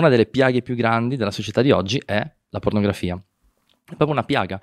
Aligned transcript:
Una 0.00 0.10
delle 0.10 0.26
piaghe 0.26 0.62
più 0.62 0.76
grandi 0.76 1.16
della 1.16 1.32
società 1.32 1.60
di 1.60 1.72
oggi 1.72 2.00
è 2.06 2.24
la 2.50 2.58
pornografia. 2.60 3.16
È 3.16 3.96
proprio 3.96 4.12
una 4.12 4.22
piaga 4.22 4.60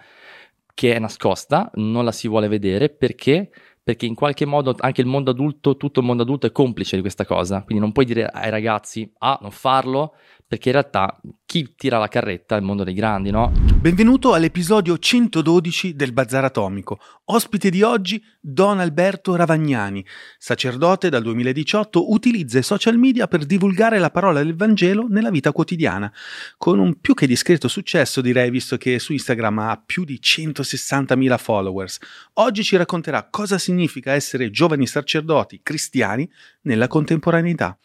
che 0.73 0.95
è 0.95 0.99
nascosta, 0.99 1.69
non 1.73 2.05
la 2.05 2.13
si 2.13 2.29
vuole 2.29 2.47
vedere 2.47 2.87
perché 2.89 3.49
perché 3.83 4.05
in 4.05 4.15
qualche 4.15 4.45
modo 4.45 4.73
anche 4.79 5.01
il 5.01 5.07
mondo 5.07 5.31
adulto, 5.31 5.75
tutto 5.75 5.99
il 5.99 6.05
mondo 6.05 6.23
adulto 6.23 6.47
è 6.47 6.53
complice 6.53 6.95
di 6.95 7.01
questa 7.01 7.25
cosa, 7.25 7.63
quindi 7.63 7.83
non 7.83 7.91
puoi 7.91 8.05
dire 8.05 8.25
ai 8.25 8.49
ragazzi 8.49 9.11
ah 9.17 9.37
non 9.41 9.51
farlo 9.51 10.15
perché 10.47 10.69
in 10.69 10.75
realtà 10.75 11.19
chi 11.43 11.73
tira 11.75 11.97
la 11.97 12.07
carretta 12.07 12.55
è 12.55 12.59
il 12.59 12.63
mondo 12.63 12.83
dei 12.83 12.93
grandi, 12.93 13.31
no? 13.31 13.51
Benvenuto 13.79 14.33
all'episodio 14.33 14.97
112 14.97 15.95
del 15.95 16.13
Bazar 16.13 16.45
Atomico. 16.45 16.99
Ospite 17.25 17.71
di 17.71 17.81
oggi 17.81 18.23
Don 18.39 18.79
Alberto 18.79 19.35
Ravagnani, 19.35 20.05
sacerdote 20.37 21.09
dal 21.09 21.23
2018, 21.23 22.11
utilizza 22.11 22.59
i 22.59 22.63
social 22.63 22.97
media 22.97 23.27
per 23.27 23.43
divulgare 23.45 23.97
la 23.97 24.11
parola 24.11 24.43
del 24.43 24.55
Vangelo 24.55 25.07
nella 25.09 25.31
vita 25.31 25.51
quotidiana, 25.51 26.13
con 26.57 26.77
un 26.77 26.99
più 26.99 27.15
che 27.15 27.25
discreto 27.25 27.67
successo 27.67 28.21
direi 28.21 28.51
visto 28.51 28.77
che 28.77 28.99
su 28.99 29.13
Instagram 29.13 29.59
ha 29.59 29.81
più 29.83 30.03
di 30.03 30.19
160.000 30.21 31.37
followers. 31.39 31.97
Oggi 32.33 32.63
ci 32.63 32.77
racconterà 32.77 33.29
cosa 33.31 33.57
significa 33.57 34.13
essere 34.13 34.51
giovani 34.51 34.85
sacerdoti 34.85 35.61
cristiani 35.63 36.29
nella 36.61 36.87
contemporaneità. 36.87 37.77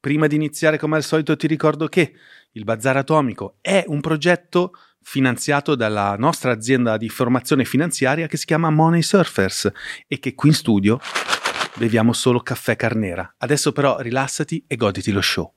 Prima 0.00 0.28
di 0.28 0.36
iniziare, 0.36 0.78
come 0.78 0.94
al 0.94 1.02
solito, 1.02 1.34
ti 1.36 1.48
ricordo 1.48 1.88
che 1.88 2.12
il 2.52 2.62
Bazar 2.62 2.98
Atomico 2.98 3.56
è 3.60 3.82
un 3.88 4.00
progetto 4.00 4.70
finanziato 5.02 5.74
dalla 5.74 6.14
nostra 6.16 6.52
azienda 6.52 6.96
di 6.96 7.08
formazione 7.08 7.64
finanziaria 7.64 8.28
che 8.28 8.36
si 8.36 8.46
chiama 8.46 8.70
Money 8.70 9.02
Surfers 9.02 9.68
e 10.06 10.20
che 10.20 10.36
qui 10.36 10.50
in 10.50 10.54
studio 10.54 11.00
beviamo 11.74 12.12
solo 12.12 12.40
caffè 12.40 12.76
carnera. 12.76 13.34
Adesso 13.38 13.72
però 13.72 13.98
rilassati 13.98 14.62
e 14.68 14.76
goditi 14.76 15.10
lo 15.10 15.20
show. 15.20 15.52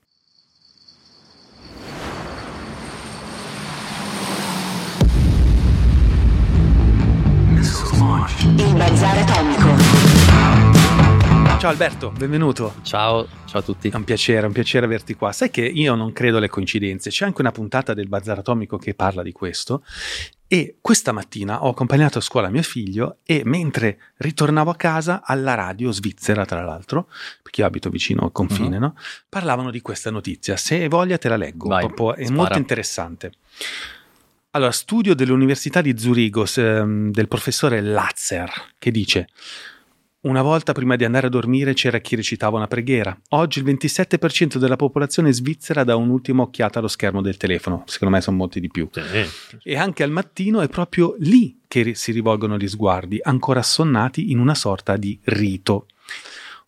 Il 8.56 8.74
Bazar 8.74 9.18
Atomico. 9.18 9.61
Ciao 11.62 11.70
Alberto, 11.70 12.10
benvenuto. 12.10 12.74
Ciao, 12.82 13.24
ciao 13.44 13.60
a 13.60 13.62
tutti. 13.62 13.88
È 13.88 13.94
un 13.94 14.02
piacere, 14.02 14.40
è 14.40 14.46
un 14.46 14.52
piacere 14.52 14.84
averti 14.84 15.14
qua. 15.14 15.30
Sai 15.30 15.48
che 15.52 15.64
io 15.64 15.94
non 15.94 16.12
credo 16.12 16.38
alle 16.38 16.48
coincidenze. 16.48 17.10
C'è 17.10 17.24
anche 17.24 17.40
una 17.40 17.52
puntata 17.52 17.94
del 17.94 18.08
Bazar 18.08 18.40
Atomico 18.40 18.78
che 18.78 18.94
parla 18.94 19.22
di 19.22 19.30
questo. 19.30 19.84
E 20.48 20.78
questa 20.80 21.12
mattina 21.12 21.62
ho 21.62 21.68
accompagnato 21.68 22.18
a 22.18 22.20
scuola 22.20 22.48
mio 22.48 22.64
figlio 22.64 23.18
e 23.22 23.42
mentre 23.44 23.98
ritornavo 24.16 24.72
a 24.72 24.74
casa 24.74 25.22
alla 25.24 25.54
radio 25.54 25.92
svizzera, 25.92 26.44
tra 26.44 26.64
l'altro, 26.64 27.08
perché 27.40 27.60
io 27.60 27.68
abito 27.68 27.90
vicino 27.90 28.22
al 28.24 28.32
confine, 28.32 28.74
uh-huh. 28.74 28.82
no? 28.82 28.96
parlavano 29.28 29.70
di 29.70 29.80
questa 29.82 30.10
notizia. 30.10 30.56
Se 30.56 30.74
hai 30.74 30.88
voglia 30.88 31.16
te 31.16 31.28
la 31.28 31.36
leggo, 31.36 31.68
Vai, 31.68 31.86
è 31.86 31.90
spara. 31.92 32.32
molto 32.32 32.58
interessante. 32.58 33.30
Allora, 34.50 34.72
studio 34.72 35.14
dell'Università 35.14 35.80
di 35.80 35.96
Zurigo 35.96 36.44
ehm, 36.56 37.12
del 37.12 37.28
professore 37.28 37.80
Lazzer 37.80 38.50
che 38.78 38.90
dice 38.90 39.28
una 40.22 40.42
volta 40.42 40.72
prima 40.72 40.94
di 40.94 41.04
andare 41.04 41.26
a 41.26 41.30
dormire 41.30 41.74
c'era 41.74 41.98
chi 41.98 42.14
recitava 42.14 42.56
una 42.56 42.68
preghiera. 42.68 43.16
Oggi 43.30 43.58
il 43.58 43.64
27% 43.64 44.56
della 44.56 44.76
popolazione 44.76 45.32
svizzera 45.32 45.82
dà 45.82 45.96
un'ultima 45.96 46.42
occhiata 46.42 46.78
allo 46.78 46.88
schermo 46.88 47.20
del 47.20 47.36
telefono. 47.36 47.82
Secondo 47.86 48.14
me 48.14 48.20
sono 48.20 48.36
molti 48.36 48.60
di 48.60 48.70
più. 48.70 48.88
Sì. 48.92 49.26
E 49.64 49.76
anche 49.76 50.04
al 50.04 50.10
mattino 50.10 50.60
è 50.60 50.68
proprio 50.68 51.16
lì 51.18 51.58
che 51.66 51.94
si 51.94 52.12
rivolgono 52.12 52.56
gli 52.56 52.68
sguardi, 52.68 53.18
ancora 53.20 53.60
assonnati 53.60 54.30
in 54.30 54.38
una 54.38 54.54
sorta 54.54 54.96
di 54.96 55.18
rito. 55.24 55.86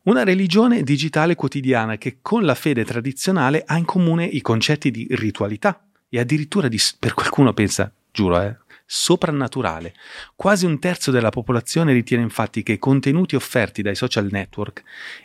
Una 0.03 0.25
religione 0.25 0.83
digitale 0.83 1.35
quotidiana 1.37 1.97
che 1.97 2.19
con 2.21 2.45
la 2.45 2.55
fede 2.55 2.85
tradizionale 2.85 3.63
ha 3.65 3.79
in 3.79 3.85
comune 3.85 4.25
i 4.25 4.41
concetti 4.41 4.91
di 4.91 5.07
ritualità 5.11 5.87
e 6.09 6.19
addirittura 6.19 6.69
di, 6.69 6.79
per 6.99 7.15
qualcuno 7.15 7.53
pensa, 7.55 7.91
giuro, 8.11 8.41
eh, 8.41 8.57
soprannaturale. 8.87 9.95
Quasi 10.35 10.67
un 10.67 10.79
terzo 10.79 11.11
della 11.11 11.31
popolazione 11.31 11.93
ritiene 11.93 12.23
infatti 12.23 12.63
che 12.63 12.73
i 12.73 12.79
contenuti 12.79 13.37
offerti 13.37 13.83
dai 13.83 13.95
social 13.95 14.29
network 14.31 14.83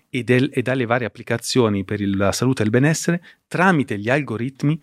e, 0.09 0.23
del, 0.23 0.49
e 0.53 0.61
dalle 0.61 0.85
varie 0.85 1.07
applicazioni 1.07 1.83
per 1.83 2.01
il, 2.01 2.15
la 2.15 2.31
salute 2.31 2.61
e 2.61 2.65
il 2.65 2.71
benessere 2.71 3.23
tramite 3.47 3.97
gli 3.97 4.09
algoritmi 4.09 4.81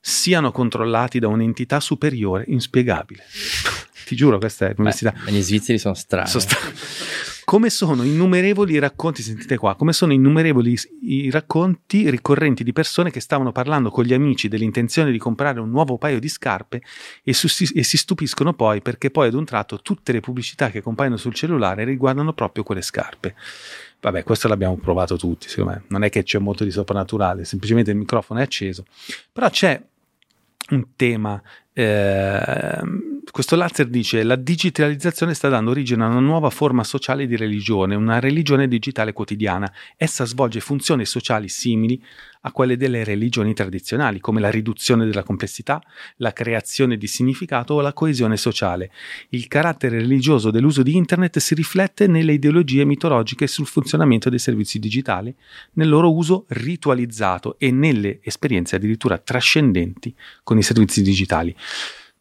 siano 0.00 0.50
controllati 0.50 1.18
da 1.18 1.28
un'entità 1.28 1.80
superiore 1.80 2.44
inspiegabile. 2.48 3.24
Ti 4.06 4.14
giuro, 4.14 4.38
questa 4.38 4.66
è 4.66 4.74
l'università. 4.76 5.12
Beh, 5.24 5.32
gli 5.32 5.42
svizzeri 5.42 5.78
sono 5.78 5.94
strani. 5.94 6.28
Sono 6.28 6.42
strani. 6.42 6.74
come 7.46 7.70
sono 7.70 8.02
innumerevoli 8.02 8.72
i 8.72 8.80
racconti, 8.80 9.22
sentite 9.22 9.56
qua, 9.56 9.76
come 9.76 9.92
sono 9.92 10.12
innumerevoli 10.12 10.76
i 11.02 11.30
racconti 11.30 12.10
ricorrenti 12.10 12.64
di 12.64 12.72
persone 12.72 13.12
che 13.12 13.20
stavano 13.20 13.52
parlando 13.52 13.88
con 13.88 14.02
gli 14.02 14.12
amici 14.12 14.48
dell'intenzione 14.48 15.12
di 15.12 15.18
comprare 15.18 15.60
un 15.60 15.70
nuovo 15.70 15.96
paio 15.96 16.18
di 16.18 16.28
scarpe 16.28 16.82
e, 17.22 17.32
su- 17.32 17.46
e 17.72 17.84
si 17.84 17.96
stupiscono 17.96 18.52
poi 18.52 18.82
perché 18.82 19.12
poi 19.12 19.28
ad 19.28 19.34
un 19.34 19.44
tratto 19.44 19.80
tutte 19.80 20.10
le 20.10 20.18
pubblicità 20.18 20.70
che 20.70 20.82
compaiono 20.82 21.16
sul 21.16 21.34
cellulare 21.34 21.84
riguardano 21.84 22.32
proprio 22.32 22.64
quelle 22.64 22.82
scarpe. 22.82 23.36
Vabbè, 24.00 24.24
questo 24.24 24.48
l'abbiamo 24.48 24.76
provato 24.78 25.16
tutti, 25.16 25.48
secondo 25.48 25.70
me. 25.70 25.84
Non 25.86 26.02
è 26.02 26.10
che 26.10 26.24
c'è 26.24 26.40
molto 26.40 26.64
di 26.64 26.72
soprannaturale, 26.72 27.44
semplicemente 27.44 27.92
il 27.92 27.96
microfono 27.96 28.40
è 28.40 28.42
acceso. 28.42 28.84
Però 29.32 29.48
c'è 29.48 29.80
un 30.70 30.84
tema 30.96 31.40
eh, 31.72 32.80
questo 33.30 33.56
Lazzer 33.56 33.88
dice 33.88 34.22
la 34.22 34.36
digitalizzazione 34.36 35.34
sta 35.34 35.48
dando 35.48 35.70
origine 35.70 36.04
a 36.04 36.08
una 36.08 36.20
nuova 36.20 36.50
forma 36.50 36.84
sociale 36.84 37.26
di 37.26 37.36
religione, 37.36 37.94
una 37.94 38.20
religione 38.20 38.68
digitale 38.68 39.12
quotidiana. 39.12 39.72
Essa 39.96 40.24
svolge 40.24 40.60
funzioni 40.60 41.04
sociali 41.04 41.48
simili 41.48 42.02
a 42.42 42.52
quelle 42.52 42.76
delle 42.76 43.04
religioni 43.04 43.54
tradizionali, 43.54 44.20
come 44.20 44.40
la 44.40 44.50
riduzione 44.50 45.06
della 45.06 45.22
complessità, 45.22 45.82
la 46.16 46.32
creazione 46.32 46.96
di 46.96 47.06
significato 47.06 47.74
o 47.74 47.80
la 47.80 47.92
coesione 47.92 48.36
sociale. 48.36 48.90
Il 49.30 49.48
carattere 49.48 49.98
religioso 49.98 50.50
dell'uso 50.50 50.82
di 50.82 50.94
Internet 50.94 51.38
si 51.38 51.54
riflette 51.54 52.06
nelle 52.06 52.34
ideologie 52.34 52.84
mitologiche 52.84 53.46
sul 53.46 53.66
funzionamento 53.66 54.30
dei 54.30 54.38
servizi 54.38 54.78
digitali, 54.78 55.34
nel 55.72 55.88
loro 55.88 56.12
uso 56.14 56.44
ritualizzato 56.48 57.58
e 57.58 57.70
nelle 57.70 58.20
esperienze 58.22 58.76
addirittura 58.76 59.18
trascendenti 59.18 60.14
con 60.42 60.58
i 60.58 60.62
servizi 60.62 61.02
digitali. 61.02 61.54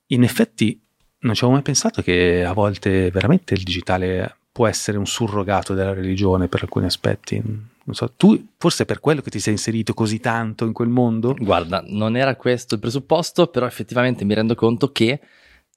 In 0.09 0.23
effetti 0.23 0.79
non 1.25 1.34
ci 1.34 1.44
avevo 1.44 1.53
mai 1.53 1.63
pensato 1.63 2.02
che 2.02 2.46
a 2.46 2.53
volte 2.53 3.09
veramente 3.09 3.56
il 3.56 3.63
digitale 3.63 4.38
può 4.52 4.68
essere 4.68 4.97
un 4.97 5.06
surrogato 5.06 5.74
della 5.74 5.94
religione 5.94 6.47
per 6.47 6.62
alcuni 6.62 6.86
aspetti. 6.86 7.41
Non 7.44 7.94
so, 7.94 8.13
tu 8.16 8.53
forse 8.58 8.86
per 8.86 9.00
quello 9.00 9.22
che 9.22 9.30
ti 9.30 9.40
sei 9.40 9.53
inserito 9.53 9.94
così 9.94 10.19
tanto 10.19 10.66
in 10.66 10.72
quel 10.72 10.88
mondo? 10.88 11.36
Guarda, 11.38 11.84
non 11.88 12.16
era 12.16 12.36
questo 12.36 12.75
il 12.75 12.80
presupposto, 12.80 13.47
però 13.47 13.66
effettivamente 13.66 14.24
mi 14.24 14.34
rendo 14.34 14.56
conto 14.56 14.91
che 14.91 15.19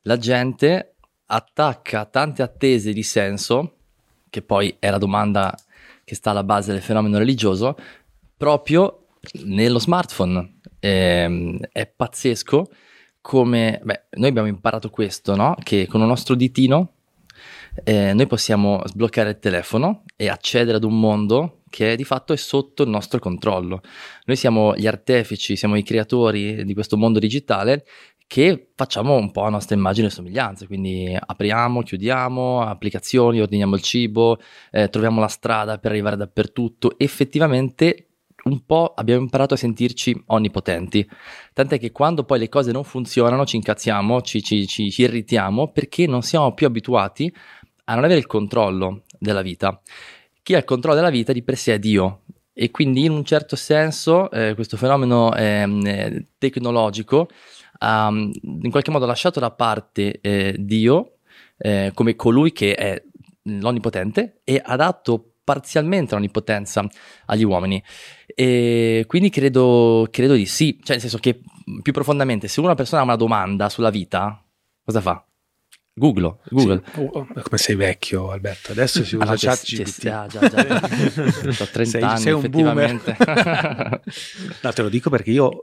la 0.02 0.16
gente 0.16 0.94
attacca 1.26 2.04
tante 2.04 2.42
attese 2.42 2.92
di 2.92 3.02
senso, 3.02 3.76
che 4.30 4.42
poi 4.42 4.76
è 4.78 4.90
la 4.90 4.98
domanda 4.98 5.54
che 6.04 6.14
sta 6.14 6.30
alla 6.30 6.44
base 6.44 6.72
del 6.72 6.82
fenomeno 6.82 7.18
religioso, 7.18 7.76
proprio 8.36 9.06
nello 9.44 9.78
smartphone. 9.78 10.60
Ehm, 10.78 11.58
è 11.72 11.86
pazzesco 11.86 12.68
come, 13.20 13.80
beh, 13.82 14.04
noi 14.12 14.28
abbiamo 14.28 14.48
imparato 14.48 14.90
questo, 14.90 15.34
no? 15.36 15.56
Che 15.62 15.86
con 15.86 16.00
il 16.00 16.06
nostro 16.06 16.34
ditino 16.34 16.92
eh, 17.84 18.12
noi 18.12 18.26
possiamo 18.26 18.82
sbloccare 18.86 19.30
il 19.30 19.38
telefono 19.38 20.04
e 20.16 20.28
accedere 20.28 20.76
ad 20.76 20.84
un 20.84 20.98
mondo 20.98 21.62
che 21.70 21.96
di 21.96 22.04
fatto 22.04 22.32
è 22.32 22.36
sotto 22.36 22.82
il 22.82 22.88
nostro 22.88 23.18
controllo. 23.18 23.82
Noi 24.24 24.36
siamo 24.36 24.74
gli 24.74 24.86
artefici, 24.86 25.56
siamo 25.56 25.76
i 25.76 25.82
creatori 25.82 26.64
di 26.64 26.74
questo 26.74 26.96
mondo 26.96 27.18
digitale 27.18 27.84
che 28.26 28.72
facciamo 28.74 29.14
un 29.14 29.30
po' 29.30 29.44
a 29.44 29.48
nostra 29.48 29.74
immagine 29.74 30.08
e 30.08 30.10
somiglianza, 30.10 30.66
quindi 30.66 31.16
apriamo, 31.18 31.82
chiudiamo 31.82 32.60
applicazioni, 32.60 33.40
ordiniamo 33.40 33.74
il 33.74 33.80
cibo, 33.80 34.38
eh, 34.70 34.90
troviamo 34.90 35.18
la 35.18 35.28
strada 35.28 35.78
per 35.78 35.92
arrivare 35.92 36.16
dappertutto, 36.16 36.98
effettivamente 36.98 38.07
un 38.52 38.64
po' 38.64 38.94
abbiamo 38.94 39.22
imparato 39.22 39.54
a 39.54 39.56
sentirci 39.56 40.22
onnipotenti. 40.26 41.08
Tant'è 41.52 41.78
che 41.78 41.92
quando 41.92 42.24
poi 42.24 42.38
le 42.38 42.48
cose 42.48 42.72
non 42.72 42.84
funzionano 42.84 43.44
ci 43.44 43.56
incazziamo, 43.56 44.20
ci, 44.22 44.42
ci, 44.42 44.66
ci, 44.66 44.92
irritiamo 44.96 45.70
perché 45.70 46.06
non 46.06 46.22
siamo 46.22 46.54
più 46.54 46.66
abituati 46.66 47.32
a 47.84 47.94
non 47.94 48.04
avere 48.04 48.20
il 48.20 48.26
controllo 48.26 49.02
della 49.18 49.42
vita. 49.42 49.80
Chi 50.42 50.54
ha 50.54 50.58
il 50.58 50.64
controllo 50.64 50.96
della 50.96 51.10
vita 51.10 51.32
di 51.32 51.42
per 51.42 51.56
sé 51.56 51.74
è 51.74 51.78
Dio. 51.78 52.22
E 52.52 52.70
quindi 52.72 53.04
in 53.04 53.12
un 53.12 53.24
certo 53.24 53.54
senso 53.54 54.30
eh, 54.32 54.54
questo 54.54 54.76
fenomeno 54.76 55.32
eh, 55.34 56.26
tecnologico 56.38 57.28
ha 57.80 58.08
um, 58.08 58.30
in 58.42 58.70
qualche 58.70 58.90
modo 58.90 59.06
lasciato 59.06 59.38
da 59.38 59.52
parte 59.52 60.18
eh, 60.20 60.56
Dio 60.58 61.18
eh, 61.56 61.92
come 61.94 62.16
colui 62.16 62.50
che 62.52 62.74
è 62.74 63.00
l'onnipotente 63.44 64.40
e 64.44 64.60
ha 64.62 64.76
dato 64.76 65.34
parzialmente 65.44 66.14
l'onnipotenza 66.14 66.86
agli 67.26 67.44
uomini. 67.44 67.82
E 68.40 69.02
quindi 69.08 69.30
credo, 69.30 70.06
credo 70.12 70.34
di 70.34 70.46
sì, 70.46 70.78
cioè 70.80 70.92
nel 70.92 71.00
senso 71.00 71.18
che 71.18 71.40
più 71.82 71.92
profondamente, 71.92 72.46
se 72.46 72.60
una 72.60 72.76
persona 72.76 73.00
ha 73.00 73.04
una 73.04 73.16
domanda 73.16 73.68
sulla 73.68 73.90
vita, 73.90 74.40
cosa 74.84 75.00
fa? 75.00 75.26
Google, 75.92 76.36
Google. 76.48 76.82
Sì. 76.94 77.00
Oh, 77.00 77.10
oh, 77.14 77.26
come 77.26 77.58
sei 77.58 77.74
vecchio 77.74 78.30
Alberto, 78.30 78.70
adesso 78.70 79.02
si 79.02 79.16
usa 79.18 79.24
allora, 79.24 79.38
chat 79.38 79.64
GPT. 79.64 80.00
Già, 80.02 80.26
già, 80.28 80.48
già. 80.48 80.56
Ho 81.58 81.66
30 81.66 81.84
sei, 81.84 82.02
anni 82.04 82.20
sei 82.20 82.32
un 82.32 82.38
effettivamente. 82.38 83.16
no, 84.62 84.72
te 84.72 84.82
lo 84.82 84.88
dico 84.88 85.10
perché 85.10 85.32
io 85.32 85.62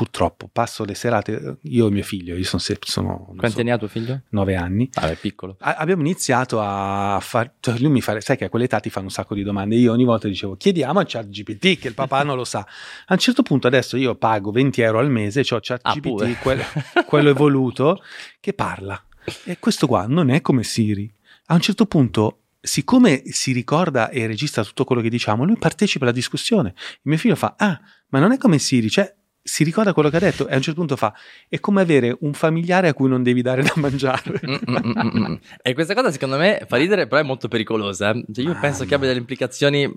purtroppo 0.00 0.48
passo 0.50 0.86
le 0.86 0.94
serate, 0.94 1.58
io 1.60 1.86
e 1.86 1.90
mio 1.90 2.02
figlio, 2.02 2.34
io 2.34 2.42
sono, 2.44 2.62
sono 2.80 3.26
Quanti 3.36 3.50
so, 3.50 3.60
anni 3.60 3.70
ha 3.70 3.76
tuo 3.76 3.86
figlio? 3.86 4.22
nove 4.30 4.56
anni, 4.56 4.88
Ah, 4.94 5.10
è 5.10 5.16
piccolo. 5.16 5.56
a- 5.60 5.74
abbiamo 5.74 6.00
iniziato 6.00 6.58
a 6.58 7.18
fare, 7.20 7.56
cioè 7.60 7.76
lui 7.78 7.90
mi 7.90 8.00
fa, 8.00 8.18
sai 8.22 8.38
che 8.38 8.46
a 8.46 8.48
quell'età 8.48 8.80
ti 8.80 8.88
fanno 8.88 9.06
un 9.06 9.12
sacco 9.12 9.34
di 9.34 9.42
domande, 9.42 9.74
io 9.76 9.92
ogni 9.92 10.04
volta 10.04 10.26
dicevo 10.26 10.56
chiediamo 10.56 11.00
a 11.00 11.04
ChatGPT 11.06 11.78
che 11.78 11.88
il 11.88 11.92
papà 11.94 12.22
non 12.22 12.36
lo 12.36 12.44
sa. 12.44 12.60
A 12.60 13.12
un 13.12 13.18
certo 13.18 13.42
punto 13.42 13.66
adesso 13.66 13.98
io 13.98 14.14
pago 14.14 14.50
20 14.50 14.80
euro 14.80 15.00
al 15.00 15.10
mese, 15.10 15.40
ho 15.50 15.56
Ah, 15.56 15.60
ChatGPT, 15.60 16.00
pure. 16.00 16.34
quel- 16.40 16.64
quello 17.04 17.28
evoluto, 17.28 18.02
che 18.40 18.54
parla. 18.54 18.98
E 19.44 19.58
questo 19.58 19.86
qua 19.86 20.06
non 20.06 20.30
è 20.30 20.40
come 20.40 20.62
Siri. 20.62 21.12
A 21.48 21.54
un 21.54 21.60
certo 21.60 21.84
punto, 21.84 22.44
siccome 22.58 23.20
si 23.26 23.52
ricorda 23.52 24.08
e 24.08 24.26
registra 24.26 24.64
tutto 24.64 24.84
quello 24.84 25.02
che 25.02 25.10
diciamo, 25.10 25.44
lui 25.44 25.58
partecipa 25.58 26.04
alla 26.04 26.14
discussione. 26.14 26.70
Il 26.76 27.00
mio 27.02 27.18
figlio 27.18 27.34
fa, 27.36 27.54
ah, 27.58 27.78
ma 28.08 28.18
non 28.18 28.32
è 28.32 28.38
come 28.38 28.58
Siri, 28.58 28.88
cioè 28.88 29.14
si 29.42 29.64
ricorda 29.64 29.92
quello 29.94 30.10
che 30.10 30.16
ha 30.16 30.20
detto 30.20 30.46
e 30.46 30.52
a 30.52 30.56
un 30.56 30.62
certo 30.62 30.78
punto 30.80 30.96
fa, 30.96 31.14
è 31.48 31.58
come 31.60 31.80
avere 31.80 32.16
un 32.20 32.32
familiare 32.34 32.88
a 32.88 32.94
cui 32.94 33.08
non 33.08 33.22
devi 33.22 33.42
dare 33.42 33.62
da 33.62 33.72
mangiare. 33.76 34.40
Mm, 34.46 34.54
mm, 34.70 34.76
mm, 34.98 35.24
mm. 35.30 35.34
E 35.62 35.74
questa 35.74 35.94
cosa 35.94 36.10
secondo 36.12 36.36
me 36.36 36.64
fa 36.68 36.76
ridere, 36.76 37.06
però 37.06 37.20
è 37.20 37.24
molto 37.24 37.48
pericolosa. 37.48 38.10
eh. 38.10 38.24
Cioè, 38.32 38.44
io 38.44 38.52
Ma 38.52 38.60
penso 38.60 38.84
che 38.84 38.90
no. 38.90 38.96
abbia 38.96 39.08
delle 39.08 39.20
implicazioni 39.20 39.90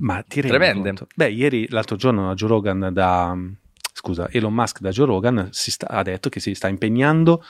Ma 0.00 0.22
ti 0.26 0.40
tremende. 0.40 0.82
conto? 0.88 1.06
Beh, 1.14 1.30
ieri, 1.30 1.66
l'altro 1.70 1.96
giorno, 1.96 2.34
Joe 2.34 2.48
Rogan 2.48 2.90
da... 2.92 3.36
Scusa, 3.92 4.28
Elon 4.30 4.54
Musk 4.54 4.78
da 4.78 4.90
Joe 4.90 5.06
Rogan 5.06 5.48
si 5.50 5.72
sta- 5.72 5.88
ha 5.88 6.02
detto 6.04 6.28
che 6.28 6.38
si 6.38 6.54
sta 6.54 6.68
impegnando 6.68 7.42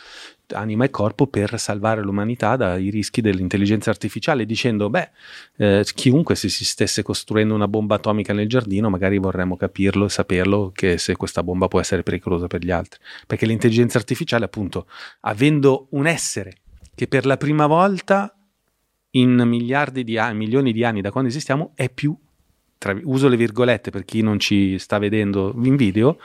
anima 0.55 0.85
e 0.85 0.91
corpo 0.91 1.27
per 1.27 1.59
salvare 1.59 2.03
l'umanità 2.03 2.57
dai 2.57 2.91
rischi 2.91 3.21
dell'intelligenza 3.21 3.91
artificiale, 3.91 4.47
dicendo, 4.47 4.91
beh, 4.91 5.11
eh, 5.57 5.87
chiunque 5.95 6.35
se 6.35 6.49
si 6.49 6.65
stesse 6.65 7.03
costruendo 7.03 7.55
una 7.55 7.69
bomba 7.69 7.97
atomica 7.97 8.33
nel 8.33 8.49
giardino, 8.49 8.91
magari 8.91 9.19
vorremmo 9.19 9.57
capirlo 9.57 10.07
e 10.07 10.09
saperlo 10.09 10.71
che 10.75 10.99
se 10.99 11.17
questa 11.17 11.43
bomba 11.43 11.69
può 11.69 11.81
essere 11.81 12.03
pericolosa 12.03 12.47
per 12.47 12.63
gli 12.63 12.71
altri. 12.71 13.01
Perché 13.27 13.47
l'intelligenza 13.47 13.99
artificiale, 13.99 14.45
appunto, 14.45 14.87
avendo 15.21 15.89
un 15.91 16.07
essere 16.07 16.55
che 16.95 17.07
per 17.07 17.27
la 17.27 17.37
prima 17.37 17.67
volta 17.67 18.35
in 19.11 19.43
miliardi 19.47 20.05
di 20.05 20.19
anni, 20.19 20.37
milioni 20.39 20.73
di 20.73 20.85
anni 20.85 21.01
da 21.01 21.11
quando 21.11 21.31
esistiamo, 21.31 21.73
è 21.75 21.89
più, 21.89 22.17
tra- 22.77 22.99
uso 23.05 23.29
le 23.29 23.37
virgolette 23.37 23.91
per 23.91 24.05
chi 24.05 24.21
non 24.23 24.39
ci 24.39 24.79
sta 24.79 24.99
vedendo 24.99 25.55
in 25.63 25.77
video, 25.77 26.19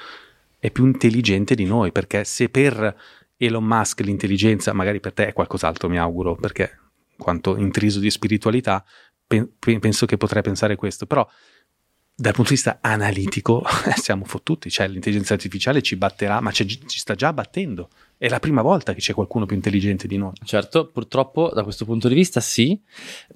è 0.60 0.72
più 0.72 0.86
intelligente 0.86 1.56
di 1.56 1.66
noi, 1.66 1.92
perché 1.92 2.24
se 2.24 2.50
per 2.50 2.96
Elon 3.45 3.63
Musk 3.63 4.01
l'intelligenza, 4.01 4.74
magari 4.74 5.00
per 5.00 5.13
te 5.13 5.28
è 5.28 5.34
qualcos'altro, 5.34 5.90
mi 5.90 5.98
auguro, 5.98 6.36
perché 6.36 6.80
quanto 7.18 7.57
intriso 7.57 8.00
di 8.00 8.10
spiritualità, 8.10 8.84
pe- 9.25 9.48
pe- 9.60 9.80
penso 9.80 10.06
che 10.06 10.18
potrei 10.18 10.42
pensare 10.42 10.75
questo, 10.75 11.06
però 11.06 11.28
dal 12.16 12.34
punto 12.34 12.50
di 12.50 12.56
vista 12.56 12.80
analitico 12.81 13.63
siamo 13.95 14.25
fottuti, 14.25 14.69
cioè 14.69 14.88
l'intelligenza 14.88 15.34
artificiale 15.34 15.81
ci 15.81 15.95
batterà, 15.95 16.40
ma 16.42 16.51
c'è- 16.51 16.66
ci 16.66 17.00
sta 17.00 17.16
già 17.16 17.34
battendo, 17.34 17.90
è 18.18 18.30
la 18.30 18.39
prima 18.39 18.62
volta 18.62 18.94
che 18.94 19.00
c'è 19.00 19.13
qualcuno 19.13 19.45
più 19.45 19.56
intelligente 19.56 20.07
di 20.07 20.18
noi. 20.18 20.31
Certo, 20.44 20.89
purtroppo 20.89 21.51
da 21.54 21.63
questo 21.63 21.83
punto 21.83 22.07
di 22.07 22.15
vista 22.15 22.39
sì. 22.39 22.80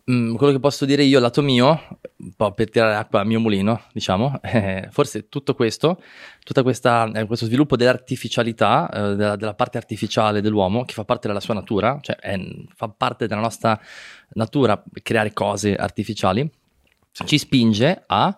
Mm, 0.09 0.35
quello 0.35 0.53
che 0.53 0.59
posso 0.59 0.85
dire 0.85 1.03
io, 1.03 1.19
lato 1.19 1.41
mio, 1.41 1.99
un 2.17 2.33
po' 2.33 2.53
per 2.53 2.69
tirare 2.69 2.95
acqua 2.95 3.19
al 3.19 3.27
mio 3.27 3.39
mulino, 3.39 3.83
diciamo, 3.91 4.39
eh, 4.43 4.87
forse 4.91 5.27
tutto 5.27 5.55
questo, 5.55 6.01
tutto 6.43 6.63
questo 6.63 7.45
sviluppo 7.45 7.75
dell'artificialità, 7.75 8.89
eh, 8.89 9.15
della, 9.15 9.35
della 9.35 9.53
parte 9.55 9.77
artificiale 9.77 10.41
dell'uomo, 10.41 10.85
che 10.85 10.93
fa 10.93 11.03
parte 11.03 11.27
della 11.27 11.41
sua 11.41 11.53
natura, 11.53 11.97
cioè 12.01 12.15
è- 12.15 12.39
fa 12.73 12.87
parte 12.87 13.27
della 13.27 13.41
nostra 13.41 13.79
natura 14.35 14.81
creare 15.03 15.33
cose 15.33 15.75
artificiali, 15.75 16.49
ci 17.25 17.37
spinge 17.37 18.03
a 18.05 18.37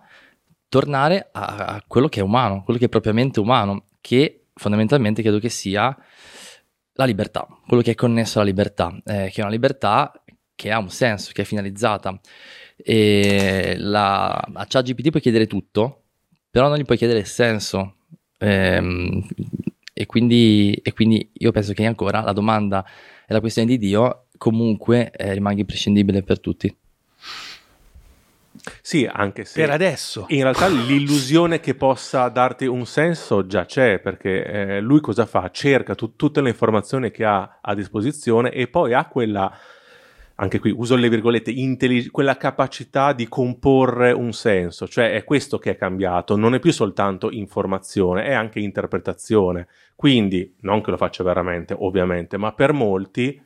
tornare 0.69 1.29
a, 1.31 1.45
a 1.55 1.83
quello 1.85 2.07
che 2.07 2.21
è 2.21 2.23
umano, 2.23 2.63
quello 2.63 2.79
che 2.79 2.85
è 2.85 2.89
propriamente 2.89 3.39
umano, 3.39 3.85
che 4.01 4.38
fondamentalmente 4.59 5.21
credo 5.21 5.39
che 5.39 5.49
sia 5.49 5.95
la 6.93 7.05
libertà, 7.05 7.47
quello 7.65 7.81
che 7.81 7.91
è 7.91 7.95
connesso 7.95 8.39
alla 8.39 8.49
libertà, 8.49 8.93
eh, 9.05 9.29
che 9.31 9.39
è 9.39 9.41
una 9.41 9.49
libertà 9.49 10.11
che 10.53 10.69
ha 10.69 10.77
un 10.77 10.89
senso, 10.89 11.31
che 11.33 11.43
è 11.43 11.45
finalizzata. 11.45 12.19
E 12.75 13.75
la, 13.77 14.31
a 14.31 14.65
ChatGPT 14.67 15.09
puoi 15.09 15.21
chiedere 15.21 15.47
tutto, 15.47 16.03
però 16.49 16.67
non 16.67 16.77
gli 16.77 16.83
puoi 16.83 16.97
chiedere 16.97 17.19
il 17.19 17.25
senso. 17.25 17.95
Ehm, 18.39 19.25
e, 19.93 20.05
quindi, 20.05 20.73
e 20.83 20.91
quindi 20.93 21.31
io 21.33 21.51
penso 21.51 21.73
che 21.73 21.85
ancora 21.85 22.21
la 22.21 22.33
domanda 22.33 22.85
e 23.25 23.33
la 23.33 23.39
questione 23.39 23.67
di 23.69 23.77
Dio 23.77 24.27
comunque 24.37 25.11
eh, 25.11 25.33
rimanga 25.33 25.61
imprescindibile 25.61 26.23
per 26.23 26.41
tutti. 26.41 26.75
Sì, 28.81 29.07
anche 29.11 29.45
se 29.45 29.61
Per 29.61 29.69
adesso. 29.69 30.25
in 30.29 30.41
realtà 30.41 30.67
l'illusione 30.67 31.59
che 31.59 31.75
possa 31.75 32.27
darti 32.29 32.65
un 32.65 32.85
senso 32.85 33.45
già 33.45 33.65
c'è, 33.65 33.99
perché 33.99 34.43
eh, 34.43 34.79
lui 34.81 34.99
cosa 34.99 35.25
fa? 35.25 35.49
Cerca 35.51 35.95
tu- 35.95 36.15
tutte 36.15 36.41
le 36.41 36.49
informazioni 36.49 37.11
che 37.11 37.25
ha 37.25 37.59
a 37.61 37.73
disposizione 37.73 38.51
e 38.51 38.67
poi 38.67 38.93
ha 38.93 39.05
quella, 39.05 39.51
anche 40.35 40.59
qui 40.59 40.71
uso 40.75 40.95
le 40.95 41.09
virgolette, 41.09 41.51
intelli- 41.51 42.07
quella 42.09 42.37
capacità 42.37 43.13
di 43.13 43.27
comporre 43.27 44.11
un 44.11 44.33
senso, 44.33 44.87
cioè 44.87 45.13
è 45.13 45.23
questo 45.23 45.57
che 45.57 45.71
è 45.71 45.75
cambiato, 45.75 46.35
non 46.35 46.53
è 46.53 46.59
più 46.59 46.71
soltanto 46.71 47.31
informazione, 47.31 48.23
è 48.23 48.33
anche 48.33 48.59
interpretazione. 48.59 49.67
Quindi, 49.95 50.55
non 50.61 50.81
che 50.81 50.91
lo 50.91 50.97
faccia 50.97 51.23
veramente, 51.23 51.75
ovviamente, 51.77 52.37
ma 52.37 52.53
per 52.53 52.71
molti 52.71 53.41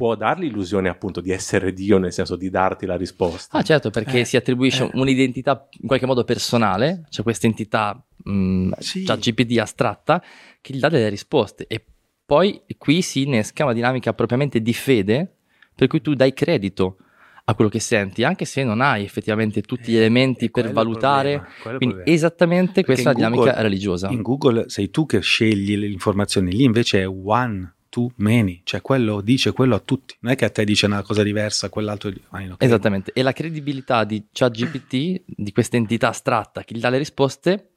può 0.00 0.14
dar 0.14 0.38
l'illusione 0.38 0.88
appunto 0.88 1.20
di 1.20 1.30
essere 1.30 1.74
Dio, 1.74 1.98
nel 1.98 2.10
senso 2.10 2.34
di 2.34 2.48
darti 2.48 2.86
la 2.86 2.96
risposta. 2.96 3.58
Ah, 3.58 3.62
certo, 3.62 3.90
perché 3.90 4.20
Eh, 4.20 4.24
si 4.24 4.36
attribuisce 4.38 4.84
eh. 4.84 4.90
un'identità 4.94 5.68
in 5.80 5.86
qualche 5.86 6.06
modo 6.06 6.24
personale, 6.24 7.04
c'è 7.10 7.22
questa 7.22 7.46
entità 7.46 8.02
mh, 8.24 8.70
Sì. 8.78 9.04
ChatGPT 9.04 9.58
astratta 9.58 10.22
che 10.62 10.72
gli 10.72 10.78
dà 10.78 10.88
delle 10.88 11.10
risposte 11.10 11.66
e 11.66 11.84
poi 12.24 12.62
qui 12.78 13.02
si 13.02 13.22
innesca 13.24 13.64
una 13.64 13.74
dinamica 13.74 14.14
propriamente 14.14 14.62
di 14.62 14.72
fede 14.72 15.36
per 15.74 15.86
cui 15.88 16.00
tu 16.00 16.14
dai 16.14 16.32
credito 16.32 16.96
a 17.44 17.54
quello 17.54 17.68
che 17.70 17.80
senti, 17.80 18.22
anche 18.24 18.44
se 18.46 18.62
non 18.64 18.80
hai 18.80 19.04
effettivamente 19.04 19.60
tutti 19.62 19.90
gli 19.92 19.96
elementi 19.96 20.46
Eh, 20.46 20.50
per 20.50 20.72
valutare. 20.72 21.38
problema, 21.40 21.76
Quindi 21.76 21.94
problema. 21.96 22.10
esattamente 22.16 22.72
Perché 22.72 22.84
questa 22.84 23.10
è 23.10 23.14
una 23.14 23.28
dinamica 23.30 23.60
religiosa. 23.60 24.08
In 24.10 24.22
Google 24.22 24.64
sei 24.68 24.88
tu 24.90 25.04
che 25.04 25.20
scegli 25.20 25.76
le 25.76 25.88
informazioni, 25.88 26.52
lì 26.52 26.62
invece 26.64 27.00
è 27.02 27.06
one 27.08 27.74
to 27.90 28.10
many, 28.16 28.62
cioè 28.64 28.80
quello 28.80 29.20
dice 29.20 29.52
quello 29.52 29.74
a 29.74 29.80
tutti, 29.80 30.16
non 30.20 30.32
è 30.32 30.36
che 30.36 30.46
a 30.46 30.50
te 30.50 30.64
dice 30.64 30.86
una 30.86 31.02
cosa 31.02 31.22
diversa, 31.22 31.66
a 31.66 31.68
quell'altro 31.68 32.08
ah, 32.08 32.38
credo. 32.38 32.56
Esattamente, 32.58 33.12
e 33.12 33.22
la 33.22 33.32
credibilità 33.32 34.04
di 34.04 34.28
ChatGPT, 34.32 35.24
di 35.26 35.52
questa 35.52 35.76
entità 35.76 36.08
astratta 36.08 36.64
che 36.64 36.74
gli 36.74 36.80
dà 36.80 36.88
le 36.88 36.98
risposte, 36.98 37.72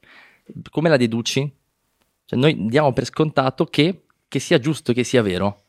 come 0.70 0.88
la 0.88 0.96
deduci? 0.96 1.52
Cioè 2.24 2.38
noi 2.38 2.66
diamo 2.66 2.92
per 2.92 3.04
scontato 3.04 3.66
che, 3.66 4.06
che 4.28 4.38
sia 4.38 4.58
giusto, 4.58 4.92
che 4.94 5.04
sia 5.04 5.20
vero. 5.20 5.64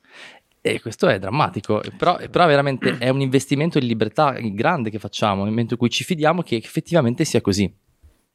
E 0.62 0.82
questo 0.82 1.08
è 1.08 1.20
drammatico, 1.20 1.82
però, 1.96 2.18
però 2.30 2.48
veramente 2.48 2.98
è 2.98 3.10
un 3.10 3.22
investimento 3.22 3.78
di 3.78 3.86
libertà 3.86 4.32
grande 4.40 4.90
che 4.90 4.98
facciamo, 4.98 5.44
nel 5.44 5.52
momento 5.52 5.74
in 5.74 5.80
cui 5.80 5.90
ci 5.90 6.04
fidiamo 6.04 6.42
che 6.42 6.56
effettivamente 6.56 7.24
sia 7.24 7.42
così. 7.42 7.72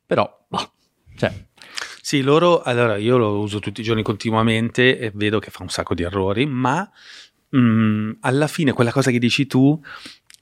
Però, 0.07 0.47
bah, 0.49 0.71
cioè, 1.17 1.33
Sì, 2.03 2.23
loro, 2.23 2.63
allora 2.63 2.97
io 2.97 3.17
lo 3.17 3.39
uso 3.39 3.59
tutti 3.59 3.81
i 3.81 3.85
giorni 3.85 4.03
continuamente 4.03 4.99
e 4.99 5.11
vedo 5.15 5.39
che 5.39 5.51
fa 5.51 5.63
un 5.63 5.69
sacco 5.69 5.95
di 5.95 6.03
errori, 6.03 6.47
ma 6.47 6.89
mm, 7.57 8.13
alla 8.21 8.47
fine 8.47 8.73
quella 8.73 8.91
cosa 8.91 9.11
che 9.11 9.19
dici 9.19 9.47
tu, 9.47 9.81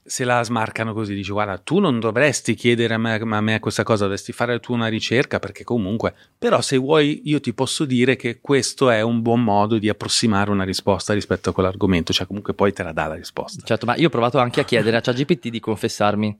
se 0.09 0.25
la 0.25 0.43
smarcano 0.43 0.95
così, 0.95 1.15
dici 1.15 1.31
guarda, 1.31 1.59
tu 1.59 1.81
non 1.81 2.01
dovresti 2.01 2.55
chiedere 2.55 2.95
a 2.95 2.99
me, 2.99 3.15
a 3.15 3.41
me 3.41 3.61
questa 3.61 3.83
cosa, 3.83 4.05
dovresti 4.05 4.33
fare 4.33 4.59
tu 4.59 4.73
una 4.73 4.87
ricerca 4.87 5.39
perché 5.39 5.65
comunque, 5.65 6.15
però 6.39 6.61
se 6.63 6.79
vuoi 6.79 7.23
io 7.25 7.41
ti 7.41 7.53
posso 7.53 7.85
dire 7.85 8.17
che 8.17 8.41
questo 8.41 8.89
è 8.89 9.03
un 9.03 9.21
buon 9.21 9.43
modo 9.43 9.79
di 9.79 9.89
approssimare 9.89 10.51
una 10.51 10.65
risposta 10.65 11.13
rispetto 11.13 11.51
a 11.51 11.53
quell'argomento, 11.53 12.13
cioè 12.13 12.27
comunque 12.27 12.55
poi 12.55 12.73
te 12.73 12.83
la 12.83 12.93
dà 12.93 13.07
la 13.07 13.15
risposta. 13.15 13.63
certo, 13.67 13.85
ma 13.85 13.97
io 13.97 14.07
ho 14.07 14.11
provato 14.11 14.39
anche 14.39 14.61
a 14.61 14.65
chiedere 14.65 14.97
a 14.97 15.01
ChatGPT 15.01 15.49
di 15.49 15.61
confessarmi. 15.61 16.39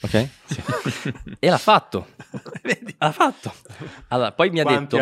Ok? 0.00 0.14
e 1.38 1.48
l'ha 1.48 1.58
fatto. 1.58 2.08
L'ha 2.98 3.12
fatto. 3.12 3.52
Allora, 4.08 4.32
poi 4.32 4.50
mi 4.50 4.60
ha 4.60 4.62
Quanti 4.62 4.82
detto... 4.82 4.96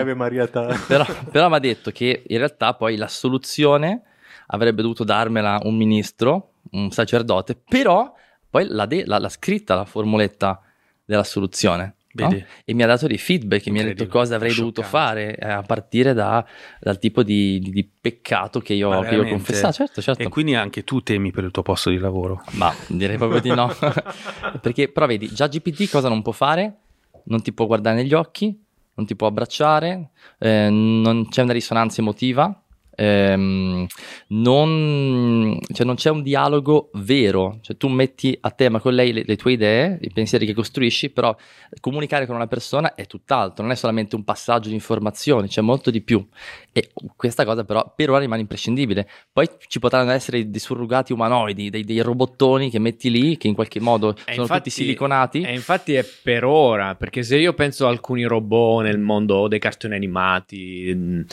Però, 0.87 1.05
però 1.31 1.49
mi 1.49 1.55
ha 1.57 1.59
detto 1.59 1.91
che 1.91 2.23
in 2.27 2.39
realtà 2.39 2.75
poi 2.75 2.97
la 2.97 3.09
soluzione 3.09 4.03
avrebbe 4.49 4.83
dovuto 4.83 5.05
darmela 5.05 5.61
un 5.65 5.77
ministro, 5.77 6.53
un 6.73 6.91
sacerdote, 6.91 7.55
però 7.57 8.13
poi 8.49 8.67
l'ha, 8.69 8.87
de- 8.87 9.05
l'ha- 9.07 9.19
l'ha 9.19 9.29
scritta 9.29 9.75
la 9.75 9.85
formuletta 9.85 10.61
della 11.05 11.25
soluzione. 11.25 11.97
No? 12.15 12.29
E 12.65 12.75
mi 12.75 12.83
ha 12.83 12.87
dato 12.87 13.07
dei 13.07 13.19
feedback, 13.19 13.67
mi 13.69 13.81
ha 13.81 13.85
detto 13.85 14.07
cosa 14.09 14.35
avrei 14.37 14.55
dovuto 14.55 14.83
scioccante. 14.83 15.35
fare 15.35 15.37
eh, 15.37 15.51
a 15.51 15.63
partire 15.63 16.13
da- 16.15 16.45
dal 16.81 16.99
tipo 16.99 17.23
di, 17.23 17.59
di- 17.61 17.71
di 17.71 17.89
peccato 18.01 18.61
che 18.61 18.75
io, 18.75 19.01
che 19.03 19.15
io 19.15 19.23
ho 19.23 19.27
confessato. 19.29 19.73
Certo, 19.73 20.01
certo. 20.03 20.23
E 20.23 20.29
quindi 20.29 20.55
anche 20.55 20.85
tu 20.85 21.01
temi 21.03 21.31
per 21.31 21.45
il 21.45 21.51
tuo 21.51 21.63
posto 21.63 21.91
di 21.91 21.99
lavoro. 21.99 22.43
Ma 22.53 22.73
direi 22.89 23.17
proprio 23.17 23.41
di 23.41 23.49
no. 23.51 23.71
Perché, 24.61 24.89
però 24.89 25.07
vedi, 25.07 25.29
già 25.33 25.49
GPT 25.49 25.89
cosa 25.91 26.09
non 26.09 26.23
può 26.23 26.33
fare? 26.33 26.77
Non 27.25 27.43
ti 27.43 27.53
può 27.53 27.67
guardare 27.67 27.97
negli 27.97 28.15
occhi, 28.15 28.61
non 28.95 29.07
ti 29.07 29.15
può 29.17 29.27
abbracciare, 29.29 30.11
eh, 30.39 30.69
non 30.71 31.29
c'è 31.29 31.43
una 31.43 31.53
risonanza 31.53 32.01
emotiva, 32.01 32.62
ehm, 33.03 33.87
non, 34.29 35.59
cioè 35.73 35.85
non 35.85 35.97
c'è 35.97 36.11
un 36.11 36.23
dialogo 36.23 36.91
vero, 36.95 37.59
cioè 37.63 37.77
tu 37.77 37.89
metti 37.89 38.37
a 38.41 38.51
tema 38.51 38.81
con 38.81 38.95
lei 38.95 39.13
le, 39.13 39.25
le 39.27 39.37
tue 39.37 39.53
idee, 39.53 39.99
i 40.01 40.11
pensieri 40.13 40.47
che 40.47 40.55
costruisci, 40.55 41.11
però 41.11 41.35
comunicare 41.81 42.27
con 42.27 42.37
una 42.37 42.47
persona 42.47 42.95
è 42.95 43.07
tutt'altro, 43.07 43.63
non 43.63 43.73
è 43.73 43.77
solamente 43.77 44.15
un 44.15 44.25
passaggio 44.25 44.69
di 44.69 44.75
informazioni, 44.75 45.49
c'è 45.49 45.61
molto 45.61 45.91
di 45.91 46.01
più. 46.01 46.25
E 46.73 46.91
questa 47.17 47.45
cosa 47.45 47.65
però 47.65 47.93
per 47.95 48.11
ora 48.11 48.21
rimane 48.21 48.41
imprescindibile. 48.43 49.09
Poi 49.33 49.49
ci 49.67 49.79
potranno 49.79 50.13
essere 50.13 50.49
dei 50.49 50.61
surrogati 50.61 51.13
umanoidi, 51.13 51.71
dei, 51.71 51.85
dei 51.85 52.01
robottoni 52.01 52.71
che 52.71 52.79
metti 52.79 53.11
lì, 53.11 53.37
che 53.37 53.49
in 53.49 53.55
qualche 53.55 53.81
modo 53.81 54.11
E 54.11 54.33
sono 54.33 54.43
infatti- 54.43 54.71
tutti 54.71 54.71
siliconati. 54.71 55.43
E 55.43 55.53
infatti 55.53 55.95
è 55.95 56.05
per 56.23 56.45
ora, 56.45 56.95
perché 56.95 57.23
se 57.23 57.37
io 57.37 57.53
penso 57.53 57.87
a 57.87 57.91
alcuni 57.91 58.25
robot 58.25 58.83
nel 58.83 58.99
mondo 58.99 59.49
dei 59.49 59.59
cartoni 59.59 59.95
animati, 59.95 61.25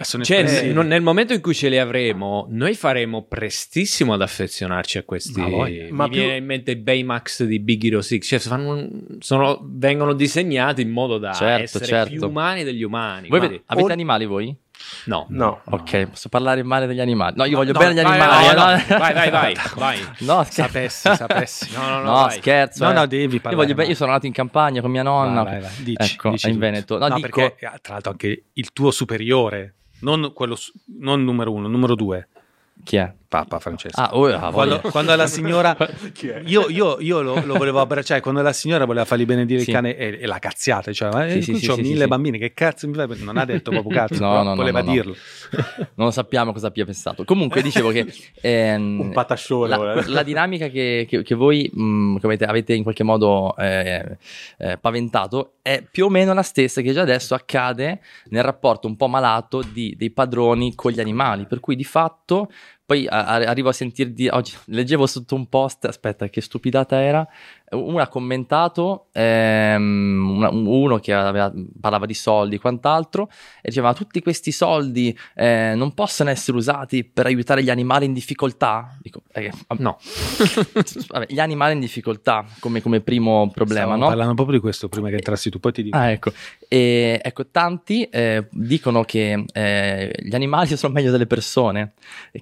cioè, 0.00 0.38
espressivi. 0.40 0.72
n- 0.72 0.86
nel 0.86 1.02
momento 1.02 1.32
in 1.32 1.40
cui 1.40 1.54
ce 1.54 1.68
li 1.68 1.78
avremo, 1.78 2.46
noi 2.50 2.74
faremo 2.74 3.22
prestissimo 3.22 4.12
ad 4.14 4.22
affezionarci 4.22 4.98
a 4.98 5.02
questi. 5.04 5.40
Ma. 5.40 5.46
Mi 5.66 5.88
Ma 5.90 6.08
più- 6.08 6.18
viene 6.18 6.36
in 6.36 6.44
mente 6.44 6.72
i 6.72 6.76
Baymax 6.76 7.44
di 7.44 7.58
Big 7.60 7.82
Hero 7.84 8.02
6, 8.02 8.20
cioè 8.22 8.38
fanno 8.38 8.88
sono- 9.20 9.58
vengono 9.62 10.12
disegnati 10.14 10.82
in 10.82 10.90
modo 10.90 11.18
da 11.18 11.32
Certo, 11.32 11.62
essere 11.62 11.84
certo. 11.86 12.10
più 12.12 12.26
umani 12.26 12.64
degli 12.64 12.82
umani. 12.82 13.28
Voi 13.28 13.38
avete, 13.38 13.62
avete 13.66 13.88
o- 13.88 13.92
animali 13.92 14.24
voi? 14.26 14.56
no. 15.06 15.26
No. 15.30 15.62
Ok, 15.66 16.06
posso 16.08 16.28
parlare 16.28 16.62
male 16.62 16.86
degli 16.86 17.00
animali. 17.00 17.34
No, 17.36 17.44
io 17.44 17.56
voglio 17.56 17.72
No, 17.72 17.78
bene 17.78 18.00
agli 18.00 18.06
vai, 18.06 18.20
animali. 18.20 18.44
vai, 18.44 18.54
vai, 18.54 18.74
eh, 18.80 18.84
no. 18.92 18.98
vai, 18.98 19.14
vai, 19.14 19.30
vai, 19.30 19.54
vai. 19.76 19.98
No, 20.18 20.44
scherzo. 20.44 20.62
Sapessi, 20.62 21.14
sapessi. 21.16 21.70
No, 21.74 21.80
no, 21.88 21.96
no, 21.98 22.02
No, 22.02 22.12
vai. 22.24 22.38
scherzo. 22.38 22.84
No, 22.84 22.90
eh. 22.90 22.94
no, 22.94 23.06
devi 23.06 23.34
Io, 23.36 23.40
parlare 23.40 23.56
voglio 23.64 23.74
bene- 23.74 23.88
io 23.90 23.94
sono 23.94 24.10
nato 24.12 24.26
in 24.26 24.32
campagna 24.32 24.80
con 24.80 24.90
mia 24.90 25.02
nonna. 25.02 25.42
Vai, 25.42 25.52
vai, 25.52 25.60
vai. 25.62 25.70
Dici, 25.84 26.12
ecco, 26.14 26.30
dici 26.30 26.46
in 26.46 26.52
tutto. 26.54 26.64
Veneto. 26.64 26.98
No, 26.98 27.08
No, 27.08 27.14
dico, 27.14 27.28
perché 27.28 27.66
eh, 27.66 27.78
tra 27.80 27.92
l'altro 27.94 28.10
anche 28.10 28.44
il 28.52 28.72
tuo 28.72 28.90
superiore, 28.90 29.74
non 30.04 30.32
quello 30.32 30.56
non 30.98 31.24
numero 31.24 31.52
uno, 31.52 31.66
numero 31.66 31.94
due, 31.94 32.28
chi 32.84 32.96
è? 32.96 33.12
Papa 33.34 33.58
Francesco. 33.58 34.00
Ah, 34.00 34.10
oh, 34.12 34.26
ah, 34.26 34.52
quando, 34.52 34.78
quando 34.80 35.12
la 35.16 35.26
signora 35.26 35.74
Chi 36.14 36.28
è? 36.28 36.40
io, 36.46 36.68
io- 36.68 36.98
io 37.00 37.20
lo, 37.20 37.42
lo 37.44 37.54
volevo 37.54 37.80
abbracciare 37.80 38.20
quando 38.20 38.42
la 38.42 38.52
signora 38.52 38.84
voleva 38.84 39.04
fargli 39.04 39.24
benedire 39.26 39.58
Sì. 39.60 39.70
il 39.70 39.74
cane 39.74 39.96
e, 39.96 40.18
e 40.20 40.26
la 40.26 40.38
cazziata 40.38 40.92
cioè 40.92 41.10
ma 41.10 41.28
Sì, 41.28 41.38
eh, 41.38 41.42
sì, 41.42 41.54
sì, 41.56 41.80
mille 41.80 42.02
sì. 42.02 42.06
bambini 42.06 42.38
che 42.38 42.54
cazzo 42.54 42.86
mi 42.86 42.94
fai 42.94 43.08
non 43.24 43.36
ha 43.36 43.44
detto 43.44 43.72
proprio 43.72 43.92
cazzo 43.96 44.22
No, 44.24 44.44
no, 44.44 44.54
voleva 44.54 44.80
no, 44.82 44.86
no. 44.86 44.92
dirlo 44.92 45.16
Non 45.96 46.12
sappiamo 46.12 46.52
cosa 46.52 46.68
abbia 46.68 46.84
pensato. 46.84 47.24
Comunque 47.24 47.60
dicevo 47.60 47.90
che 47.90 48.06
ehm, 48.40 49.00
Un 49.00 49.10
patascione, 49.12 49.68
la, 49.68 49.76
voleva. 49.76 50.02
la 50.06 50.22
dinamica 50.22 50.68
che, 50.68 51.06
che- 51.08 51.22
che 51.24 51.34
voi 51.34 51.68
mh, 51.72 52.18
come 52.20 52.34
avete, 52.34 52.44
avete 52.44 52.74
in 52.74 52.82
qualche 52.84 53.02
modo 53.02 53.56
eh, 53.56 54.16
eh, 54.58 54.78
paventato 54.78 55.54
è 55.62 55.82
più 55.90 56.04
o 56.04 56.08
meno 56.08 56.32
la 56.34 56.42
stessa 56.42 56.80
che 56.82 56.92
già 56.92 57.02
adesso 57.02 57.34
accade 57.34 58.00
nel 58.26 58.42
rapporto 58.44 58.86
un 58.86 58.96
po' 58.96 59.08
malato 59.08 59.62
di- 59.72 59.94
dei 59.98 60.10
padroni 60.10 60.74
con 60.76 60.92
gli 60.92 61.00
animali. 61.00 61.46
Per 61.46 61.58
cui 61.60 61.74
di 61.76 61.84
fatto 61.84 62.50
poi 62.84 63.06
a- 63.06 63.26
a- 63.26 63.34
arrivo 63.48 63.68
a 63.70 63.72
sentir 63.72 64.12
di 64.12 64.28
oggi 64.28 64.54
leggevo 64.66 65.06
sotto 65.06 65.34
un 65.34 65.48
post, 65.48 65.84
aspetta, 65.86 66.28
che 66.28 66.40
stupidata 66.40 67.00
era. 67.00 67.26
Uno 67.74 67.98
ha 68.00 68.08
commentato, 68.08 69.06
ehm, 69.12 70.48
uno 70.66 70.98
che 70.98 71.12
aveva- 71.12 71.52
parlava 71.80 72.06
di 72.06 72.14
soldi 72.14 72.56
e 72.56 72.58
quant'altro, 72.58 73.28
e 73.62 73.68
diceva: 73.68 73.88
"Ma 73.88 73.94
tutti 73.94 74.20
questi 74.22 74.52
soldi 74.52 75.16
eh, 75.34 75.74
non 75.76 75.92
possono 75.94 76.30
essere 76.30 76.56
usati 76.56 77.04
per 77.04 77.26
aiutare 77.26 77.62
gli 77.62 77.70
animali 77.70 78.06
in 78.06 78.12
difficoltà? 78.12 78.96
Dico, 79.02 79.22
eh, 79.32 79.50
No. 79.78 79.98
vabbè, 81.08 81.26
gli 81.28 81.40
animali 81.40 81.74
in 81.74 81.80
difficoltà 81.80 82.44
come, 82.60 82.80
come 82.80 83.00
primo 83.00 83.50
problema, 83.52 83.80
Stavamo 83.82 84.02
no? 84.02 84.08
parlando 84.08 84.34
proprio 84.34 84.56
di 84.56 84.62
questo 84.62 84.88
prima 84.88 85.08
che 85.08 85.16
entrassi 85.16 85.50
tu 85.50 85.58
poi 85.60 85.72
ti 85.72 85.82
dico 85.82 85.96
Ah, 85.96 86.10
ecco. 86.10 86.32
E, 86.68 87.20
ecco, 87.22 87.46
tanti 87.48 88.04
eh, 88.04 88.46
dicono 88.50 89.02
che 89.04 89.44
eh, 89.52 90.12
gli 90.22 90.34
animali 90.34 90.68
sono 90.76 90.92
meglio 90.92 91.10
delle 91.10 91.26
persone, 91.26 91.92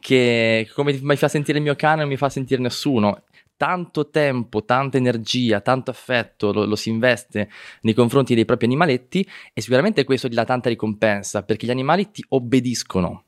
che 0.01 0.69
come 0.75 0.99
mi 1.01 1.17
fa 1.17 1.29
sentire 1.29 1.59
il 1.59 1.65
mio 1.65 1.75
cane 1.77 2.01
non 2.01 2.09
mi 2.09 2.17
fa 2.17 2.29
sentire 2.29 2.61
nessuno. 2.61 3.23
Tanto 3.57 4.11
tempo, 4.11 4.65
tanta 4.65 4.97
energia, 4.97 5.61
tanto 5.61 5.91
affetto 5.91 6.53
lo, 6.53 6.65
lo 6.65 6.75
si 6.75 6.89
investe 6.89 7.49
nei 7.83 7.95
confronti 7.95 8.35
dei 8.35 8.45
propri 8.45 8.67
animaletti 8.67 9.29
e 9.53 9.61
sicuramente 9.61 10.05
questo 10.05 10.27
gli 10.27 10.35
dà 10.35 10.45
tanta 10.45 10.69
ricompensa 10.69 11.43
perché 11.45 11.67
gli 11.67 11.71
animali 11.71 12.11
ti 12.11 12.25
obbediscono, 12.29 13.25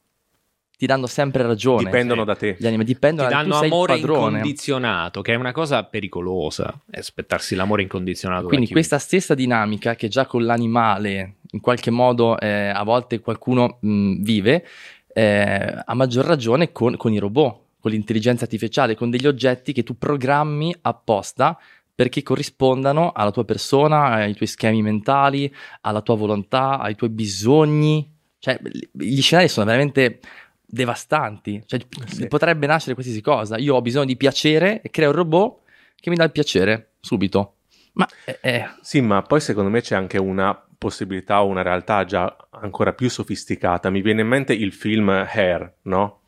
ti 0.77 0.87
danno 0.87 1.07
sempre 1.07 1.45
ragione. 1.45 1.85
Dipendono 1.85 2.23
sì. 2.23 2.27
da 2.27 2.35
te. 2.35 2.57
Gli 2.59 2.67
animali 2.67 2.87
Ti 2.89 2.93
dipendono 2.95 3.29
da 3.29 3.35
danno 3.37 3.55
sei 3.55 3.67
il 3.67 3.73
amore 3.73 3.97
incondizionato, 3.97 5.23
che 5.23 5.33
è 5.33 5.37
una 5.37 5.53
cosa 5.53 5.85
pericolosa. 5.85 6.81
Aspettarsi 6.91 7.55
l'amore 7.55 7.83
incondizionato. 7.83 8.49
Quindi 8.49 8.69
questa 8.69 8.99
stessa 8.99 9.35
dinamica 9.35 9.95
che 9.95 10.09
già 10.09 10.27
con 10.27 10.45
l'animale 10.45 11.37
in 11.53 11.61
qualche 11.61 11.91
modo 11.91 12.39
eh, 12.41 12.69
a 12.69 12.83
volte 12.83 13.21
qualcuno 13.21 13.79
mh, 13.81 14.23
vive, 14.23 14.67
eh, 15.13 15.83
a 15.85 15.95
maggior 15.95 16.25
ragione 16.25 16.73
con, 16.73 16.97
con 16.97 17.13
i 17.13 17.19
robot, 17.19 17.64
con 17.85 17.93
l'intelligenza 17.93 18.45
artificiale, 18.45 18.95
con 18.95 19.11
degli 19.11 19.27
oggetti 19.27 19.75
che 19.75 19.83
tu 19.83 19.99
programmi 19.99 20.75
apposta 20.81 21.59
perché 21.95 22.23
corrispondano 22.23 23.13
alla 23.13 23.31
tua 23.31 23.45
persona, 23.45 24.05
ai 24.05 24.35
tuoi 24.35 24.49
schemi 24.49 24.81
mentali, 24.81 25.55
alla 25.83 26.01
tua 26.01 26.15
volontà, 26.17 26.79
ai 26.79 26.95
tuoi 26.95 27.11
bisogni. 27.11 28.11
Cioè, 28.39 28.59
gli 28.91 29.21
scenari 29.21 29.49
sono 29.49 29.67
veramente 29.67 30.21
devastanti. 30.65 31.63
Cioè, 31.67 31.81
Sì. 32.07 32.27
potrebbe 32.27 32.67
nascere 32.67 32.95
qualsiasi 32.95 33.21
cosa. 33.21 33.59
Io 33.59 33.75
ho 33.75 33.83
bisogno 33.83 34.07
di 34.07 34.17
piacere 34.17 34.81
e 34.81 34.89
creo 34.89 35.11
un 35.11 35.17
robot 35.17 35.61
che 35.97 36.09
mi 36.09 36.17
dà 36.17 36.25
il 36.25 36.33
piacere 36.33 36.93
subito. 37.01 37.57
Ma 37.93 38.09
eh, 38.25 38.39
eh, 38.41 38.65
Sì, 38.81 39.03
ma 39.03 39.21
poi 39.21 39.43
secondo 39.43 39.69
me 39.69 39.83
c'è 39.83 39.95
anche 39.95 40.17
una 40.17 40.59
possibilità 40.77 41.43
o 41.43 41.47
una 41.47 41.63
realtà 41.63 42.05
già 42.05 42.37
ancora 42.51 42.93
più 42.93 43.09
sofisticata. 43.09 43.91
Mi 43.91 44.03
viene 44.03 44.23
in 44.23 44.29
mente 44.29 44.53
il 44.53 44.73
film 44.73 45.09
Hair, 45.09 45.73
no? 45.83 46.21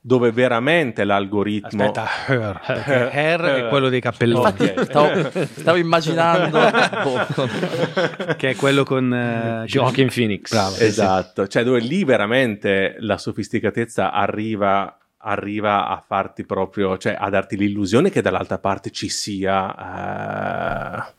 Dove 0.00 0.30
veramente 0.30 1.04
l'algoritmo... 1.04 1.84
aspetta 1.84 2.08
Her, 2.26 2.60
perché 2.64 3.10
Her. 3.10 3.40
È 3.40 3.68
quello 3.68 3.88
dei 3.88 4.00
cappelloni. 4.00 4.46
Ok. 4.46 4.60
infatti 4.60 4.84
stavo, 4.84 5.30
stavo 5.44 5.76
immaginando. 5.78 6.58
Boh, 7.02 8.34
che 8.36 8.50
è 8.50 8.56
quello 8.56 8.84
con 8.84 9.12
eh, 9.12 9.64
Joaquin 9.66 10.08
Phoenix. 10.08 10.50
bravo. 10.50 10.76
Esatto, 10.76 11.48
cioè 11.48 11.64
dove 11.64 11.80
lì 11.80 12.04
veramente 12.04 12.96
la 13.00 13.18
sofisticatezza 13.18 14.12
arriva, 14.12 14.98
arriva 15.18 15.88
a 15.88 16.02
farti 16.06 16.44
proprio, 16.44 16.98
cioè 16.98 17.16
a 17.18 17.28
darti 17.30 17.56
l'illusione 17.56 18.10
che 18.10 18.22
dall'altra 18.22 18.58
parte 18.58 18.90
ci 18.90 19.08
sia 19.08 19.74
eh, 21.08 21.14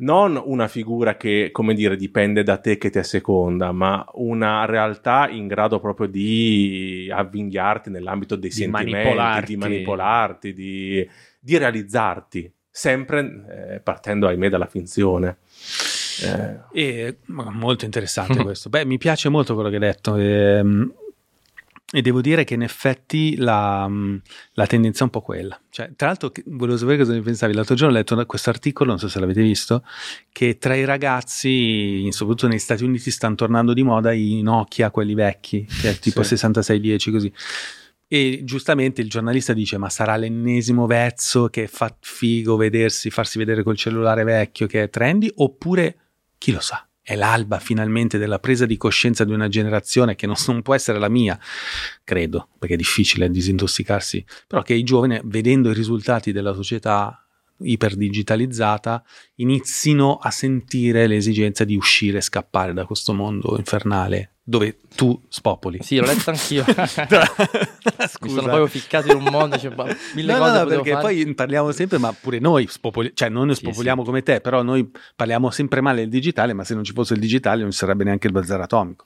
non 0.00 0.40
una 0.42 0.66
figura 0.68 1.16
che, 1.16 1.50
come 1.52 1.74
dire, 1.74 1.96
dipende 1.96 2.42
da 2.42 2.56
te 2.58 2.78
che 2.78 2.90
ti 2.90 2.98
asseconda, 2.98 3.72
ma 3.72 4.04
una 4.14 4.64
realtà 4.64 5.28
in 5.28 5.46
grado 5.46 5.78
proprio 5.80 6.06
di 6.06 7.10
avvinghiarti 7.12 7.90
nell'ambito 7.90 8.36
dei 8.36 8.48
Di 8.50 8.54
sentimenti, 8.56 8.90
manipolarti. 8.92 9.46
di 9.52 9.56
manipolarti, 9.56 10.52
di, 10.52 11.08
di 11.38 11.56
realizzarti, 11.58 12.52
sempre 12.70 13.74
eh, 13.76 13.80
partendo, 13.80 14.26
ahimè, 14.26 14.48
dalla 14.48 14.66
finzione. 14.66 15.36
Eh, 16.22 16.58
E, 16.72 17.16
molto 17.26 17.84
interessante 17.84 18.40
questo. 18.44 18.68
Beh, 18.68 18.84
mi 18.84 18.98
piace 18.98 19.28
molto 19.28 19.54
quello 19.54 19.68
che 19.68 19.74
hai 19.76 19.80
detto. 19.82 20.16
ehm, 20.16 20.94
E, 21.92 22.02
devo 22.02 22.20
dire 22.20 22.44
che 22.44 22.54
in 22.54 22.62
effetti 22.62 23.36
la, 23.36 23.88
mh, 23.88 24.22
la 24.52 24.66
tendenza 24.66 25.00
è 25.00 25.04
un 25.04 25.10
po' 25.10 25.22
quella. 25.22 25.60
Cioè, 25.70 25.90
tra 25.96 26.06
l'altro, 26.06 26.30
volevo 26.46 26.78
sapere 26.78 26.98
cosa 26.98 27.12
ne 27.12 27.20
pensavi. 27.20 27.52
L'altro 27.52 27.74
giorno 27.74 27.94
ho 27.94 27.96
letto 27.96 28.26
questo 28.26 28.50
articolo, 28.50 28.90
non 28.90 28.98
so 29.00 29.08
se 29.08 29.18
l'avete 29.18 29.42
visto, 29.42 29.84
che 30.30 30.56
tra 30.58 30.76
i 30.76 30.84
ragazzi, 30.84 32.06
soprattutto 32.12 32.46
negli 32.46 32.58
Stati 32.60 32.84
Uniti, 32.84 33.10
stanno 33.10 33.34
tornando 33.34 33.72
di 33.72 33.82
moda 33.82 34.12
i 34.12 34.40
Nokia, 34.40 34.92
quelli 34.92 35.14
vecchi, 35.14 35.66
che 35.80 35.90
è 35.90 35.98
tipo 35.98 36.22
Sì. 36.22 36.36
6610 36.36 37.10
così. 37.10 37.32
E 38.06 38.40
giustamente 38.44 39.00
il 39.00 39.08
giornalista 39.08 39.52
dice: 39.52 39.76
Ma 39.76 39.88
sarà 39.88 40.16
l'ennesimo 40.16 40.86
vezzo 40.86 41.48
che 41.48 41.66
fa 41.66 41.92
figo 41.98 42.56
vedersi, 42.56 43.10
farsi 43.10 43.38
vedere 43.38 43.62
col 43.64 43.76
cellulare 43.76 44.22
vecchio 44.24 44.66
che 44.66 44.84
è 44.84 44.90
trendy? 44.90 45.30
Oppure 45.36 45.96
chi 46.38 46.52
lo 46.52 46.60
sa? 46.60 46.84
È 47.02 47.14
l'alba 47.16 47.58
finalmente 47.58 48.18
della 48.18 48.38
presa 48.38 48.66
di 48.66 48.76
coscienza 48.76 49.24
di 49.24 49.32
una 49.32 49.48
generazione 49.48 50.14
che 50.14 50.26
non, 50.26 50.36
non 50.48 50.62
può 50.62 50.74
essere 50.74 50.98
la 50.98 51.08
mia, 51.08 51.38
credo, 52.04 52.48
perché 52.58 52.74
è 52.74 52.78
difficile 52.78 53.30
disintossicarsi, 53.30 54.24
però 54.46 54.62
che 54.62 54.74
i 54.74 54.82
giovani, 54.82 55.20
vedendo 55.24 55.70
i 55.70 55.74
risultati 55.74 56.32
della 56.32 56.54
società 56.54 57.24
iperdigitalizzata, 57.62 59.04
inizino 59.36 60.16
a 60.16 60.30
sentire 60.30 61.06
l'esigenza 61.06 61.64
di 61.64 61.76
uscire 61.76 62.20
scappare 62.20 62.72
da 62.72 62.86
questo 62.86 63.12
mondo 63.12 63.56
infernale 63.56 64.36
dove 64.50 64.78
tu 64.96 65.18
spopoli. 65.28 65.78
sì 65.80 65.96
l'ho 65.96 66.06
letto 66.06 66.30
anch'io 66.30 66.64
mi 68.22 68.28
sono 68.28 68.42
proprio 68.42 68.66
ficcato 68.66 69.08
in 69.08 69.16
un 69.22 69.30
mondo 69.30 69.56
cioè, 69.58 69.72
mille 70.14 70.32
No, 70.32 70.38
no, 70.38 70.44
cose 70.44 70.52
no, 70.58 70.62
potevo 70.64 70.82
perché 70.82 70.90
fare. 71.00 71.14
poi 71.22 71.34
parliamo 71.34 71.72
sempre, 71.72 71.98
ma 71.98 72.12
pure 72.12 72.38
noi 72.40 72.66
spopoli- 72.68 73.12
cioè 73.14 73.28
non 73.28 73.46
noi 73.46 73.54
Sì, 73.54 73.62
spopoliamo 73.62 74.02
come 74.02 74.22
te, 74.22 74.40
però 74.40 74.62
noi 74.62 74.90
parliamo 75.14 75.50
sempre 75.50 75.80
male 75.80 76.00
del 76.00 76.08
digitale, 76.08 76.52
ma 76.52 76.64
se 76.64 76.74
non 76.74 76.82
ci 76.84 76.92
fosse 76.92 77.14
il 77.14 77.20
digitale 77.20 77.62
non 77.62 77.70
ci 77.70 77.78
sarebbe 77.78 78.02
neanche 78.04 78.26
il 78.26 78.32
bazar 78.32 78.60
atomico. 78.60 79.04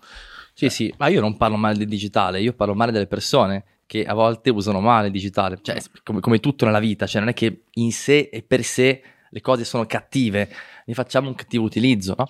Sì, 0.55 0.69
sì, 0.71 0.93
ma 0.99 1.09
io 1.09 1.21
non 1.21 1.37
parlo 1.37 1.57
male 1.57 1.77
del 1.77 1.89
digitale, 1.89 2.41
io 2.41 2.53
parlo 2.55 2.75
male 2.75 2.93
delle 2.93 3.07
persone 3.07 3.65
che 3.87 4.05
a 4.05 4.15
volte 4.15 4.51
usano 4.51 4.81
male 4.81 5.07
il 5.09 5.13
digitale, 5.13 5.59
cioè 5.61 5.79
come, 6.05 6.21
come 6.21 6.41
tutto 6.41 6.65
nella 6.65 6.79
vita, 6.79 7.07
cioè 7.07 7.21
non 7.21 7.31
è 7.31 7.35
che 7.35 7.65
in 7.75 7.93
sé 7.93 8.31
e 8.33 8.43
per 8.43 8.63
sé 8.65 9.03
le 9.29 9.41
cose 9.41 9.65
sono 9.65 9.85
cattive, 9.85 10.49
ne 10.87 10.95
facciamo 10.95 11.27
un 11.29 11.35
cattivo 11.35 11.65
utilizzo, 11.65 12.15
no? 12.17 12.29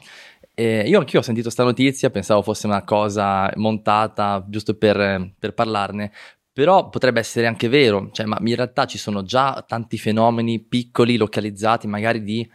E 0.57 0.89
io 0.89 1.01
anch'io 1.01 1.19
ho 1.19 1.23
sentito 1.23 1.47
questa 1.47 1.65
notizia, 1.65 2.11
pensavo 2.11 2.41
fosse 2.43 2.67
una 2.67 2.85
cosa 2.85 3.51
montata 3.57 4.45
giusto 4.49 4.75
per, 4.77 5.33
per 5.37 5.53
parlarne, 5.53 6.13
però 6.53 6.89
potrebbe 6.91 7.19
essere 7.19 7.49
anche 7.49 7.69
vero, 7.69 8.11
cioè, 8.13 8.27
ma 8.27 8.39
in 8.41 8.55
realtà 8.55 8.87
ci 8.87 8.97
sono 8.97 9.25
già 9.25 9.65
tanti 9.67 9.99
fenomeni 9.99 10.61
piccoli, 10.61 11.17
localizzati, 11.17 11.89
magari 11.89 12.23
di 12.23 12.49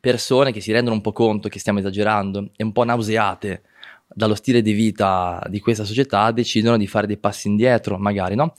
persone 0.00 0.50
che 0.50 0.60
si 0.60 0.72
rendono 0.72 0.96
un 0.96 1.00
po' 1.00 1.12
conto 1.12 1.48
che 1.48 1.60
stiamo 1.60 1.78
esagerando 1.78 2.50
e 2.56 2.64
un 2.64 2.72
po' 2.72 2.82
nauseate 2.82 3.62
dallo 4.06 4.34
stile 4.34 4.60
di 4.60 4.72
vita 4.72 5.40
di 5.48 5.60
questa 5.60 5.84
società 5.84 6.30
decidono 6.32 6.76
di 6.76 6.88
fare 6.88 7.06
dei 7.06 7.18
passi 7.18 7.46
indietro, 7.46 7.98
magari, 7.98 8.34
no? 8.34 8.54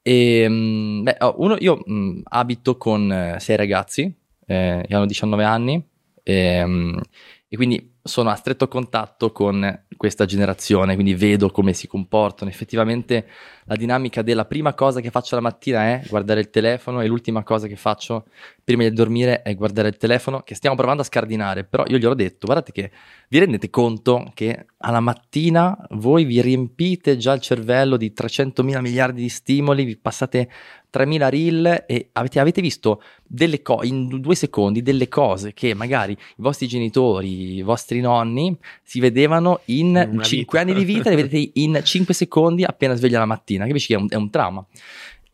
E, 0.00 0.46
mm, 0.48 1.02
beh, 1.02 1.16
oh, 1.20 1.34
uno, 1.38 1.56
io 1.58 1.82
mh, 1.84 1.94
mm, 1.94 2.20
abito 2.24 2.76
con 2.78 3.12
eh, 3.12 3.36
sei 3.40 3.56
ragazzi 3.56 4.02
eh, 4.46 4.84
che 4.86 4.94
hanno 4.94 5.06
19 5.06 5.44
anni 5.44 5.86
e, 6.22 6.64
mh, 6.64 7.00
e 7.48 7.56
quindi 7.56 7.91
sono 8.02 8.30
a 8.30 8.34
stretto 8.34 8.66
contatto 8.68 9.30
con 9.30 9.84
questa 9.96 10.24
generazione, 10.24 10.94
quindi 10.94 11.14
vedo 11.14 11.50
come 11.50 11.72
si 11.72 11.86
comportano. 11.86 12.50
Effettivamente 12.50 13.26
la 13.64 13.76
dinamica 13.76 14.22
della 14.22 14.44
prima 14.44 14.74
cosa 14.74 15.00
che 15.00 15.10
faccio 15.10 15.34
la 15.34 15.40
mattina 15.40 15.82
è 15.84 16.02
guardare 16.08 16.40
il 16.40 16.50
telefono 16.50 17.00
e 17.00 17.06
l'ultima 17.06 17.42
cosa 17.42 17.66
che 17.66 17.76
faccio 17.76 18.26
prima 18.64 18.82
di 18.82 18.92
dormire 18.92 19.42
è 19.42 19.54
guardare 19.54 19.88
il 19.88 19.96
telefono, 19.96 20.40
che 20.42 20.54
stiamo 20.54 20.76
provando 20.76 21.02
a 21.02 21.04
scardinare, 21.04 21.64
però 21.64 21.84
io 21.86 21.98
gli 21.98 22.04
ho 22.04 22.14
detto, 22.14 22.46
guardate 22.46 22.72
che 22.72 22.90
vi 23.28 23.38
rendete 23.38 23.70
conto 23.70 24.30
che 24.34 24.66
alla 24.78 25.00
mattina 25.00 25.76
voi 25.90 26.24
vi 26.24 26.40
riempite 26.40 27.16
già 27.16 27.32
il 27.32 27.40
cervello 27.40 27.96
di 27.96 28.12
300 28.12 28.62
mila 28.62 28.80
miliardi 28.80 29.22
di 29.22 29.28
stimoli, 29.28 29.84
vi 29.84 29.96
passate 29.96 30.48
3000 30.92 31.28
reel 31.30 31.84
e 31.86 32.10
avete, 32.12 32.38
avete 32.38 32.60
visto 32.60 33.02
delle 33.26 33.62
co- 33.62 33.82
in 33.82 34.20
due 34.20 34.34
secondi 34.34 34.82
delle 34.82 35.08
cose 35.08 35.54
che 35.54 35.72
magari 35.72 36.12
i 36.12 36.16
vostri 36.36 36.68
genitori, 36.68 37.54
i 37.54 37.62
vostri 37.62 38.00
nonni 38.00 38.54
si 38.82 39.00
vedevano 39.00 39.60
in 39.66 39.88
Una 40.10 40.22
5 40.22 40.58
vita. 40.58 40.60
anni 40.60 40.74
di 40.78 40.92
vita, 40.92 41.08
le 41.08 41.16
vedete 41.16 41.50
in 41.54 41.80
5 41.82 42.12
secondi 42.12 42.62
appena 42.62 42.94
sveglia 42.94 43.18
la 43.18 43.24
mattina, 43.24 43.51
capisci 43.58 43.88
che 43.88 43.94
è 43.94 43.98
un, 43.98 44.06
è 44.10 44.14
un 44.16 44.30
trauma. 44.30 44.66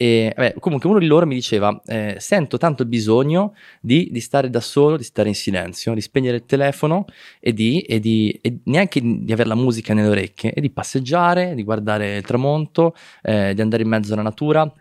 E, 0.01 0.33
vabbè, 0.37 0.55
comunque 0.61 0.89
uno 0.89 1.01
di 1.01 1.07
loro 1.07 1.27
mi 1.27 1.35
diceva, 1.35 1.83
eh, 1.85 2.15
sento 2.21 2.57
tanto 2.57 2.83
il 2.83 2.89
bisogno 2.89 3.55
di, 3.81 4.09
di 4.13 4.21
stare 4.21 4.49
da 4.49 4.61
solo, 4.61 4.97
di 4.97 5.03
stare 5.03 5.29
in 5.29 5.35
silenzio, 5.35 5.93
di 5.93 6.01
spegnere 6.01 6.37
il 6.37 6.47
telefono 6.47 7.05
e, 7.41 7.53
di, 7.53 7.81
e, 7.81 7.99
di, 7.99 8.31
e 8.41 8.59
neanche 8.67 9.01
di 9.03 9.33
avere 9.33 9.49
la 9.49 9.57
musica 9.57 9.95
nelle 9.95 10.09
orecchie, 10.09 10.53
e 10.53 10.61
di 10.61 10.71
passeggiare, 10.71 11.57
di 11.57 11.65
guardare 11.65 12.19
il 12.19 12.25
tramonto, 12.25 12.95
eh, 13.23 13.55
di 13.55 13.61
andare 13.61 13.83
in 13.83 13.89
mezzo 13.89 14.13
alla 14.13 14.23
natura. 14.23 14.73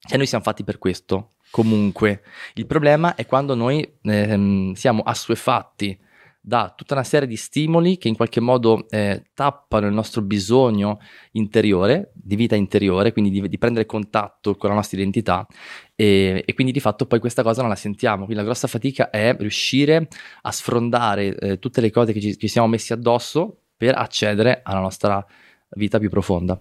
Cioè 0.00 0.16
noi 0.16 0.26
siamo 0.26 0.42
fatti 0.42 0.64
per 0.64 0.78
questo, 0.78 1.34
comunque. 1.52 2.22
Il 2.54 2.66
problema 2.66 3.14
è 3.14 3.26
quando 3.26 3.54
noi 3.54 3.88
ehm, 4.02 4.72
siamo 4.72 5.02
assuefatti 5.02 5.96
da 6.40 6.72
tutta 6.74 6.94
una 6.94 7.04
serie 7.04 7.28
di 7.28 7.36
stimoli 7.36 7.98
che 7.98 8.08
in 8.08 8.16
qualche 8.16 8.40
modo 8.40 8.86
eh, 8.88 9.24
tappano 9.34 9.86
il 9.86 9.92
nostro 9.92 10.22
bisogno 10.22 10.98
interiore, 11.32 12.10
di 12.14 12.36
vita 12.36 12.54
interiore, 12.54 13.12
quindi 13.12 13.30
di, 13.30 13.48
di 13.48 13.58
prendere 13.58 13.86
contatto 13.86 14.56
con 14.56 14.70
la 14.70 14.76
nostra 14.76 14.96
identità 14.98 15.46
e, 15.94 16.42
e, 16.46 16.54
quindi 16.54 16.72
di 16.72 16.80
fatto 16.80 17.06
poi 17.06 17.18
questa 17.18 17.42
cosa 17.42 17.60
non 17.60 17.70
la 17.70 17.76
sentiamo. 17.76 18.24
Quindi 18.24 18.36
la 18.36 18.44
grossa 18.44 18.66
fatica 18.66 19.10
è 19.10 19.36
riuscire 19.38 20.08
a 20.42 20.52
sfrondare 20.52 21.36
eh, 21.36 21.58
tutte 21.58 21.80
le 21.80 21.90
cose 21.90 22.12
che 22.12 22.20
ci, 22.20 22.38
ci 22.38 22.48
siamo 22.48 22.68
messi 22.68 22.92
addosso 22.92 23.62
per 23.76 23.96
accedere 23.96 24.60
alla 24.64 24.80
nostra 24.80 25.24
vita 25.70 25.98
più 25.98 26.08
profonda. 26.08 26.58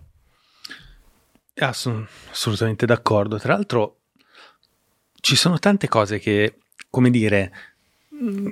Ah, 1.60 1.74
sono 1.74 2.08
assolutamente 2.30 2.86
d'accordo. 2.86 3.40
Tra 3.40 3.54
l'altro, 3.54 4.02
ci 5.20 5.36
sono 5.36 5.58
tante 5.58 5.88
cose 5.88 6.20
che, 6.20 6.60
come 6.90 7.10
dire, 7.10 7.52
mh, 8.10 8.50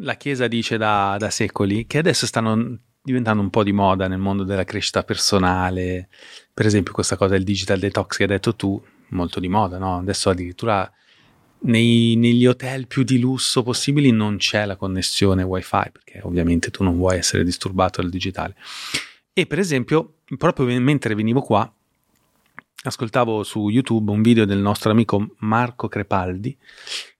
la 0.00 0.14
Chiesa 0.14 0.46
dice 0.46 0.76
da, 0.76 1.16
da 1.18 1.30
secoli 1.30 1.86
che 1.86 1.98
adesso 1.98 2.26
stanno 2.26 2.78
diventando 3.02 3.42
un 3.42 3.50
po' 3.50 3.62
di 3.62 3.72
moda 3.72 4.08
nel 4.08 4.18
mondo 4.18 4.44
della 4.44 4.64
crescita 4.64 5.02
personale. 5.02 6.08
Per 6.52 6.66
esempio, 6.66 6.92
questa 6.92 7.16
cosa 7.16 7.32
del 7.32 7.44
digital 7.44 7.78
detox 7.78 8.16
che 8.16 8.22
hai 8.24 8.28
detto 8.28 8.54
tu, 8.54 8.82
molto 9.08 9.40
di 9.40 9.48
moda, 9.48 9.78
no? 9.78 9.98
Adesso 9.98 10.30
addirittura 10.30 10.90
nei, 11.62 12.14
negli 12.16 12.46
hotel 12.46 12.86
più 12.86 13.02
di 13.02 13.18
lusso 13.18 13.62
possibili 13.62 14.10
non 14.10 14.36
c'è 14.36 14.64
la 14.64 14.76
connessione 14.76 15.42
wifi 15.42 15.90
perché 15.92 16.20
ovviamente 16.22 16.70
tu 16.70 16.82
non 16.82 16.96
vuoi 16.96 17.16
essere 17.16 17.44
disturbato 17.44 18.00
dal 18.00 18.10
digitale. 18.10 18.54
E 19.32 19.46
per 19.46 19.58
esempio, 19.58 20.16
proprio 20.36 20.66
mentre 20.80 21.14
venivo 21.14 21.40
qua, 21.40 21.70
ascoltavo 22.82 23.42
su 23.42 23.68
YouTube 23.68 24.10
un 24.10 24.22
video 24.22 24.44
del 24.44 24.58
nostro 24.58 24.90
amico 24.90 25.34
Marco 25.38 25.88
Crepaldi 25.88 26.56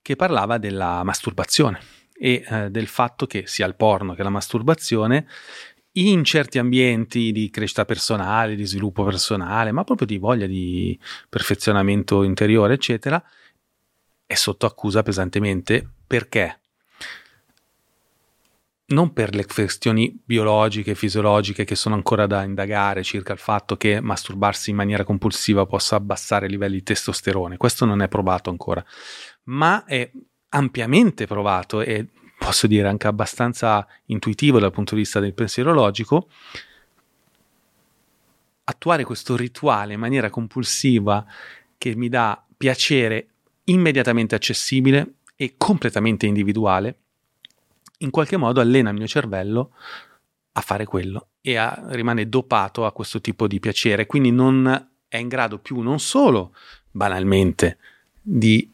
che 0.01 0.15
parlava 0.15 0.57
della 0.57 1.03
masturbazione 1.03 1.99
e 2.23 2.45
eh, 2.47 2.69
del 2.69 2.85
fatto 2.85 3.25
che 3.25 3.47
sia 3.47 3.65
il 3.65 3.75
porno 3.75 4.13
che 4.13 4.21
la 4.21 4.29
masturbazione 4.29 5.25
in 5.93 6.23
certi 6.23 6.59
ambienti 6.59 7.31
di 7.31 7.49
crescita 7.49 7.83
personale, 7.83 8.55
di 8.55 8.63
sviluppo 8.63 9.03
personale, 9.03 9.71
ma 9.71 9.83
proprio 9.83 10.05
di 10.05 10.19
voglia 10.19 10.45
di 10.45 10.97
perfezionamento 11.27 12.21
interiore, 12.21 12.75
eccetera, 12.75 13.21
è 14.23 14.35
sotto 14.35 14.67
accusa 14.67 15.01
pesantemente. 15.01 15.85
Perché? 16.05 16.59
Non 18.91 19.13
per 19.13 19.33
le 19.33 19.45
questioni 19.45 20.15
biologiche, 20.23 20.95
fisiologiche 20.95 21.65
che 21.65 21.75
sono 21.75 21.95
ancora 21.95 22.27
da 22.27 22.43
indagare 22.43 23.03
circa 23.03 23.33
il 23.33 23.39
fatto 23.39 23.77
che 23.77 23.99
masturbarsi 23.99 24.69
in 24.69 24.75
maniera 24.75 25.03
compulsiva 25.03 25.65
possa 25.65 25.95
abbassare 25.95 26.45
i 26.45 26.49
livelli 26.49 26.75
di 26.75 26.83
testosterone, 26.83 27.57
questo 27.57 27.85
non 27.85 28.01
è 28.01 28.07
provato 28.07 28.49
ancora, 28.49 28.85
ma 29.45 29.85
è 29.85 30.09
ampiamente 30.53 31.27
provato 31.27 31.81
e 31.81 32.07
posso 32.37 32.67
dire 32.67 32.87
anche 32.87 33.07
abbastanza 33.07 33.87
intuitivo 34.05 34.59
dal 34.59 34.71
punto 34.71 34.95
di 34.95 35.01
vista 35.01 35.19
del 35.19 35.33
pensiero 35.33 35.73
logico, 35.73 36.27
attuare 38.63 39.03
questo 39.03 39.35
rituale 39.35 39.93
in 39.93 39.99
maniera 39.99 40.29
compulsiva 40.29 41.25
che 41.77 41.95
mi 41.95 42.09
dà 42.09 42.43
piacere 42.57 43.27
immediatamente 43.65 44.35
accessibile 44.35 45.15
e 45.35 45.55
completamente 45.57 46.25
individuale, 46.25 46.97
in 47.99 48.09
qualche 48.09 48.37
modo 48.37 48.59
allena 48.59 48.89
il 48.89 48.97
mio 48.97 49.07
cervello 49.07 49.71
a 50.53 50.61
fare 50.61 50.85
quello 50.85 51.29
e 51.41 51.55
a, 51.55 51.85
rimane 51.89 52.27
dopato 52.27 52.85
a 52.85 52.91
questo 52.91 53.21
tipo 53.21 53.47
di 53.47 53.59
piacere, 53.59 54.05
quindi 54.05 54.31
non 54.31 54.89
è 55.07 55.17
in 55.17 55.27
grado 55.27 55.59
più 55.59 55.79
non 55.81 55.99
solo 55.99 56.53
banalmente 56.89 57.77
di 58.21 58.69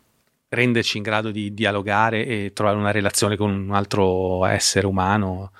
renderci 0.50 0.98
in 0.98 1.04
grado 1.04 1.32
di 1.32 1.54
dialogare 1.54 2.26
e 2.26 2.52
trovare 2.54 2.78
una 2.78 2.92
relazione 2.92 3.36
con 3.36 3.52
un 3.52 3.74
altro 3.74 4.46
essere 4.46 4.88
umano, 4.88 5.52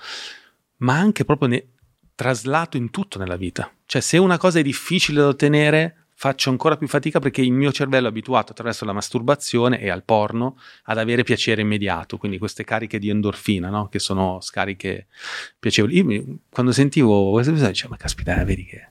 ma 0.78 0.94
anche 0.96 1.24
proprio 1.24 1.48
ne- 1.48 1.66
traslato 2.14 2.76
in 2.76 2.90
tutto 2.90 3.18
nella 3.18 3.36
vita. 3.36 3.70
Cioè, 3.86 4.00
se 4.00 4.18
una 4.18 4.38
cosa 4.38 4.58
è 4.58 4.62
difficile 4.62 5.20
da 5.20 5.28
ottenere, 5.28 6.08
faccio 6.14 6.50
ancora 6.50 6.76
più 6.76 6.88
fatica 6.88 7.20
perché 7.20 7.42
il 7.42 7.52
mio 7.52 7.70
cervello 7.70 8.06
è 8.06 8.10
abituato 8.10 8.50
attraverso 8.50 8.84
la 8.84 8.92
masturbazione 8.92 9.78
e 9.78 9.88
al 9.88 10.02
porno 10.02 10.58
ad 10.84 10.98
avere 10.98 11.22
piacere 11.22 11.62
immediato, 11.62 12.16
quindi 12.16 12.38
queste 12.38 12.64
cariche 12.64 12.98
di 12.98 13.08
endorfina, 13.08 13.68
no? 13.68 13.86
che 13.88 14.00
sono 14.00 14.40
scariche 14.40 15.06
piacevoli. 15.60 15.96
Io 15.96 16.04
mi, 16.04 16.40
quando 16.50 16.72
sentivo 16.72 17.30
queste 17.30 17.52
cose 17.52 17.68
dicevo, 17.68 17.90
ma 17.90 17.96
caspita, 17.96 18.42
vedi 18.42 18.64
che 18.64 18.88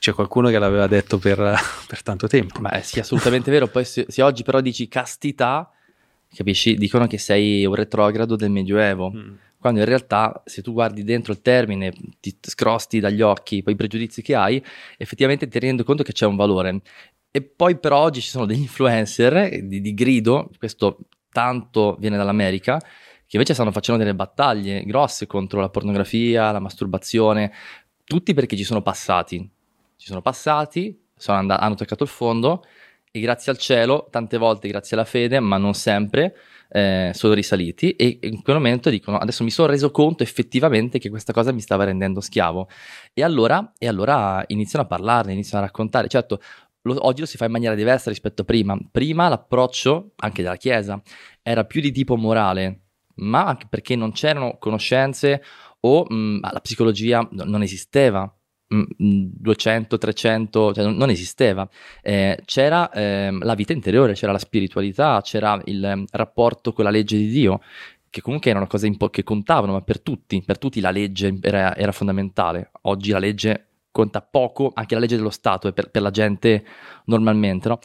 c'è 0.00 0.14
qualcuno 0.14 0.48
che 0.48 0.58
l'aveva 0.58 0.86
detto 0.86 1.18
per, 1.18 1.36
per 1.86 2.02
tanto 2.02 2.26
tempo. 2.26 2.58
Beh, 2.58 2.80
sì, 2.82 2.98
assolutamente 2.98 3.50
vero. 3.50 3.68
Poi 3.68 3.84
se, 3.84 4.06
se, 4.08 4.22
oggi 4.22 4.42
però 4.42 4.62
dici 4.62 4.88
castità, 4.88 5.70
capisci? 6.34 6.74
Dicono 6.74 7.06
che 7.06 7.18
sei 7.18 7.66
un 7.66 7.74
retrogrado 7.74 8.34
del 8.34 8.50
Medioevo. 8.50 9.12
Mm. 9.14 9.34
Quando 9.58 9.80
in 9.80 9.84
realtà, 9.84 10.42
se 10.46 10.62
tu 10.62 10.72
guardi 10.72 11.04
dentro 11.04 11.32
il 11.32 11.42
termine, 11.42 11.92
ti 12.18 12.34
scrosti 12.40 12.98
dagli 12.98 13.20
occhi 13.20 13.62
poi 13.62 13.74
i 13.74 13.76
pregiudizi 13.76 14.22
che 14.22 14.34
hai, 14.34 14.64
effettivamente 14.96 15.46
ti 15.48 15.58
rendi 15.58 15.84
conto 15.84 16.02
che 16.02 16.12
c'è 16.12 16.24
un 16.24 16.34
valore. 16.34 16.80
E 17.30 17.42
poi 17.42 17.78
però 17.78 17.98
oggi 17.98 18.22
ci 18.22 18.30
sono 18.30 18.46
degli 18.46 18.62
influencer 18.62 19.62
di, 19.62 19.82
di 19.82 19.92
grido, 19.92 20.50
questo 20.56 21.00
tanto 21.30 21.96
viene 22.00 22.16
dall'America, 22.16 22.78
che 22.78 23.36
invece 23.36 23.52
stanno 23.52 23.70
facendo 23.70 24.02
delle 24.02 24.14
battaglie 24.14 24.82
grosse 24.84 25.26
contro 25.26 25.60
la 25.60 25.68
pornografia, 25.68 26.52
la 26.52 26.58
masturbazione, 26.58 27.52
tutti 28.02 28.32
perché 28.32 28.56
ci 28.56 28.64
sono 28.64 28.80
passati 28.80 29.58
ci 30.00 30.06
sono 30.06 30.22
passati, 30.22 30.98
sono 31.14 31.38
and- 31.38 31.50
hanno 31.50 31.74
toccato 31.74 32.02
il 32.04 32.08
fondo 32.08 32.64
e 33.12 33.20
grazie 33.20 33.52
al 33.52 33.58
cielo, 33.58 34.08
tante 34.10 34.38
volte 34.38 34.66
grazie 34.68 34.96
alla 34.96 35.04
fede, 35.04 35.40
ma 35.40 35.58
non 35.58 35.74
sempre, 35.74 36.34
eh, 36.70 37.10
sono 37.12 37.34
risaliti 37.34 37.90
e 37.96 38.18
in 38.22 38.42
quel 38.42 38.56
momento 38.56 38.88
dicono 38.88 39.18
adesso 39.18 39.44
mi 39.44 39.50
sono 39.50 39.68
reso 39.68 39.90
conto 39.90 40.22
effettivamente 40.22 40.98
che 40.98 41.10
questa 41.10 41.32
cosa 41.32 41.52
mi 41.52 41.60
stava 41.60 41.84
rendendo 41.84 42.20
schiavo 42.20 42.68
e 43.12 43.22
allora, 43.22 43.72
e 43.76 43.88
allora 43.88 44.42
iniziano 44.46 44.84
a 44.84 44.88
parlarne, 44.88 45.32
iniziano 45.32 45.62
a 45.62 45.66
raccontare. 45.66 46.08
Certo, 46.08 46.40
lo, 46.82 46.96
oggi 47.06 47.20
lo 47.20 47.26
si 47.26 47.36
fa 47.36 47.44
in 47.44 47.52
maniera 47.52 47.74
diversa 47.74 48.08
rispetto 48.08 48.42
a 48.42 48.44
prima. 48.46 48.78
Prima 48.90 49.28
l'approccio, 49.28 50.12
anche 50.16 50.42
della 50.42 50.56
Chiesa, 50.56 51.00
era 51.42 51.64
più 51.64 51.82
di 51.82 51.92
tipo 51.92 52.16
morale, 52.16 52.84
ma 53.16 53.44
anche 53.44 53.66
perché 53.68 53.96
non 53.96 54.12
c'erano 54.12 54.56
conoscenze 54.58 55.42
o 55.80 56.06
mh, 56.08 56.40
la 56.40 56.60
psicologia 56.60 57.28
non 57.32 57.62
esisteva 57.62 58.32
200, 58.70 59.98
300, 59.98 60.72
cioè 60.72 60.86
non, 60.86 61.10
esisteva. 61.10 61.68
Eh, 62.02 62.40
c'era 62.44 62.90
eh, 62.90 63.36
la 63.40 63.54
vita 63.54 63.72
interiore, 63.72 64.14
c'era 64.14 64.30
la 64.32 64.38
spiritualità, 64.38 65.20
c'era 65.22 65.60
il 65.64 66.04
rapporto 66.12 66.72
con 66.72 66.84
la 66.84 66.90
legge 66.90 67.16
di 67.16 67.28
Dio. 67.28 67.60
che 68.10 68.20
comunque 68.22 68.50
erano 68.50 68.66
cose 68.66 68.86
impo- 68.86 69.08
che 69.08 69.22
contavano, 69.22 69.72
ma 69.72 69.82
per 69.82 70.00
tutti, 70.00 70.42
per 70.44 70.58
tutti 70.58 70.80
la 70.80 70.90
legge 70.90 71.38
era, 71.40 71.76
era 71.76 71.92
fondamentale. 71.92 72.70
Oggi 72.82 73.10
la 73.10 73.18
legge 73.18 73.66
conta 73.90 74.20
poco, 74.22 74.70
anche 74.74 74.94
la 74.94 75.00
legge 75.00 75.16
dello 75.16 75.30
Stato 75.30 75.68
è 75.68 75.72
per, 75.72 75.90
per 75.90 76.02
la 76.02 76.10
gente 76.10 76.64
normalmente, 77.06 77.68
no? 77.68 77.78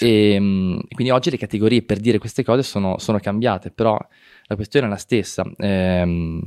E, 0.00 0.38
mm, 0.38 0.78
quindi 0.94 1.10
oggi 1.12 1.30
le 1.30 1.38
categorie 1.38 1.82
per 1.82 1.98
dire 1.98 2.18
queste 2.18 2.44
cose 2.44 2.62
sono, 2.62 2.98
sono 2.98 3.18
cambiate, 3.18 3.70
però 3.72 3.98
la 4.46 4.54
questione 4.54 4.86
è 4.86 4.90
la 4.90 4.96
stessa. 4.96 5.44
Ehm, 5.58 6.42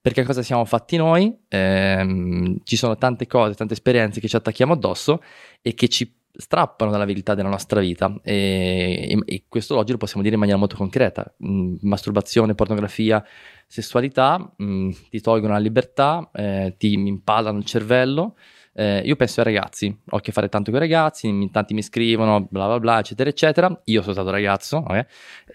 perché 0.00 0.24
cosa 0.24 0.42
siamo 0.42 0.64
fatti 0.64 0.96
noi? 0.96 1.36
Ehm, 1.48 2.58
ci 2.64 2.76
sono 2.76 2.96
tante 2.96 3.26
cose, 3.26 3.54
tante 3.54 3.74
esperienze 3.74 4.20
che 4.20 4.28
ci 4.28 4.36
attacchiamo 4.36 4.72
addosso 4.74 5.22
e 5.60 5.74
che 5.74 5.88
ci 5.88 6.14
strappano 6.40 6.92
dalla 6.92 7.04
verità 7.04 7.34
della 7.34 7.48
nostra 7.48 7.80
vita 7.80 8.14
e, 8.22 9.08
e- 9.10 9.34
e 9.34 9.44
questo 9.48 9.76
oggi 9.76 9.90
lo 9.90 9.98
possiamo 9.98 10.22
dire 10.22 10.34
in 10.34 10.40
maniera 10.40 10.58
molto 10.58 10.76
concreta. 10.76 11.34
Mm, 11.44 11.76
masturbazione, 11.82 12.54
pornografia, 12.54 13.24
sessualità 13.66 14.54
mm, 14.62 14.90
ti 15.10 15.20
tolgono 15.20 15.52
la 15.54 15.58
libertà, 15.58 16.30
eh, 16.32 16.74
ti 16.78 16.92
impallano 16.92 17.58
il 17.58 17.64
cervello. 17.64 18.36
Eh, 18.72 19.02
io 19.04 19.16
penso 19.16 19.40
ai 19.40 19.46
ragazzi, 19.46 19.94
ho 20.10 20.16
a 20.16 20.20
che 20.20 20.30
fare 20.30 20.48
tanto 20.48 20.70
con 20.70 20.80
i 20.80 20.82
ragazzi, 20.84 21.48
tanti 21.50 21.74
mi 21.74 21.82
scrivono, 21.82 22.46
bla 22.48 22.66
bla 22.66 22.78
bla, 22.78 22.98
eccetera, 23.00 23.28
eccetera. 23.28 23.80
Io 23.86 24.02
sono 24.02 24.12
stato 24.14 24.30
ragazzo 24.30 24.76
ok? 24.76 25.06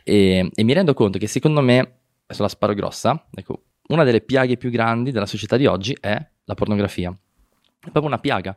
e, 0.04 0.50
e 0.54 0.64
mi 0.64 0.74
rendo 0.74 0.94
conto 0.94 1.18
che 1.18 1.28
secondo 1.28 1.62
me, 1.62 1.78
adesso 2.26 2.42
la 2.42 2.50
sparo 2.50 2.74
grossa, 2.74 3.26
ecco, 3.34 3.62
una 3.88 4.04
delle 4.04 4.22
piaghe 4.22 4.58
più 4.58 4.70
grandi 4.70 5.12
della 5.12 5.26
società 5.26 5.58
di 5.58 5.66
oggi 5.66 5.96
è 6.00 6.18
la 6.46 6.54
pornografia. 6.54 7.10
È 7.10 7.90
proprio 7.90 8.08
una 8.08 8.20
piaga 8.20 8.56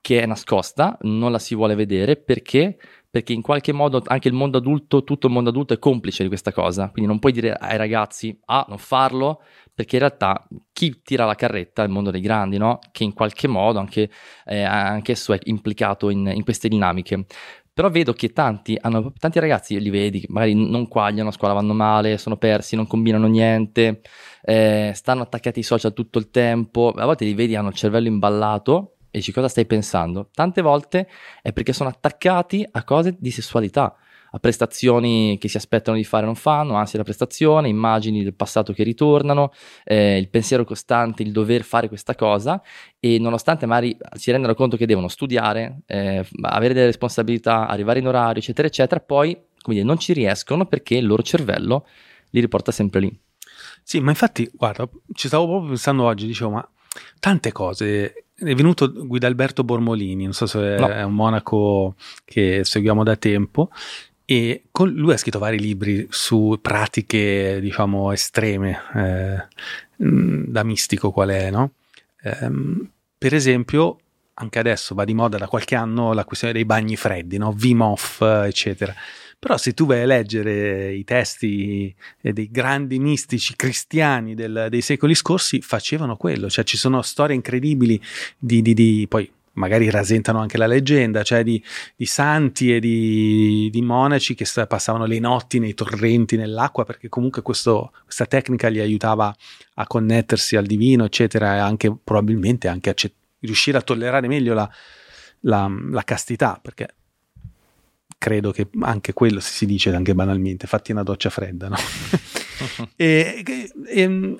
che 0.00 0.20
è 0.20 0.26
nascosta, 0.26 0.98
non 1.02 1.30
la 1.30 1.38
si 1.38 1.54
vuole 1.54 1.74
vedere 1.74 2.16
perché 2.16 2.76
perché 3.12 3.34
in 3.34 3.42
qualche 3.42 3.72
modo 3.72 4.02
anche 4.06 4.28
il 4.28 4.32
mondo 4.32 4.56
adulto, 4.56 5.04
tutto 5.04 5.26
il 5.26 5.34
mondo 5.34 5.50
adulto 5.50 5.74
è 5.74 5.78
complice 5.78 6.22
di 6.22 6.30
questa 6.30 6.50
cosa, 6.50 6.88
quindi 6.88 7.10
non 7.10 7.18
puoi 7.18 7.32
dire 7.32 7.52
ai 7.52 7.76
ragazzi 7.76 8.34
ah 8.46 8.64
non 8.66 8.78
farlo, 8.78 9.42
perché 9.74 9.96
in 9.96 10.00
realtà 10.00 10.48
chi 10.72 11.02
tira 11.02 11.26
la 11.26 11.34
carretta 11.34 11.82
è 11.82 11.84
il 11.84 11.92
mondo 11.92 12.10
dei 12.10 12.22
grandi, 12.22 12.56
no? 12.56 12.78
che 12.90 13.04
in 13.04 13.12
qualche 13.12 13.48
modo 13.48 13.78
anche, 13.78 14.10
eh, 14.46 14.62
anch'esso 14.62 15.34
è 15.34 15.38
implicato 15.42 16.08
in, 16.08 16.26
in 16.34 16.42
queste 16.42 16.68
dinamiche. 16.68 17.26
Però 17.74 17.88
vedo 17.88 18.12
che 18.12 18.32
tanti, 18.32 18.76
hanno, 18.78 19.12
tanti 19.18 19.38
ragazzi 19.38 19.80
li 19.80 19.88
vedi, 19.88 20.22
magari 20.28 20.52
non 20.54 20.88
quagliano, 20.88 21.30
a 21.30 21.32
scuola 21.32 21.54
vanno 21.54 21.72
male, 21.72 22.18
sono 22.18 22.36
persi, 22.36 22.76
non 22.76 22.86
combinano 22.86 23.26
niente, 23.26 24.02
eh, 24.42 24.92
stanno 24.94 25.22
attaccati 25.22 25.60
ai 25.60 25.64
social 25.64 25.94
tutto 25.94 26.18
il 26.18 26.28
tempo, 26.28 26.92
a 26.94 27.06
volte 27.06 27.24
li 27.24 27.32
vedi 27.32 27.56
hanno 27.56 27.68
il 27.68 27.74
cervello 27.74 28.08
imballato 28.08 28.96
e 29.10 29.18
dici 29.18 29.32
cosa 29.32 29.48
stai 29.48 29.64
pensando? 29.64 30.28
Tante 30.34 30.60
volte 30.60 31.08
è 31.40 31.52
perché 31.52 31.72
sono 31.72 31.88
attaccati 31.88 32.66
a 32.70 32.84
cose 32.84 33.16
di 33.18 33.30
sessualità, 33.30 33.96
a 34.34 34.38
prestazioni 34.38 35.36
che 35.38 35.48
si 35.48 35.56
aspettano 35.56 35.96
di 35.96 36.04
fare 36.04 36.22
e 36.22 36.26
non 36.26 36.34
fanno, 36.34 36.74
ansia 36.74 36.98
da 36.98 37.04
prestazione, 37.04 37.68
immagini 37.68 38.22
del 38.22 38.34
passato 38.34 38.72
che 38.72 38.82
ritornano, 38.82 39.52
eh, 39.84 40.16
il 40.16 40.28
pensiero 40.28 40.64
costante, 40.64 41.22
il 41.22 41.32
dover 41.32 41.62
fare 41.62 41.88
questa 41.88 42.14
cosa 42.14 42.62
e 42.98 43.18
nonostante 43.18 43.66
magari 43.66 43.96
si 44.14 44.30
rendano 44.30 44.54
conto 44.54 44.76
che 44.76 44.86
devono 44.86 45.08
studiare, 45.08 45.82
eh, 45.86 46.26
avere 46.42 46.74
delle 46.74 46.86
responsabilità, 46.86 47.66
arrivare 47.66 47.98
in 47.98 48.06
orario, 48.06 48.40
eccetera, 48.40 48.68
eccetera, 48.68 49.00
poi 49.00 49.38
dire, 49.66 49.84
non 49.84 49.98
ci 49.98 50.12
riescono 50.12 50.66
perché 50.66 50.96
il 50.96 51.06
loro 51.06 51.22
cervello 51.22 51.86
li 52.30 52.40
riporta 52.40 52.72
sempre 52.72 53.00
lì. 53.00 53.20
Sì, 53.82 54.00
ma 54.00 54.10
infatti, 54.10 54.50
guarda, 54.54 54.88
ci 55.12 55.26
stavo 55.28 55.46
proprio 55.46 55.68
pensando 55.68 56.04
oggi, 56.04 56.26
dicevo, 56.26 56.50
ma 56.50 56.68
tante 57.18 57.52
cose. 57.52 58.24
È 58.34 58.54
venuto 58.54 58.90
Guidalberto 58.92 59.62
Bormolini, 59.62 60.24
non 60.24 60.32
so 60.32 60.46
se 60.46 60.76
No. 60.76 60.88
è 60.88 61.02
un 61.02 61.14
monaco 61.14 61.94
che 62.24 62.64
seguiamo 62.64 63.04
da 63.04 63.14
tempo, 63.16 63.70
e 64.24 64.64
con- 64.70 64.90
lui 64.92 65.12
ha 65.12 65.16
scritto 65.16 65.38
vari 65.38 65.58
libri 65.58 66.06
su 66.10 66.58
pratiche, 66.60 67.58
diciamo, 67.60 68.12
estreme, 68.12 68.80
eh, 68.94 70.04
mh, 70.04 70.44
da 70.48 70.62
mistico 70.64 71.10
qual 71.10 71.28
è, 71.30 71.50
no? 71.50 71.72
Ehm, 72.22 72.88
per 73.18 73.34
esempio, 73.34 73.98
anche 74.34 74.58
adesso 74.58 74.94
va 74.94 75.04
di 75.04 75.14
moda 75.14 75.36
da 75.38 75.46
qualche 75.48 75.74
anno 75.74 76.12
la 76.12 76.24
questione 76.24 76.52
dei 76.54 76.64
bagni 76.64 76.96
freddi, 76.96 77.36
no? 77.38 77.54
Wim 77.58 77.80
Hof, 77.80 78.20
eh, 78.22 78.46
eccetera. 78.48 78.94
Però 79.38 79.56
se 79.56 79.74
tu 79.74 79.86
vai 79.86 80.02
a 80.02 80.06
leggere 80.06 80.92
i 80.94 81.02
testi 81.04 81.92
eh, 82.20 82.32
dei 82.32 82.48
grandi 82.50 82.98
mistici 83.00 83.56
cristiani 83.56 84.34
del- 84.34 84.68
dei 84.70 84.80
secoli 84.82 85.14
scorsi, 85.16 85.60
facevano 85.60 86.16
quello, 86.16 86.48
cioè 86.48 86.64
ci 86.64 86.76
sono 86.76 87.02
storie 87.02 87.34
incredibili 87.34 88.00
di, 88.38 88.62
di- 88.62 88.74
di- 88.74 89.06
poi 89.08 89.28
magari 89.54 89.90
rasentano 89.90 90.38
anche 90.40 90.56
la 90.56 90.66
leggenda, 90.66 91.22
cioè 91.22 91.42
di, 91.42 91.62
di 91.94 92.06
santi 92.06 92.74
e 92.74 92.80
di, 92.80 93.68
di 93.70 93.82
monaci 93.82 94.34
che 94.34 94.46
passavano 94.66 95.04
le 95.04 95.18
notti 95.18 95.58
nei 95.58 95.74
torrenti, 95.74 96.36
nell'acqua, 96.36 96.84
perché 96.84 97.08
comunque 97.08 97.42
questo- 97.42 97.92
questa 98.04 98.26
tecnica 98.26 98.68
li 98.68 98.80
aiutava 98.80 99.34
a 99.74 99.86
connettersi 99.86 100.56
al 100.56 100.66
divino, 100.66 101.04
eccetera, 101.04 101.56
e 101.56 101.58
anche 101.58 101.94
probabilmente 102.02 102.68
anche 102.68 102.90
a 102.90 102.94
ce- 102.94 103.12
riuscire 103.40 103.76
a 103.78 103.82
tollerare 103.82 104.26
meglio 104.28 104.54
la, 104.54 104.70
la- 105.40 105.70
la 105.90 106.02
castità, 106.04 106.58
perché 106.62 106.88
credo 108.18 108.52
che 108.52 108.68
anche 108.82 109.12
quello 109.12 109.40
si 109.40 109.66
dice 109.66 109.92
anche 109.94 110.14
banalmente, 110.14 110.66
fatti 110.66 110.92
una 110.92 111.02
doccia 111.02 111.28
fredda, 111.28 111.68
no? 111.68 111.76
e, 112.96 113.42
e- 113.44 113.72
e, 113.86 114.36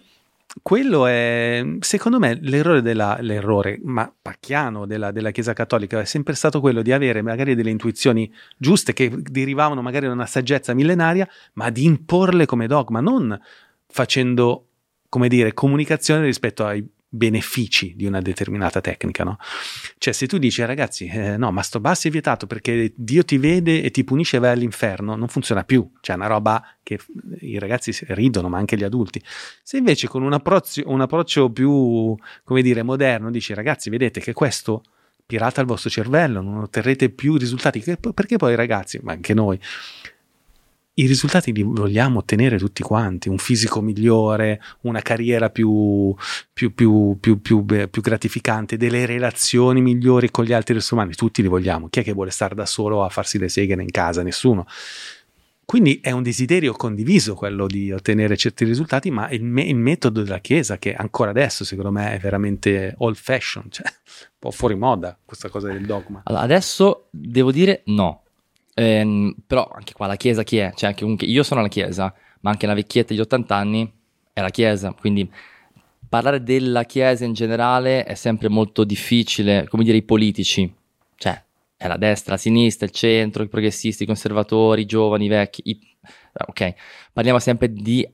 quello 0.61 1.07
è, 1.07 1.65
secondo 1.81 2.19
me, 2.19 2.39
l'errore, 2.43 2.83
della, 2.83 3.17
l'errore 3.21 3.79
ma 3.83 4.13
pacchiano 4.21 4.85
della, 4.87 5.11
della 5.11 5.31
Chiesa 5.31 5.55
Cattolica 5.55 6.01
è 6.01 6.05
sempre 6.05 6.35
stato 6.35 6.61
quello 6.61 6.83
di 6.83 6.93
avere 6.93 7.23
magari 7.23 7.55
delle 7.55 7.71
intuizioni 7.71 8.31
giuste 8.59 8.93
che 8.93 9.11
derivavano 9.17 9.81
magari 9.81 10.07
da 10.07 10.13
una 10.13 10.27
saggezza 10.27 10.75
millenaria, 10.75 11.27
ma 11.55 11.71
di 11.71 11.85
imporle 11.85 12.45
come 12.45 12.67
dogma, 12.67 13.01
non 13.01 13.39
facendo, 13.87 14.67
come 15.09 15.29
dire, 15.29 15.55
comunicazione 15.55 16.25
rispetto 16.25 16.67
ai 16.67 16.87
benefici 17.15 17.93
di 17.95 18.07
una 18.07 18.23
determinata 18.23 18.81
tecnica, 18.81 19.23
no? 19.23 19.37
Cioè, 19.99 20.15
se 20.15 20.27
tu 20.27 20.39
dici, 20.39 20.65
ragazzi, 20.65 21.07
eh, 21.07 21.37
no, 21.37 21.53
masturbarsi 21.53 22.09
è 22.09 22.11
vietato 22.11 22.47
perché 22.47 22.95
Dio 22.97 23.23
ti 23.23 23.37
vede 23.37 23.83
e 23.83 23.91
ti 23.91 24.03
punisce 24.03 24.39
e 24.39 24.41
vai 24.41 24.53
all'inferno, 24.53 25.15
non 25.15 25.29
funziona 25.29 25.63
più. 25.63 25.87
Cioè, 26.01 26.17
è 26.17 26.19
una 26.19 26.29
roba 26.29 26.65
che 26.83 26.99
i 27.41 27.59
ragazzi 27.59 27.95
ridono, 28.09 28.49
ma 28.49 28.57
anche 28.57 28.79
gli 28.79 28.83
adulti. 28.83 29.23
Se 29.63 29.77
invece 29.77 30.09
con 30.09 30.23
un 30.23 30.33
approccio, 30.33 30.83
un 30.87 31.03
approccio 31.03 31.51
più, 31.51 32.17
come 32.45 32.63
dire, 32.63 32.83
moderno, 32.83 33.31
dici, 33.31 33.53
ragazzi, 33.53 33.91
vedete 33.91 34.21
che 34.21 34.33
questo 34.33 34.83
pirata 35.27 35.61
il 35.61 35.67
vostro 35.67 35.91
cervello, 35.91 36.41
non 36.41 36.59
otterrete 36.59 37.11
più 37.11 37.37
risultati. 37.37 37.85
Perché 38.15 38.39
poi, 38.39 38.55
ragazzi, 38.55 38.99
ma 39.03 39.13
anche 39.13 39.35
noi, 39.35 39.61
i 40.95 41.07
risultati 41.07 41.53
li 41.53 41.63
vogliamo 41.63 42.19
ottenere 42.19 42.59
tutti 42.59 42.83
quanti, 42.83 43.31
un 43.31 43.39
fisico 43.39 43.81
migliore, 43.81 44.61
una 44.83 45.01
carriera 45.01 45.49
più, 45.49 46.15
più, 46.53 46.75
più, 46.75 47.19
più, 47.19 47.65
gratificante, 47.65 48.77
delle 48.77 49.07
relazioni 49.07 49.81
migliori 49.81 50.31
con 50.31 50.45
gli 50.45 50.53
altri 50.53 50.77
esseri 50.77 50.95
umani, 50.95 51.15
tutti 51.15 51.41
li 51.41 51.49
vogliamo. 51.49 51.89
Chi 51.89 52.01
è 52.01 52.03
che 52.03 52.13
vuole 52.13 52.31
stare 52.31 52.55
da 52.55 52.67
solo 52.67 53.05
a 53.05 53.09
farsi 53.09 53.39
le 53.39 53.49
seghe 53.49 53.73
in 53.73 53.91
casa? 53.91 54.23
Nessuno. 54.23 54.67
Quindi 55.65 56.01
è 56.03 56.11
un 56.11 56.23
desiderio 56.23 56.75
condiviso 56.75 57.35
quello 57.35 57.67
di 57.67 57.91
ottenere 57.93 58.37
certi 58.37 58.67
risultati, 58.67 59.11
ma 59.11 59.31
il, 59.31 59.43
me- 59.43 59.63
il 59.63 59.77
metodo 59.77 60.23
della 60.23 60.41
Chiesa, 60.41 60.77
che 60.77 60.93
ancora 60.93 61.31
adesso 61.31 61.65
secondo 61.65 61.91
me 61.91 62.13
è 62.13 62.19
veramente 62.19 62.95
old 62.99 63.17
fashion, 63.17 63.71
cioè 63.71 63.87
un 63.87 64.29
po' 64.39 64.51
fuori 64.51 64.75
moda 64.75 65.17
questa 65.25 65.49
cosa 65.49 65.69
del 65.69 65.87
dogma. 65.87 66.21
Allora, 66.25 66.43
adesso 66.43 67.07
devo 67.11 67.51
dire 67.51 67.83
no. 67.87 68.22
Ehm, 68.75 69.35
però 69.47 69.69
anche 69.75 69.93
qua 69.93 70.07
la 70.07 70.17
chiesa 70.17 70.43
chi 70.43 70.59
è? 70.59 70.73
Cioè, 70.75 70.95
anche 70.97 71.25
io 71.25 71.43
sono 71.43 71.61
la 71.61 71.69
chiesa, 71.69 72.13
ma 72.41 72.51
anche 72.51 72.67
la 72.67 72.75
vecchietta 72.75 73.13
di 73.15 73.21
80 73.21 73.57
anni 73.57 73.91
è 74.33 74.41
la 74.41 74.49
chiesa, 74.51 74.93
quindi 74.93 75.31
parlare 76.09 76.43
della 76.43 76.85
chiesa 76.85 77.25
in 77.25 77.33
generale 77.33 78.05
è 78.05 78.15
sempre 78.15 78.49
molto 78.49 78.85
difficile, 78.85 79.67
come 79.69 79.85
dire 79.85 79.97
i 79.97 80.03
politici, 80.03 80.73
cioè 81.17 81.43
è 81.77 81.87
la 81.87 81.97
destra, 81.97 82.33
la 82.33 82.39
sinistra, 82.39 82.87
il 82.87 82.93
centro, 82.93 83.43
i 83.43 83.49
progressisti, 83.49 84.03
i 84.05 84.07
conservatori, 84.07 84.83
i 84.83 84.87
giovani, 84.87 85.25
i 85.27 85.29
vecchi, 85.29 85.63
i- 85.65 85.79
eh, 86.03 86.45
ok, 86.47 86.75
parliamo 87.13 87.39
sempre 87.39 87.73
di 87.73 88.07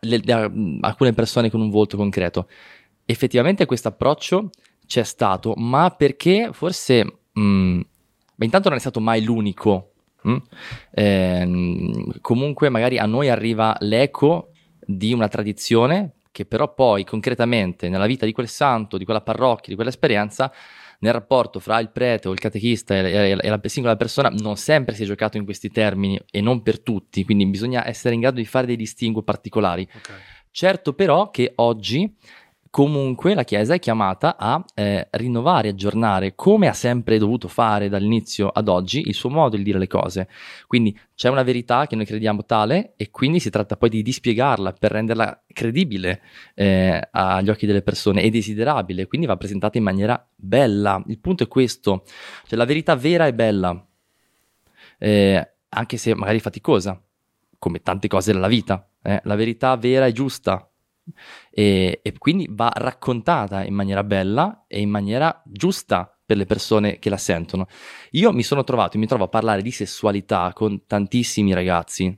di 0.00 0.32
alcune 0.32 1.12
persone 1.12 1.50
con 1.50 1.60
un 1.60 1.68
volto 1.70 1.96
concreto. 1.96 2.48
Effettivamente 3.04 3.66
questo 3.66 3.88
approccio 3.88 4.50
c'è 4.86 5.02
stato, 5.02 5.54
ma 5.56 5.90
perché 5.90 6.50
forse... 6.52 7.18
mh, 7.32 7.80
Beh, 8.42 8.48
intanto 8.48 8.70
non 8.70 8.78
è 8.78 8.80
stato 8.80 9.00
mai 9.00 9.22
l'unico. 9.22 9.92
mm? 10.26 10.36
Ehm, 10.94 12.20
comunque, 12.20 12.68
magari 12.68 12.98
a 12.98 13.06
noi 13.06 13.28
arriva 13.28 13.76
l'eco 13.80 14.50
di 14.84 15.12
una 15.12 15.28
tradizione 15.28 16.14
che 16.32 16.44
però 16.44 16.74
poi 16.74 17.04
concretamente 17.04 17.88
nella 17.88 18.06
vita 18.06 18.26
di 18.26 18.32
quel 18.32 18.48
santo, 18.48 18.98
di 18.98 19.04
quella 19.04 19.20
parrocchia, 19.20 19.68
di 19.68 19.74
quell'esperienza, 19.76 20.52
nel 21.00 21.12
rapporto 21.12 21.60
fra 21.60 21.78
il 21.78 21.90
prete 21.90 22.28
o 22.28 22.32
il 22.32 22.40
catechista 22.40 22.96
e, 22.96 23.36
la 23.36 23.60
singola 23.64 23.96
persona 23.96 24.28
non 24.28 24.56
sempre 24.56 24.94
si 24.94 25.02
è 25.02 25.06
giocato 25.06 25.36
in 25.36 25.44
questi 25.44 25.68
termini 25.68 26.20
e 26.30 26.40
non 26.40 26.62
per 26.62 26.80
tutti, 26.80 27.24
quindi 27.24 27.46
bisogna 27.46 27.86
essere 27.86 28.14
in 28.14 28.20
grado 28.20 28.36
di 28.36 28.46
fare 28.46 28.66
dei 28.66 28.76
distinguo 28.76 29.22
particolari. 29.22 29.86
Certo 30.50 30.92
però 30.94 31.30
che 31.30 31.52
oggi 31.56 32.14
comunque 32.72 33.34
la 33.34 33.44
Chiesa 33.44 33.74
è 33.74 33.78
chiamata 33.78 34.38
a 34.38 34.64
eh, 34.74 35.06
rinnovare, 35.10 35.68
aggiornare, 35.68 36.34
come 36.34 36.68
ha 36.68 36.72
sempre 36.72 37.18
dovuto 37.18 37.46
fare 37.46 37.90
dall'inizio 37.90 38.48
ad 38.48 38.66
oggi, 38.66 39.08
il 39.08 39.12
suo 39.12 39.28
modo 39.28 39.58
di 39.58 39.62
dire 39.62 39.78
le 39.78 39.86
cose. 39.86 40.26
Quindi 40.66 40.98
c'è 41.14 41.28
una 41.28 41.42
verità 41.42 41.86
che 41.86 41.96
noi 41.96 42.06
crediamo 42.06 42.46
tale 42.46 42.94
e 42.96 43.10
quindi 43.10 43.40
si 43.40 43.50
tratta 43.50 43.76
poi 43.76 43.90
di 43.90 44.00
dispiegarla 44.00 44.72
per 44.72 44.90
renderla 44.90 45.42
credibile 45.52 46.22
eh, 46.54 47.08
agli 47.10 47.50
occhi 47.50 47.66
delle 47.66 47.82
persone 47.82 48.22
e 48.22 48.30
desiderabile, 48.30 49.06
quindi 49.06 49.26
va 49.26 49.36
presentata 49.36 49.76
in 49.76 49.84
maniera 49.84 50.26
bella. 50.34 51.02
Il 51.08 51.18
punto 51.18 51.42
è 51.42 51.48
questo, 51.48 52.04
cioè 52.46 52.56
la 52.56 52.64
verità 52.64 52.96
vera 52.96 53.26
è 53.26 53.34
bella, 53.34 53.86
eh, 54.98 55.52
anche 55.68 55.96
se 55.98 56.14
magari 56.14 56.40
faticosa, 56.40 56.98
come 57.58 57.82
tante 57.82 58.08
cose 58.08 58.32
nella 58.32 58.48
vita. 58.48 58.88
eh. 59.02 59.20
La 59.24 59.34
verità 59.34 59.76
vera 59.76 60.06
è 60.06 60.12
giusta, 60.12 60.71
e, 61.50 62.00
e 62.02 62.18
quindi 62.18 62.46
va 62.50 62.70
raccontata 62.74 63.64
in 63.64 63.74
maniera 63.74 64.04
bella 64.04 64.64
e 64.66 64.80
in 64.80 64.90
maniera 64.90 65.42
giusta 65.46 66.16
per 66.24 66.36
le 66.36 66.46
persone 66.46 66.98
che 66.98 67.10
la 67.10 67.16
sentono. 67.16 67.66
Io 68.12 68.32
mi 68.32 68.42
sono 68.42 68.64
trovato, 68.64 68.98
mi 68.98 69.06
trovo 69.06 69.24
a 69.24 69.28
parlare 69.28 69.62
di 69.62 69.70
sessualità 69.70 70.52
con 70.54 70.86
tantissimi 70.86 71.52
ragazzi, 71.52 72.16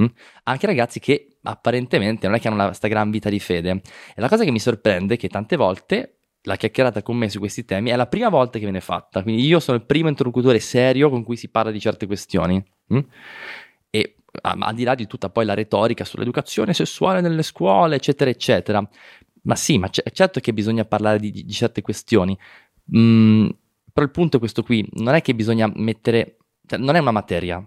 mm? 0.00 0.06
anche 0.44 0.66
ragazzi 0.66 1.00
che 1.00 1.38
apparentemente 1.42 2.26
non 2.26 2.36
è 2.36 2.40
che 2.40 2.48
hanno 2.48 2.64
questa 2.66 2.88
gran 2.88 3.10
vita 3.10 3.28
di 3.30 3.40
fede. 3.40 3.80
E 4.14 4.20
la 4.20 4.28
cosa 4.28 4.44
che 4.44 4.50
mi 4.50 4.60
sorprende 4.60 5.14
è 5.14 5.16
che 5.16 5.28
tante 5.28 5.56
volte 5.56 6.18
la 6.42 6.56
chiacchierata 6.56 7.02
con 7.02 7.16
me 7.16 7.28
su 7.28 7.38
questi 7.38 7.64
temi 7.64 7.90
è 7.90 7.96
la 7.96 8.06
prima 8.06 8.28
volta 8.28 8.58
che 8.58 8.64
viene 8.64 8.80
fatta, 8.80 9.22
quindi 9.22 9.44
io 9.44 9.58
sono 9.60 9.76
il 9.76 9.84
primo 9.84 10.08
interlocutore 10.08 10.60
serio 10.60 11.10
con 11.10 11.24
cui 11.24 11.36
si 11.36 11.50
parla 11.50 11.70
di 11.70 11.80
certe 11.80 12.06
questioni. 12.06 12.62
mm? 12.94 12.98
E 13.90 14.16
al 14.40 14.74
di 14.74 14.84
là 14.84 14.94
di 14.94 15.06
tutta 15.06 15.30
poi 15.30 15.44
la 15.44 15.54
retorica 15.54 16.04
sull'educazione 16.04 16.72
sessuale 16.72 17.20
nelle 17.20 17.42
scuole, 17.42 17.96
eccetera, 17.96 18.30
eccetera. 18.30 18.86
Ma 19.42 19.54
sì, 19.56 19.78
ma 19.78 19.88
c- 19.88 20.02
certo 20.12 20.40
che 20.40 20.52
bisogna 20.52 20.84
parlare 20.84 21.18
di, 21.18 21.30
di- 21.30 21.50
certe 21.50 21.82
questioni. 21.82 22.36
Mm, 22.96 23.48
però 23.92 24.04
il 24.06 24.12
punto 24.12 24.36
è 24.36 24.40
questo 24.40 24.62
qui, 24.62 24.86
non 24.94 25.14
è 25.14 25.22
che 25.22 25.34
bisogna 25.34 25.70
mettere, 25.74 26.38
cioè 26.66 26.78
non 26.78 26.94
è 26.96 26.98
una 26.98 27.10
materia, 27.10 27.64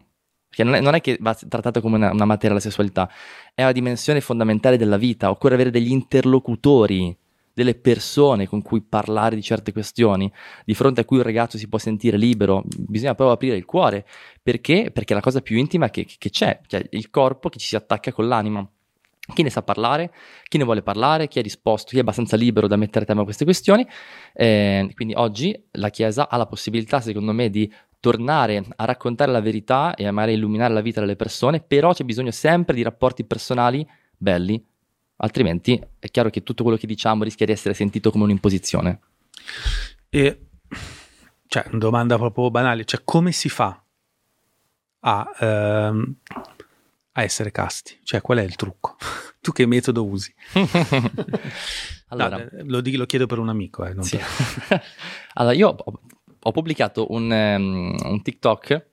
perché 0.47 0.63
non 0.63 0.75
è, 0.75 0.81
non 0.81 0.95
è 0.95 1.01
che 1.01 1.17
va 1.21 1.33
trattata 1.33 1.81
come 1.81 1.95
una, 1.95 2.11
una 2.11 2.25
materia 2.25 2.55
la 2.55 2.61
sessualità, 2.61 3.09
è 3.53 3.61
una 3.63 3.71
dimensione 3.71 4.21
fondamentale 4.21 4.77
della 4.77 4.97
vita, 4.97 5.29
occorre 5.29 5.55
avere 5.55 5.71
degli 5.71 5.91
interlocutori, 5.91 7.17
delle 7.63 7.75
persone 7.75 8.47
con 8.47 8.61
cui 8.61 8.81
parlare 8.81 9.35
di 9.35 9.41
certe 9.41 9.71
questioni, 9.71 10.31
di 10.65 10.73
fronte 10.73 11.01
a 11.01 11.05
cui 11.05 11.17
un 11.17 11.23
ragazzo 11.23 11.57
si 11.57 11.67
può 11.67 11.77
sentire 11.77 12.17
libero, 12.17 12.63
bisogna 12.65 13.15
proprio 13.15 13.35
aprire 13.35 13.55
il 13.55 13.65
cuore, 13.65 14.05
perché? 14.41 14.91
Perché 14.91 15.13
è 15.13 15.15
la 15.15 15.21
cosa 15.21 15.41
più 15.41 15.57
intima 15.57 15.89
che, 15.89 16.05
che 16.05 16.29
c'è, 16.29 16.59
cioè 16.67 16.85
il 16.91 17.09
corpo 17.09 17.49
che 17.49 17.59
ci 17.59 17.67
si 17.67 17.75
attacca 17.75 18.11
con 18.11 18.27
l'anima. 18.27 18.67
Chi 19.33 19.43
ne 19.43 19.49
sa 19.49 19.61
parlare, 19.61 20.11
chi 20.49 20.57
ne 20.57 20.63
vuole 20.63 20.81
parlare, 20.81 21.27
chi 21.27 21.39
è 21.39 21.41
disposto, 21.41 21.91
chi 21.91 21.97
è 21.97 22.01
abbastanza 22.01 22.35
libero 22.35 22.67
da 22.67 22.75
mettere 22.75 23.05
a 23.05 23.07
tema 23.07 23.23
queste 23.23 23.45
questioni. 23.45 23.87
Eh, 24.33 24.91
quindi 24.95 25.13
oggi 25.15 25.67
la 25.73 25.89
Chiesa 25.89 26.27
ha 26.27 26.35
la 26.37 26.47
possibilità, 26.47 26.99
secondo 26.99 27.31
me, 27.31 27.49
di 27.49 27.71
tornare 28.01 28.65
a 28.75 28.83
raccontare 28.83 29.31
la 29.31 29.39
verità 29.39 29.93
e 29.93 30.09
magari 30.09 30.33
illuminare 30.33 30.73
la 30.73 30.81
vita 30.81 30.99
delle 30.99 31.15
persone, 31.15 31.61
però 31.61 31.93
c'è 31.93 32.03
bisogno 32.03 32.31
sempre 32.31 32.75
di 32.75 32.81
rapporti 32.81 33.23
personali 33.23 33.87
belli, 34.17 34.61
altrimenti 35.23 35.81
è 35.99 36.09
chiaro 36.09 36.29
che 36.29 36.43
tutto 36.43 36.63
quello 36.63 36.77
che 36.77 36.87
diciamo 36.87 37.23
rischia 37.23 37.45
di 37.45 37.51
essere 37.51 37.73
sentito 37.73 38.11
come 38.11 38.23
un'imposizione. 38.25 38.99
E, 40.09 40.47
cioè, 41.47 41.65
una 41.69 41.77
domanda 41.77 42.17
proprio 42.17 42.49
banale, 42.51 42.85
cioè 42.85 43.01
come 43.03 43.31
si 43.31 43.49
fa 43.49 43.83
a, 45.03 45.31
ehm, 45.39 46.15
a 47.13 47.23
essere 47.23 47.51
casti? 47.51 47.99
Cioè, 48.03 48.21
qual 48.21 48.39
è 48.39 48.43
il 48.43 48.55
trucco? 48.55 48.97
tu 49.41 49.51
che 49.51 49.65
metodo 49.65 50.05
usi? 50.05 50.33
allora, 52.09 52.37
No, 52.37 52.43
eh, 52.43 52.63
lo, 52.65 52.81
lo 52.83 53.05
chiedo 53.05 53.25
per 53.25 53.39
un 53.39 53.49
amico, 53.49 53.85
eh, 53.85 53.95
Sì. 54.03 54.17
per- 54.17 54.83
allora, 55.35 55.55
io 55.55 55.69
ho, 55.69 55.99
ho 56.43 56.51
pubblicato 56.51 57.11
un, 57.11 57.31
ehm, 57.31 57.95
un 58.03 58.21
TikTok, 58.21 58.89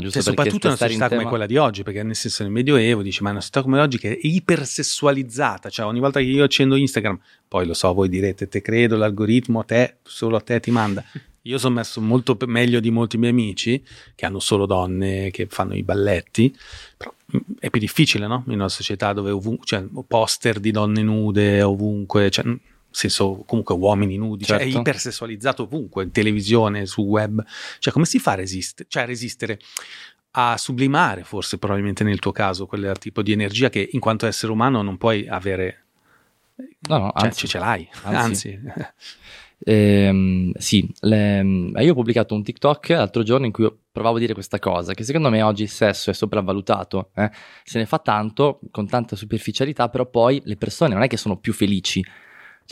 no, 0.00 0.10
Cioè, 0.10 0.22
soprattutto 0.22 0.66
in 0.66 0.72
una 0.72 0.76
società 0.76 1.06
come 1.06 1.18
tema- 1.18 1.28
quella 1.28 1.46
di 1.46 1.56
oggi, 1.56 1.82
perché 1.82 2.02
nel 2.02 2.16
senso 2.16 2.42
nel 2.42 2.52
Medioevo 2.52 3.02
dici, 3.02 3.22
ma 3.22 3.28
è 3.28 3.32
una 3.32 3.40
società 3.40 3.62
come 3.62 3.80
oggi 3.80 3.98
che 3.98 4.12
è 4.12 4.18
ipersessualizzata, 4.20 5.68
cioè 5.70 5.86
ogni 5.86 6.00
volta 6.00 6.20
che 6.20 6.26
io 6.26 6.44
accendo 6.44 6.76
Instagram, 6.76 7.18
poi 7.46 7.66
lo 7.66 7.74
so, 7.74 7.92
voi 7.92 8.08
direte, 8.08 8.48
te 8.48 8.62
credo, 8.62 8.96
l'algoritmo 8.96 9.60
a 9.60 9.64
te, 9.64 9.96
solo 10.02 10.36
a 10.36 10.40
te 10.40 10.60
ti 10.60 10.70
manda. 10.70 11.04
Io 11.46 11.58
sono 11.58 11.74
messo 11.74 12.00
molto 12.00 12.36
meglio 12.46 12.78
di 12.78 12.92
molti 12.92 13.18
miei 13.18 13.32
amici 13.32 13.82
che 14.14 14.26
hanno 14.26 14.38
solo 14.38 14.64
donne 14.64 15.32
che 15.32 15.46
fanno 15.50 15.74
i 15.74 15.82
balletti, 15.82 16.56
però 16.96 17.12
è 17.58 17.68
più 17.68 17.80
difficile, 17.80 18.28
no? 18.28 18.44
In 18.46 18.54
una 18.54 18.68
società 18.68 19.12
dove 19.12 19.32
ovunque, 19.32 19.66
cioè, 19.66 19.84
poster 20.06 20.60
di 20.60 20.70
donne 20.70 21.02
nude 21.02 21.60
ovunque, 21.62 22.30
cioè, 22.30 22.44
senso 22.92 23.42
comunque 23.46 23.74
uomini 23.74 24.16
nudi, 24.16 24.44
cioè, 24.44 24.58
è 24.58 24.62
Certo. 24.62 24.78
ipersessualizzato 24.78 25.62
ovunque, 25.64 26.04
in 26.04 26.10
televisione, 26.12 26.86
su 26.86 27.02
web. 27.02 27.44
Cioè, 27.78 27.92
come 27.92 28.04
si 28.04 28.18
fa 28.18 28.32
a 28.32 28.36
resistere? 28.36 28.88
Cioè, 28.88 29.02
a 29.02 29.06
resistere? 29.06 29.58
a 30.34 30.56
sublimare, 30.56 31.24
forse 31.24 31.58
probabilmente 31.58 32.04
nel 32.04 32.18
tuo 32.18 32.32
caso, 32.32 32.64
quel 32.64 32.96
tipo 32.98 33.20
di 33.20 33.32
energia 33.32 33.68
che 33.68 33.86
in 33.92 34.00
quanto 34.00 34.26
essere 34.26 34.50
umano 34.50 34.80
non 34.80 34.96
puoi 34.96 35.28
avere. 35.28 35.84
No, 36.88 36.96
no, 36.98 37.12
Cioè, 37.14 37.26
anzi, 37.26 37.46
ce 37.48 37.58
l'hai, 37.58 37.86
anzi. 38.04 38.58
anzi. 38.64 38.92
Ehm, 39.64 40.52
sì, 40.56 40.90
le- 41.00 41.42
io 41.76 41.92
ho 41.92 41.94
pubblicato 41.94 42.34
un 42.34 42.42
TikTok 42.42 42.88
l'altro 42.88 43.22
giorno 43.22 43.46
in 43.46 43.52
cui 43.52 43.70
provavo 43.92 44.16
a 44.16 44.18
dire 44.18 44.32
questa 44.32 44.58
cosa, 44.58 44.92
che 44.94 45.04
secondo 45.04 45.30
me 45.30 45.42
oggi 45.42 45.62
il 45.62 45.68
sesso 45.68 46.10
è 46.10 46.14
sopravvalutato, 46.14 47.10
eh. 47.14 47.30
se 47.62 47.78
ne 47.78 47.86
fa 47.86 47.98
tanto, 47.98 48.58
con 48.70 48.88
tanta 48.88 49.14
superficialità, 49.14 49.88
però 49.88 50.06
poi 50.06 50.40
le 50.44 50.56
persone 50.56 50.94
non 50.94 51.02
è 51.02 51.06
che 51.08 51.16
sono 51.16 51.36
più 51.36 51.52
felici, 51.52 52.04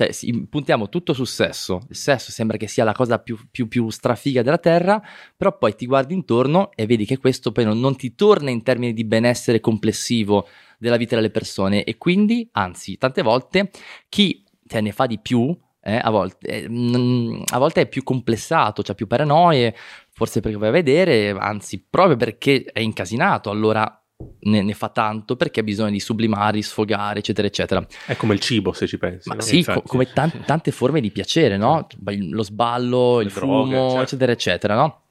cioè 0.01 0.33
puntiamo 0.49 0.89
tutto 0.89 1.13
sul 1.13 1.27
sesso, 1.27 1.83
il 1.89 1.97
sesso 1.97 2.31
sembra 2.31 2.57
che 2.57 2.67
sia 2.67 2.85
la 2.85 2.93
cosa 2.93 3.19
più, 3.19 3.39
più- 3.51 3.69
più 3.69 3.91
strafiga 3.91 4.43
della 4.43 4.57
terra, 4.57 5.03
però 5.37 5.59
poi 5.59 5.75
ti 5.75 5.85
guardi 5.85 6.15
intorno 6.15 6.71
e 6.75 6.87
vedi 6.87 7.05
che 7.05 7.19
questo 7.19 7.53
poi 7.53 7.65
non, 7.65 7.79
non 7.79 7.97
ti 7.97 8.15
torna 8.15 8.49
in 8.49 8.63
termini 8.63 8.95
di 8.95 9.05
benessere 9.05 9.61
complessivo 9.61 10.49
della 10.79 10.97
vita 10.97 11.17
delle 11.17 11.31
persone. 11.31 11.85
E 11.85 11.99
quindi, 11.99 12.49
anzi, 12.53 12.97
tante 12.97 13.21
volte 13.21 13.71
chi 14.09 14.43
te 14.67 14.81
ne 14.81 14.93
fa 14.93 15.07
di 15.07 15.19
più 15.19 15.55
eh, 15.83 16.01
a, 16.03 16.11
volte, 16.11 16.47
eh, 16.47 17.45
a 17.53 17.59
volte 17.59 17.83
è 17.83 17.89
più 17.89 18.03
complessato, 18.03 18.83
c'ha 18.83 18.95
più 18.95 19.07
paranoie, 19.07 19.75
forse 20.11 20.41
perché 20.41 20.57
vai 20.57 20.69
a 20.69 20.73
vedere, 20.73 21.31
anzi 21.31 21.85
proprio 21.89 22.17
perché 22.17 22.65
è 22.73 22.81
incasinato, 22.81 23.51
allora 23.51 24.00
ne, 24.41 24.63
ne 24.63 24.75
fa 24.75 24.89
tanto 24.89 25.37
perché 25.37 25.61
ha 25.61 25.63
bisogno 25.63 25.91
di 25.91 26.01
sublimare, 26.01 26.61
sfogare, 26.63 27.19
eccetera, 27.21 27.47
eccetera. 27.47 27.87
È 28.07 28.17
come 28.17 28.35
il 28.35 28.41
cibo, 28.41 28.73
se 28.73 28.87
ci 28.87 28.99
pensi. 28.99 29.29
Ma 29.29 29.35
no? 29.37 29.41
sì, 29.41 29.65
co- 29.65 29.83
come 29.83 30.11
tan- 30.13 30.43
tante 30.47 30.71
forme 30.71 31.01
di 31.01 31.11
piacere, 31.11 31.57
no? 31.57 31.87
Lo 32.05 32.43
sballo, 32.43 33.19
Le 33.19 33.25
il 33.25 33.33
droghe, 33.33 33.71
fumo, 33.77 33.89
certo. 33.91 34.03
eccetera, 34.03 34.33
eccetera, 34.33 34.75
no? 34.75 35.03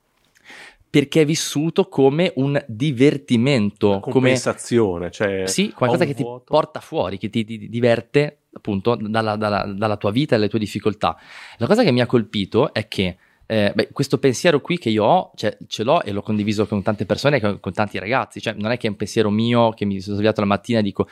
Perché 0.89 1.22
è 1.22 1.26
vissuto 1.26 1.88
come 1.88 2.32
un 2.38 2.63
divertimento, 2.67 4.00
come 4.00 4.12
compensazione, 4.13 5.12
cioè 5.12 5.45
sì, 5.45 5.72
qualcosa 5.72 6.06
che 6.06 6.15
ti 6.15 6.24
vuoto. 6.24 6.45
porta 6.45 6.80
fuori, 6.80 7.19
che 7.19 7.30
ti, 7.30 7.45
ti 7.45 7.69
diverte 7.69 8.39
appunto 8.54 8.95
dalla, 9.00 9.36
dalla- 9.36 9.65
dalla 9.72 9.98
tua 9.98 10.10
vita 10.10 10.34
e 10.34 10.38
dalle 10.39 10.50
tue 10.50 10.58
difficoltà. 10.58 11.15
La 11.58 11.67
cosa 11.67 11.84
che 11.84 11.91
mi 11.91 12.02
ha 12.02 12.08
colpito 12.08 12.74
è 12.74 12.88
che 12.88 13.17
eh, 13.51 13.71
beh, 13.73 13.89
questo 13.91 14.19
pensiero 14.19 14.62
qui 14.62 14.77
che 14.77 14.89
io 14.89 15.03
ho, 15.03 15.31
cioè, 15.35 15.57
ce 15.67 15.83
l'ho 15.83 16.03
e 16.03 16.12
l'ho 16.12 16.21
condiviso 16.21 16.67
con 16.67 16.83
tante 16.83 17.05
persone, 17.05 17.39
con, 17.39 17.59
con 17.59 17.73
tanti 17.73 17.97
ragazzi, 17.97 18.39
cioè 18.39 18.53
non 18.53 18.69
è 18.71 18.77
che 18.77 18.85
è 18.85 18.89
un 18.91 18.95
pensiero 18.95 19.31
mio 19.31 19.71
che 19.71 19.85
mi 19.85 19.99
sono 19.99 20.15
svegliato 20.17 20.41
la 20.41 20.47
mattina 20.47 20.79
e 20.79 20.83
dico... 20.83 21.07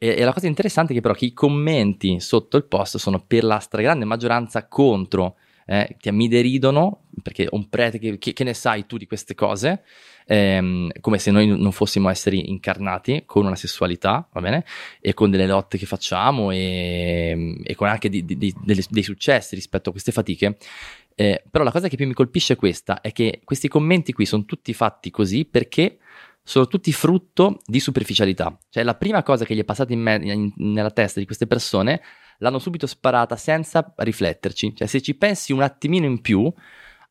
E, 0.00 0.22
la 0.22 0.32
cosa 0.32 0.46
interessante 0.46 0.92
è 0.92 0.94
che 0.94 1.00
però 1.00 1.12
che 1.14 1.24
i 1.24 1.32
commenti 1.32 2.20
sotto 2.20 2.56
il 2.56 2.64
post 2.64 2.98
sono 2.98 3.20
per 3.26 3.42
la 3.42 3.58
stragrande 3.58 4.04
maggioranza 4.04 4.68
contro, 4.68 5.36
eh, 5.66 5.96
che 5.98 6.12
mi 6.12 6.28
deridono, 6.28 7.04
perché 7.20 7.48
un 7.50 7.68
prete 7.68 7.98
che, 7.98 8.16
che- 8.18 8.32
che 8.32 8.44
ne 8.44 8.54
sai 8.54 8.86
tu 8.86 8.96
di 8.96 9.06
queste 9.06 9.34
cose, 9.34 9.82
ehm, 10.26 10.90
come 11.00 11.18
se 11.18 11.30
noi 11.32 11.48
non 11.48 11.72
fossimo 11.72 12.08
esseri 12.10 12.48
incarnati 12.50 13.24
con 13.26 13.44
una 13.46 13.56
sessualità, 13.56 14.28
va 14.32 14.40
bene? 14.40 14.64
E 15.00 15.14
con 15.14 15.30
delle 15.30 15.46
lotte 15.46 15.78
che 15.78 15.86
facciamo 15.86 16.52
e, 16.52 17.56
e 17.64 17.74
con 17.74 17.88
anche 17.88 18.08
di- 18.08 18.24
di- 18.24 18.38
di- 18.38 18.54
delle- 18.62 18.84
dei 18.88 19.02
successi 19.02 19.56
rispetto 19.56 19.88
a 19.88 19.92
queste 19.92 20.12
fatiche. 20.12 20.58
Eh, 21.20 21.42
però 21.50 21.64
la 21.64 21.72
cosa 21.72 21.88
che 21.88 21.96
più 21.96 22.06
mi 22.06 22.12
colpisce 22.12 22.52
è 22.52 22.56
questa, 22.56 23.00
è 23.00 23.10
che 23.10 23.40
questi 23.42 23.66
commenti 23.66 24.12
qui 24.12 24.24
sono 24.24 24.44
tutti 24.44 24.72
fatti 24.72 25.10
così 25.10 25.46
perché 25.46 25.98
sono 26.44 26.68
tutti 26.68 26.92
frutto 26.92 27.58
di 27.66 27.80
superficialità. 27.80 28.56
Cioè 28.68 28.84
la 28.84 28.94
prima 28.94 29.24
cosa 29.24 29.44
che 29.44 29.56
gli 29.56 29.58
è 29.58 29.64
passata 29.64 29.92
in 29.92 30.00
me- 30.00 30.20
in- 30.22 30.52
nella 30.58 30.92
testa 30.92 31.18
di 31.18 31.26
queste 31.26 31.48
persone 31.48 32.00
l'hanno 32.38 32.60
subito 32.60 32.86
sparata 32.86 33.34
senza 33.34 33.92
rifletterci. 33.96 34.76
Cioè 34.76 34.86
se 34.86 35.02
ci 35.02 35.16
pensi 35.16 35.52
un 35.52 35.62
attimino 35.62 36.06
in 36.06 36.20
più 36.20 36.52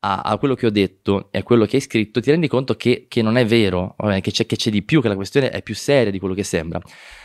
a, 0.00 0.20
a 0.22 0.38
quello 0.38 0.54
che 0.54 0.64
ho 0.64 0.70
detto 0.70 1.28
e 1.30 1.40
a 1.40 1.42
quello 1.42 1.66
che 1.66 1.76
hai 1.76 1.82
scritto, 1.82 2.20
ti 2.20 2.30
rendi 2.30 2.48
conto 2.48 2.76
che, 2.76 3.04
che 3.08 3.20
non 3.20 3.36
è 3.36 3.44
vero, 3.44 3.94
che, 4.22 4.30
c'è, 4.30 4.46
che 4.46 4.56
c'è 4.56 4.70
di 4.70 4.84
più, 4.84 5.02
che 5.02 5.08
la 5.08 5.16
questione 5.16 5.50
è 5.50 5.60
più 5.60 5.74
seria 5.74 6.10
di 6.10 6.18
quello 6.18 6.34
che 6.34 6.44
sembra. 6.44 6.80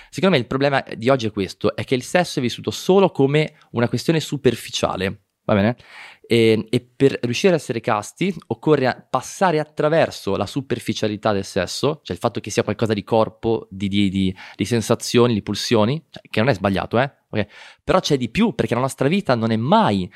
Secondo 0.10 0.36
me 0.36 0.42
il 0.42 0.48
problema 0.48 0.84
di 0.98 1.08
oggi 1.08 1.28
è 1.28 1.32
questo, 1.32 1.78
è 1.78 1.86
che 1.86 1.96
il 1.96 2.04
sesso 2.04 2.40
è 2.40 2.42
vissuto 2.42 2.72
solo 2.72 3.10
come 3.10 3.56
una 3.72 3.88
questione 3.88 4.20
superficiale, 4.20 5.22
va 5.46 5.54
bene? 5.54 5.78
E, 6.26 6.68
e 6.70 6.90
per 6.96 7.20
riuscire 7.24 7.54
a 7.54 7.58
essere 7.58 7.82
casti 7.82 8.34
occorre 8.48 9.08
passare 9.10 9.60
attraverso 9.60 10.38
la 10.38 10.46
superficialità 10.46 11.34
del 11.34 11.44
sesso, 11.44 12.00
cioè 12.02 12.16
il 12.16 12.22
fatto 12.22 12.40
che 12.40 12.50
sia 12.50 12.64
qualcosa 12.64 12.94
di 12.94 13.04
corpo, 13.04 13.68
di, 13.70 13.90
di- 13.90 14.10
di- 14.10 14.36
di 14.56 14.66
sensazioni, 14.66 15.34
di 15.34 15.42
pulsioni, 15.42 16.02
cioè, 16.10 16.22
che 16.30 16.40
non 16.40 16.50
è 16.50 16.54
sbagliato, 16.54 16.98
eh? 16.98 17.12
ok? 17.30 17.48
Però 17.84 18.00
c'è 18.00 18.18
di 18.18 18.30
più 18.30 18.56
perché 18.56 18.74
la 18.74 18.80
nostra 18.80 19.10
vita 19.10 19.36
non 19.36 19.52
è 19.52 19.58
mai 19.58 20.10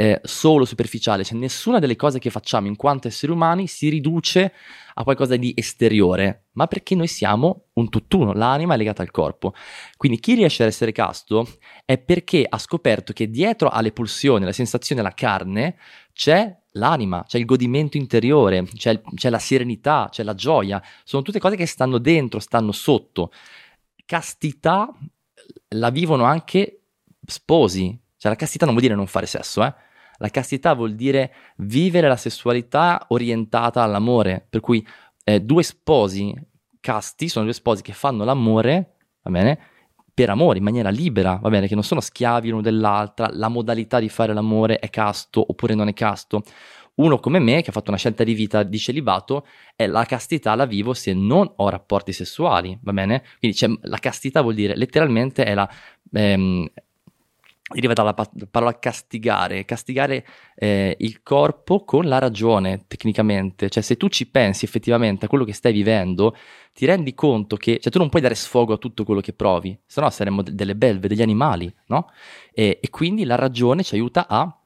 eh, 0.00 0.20
solo 0.22 0.64
superficiale, 0.64 1.24
cioè 1.24 1.36
nessuna 1.36 1.80
delle 1.80 1.96
cose 1.96 2.20
che 2.20 2.30
facciamo 2.30 2.68
in 2.68 2.76
quanto 2.76 3.08
esseri 3.08 3.32
umani 3.32 3.66
si 3.66 3.88
riduce 3.88 4.52
a 4.94 5.02
qualcosa 5.02 5.34
di 5.34 5.52
esteriore, 5.56 6.44
ma 6.52 6.68
perché 6.68 6.94
noi 6.94 7.08
siamo 7.08 7.64
un 7.72 7.88
tutt'uno, 7.88 8.32
l'anima 8.32 8.74
è 8.74 8.76
legata 8.76 9.02
al 9.02 9.10
corpo. 9.10 9.54
Quindi 9.96 10.20
chi 10.20 10.34
riesce 10.34 10.62
ad 10.62 10.68
essere 10.68 10.92
casto 10.92 11.48
è 11.84 11.98
perché 11.98 12.46
ha 12.48 12.58
scoperto 12.58 13.12
che 13.12 13.28
dietro 13.28 13.70
alle 13.70 13.90
pulsioni, 13.90 14.44
alla 14.44 14.52
sensazione, 14.52 15.00
alla 15.00 15.14
carne, 15.14 15.76
c'è 16.12 16.56
l'anima, 16.74 17.24
c'è 17.26 17.38
il 17.38 17.44
godimento 17.44 17.96
interiore, 17.96 18.66
c'è, 18.76 19.00
c'è 19.02 19.30
la 19.30 19.40
serenità, 19.40 20.06
c'è 20.12 20.22
la 20.22 20.36
gioia, 20.36 20.80
sono 21.02 21.22
tutte 21.22 21.40
cose 21.40 21.56
che 21.56 21.66
stanno 21.66 21.98
dentro, 21.98 22.38
stanno 22.38 22.70
sotto. 22.70 23.32
Castità 24.06 24.88
la 25.70 25.90
vivono 25.90 26.22
anche 26.22 26.82
sposi, 27.26 27.98
cioè 28.16 28.30
la 28.30 28.38
castità 28.38 28.64
non 28.64 28.74
vuol 28.74 28.86
dire 28.86 28.96
non 28.96 29.08
fare 29.08 29.26
sesso, 29.26 29.64
eh? 29.64 29.86
La 30.18 30.28
castità 30.28 30.74
vuol 30.74 30.94
dire 30.94 31.32
vivere 31.58 32.08
la 32.08 32.16
sessualità 32.16 33.06
orientata 33.08 33.82
all'amore, 33.82 34.44
per 34.48 34.60
cui 34.60 34.86
eh, 35.24 35.40
due 35.40 35.62
sposi 35.62 36.34
casti 36.80 37.28
sono 37.28 37.44
due 37.44 37.54
sposi 37.54 37.82
che 37.82 37.92
fanno 37.92 38.24
l'amore, 38.24 38.94
va 39.22 39.30
bene? 39.30 39.58
Per 40.12 40.30
amore, 40.30 40.58
in 40.58 40.64
maniera 40.64 40.90
libera, 40.90 41.38
va 41.40 41.48
bene? 41.48 41.68
Che 41.68 41.74
non 41.74 41.84
sono 41.84 42.00
schiavi 42.00 42.48
l'uno 42.48 42.62
dell'altra, 42.62 43.28
la 43.32 43.48
modalità 43.48 44.00
di 44.00 44.08
fare 44.08 44.32
l'amore 44.32 44.78
è 44.78 44.90
casto 44.90 45.44
oppure 45.46 45.74
non 45.74 45.88
è 45.88 45.92
casto. 45.92 46.42
Uno 46.96 47.20
come 47.20 47.38
me, 47.38 47.62
che 47.62 47.70
ha 47.70 47.72
fatto 47.72 47.90
una 47.90 47.98
scelta 47.98 48.24
di 48.24 48.34
vita 48.34 48.64
di 48.64 48.78
celibato, 48.78 49.46
è 49.76 49.86
la 49.86 50.04
castità 50.04 50.56
la 50.56 50.66
vivo 50.66 50.94
se 50.94 51.14
non 51.14 51.52
ho 51.54 51.68
rapporti 51.68 52.12
sessuali, 52.12 52.76
va 52.82 52.92
bene? 52.92 53.22
Quindi 53.38 53.56
cioè, 53.56 53.70
la 53.82 53.98
castità 53.98 54.40
vuol 54.40 54.54
dire 54.54 54.74
letteralmente 54.74 55.44
è 55.44 55.54
la... 55.54 55.68
Ehm, 56.12 56.68
deriva 57.74 57.92
dalla 57.92 58.14
pa- 58.14 58.30
parola 58.50 58.78
castigare, 58.78 59.64
castigare 59.64 60.26
eh, 60.56 60.96
il 60.98 61.22
corpo 61.22 61.84
con 61.84 62.06
la 62.06 62.18
ragione 62.18 62.84
tecnicamente, 62.86 63.68
cioè 63.68 63.82
se 63.82 63.96
tu 63.96 64.08
ci 64.08 64.26
pensi 64.26 64.64
effettivamente 64.64 65.26
a 65.26 65.28
quello 65.28 65.44
che 65.44 65.52
stai 65.52 65.72
vivendo, 65.72 66.34
ti 66.72 66.86
rendi 66.86 67.14
conto 67.14 67.56
che, 67.56 67.78
cioè 67.80 67.92
tu 67.92 67.98
non 67.98 68.08
puoi 68.08 68.22
dare 68.22 68.34
sfogo 68.34 68.72
a 68.72 68.78
tutto 68.78 69.04
quello 69.04 69.20
che 69.20 69.32
provi, 69.32 69.78
se 69.84 70.00
no 70.00 70.08
saremmo 70.10 70.42
de- 70.42 70.54
delle 70.54 70.76
belve, 70.76 71.08
degli 71.08 71.22
animali, 71.22 71.72
no? 71.86 72.10
E, 72.52 72.78
e 72.80 72.90
quindi 72.90 73.24
la 73.24 73.34
ragione 73.36 73.82
ci 73.82 73.94
aiuta 73.94 74.26
a 74.28 74.57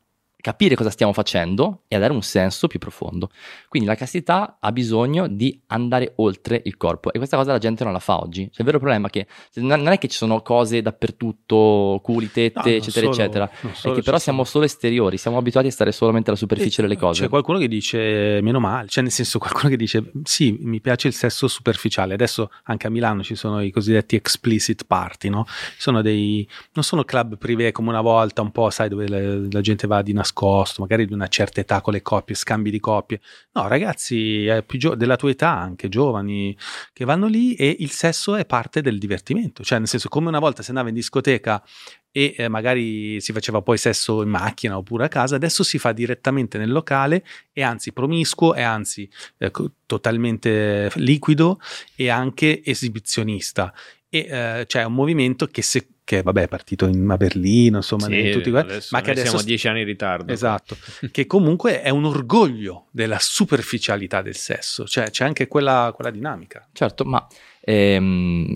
capire 0.42 0.74
cosa 0.74 0.90
stiamo 0.90 1.14
facendo 1.14 1.84
e 1.88 1.96
a 1.96 1.98
dare 1.98 2.12
un 2.12 2.20
senso 2.20 2.66
più 2.66 2.78
profondo. 2.78 3.30
Quindi 3.68 3.88
la 3.88 3.94
castità 3.94 4.58
ha 4.60 4.72
bisogno 4.72 5.28
di 5.28 5.58
andare 5.68 6.12
oltre 6.16 6.60
il 6.64 6.76
corpo 6.76 7.10
e 7.12 7.16
questa 7.16 7.38
cosa 7.38 7.52
la 7.52 7.58
gente 7.58 7.84
non 7.84 7.92
la 7.94 8.00
fa 8.00 8.20
oggi. 8.20 8.42
Cioè, 8.46 8.58
il 8.58 8.64
vero 8.64 8.78
problema 8.78 9.06
è 9.06 9.10
che 9.10 9.26
non 9.54 9.88
è 9.88 9.96
che 9.96 10.08
ci 10.08 10.16
sono 10.16 10.42
cose 10.42 10.82
dappertutto, 10.82 12.00
culi, 12.02 12.30
tette, 12.30 12.60
No, 12.70 12.76
eccetera, 12.76 12.90
solo- 12.90 13.10
eccetera. 13.10 13.50
È 13.50 13.92
che 13.92 14.02
però 14.02 14.18
siamo 14.18 14.44
solo 14.44 14.64
esteriori, 14.64 15.16
siamo 15.16 15.38
abituati 15.38 15.68
a 15.68 15.70
stare 15.70 15.92
solamente 15.92 16.30
alla 16.30 16.38
superficie 16.38 16.80
Eh, 16.80 16.84
delle 16.84 16.98
cose. 16.98 17.22
C'è 17.22 17.28
qualcuno 17.28 17.58
che 17.58 17.68
dice 17.68 18.40
meno 18.42 18.58
male, 18.58 18.88
cioè 18.88 19.02
nel 19.04 19.12
senso 19.12 19.38
qualcuno 19.38 19.68
che 19.68 19.76
dice 19.76 20.10
sì, 20.24 20.56
mi 20.60 20.80
piace 20.80 21.06
il 21.06 21.14
sesso 21.14 21.46
superficiale. 21.46 22.14
Adesso 22.14 22.50
anche 22.64 22.88
a 22.88 22.90
Milano 22.90 23.22
ci 23.22 23.36
sono 23.36 23.62
i 23.62 23.70
cosiddetti 23.70 24.16
explicit 24.16 24.84
party, 24.86 25.28
no? 25.28 25.46
Sono 25.78 26.02
dei 26.02 26.46
non 26.72 26.82
sono 26.84 27.04
club 27.04 27.38
privé 27.38 27.70
come 27.70 27.90
una 27.90 28.00
volta, 28.00 28.42
un 28.42 28.50
po', 28.50 28.70
sai, 28.70 28.88
dove 28.88 29.06
la, 29.08 29.46
la 29.50 29.60
gente 29.60 29.86
va 29.86 30.02
di 30.02 30.12
nascosto, 30.12 30.30
magari 30.78 31.06
di 31.06 31.12
una 31.12 31.28
certa 31.28 31.60
età 31.60 31.80
con 31.80 31.92
le 31.92 32.02
coppie, 32.02 32.34
scambi 32.34 32.70
di 32.70 32.80
coppie. 32.80 33.20
No, 33.52 33.68
ragazzi 33.68 34.46
gio- 34.66 34.94
della 34.94 35.16
tua 35.16 35.30
età, 35.30 35.50
anche 35.50 35.88
giovani, 35.88 36.56
che 36.92 37.04
vanno 37.04 37.26
lì 37.26 37.54
e 37.54 37.76
il 37.78 37.90
sesso 37.90 38.34
è 38.36 38.44
parte 38.44 38.80
del 38.80 38.98
divertimento. 38.98 39.62
Cioè, 39.62 39.78
nel 39.78 39.88
senso, 39.88 40.08
come 40.08 40.28
una 40.28 40.38
volta 40.38 40.62
si 40.62 40.70
andava 40.70 40.88
in 40.88 40.94
discoteca 40.94 41.62
e 42.10 42.34
eh, 42.36 42.48
magari 42.48 43.20
si 43.20 43.32
faceva 43.32 43.62
poi 43.62 43.78
sesso 43.78 44.22
in 44.22 44.28
macchina 44.28 44.76
oppure 44.76 45.06
a 45.06 45.08
casa, 45.08 45.34
adesso 45.34 45.62
si 45.62 45.78
fa 45.78 45.92
direttamente 45.92 46.58
nel 46.58 46.70
locale 46.70 47.24
e 47.52 47.62
anzi 47.62 47.92
promiscuo 47.92 48.54
e 48.54 48.62
anzi 48.62 49.08
eh, 49.38 49.50
totalmente 49.86 50.90
liquido 50.96 51.58
e 51.96 52.10
anche 52.10 52.62
esibizionista. 52.64 53.72
E 54.14 54.26
eh, 54.28 54.64
c'è 54.66 54.84
un 54.84 54.92
movimento 54.92 55.46
che, 55.46 55.62
se, 55.62 55.86
che 56.04 56.20
vabbè, 56.20 56.42
è 56.42 56.48
partito 56.48 56.86
in, 56.86 57.08
a 57.08 57.16
Berlino, 57.16 57.78
insomma, 57.78 58.04
Sì, 58.04 58.26
in 58.26 58.32
tutti 58.32 58.50
adesso 58.50 58.88
ma 58.90 59.00
che 59.00 59.12
adesso 59.12 59.28
siamo 59.28 59.42
dieci 59.42 59.68
anni 59.68 59.80
in 59.80 59.86
ritardo. 59.86 60.30
Esatto, 60.30 60.76
che 61.10 61.26
comunque 61.26 61.80
è 61.80 61.88
un 61.88 62.04
orgoglio 62.04 62.88
della 62.90 63.18
superficialità 63.18 64.20
del 64.20 64.36
sesso, 64.36 64.84
cioè 64.84 65.08
c'è 65.08 65.24
anche 65.24 65.48
quella, 65.48 65.92
quella 65.94 66.10
dinamica. 66.10 66.68
Certo, 66.72 67.06
ma 67.06 67.26
ehm, 67.60 68.54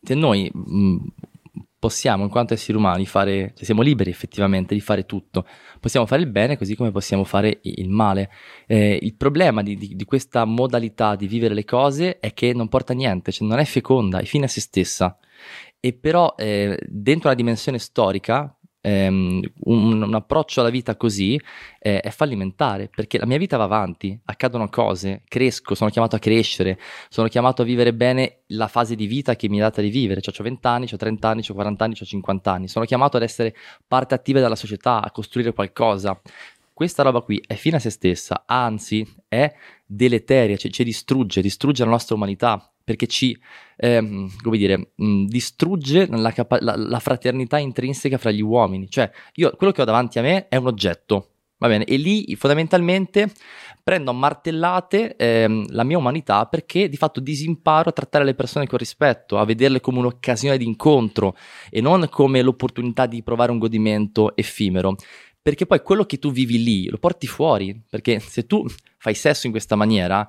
se 0.00 0.14
noi 0.14 0.48
mh, 0.54 0.96
possiamo, 1.80 2.24
in 2.24 2.30
quanto 2.30 2.52
esseri 2.52 2.76
umani, 2.76 3.06
fare, 3.06 3.52
cioè 3.56 3.64
siamo 3.64 3.80
liberi 3.80 4.10
effettivamente 4.10 4.74
di 4.74 4.80
fare 4.80 5.06
tutto, 5.06 5.46
possiamo 5.80 6.04
fare 6.04 6.20
il 6.20 6.28
bene 6.28 6.58
così 6.58 6.76
come 6.76 6.92
possiamo 6.92 7.24
fare 7.24 7.58
il 7.62 7.88
male. 7.88 8.30
Eh, 8.66 8.98
il 9.00 9.14
problema 9.16 9.62
di, 9.62 9.76
di- 9.76 9.96
di 9.96 10.04
questa 10.04 10.44
modalità 10.44 11.16
di 11.16 11.26
vivere 11.26 11.54
le 11.54 11.64
cose 11.64 12.20
è 12.20 12.34
che 12.34 12.52
non 12.52 12.68
porta 12.68 12.92
a 12.92 12.96
niente, 12.96 13.32
cioè 13.32 13.48
non 13.48 13.58
è 13.58 13.64
feconda, 13.64 14.18
è 14.18 14.24
fine 14.24 14.44
a 14.44 14.48
se 14.48 14.60
stessa. 14.60 15.18
E 15.80 15.94
però 15.94 16.34
eh, 16.36 16.78
dentro 16.86 17.28
una 17.28 17.36
dimensione 17.36 17.78
storica, 17.78 18.54
ehm, 18.80 19.42
un, 19.64 20.02
un 20.02 20.14
approccio 20.14 20.60
alla 20.60 20.70
vita 20.70 20.96
così 20.96 21.40
eh, 21.78 22.00
è 22.00 22.10
fallimentare 22.10 22.88
perché 22.88 23.18
la 23.18 23.26
mia 23.26 23.38
vita 23.38 23.56
va 23.56 23.64
avanti, 23.64 24.18
accadono 24.24 24.68
cose, 24.68 25.22
cresco, 25.28 25.74
sono 25.74 25.90
chiamato 25.90 26.16
a 26.16 26.18
crescere, 26.18 26.78
sono 27.08 27.28
chiamato 27.28 27.62
a 27.62 27.64
vivere 27.64 27.94
bene 27.94 28.40
la 28.48 28.68
fase 28.68 28.94
di 28.94 29.06
vita 29.06 29.36
che 29.36 29.48
mi 29.48 29.58
è 29.58 29.60
data 29.60 29.80
di 29.80 29.90
vivere. 29.90 30.20
Cioè, 30.20 30.34
ho 30.38 30.42
20 30.42 30.66
anni, 30.66 30.88
ho 30.90 30.96
30 30.96 31.28
anni, 31.28 31.42
ho 31.46 31.54
40 31.54 31.84
anni, 31.84 31.94
ho 32.00 32.04
50 32.04 32.52
anni. 32.52 32.68
Sono 32.68 32.84
chiamato 32.84 33.16
ad 33.16 33.22
essere 33.22 33.54
parte 33.86 34.14
attiva 34.14 34.40
della 34.40 34.56
società, 34.56 35.02
a 35.02 35.10
costruire 35.10 35.52
qualcosa. 35.52 36.20
Questa 36.72 37.02
roba 37.02 37.20
qui 37.20 37.42
è 37.46 37.54
fine 37.54 37.76
a 37.76 37.78
se 37.78 37.90
stessa, 37.90 38.44
anzi 38.46 39.06
è 39.28 39.52
deleteria, 39.84 40.56
cioè 40.56 40.70
ci 40.70 40.82
distrugge, 40.82 41.42
distrugge 41.42 41.84
la 41.84 41.90
nostra 41.90 42.14
umanità 42.14 42.69
perché 42.90 43.06
ci, 43.06 43.38
ehm, 43.76 44.28
come 44.42 44.58
dire, 44.58 44.90
mh, 44.96 45.26
distrugge 45.26 46.08
la, 46.10 46.32
capa- 46.32 46.58
la- 46.60 46.74
la 46.76 46.98
fraternità 46.98 47.56
intrinseca 47.56 48.18
fra 48.18 48.32
gli 48.32 48.42
uomini. 48.42 48.90
Cioè, 48.90 49.08
io, 49.34 49.52
quello 49.56 49.72
che 49.72 49.80
ho 49.80 49.84
davanti 49.84 50.18
a 50.18 50.22
me 50.22 50.48
è 50.48 50.56
un 50.56 50.66
oggetto, 50.66 51.28
va 51.58 51.68
bene? 51.68 51.84
E 51.84 51.96
lì 51.96 52.34
fondamentalmente 52.34 53.30
prendo 53.84 54.10
a 54.10 54.14
martellate 54.14 55.14
ehm, 55.14 55.66
la 55.68 55.84
mia 55.84 55.98
umanità 55.98 56.46
perché 56.46 56.88
di 56.88 56.96
fatto 56.96 57.20
disimparo 57.20 57.90
a 57.90 57.92
trattare 57.92 58.24
le 58.24 58.34
persone 58.34 58.66
con 58.66 58.76
rispetto, 58.76 59.38
a 59.38 59.44
vederle 59.44 59.80
come 59.80 60.00
un'occasione 60.00 60.58
di 60.58 60.64
incontro 60.64 61.36
e 61.70 61.80
non 61.80 62.08
come 62.10 62.42
l'opportunità 62.42 63.06
di 63.06 63.22
provare 63.22 63.52
un 63.52 63.58
godimento 63.58 64.34
effimero. 64.36 64.96
Perché 65.40 65.64
poi 65.64 65.80
quello 65.80 66.04
che 66.04 66.18
tu 66.18 66.32
vivi 66.32 66.60
lì 66.60 66.88
lo 66.88 66.98
porti 66.98 67.28
fuori, 67.28 67.80
perché 67.88 68.18
se 68.18 68.46
tu 68.46 68.66
fai 68.98 69.14
sesso 69.14 69.46
in 69.46 69.52
questa 69.52 69.76
maniera, 69.76 70.28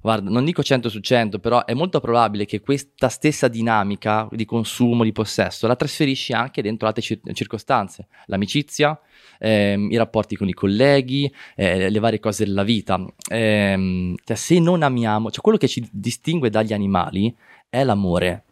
guarda, 0.00 0.30
non 0.30 0.44
dico 0.44 0.62
100 0.62 0.88
su 0.88 1.00
100, 1.00 1.38
però 1.38 1.64
è 1.64 1.74
molto 1.74 2.00
probabile 2.00 2.44
che 2.44 2.60
questa 2.60 3.08
stessa 3.08 3.48
dinamica 3.48 4.28
di 4.30 4.44
consumo, 4.44 5.04
di 5.04 5.12
possesso, 5.12 5.66
la 5.66 5.76
trasferisci 5.76 6.32
anche 6.32 6.62
dentro 6.62 6.86
altre 6.86 7.02
cir- 7.02 7.32
circostanze, 7.32 8.06
l'amicizia, 8.26 8.98
ehm, 9.38 9.90
i 9.90 9.96
rapporti 9.96 10.36
con 10.36 10.48
i 10.48 10.52
colleghi, 10.52 11.32
eh, 11.54 11.90
le 11.90 11.98
varie 11.98 12.20
cose 12.20 12.44
della 12.44 12.62
vita. 12.62 13.04
Ehm, 13.30 14.14
cioè, 14.24 14.36
se 14.36 14.58
non 14.58 14.82
amiamo, 14.82 15.30
cioè 15.30 15.40
quello 15.42 15.58
che 15.58 15.68
ci 15.68 15.86
distingue 15.90 16.50
dagli 16.50 16.72
animali 16.72 17.34
è 17.68 17.84
l'amore 17.84 18.44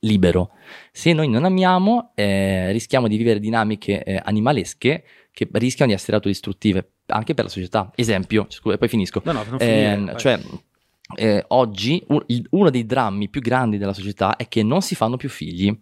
libero. 0.00 0.50
Se 0.92 1.12
noi 1.12 1.28
non 1.28 1.44
amiamo, 1.44 2.12
eh, 2.14 2.70
rischiamo 2.72 3.08
di 3.08 3.16
vivere 3.16 3.40
dinamiche 3.40 4.02
eh, 4.02 4.20
animalesche 4.22 5.04
che 5.32 5.48
rischiano 5.52 5.90
di 5.90 5.96
essere 5.96 6.16
autodistruttive 6.16 6.90
anche 7.06 7.34
per 7.34 7.44
la 7.44 7.50
società. 7.50 7.90
Esempio, 7.94 8.46
scusa, 8.48 8.74
e 8.74 8.78
poi 8.78 8.88
finisco. 8.88 9.20
No, 9.24 9.32
no, 9.32 9.44
non 9.48 9.56
Eh, 9.60 9.64
finire, 9.64 10.12
vai. 10.12 10.16
cioè, 10.20 10.40
eh, 11.16 11.44
oggi 11.48 12.02
un- 12.08 12.22
il- 12.26 12.46
uno 12.50 12.70
dei 12.70 12.84
drammi 12.86 13.28
più 13.28 13.40
grandi 13.40 13.78
della 13.78 13.92
società 13.92 14.36
è 14.36 14.48
che 14.48 14.62
non 14.62 14.82
si 14.82 14.94
fanno 14.94 15.16
più 15.16 15.28
figli. 15.28 15.76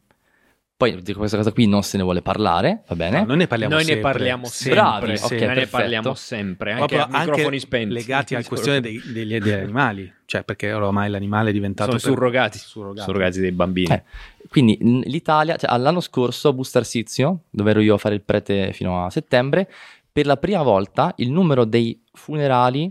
Poi 0.77 1.01
di 1.03 1.15
questa 1.15 1.37
cosa 1.37 1.53
qui 1.53 1.69
non 1.69 1.85
se 1.85 1.97
ne 1.97 2.03
vuole 2.03 2.21
parlare, 2.21 2.83
va 2.89 2.97
bene? 2.97 3.21
No, 3.21 3.27
noi 3.27 3.37
ne 3.37 3.47
parliamo 3.47 3.75
Noi 3.75 3.85
ne 3.85 3.93
sempre, 3.93 4.11
parliamo 4.11 4.47
sempre, 4.47 4.75
Bravi, 4.81 5.13
ok, 5.13 5.31
noi 5.31 5.39
ne 5.41 5.47
perfetto. 5.47 5.69
parliamo 5.71 6.15
sempre, 6.15 6.73
anche 6.73 6.97
Proprio 6.97 7.17
a 7.17 7.19
microfoni 7.21 7.59
spenti. 7.61 7.95
legati 7.95 8.35
alla 8.35 8.45
questione 8.45 8.81
dei- 8.81 9.01
degli, 9.07 9.39
degli 9.39 9.53
animali, 9.53 10.13
cioè 10.27 10.43
perché 10.43 10.73
ormai 10.73 11.09
l'animale 11.11 11.51
è 11.51 11.53
diventato 11.53 11.91
Sono 11.97 12.03
per- 12.03 12.11
surrogati, 12.13 12.59
surrogati. 12.59 13.07
surrogati 13.09 13.41
dei 13.41 13.53
bambini. 13.53 13.95
Eh, 13.95 14.03
Quindi 14.49 14.77
l'Italia, 15.05 15.57
cioè, 15.57 15.71
all'anno 15.73 16.01
scorso 16.01 16.49
a 16.49 16.53
Bustarsizio, 16.53 17.43
dove 17.51 17.71
ero 17.71 17.81
io 17.81 17.95
a 17.95 17.99
fare 17.99 18.17
il 18.17 18.23
prete 18.23 18.73
fino 18.73 19.05
a 19.07 19.11
settembre, 19.11 19.71
per 20.15 20.27
la 20.27 20.37
prima 20.37 20.63
volta 20.63 21.13
il 21.17 21.33
numero 21.33 21.65
dei 21.65 22.01
funerali 22.13 22.89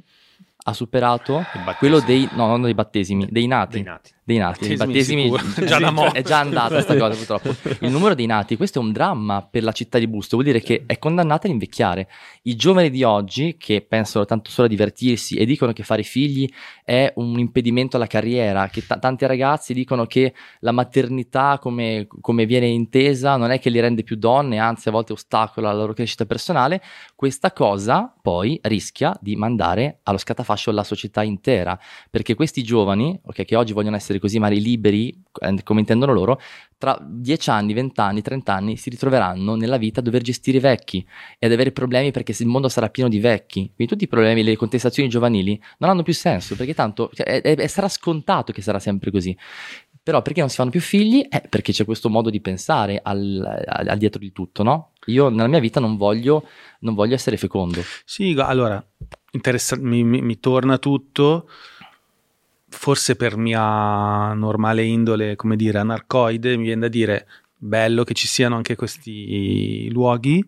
ha 0.66 0.74
superato 0.74 1.42
quello 1.78 2.02
dei, 2.02 2.28
no, 2.34 2.48
non 2.48 2.64
dei 2.64 2.74
battesimi, 2.74 3.30
dei 3.32 3.48
nati. 3.48 3.76
dei 3.76 3.84
nati. 3.84 4.14
Dei 4.24 4.38
nati. 4.38 4.72
I 4.72 4.76
Battesimi. 4.76 5.32
Già 5.66 5.80
da 5.80 5.92
mo'. 5.92 6.12
è 6.12 6.22
già 6.22 6.40
andata 6.40 6.74
questa 6.76 6.98
cosa 6.98 7.16
purtroppo. 7.16 7.70
Il 7.86 7.92
numero 7.92 8.16
dei 8.16 8.26
nati, 8.26 8.56
questo 8.56 8.80
è 8.80 8.82
un 8.82 8.92
dramma 8.92 9.42
per 9.42 9.64
la 9.64 9.72
città 9.72 10.00
di 10.00 10.08
Busto, 10.08 10.38
vuol 10.38 10.48
dire 10.48 10.62
che 10.62 10.84
è 10.86 10.98
condannata 10.98 11.48
ad 11.48 11.54
invecchiare. 11.54 12.08
I 12.44 12.56
giovani 12.56 12.90
di 12.90 13.04
oggi 13.04 13.56
che 13.58 13.82
pensano 13.82 14.26
tanto 14.26 14.50
solo 14.50 14.68
a 14.68 14.70
divertirsi 14.70 15.36
e 15.36 15.46
dicono 15.46 15.74
che 15.74 15.84
fare 15.84 16.04
figli 16.04 16.50
è 16.84 17.12
un 17.16 17.40
impedimento 17.40 17.96
alla 17.98 18.08
carriera, 18.08 18.68
che 18.68 18.86
t- 18.86 19.00
tanti 19.00 19.26
ragazzi 19.26 19.74
dicono 19.74 20.06
che 20.06 20.34
la 20.60 20.72
maternità 20.72 21.60
come, 21.60 22.08
come 22.22 22.46
viene 22.46 22.68
intesa 22.68 23.36
non 23.36 23.52
è 23.52 23.60
che 23.60 23.70
li 23.70 23.80
rende 23.80 24.04
più 24.04 24.16
donne, 24.16 24.60
anzi 24.60 24.90
a 24.90 24.92
volte 24.92 25.14
ostacola 25.14 25.72
la 25.72 25.78
loro 25.78 25.94
crescita 25.94 26.26
personale, 26.26 26.82
questa 27.16 27.52
cosa 27.52 28.14
poi 28.22 28.60
rischia 28.64 29.18
di 29.22 29.36
mandare 29.36 30.00
allo 30.04 30.18
scatafascio 30.18 30.72
la 30.72 30.84
società 30.84 31.24
intera, 31.24 31.80
perché 32.10 32.36
questi 32.36 32.64
giovani, 32.64 33.20
ok, 33.24 33.46
che 33.46 33.56
oggi 33.56 33.74
vogliono 33.74 33.96
essere 33.96 34.13
così 34.20 34.40
magari 34.40 34.62
liberi, 34.62 35.10
eh, 35.42 35.64
come 35.64 35.80
intendono 35.82 36.14
loro, 36.14 36.40
tra 36.78 36.98
10 37.02 37.50
anni, 37.50 37.74
20 37.74 38.00
anni, 38.02 38.22
30 38.22 38.54
anni 38.54 38.76
si 38.78 38.90
ritroveranno 38.90 39.56
nella 39.56 39.78
vita 39.78 40.00
a 40.02 40.04
dover 40.04 40.22
gestire 40.22 40.58
i 40.58 40.62
vecchi 40.62 41.06
e 41.40 41.46
ad 41.46 41.52
avere 41.54 41.72
problemi 41.72 42.12
perché 42.12 42.34
il 42.38 42.48
mondo 42.48 42.68
sarà 42.70 42.90
pieno 42.90 43.10
di 43.10 43.20
vecchi. 43.20 43.72
Quindi 43.74 43.88
tutti 43.94 44.04
i 44.04 44.08
problemi, 44.08 44.44
le 44.44 44.56
contestazioni 44.58 45.08
giovanili 45.10 45.62
non 45.78 45.90
hanno 45.90 46.04
più 46.04 46.14
senso, 46.14 46.56
perché 46.56 46.74
tanto 46.74 47.10
cioè, 47.14 47.42
è, 47.42 47.56
è- 47.56 47.68
sarà 47.68 47.88
scontato 47.88 48.52
che 48.52 48.62
sarà 48.62 48.80
sempre 48.80 49.12
così. 49.12 49.36
Però 50.04 50.22
perché 50.22 50.42
non 50.42 50.50
si 50.50 50.58
fanno 50.58 50.70
più 50.70 50.82
figli? 50.82 51.26
Eh, 51.30 51.44
perché 51.48 51.72
c'è 51.72 51.86
questo 51.86 52.10
modo 52.10 52.30
di 52.30 52.42
pensare 52.42 53.00
al, 53.02 53.64
al- 53.66 53.88
al 53.88 53.98
dietro 53.98 54.20
di 54.20 54.34
tutto, 54.34 54.62
no? 54.62 54.92
Io 55.06 55.30
nella 55.30 55.48
mia 55.48 55.60
vita 55.60 55.80
non 55.80 55.96
voglio, 55.96 56.46
non 56.80 56.94
voglio 56.94 57.14
essere 57.16 57.38
fecondo. 57.38 57.82
Sì, 58.04 58.36
allora, 58.38 58.86
interessa- 59.32 59.78
mi, 59.78 60.04
mi- 60.04 60.22
mi 60.22 60.40
torna 60.42 60.78
tutto, 60.78 61.48
forse 62.74 63.16
per 63.16 63.38
mia 63.38 64.34
normale 64.34 64.84
indole, 64.84 65.36
come 65.36 65.56
dire, 65.56 65.78
anarcoide, 65.78 66.58
mi 66.58 66.64
viene 66.64 66.82
da 66.82 66.88
dire, 66.88 67.28
bello 67.56 68.04
che 68.04 68.14
ci 68.14 68.28
siano 68.28 68.56
anche 68.56 68.76
questi 68.76 69.90
luoghi. 69.92 70.44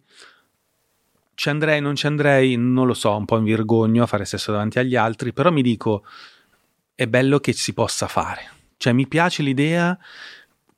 Ci 1.34 1.50
andrei, 1.50 1.82
non 1.82 1.96
ci 1.96 2.08
andrei, 2.08 2.56
non 2.58 2.88
lo 2.88 2.94
so, 2.94 3.16
un 3.16 3.26
po' 3.26 3.40
mi 3.40 3.52
vergogno 3.52 4.04
a 4.04 4.08
fare 4.08 4.26
sesso 4.26 4.52
davanti 4.52 4.80
agli 4.80 4.96
altri, 4.96 5.34
però 5.34 5.52
mi 5.52 5.62
dico, 5.62 6.04
è 6.96 7.08
bello 7.08 7.40
che 7.40 7.54
si 7.54 7.74
possa 7.74 8.08
fare. 8.08 8.52
Cioè, 8.78 8.94
mi 8.94 9.08
piace 9.08 9.44
l'idea 9.44 9.98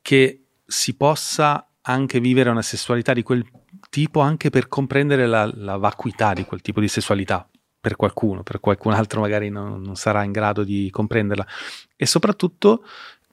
che 0.02 0.43
si 0.66 0.95
possa 0.95 1.68
anche 1.82 2.20
vivere 2.20 2.50
una 2.50 2.62
sessualità 2.62 3.14
di 3.14 3.24
quel 3.24 3.45
tipo 3.89 4.20
anche 4.20 4.50
per 4.50 4.68
comprendere 4.68 5.26
la, 5.28 5.50
la 5.56 5.78
vacuità 5.78 6.34
di 6.34 6.43
quel 6.43 6.62
tipo 6.62 6.82
di 6.82 6.88
sessualità 6.88 7.48
per 7.88 7.95
qualcuno, 7.95 8.43
per 8.43 8.59
qualcun 8.59 8.91
altro 8.91 9.21
magari 9.21 9.49
non, 9.49 9.81
non 9.81 9.95
sarà 9.95 10.23
in 10.23 10.33
grado 10.33 10.63
di 10.65 10.89
comprenderla. 10.91 11.47
E 11.95 12.05
soprattutto 12.05 12.83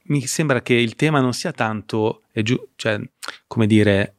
mi 0.05 0.24
sembra 0.26 0.62
che 0.62 0.74
il 0.74 0.94
tema 0.94 1.20
non 1.20 1.32
sia 1.32 1.50
tanto, 1.50 2.22
è 2.30 2.42
giu- 2.42 2.68
cioè, 2.76 3.00
come 3.48 3.66
dire, 3.66 4.14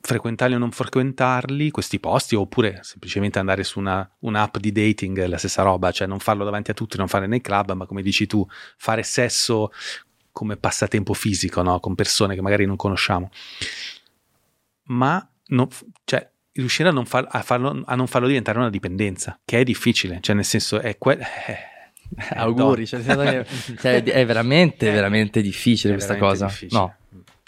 frequentarli 0.00 0.54
o 0.54 0.58
non 0.58 0.70
frequentarli 0.70 1.70
questi 1.70 1.98
posti 1.98 2.34
oppure 2.34 2.80
semplicemente 2.82 3.38
andare 3.38 3.64
su 3.64 3.78
una, 3.78 4.08
un'app 4.20 4.58
di 4.58 4.70
dating 4.70 5.24
la 5.24 5.38
stessa 5.38 5.62
roba, 5.62 5.90
cioè 5.92 6.06
non 6.06 6.18
farlo 6.18 6.44
davanti 6.44 6.70
a 6.70 6.74
tutti, 6.74 6.98
non 6.98 7.08
fare 7.08 7.26
nei 7.26 7.40
club, 7.40 7.72
ma 7.72 7.86
come 7.86 8.02
dici 8.02 8.26
tu, 8.26 8.46
fare 8.76 9.02
sesso 9.02 9.72
come 10.30 10.56
passatempo 10.58 11.14
fisico, 11.14 11.62
no? 11.62 11.80
con 11.80 11.94
persone 11.94 12.34
che 12.34 12.42
magari 12.42 12.66
non 12.66 12.76
conosciamo. 12.76 13.30
Ma 14.88 15.26
non, 15.46 15.68
cioè, 16.04 16.28
riuscire 16.54 16.88
a 16.88 16.92
non, 16.92 17.04
far- 17.06 17.26
a 17.30 17.42
farlo, 17.42 17.82
a 17.84 17.94
non 17.94 18.06
farlo 18.06 18.26
diventare 18.28 18.58
una 18.58 18.70
dipendenza, 18.70 19.38
che 19.44 19.60
è 19.60 19.64
difficile, 19.64 20.18
cioè 20.20 20.34
nel 20.34 20.44
senso 20.44 20.80
è 20.80 20.96
que- 20.98 21.18
eh, 21.18 21.52
eh, 21.52 21.58
Auguri, 22.36 22.80
no. 22.80 22.86
cioè, 22.86 23.00
cioè, 23.80 24.02
è 24.02 24.26
veramente, 24.26 24.90
veramente 24.90 25.40
difficile 25.42 25.94
questa 25.94 26.14
veramente 26.14 26.44
cosa. 26.44 26.46
difficile. 26.46 26.80
No, 26.80 26.94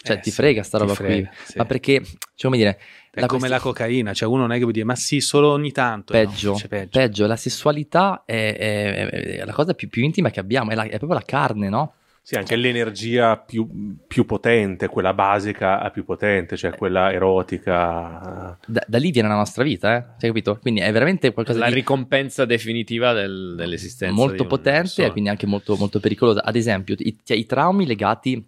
cioè 0.01 0.17
Eh, 0.17 0.19
ti 0.19 0.31
frega 0.31 0.63
sta 0.63 0.77
roba 0.77 0.93
frega, 0.95 1.27
qui. 1.27 1.37
sì. 1.45 1.57
Ma 1.57 1.65
perché, 1.65 2.01
cioè, 2.03 2.15
come 2.51 2.57
dire, 2.57 2.79
È 3.11 3.19
la 3.21 3.27
come 3.27 3.47
questi- 3.47 3.55
la 3.57 3.61
cocaina, 3.61 4.13
cioè 4.13 4.27
uno 4.27 4.41
non 4.41 4.51
è 4.51 4.57
che 4.57 4.63
può 4.63 4.71
dire 4.71 4.85
ma 4.85 4.95
sì, 4.95 5.19
solo 5.21 5.51
ogni 5.51 5.71
tanto. 5.71 6.13
No, 6.13 6.19
peggio, 6.19 6.53
c'è 6.53 6.67
peggio. 6.67 6.99
peggio, 6.99 7.25
la 7.27 7.35
sessualità 7.35 8.23
è, 8.25 8.55
è- 8.57 9.09
è 9.39 9.45
la 9.45 9.53
cosa 9.53 9.73
più, 9.73 9.87
più 9.89 10.03
intima 10.03 10.29
che 10.29 10.39
abbiamo, 10.39 10.71
è, 10.71 10.75
la- 10.75 10.83
è 10.83 10.97
proprio 10.97 11.13
la 11.13 11.23
carne, 11.25 11.69
no? 11.69 11.93
Sì, 12.27 12.35
anche 12.35 12.57
l'energia 12.57 13.37
più, 13.37 13.95
più 14.05 14.25
potente, 14.25 14.89
quella 14.89 15.13
basica 15.13 15.89
più 15.91 16.03
potente, 16.03 16.57
cioè 16.57 16.75
quella 16.75 17.09
erotica. 17.09 18.59
Da, 18.67 18.83
da 18.85 18.97
lì 18.97 19.11
viene 19.11 19.29
la 19.29 19.35
nostra 19.35 19.63
vita, 19.63 19.95
eh? 19.95 20.01
Cioè, 20.19 20.27
capito? 20.27 20.57
Quindi 20.59 20.81
è 20.81 20.91
veramente 20.91 21.31
qualcosa 21.31 21.59
la 21.59 21.69
di 21.69 21.75
ricompensa 21.75 22.43
definitiva 22.43 23.13
del- 23.13 23.53
dell'esistenza. 23.55 24.13
molto 24.13 24.45
potente 24.45 25.05
e 25.05 25.11
quindi 25.11 25.29
anche 25.29 25.45
molto, 25.45 25.77
molto 25.77 26.01
pericolosa. 26.01 26.43
Ad 26.43 26.57
esempio, 26.57 26.95
i, 26.97 27.17
cioè, 27.23 27.37
i 27.37 27.45
traumi 27.45 27.85
legati 27.85 28.45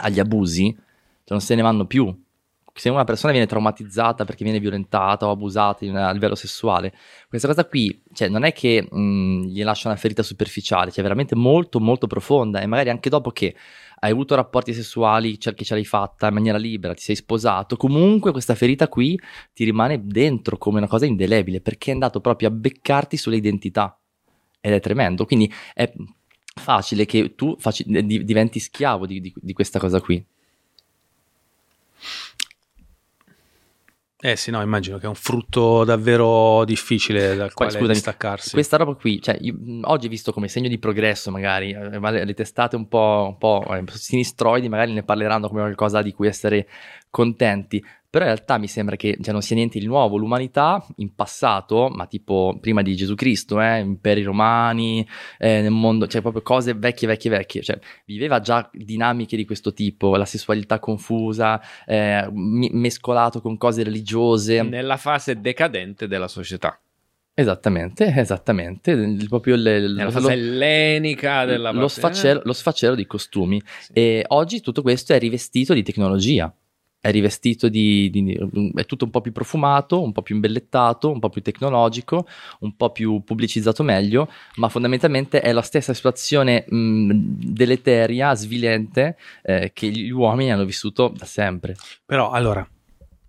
agli 0.00 0.20
abusi 0.20 0.72
cioè, 0.72 0.82
non 1.26 1.40
se 1.40 1.56
ne 1.56 1.62
vanno 1.62 1.86
più. 1.86 2.16
Se 2.78 2.88
una 2.90 3.04
persona 3.04 3.32
viene 3.32 3.46
traumatizzata 3.46 4.24
perché 4.24 4.44
viene 4.44 4.60
violentata 4.60 5.26
o 5.26 5.30
abusata 5.30 5.84
in- 5.84 5.96
a 5.96 6.10
livello 6.12 6.34
sessuale, 6.34 6.92
questa 7.28 7.48
cosa 7.48 7.64
qui 7.66 8.02
cioè, 8.12 8.28
non 8.28 8.44
è 8.44 8.52
che 8.52 8.86
mh, 8.90 9.46
gli 9.46 9.62
lascia 9.64 9.88
una 9.88 9.96
ferita 9.96 10.22
superficiale, 10.22 10.90
cioè 10.92 11.02
veramente 11.02 11.34
molto 11.34 11.80
molto 11.80 12.06
profonda 12.06 12.60
e 12.60 12.66
magari 12.66 12.90
anche 12.90 13.08
dopo 13.10 13.30
che 13.30 13.54
hai 14.00 14.10
avuto 14.12 14.36
rapporti 14.36 14.72
sessuali, 14.72 15.40
cioè 15.40 15.54
che 15.54 15.64
ce 15.64 15.74
l'hai 15.74 15.84
fatta 15.84 16.28
in 16.28 16.34
maniera 16.34 16.56
libera, 16.56 16.94
ti 16.94 17.02
sei 17.02 17.16
sposato, 17.16 17.76
comunque 17.76 18.30
questa 18.30 18.54
ferita 18.54 18.88
qui 18.88 19.18
ti 19.52 19.64
rimane 19.64 20.00
dentro 20.06 20.56
come 20.56 20.78
una 20.78 20.86
cosa 20.86 21.04
indelebile 21.04 21.60
perché 21.60 21.90
è 21.90 21.94
andato 21.94 22.20
proprio 22.20 22.48
a 22.48 22.52
beccarti 22.52 23.16
sulle 23.16 23.36
identità 23.36 23.98
ed 24.60 24.72
è 24.72 24.80
tremendo. 24.80 25.24
Quindi 25.24 25.52
è 25.74 25.92
facile 26.54 27.06
che 27.06 27.34
tu 27.34 27.56
faci- 27.58 27.84
di- 27.86 28.24
diventi 28.24 28.58
schiavo 28.60 29.06
di, 29.06 29.20
di- 29.20 29.34
di 29.34 29.52
questa 29.52 29.78
cosa 29.78 30.00
qui. 30.00 30.24
Eh 34.20 34.34
sì, 34.34 34.50
no, 34.50 34.60
immagino 34.60 34.98
che 34.98 35.04
è 35.06 35.08
un 35.08 35.14
frutto 35.14 35.84
davvero 35.84 36.64
difficile 36.64 37.36
dal 37.36 37.52
Poi, 37.54 37.70
quale 37.70 37.92
distaccarsi. 37.92 38.50
Questa 38.50 38.76
roba 38.76 38.94
qui, 38.94 39.22
cioè, 39.22 39.38
io, 39.40 39.54
oggi 39.82 40.08
visto 40.08 40.32
come 40.32 40.48
segno 40.48 40.68
di 40.68 40.78
progresso, 40.78 41.30
magari, 41.30 41.70
eh, 41.70 42.00
ma 42.00 42.10
le, 42.10 42.24
le 42.24 42.34
testate 42.34 42.74
un 42.74 42.88
po', 42.88 43.26
un 43.28 43.38
po' 43.38 43.64
eh, 43.72 43.84
sinistroidi 43.92 44.68
magari 44.68 44.92
ne 44.92 45.04
parleranno 45.04 45.46
come 45.46 45.60
qualcosa 45.60 46.02
di 46.02 46.12
cui 46.12 46.26
essere 46.26 46.66
contenti, 47.10 47.82
però 48.10 48.24
in 48.24 48.30
realtà 48.32 48.56
mi 48.58 48.68
sembra 48.68 48.96
che 48.96 49.18
cioè, 49.20 49.32
non 49.32 49.42
sia 49.42 49.54
niente 49.56 49.78
di 49.78 49.86
nuovo. 49.86 50.16
L'umanità 50.16 50.84
in 50.96 51.14
passato, 51.14 51.88
ma 51.88 52.06
tipo 52.06 52.56
prima 52.60 52.80
di 52.82 52.96
Gesù 52.96 53.14
Cristo, 53.14 53.60
eh, 53.60 53.80
imperi 53.80 54.22
romani, 54.22 55.06
eh, 55.38 55.60
nel 55.60 55.70
mondo, 55.70 56.06
cioè 56.06 56.20
proprio 56.22 56.42
cose 56.42 56.72
vecchie, 56.74 57.06
vecchie, 57.06 57.30
vecchie, 57.30 57.62
cioè 57.62 57.78
viveva 58.06 58.40
già 58.40 58.68
dinamiche 58.72 59.36
di 59.36 59.44
questo 59.44 59.72
tipo, 59.72 60.16
la 60.16 60.24
sessualità 60.24 60.78
confusa, 60.78 61.60
eh, 61.86 62.26
mi- 62.32 62.70
mescolato 62.72 63.40
con 63.40 63.56
cose 63.58 63.82
religiose. 63.82 64.62
Nella 64.62 64.96
fase 64.96 65.40
decadente 65.40 66.06
della 66.06 66.28
società. 66.28 66.80
Esattamente, 67.34 68.12
esattamente, 68.16 68.90
il- 68.90 69.26
proprio 69.28 69.54
il, 69.54 69.94
lo- 69.94 70.10
fase 70.10 70.32
ellenica 70.32 71.44
della 71.44 71.70
lo, 71.70 71.86
sfaccello, 71.86 72.40
lo 72.42 72.52
sfaccello 72.52 72.96
dei 72.96 73.06
costumi. 73.06 73.62
Sì. 73.80 73.92
E 73.92 74.24
oggi 74.28 74.60
tutto 74.60 74.82
questo 74.82 75.12
è 75.12 75.18
rivestito 75.20 75.72
di 75.72 75.84
tecnologia, 75.84 76.52
è 77.00 77.10
rivestito 77.10 77.68
di, 77.68 78.10
di- 78.10 78.38
è 78.74 78.84
tutto 78.84 79.04
un 79.04 79.10
po' 79.10 79.20
più 79.20 79.32
profumato, 79.32 80.02
un 80.02 80.12
po' 80.12 80.22
più 80.22 80.34
imbellettato, 80.34 81.10
un 81.10 81.20
po' 81.20 81.28
più 81.28 81.42
tecnologico, 81.42 82.26
un 82.60 82.74
po' 82.76 82.90
più 82.90 83.22
pubblicizzato 83.22 83.82
meglio, 83.82 84.28
ma 84.56 84.68
fondamentalmente 84.68 85.40
è 85.40 85.52
la 85.52 85.62
stessa 85.62 85.94
situazione 85.94 86.64
mh, 86.68 87.10
deleteria, 87.52 88.34
svilente, 88.34 89.16
eh, 89.42 89.70
che 89.72 89.88
gli 89.88 90.10
uomini 90.10 90.52
hanno 90.52 90.64
vissuto 90.64 91.12
da 91.16 91.24
sempre. 91.24 91.76
Però, 92.04 92.30
allora, 92.30 92.68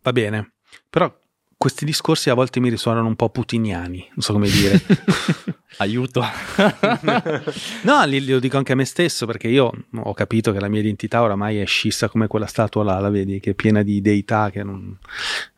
va 0.02 0.12
bene. 0.12 0.54
Però 0.90 1.19
questi 1.60 1.84
discorsi 1.84 2.30
a 2.30 2.36
volte 2.36 2.62
mi 2.62 2.70
risuonano 2.70 3.06
un 3.06 3.18
po' 3.18 3.30
putiniani, 3.30 4.08
non 4.12 4.22
so 4.22 4.32
come 4.32 4.48
dire. 4.48 4.80
Aiuto. 5.80 6.24
no, 7.84 8.06
li- 8.06 8.26
lo 8.26 8.40
dico 8.40 8.56
anche 8.56 8.72
a 8.72 8.76
me 8.76 8.86
stesso 8.86 9.26
perché 9.26 9.50
io 9.50 9.70
ho 9.94 10.14
capito 10.14 10.54
che 10.54 10.60
la 10.62 10.70
mia 10.70 10.80
identità 10.80 11.22
oramai 11.22 11.58
è 11.60 11.66
scissa 11.66 12.08
come 12.08 12.28
quella 12.28 12.46
statua 12.46 12.86
là, 12.86 13.00
la 13.00 13.10
vedi, 13.10 13.42
che 13.42 13.50
è 13.50 13.54
piena 13.56 13.84
di 13.84 14.00
deità 14.00 14.50
che 14.52 14.64
non 14.64 14.98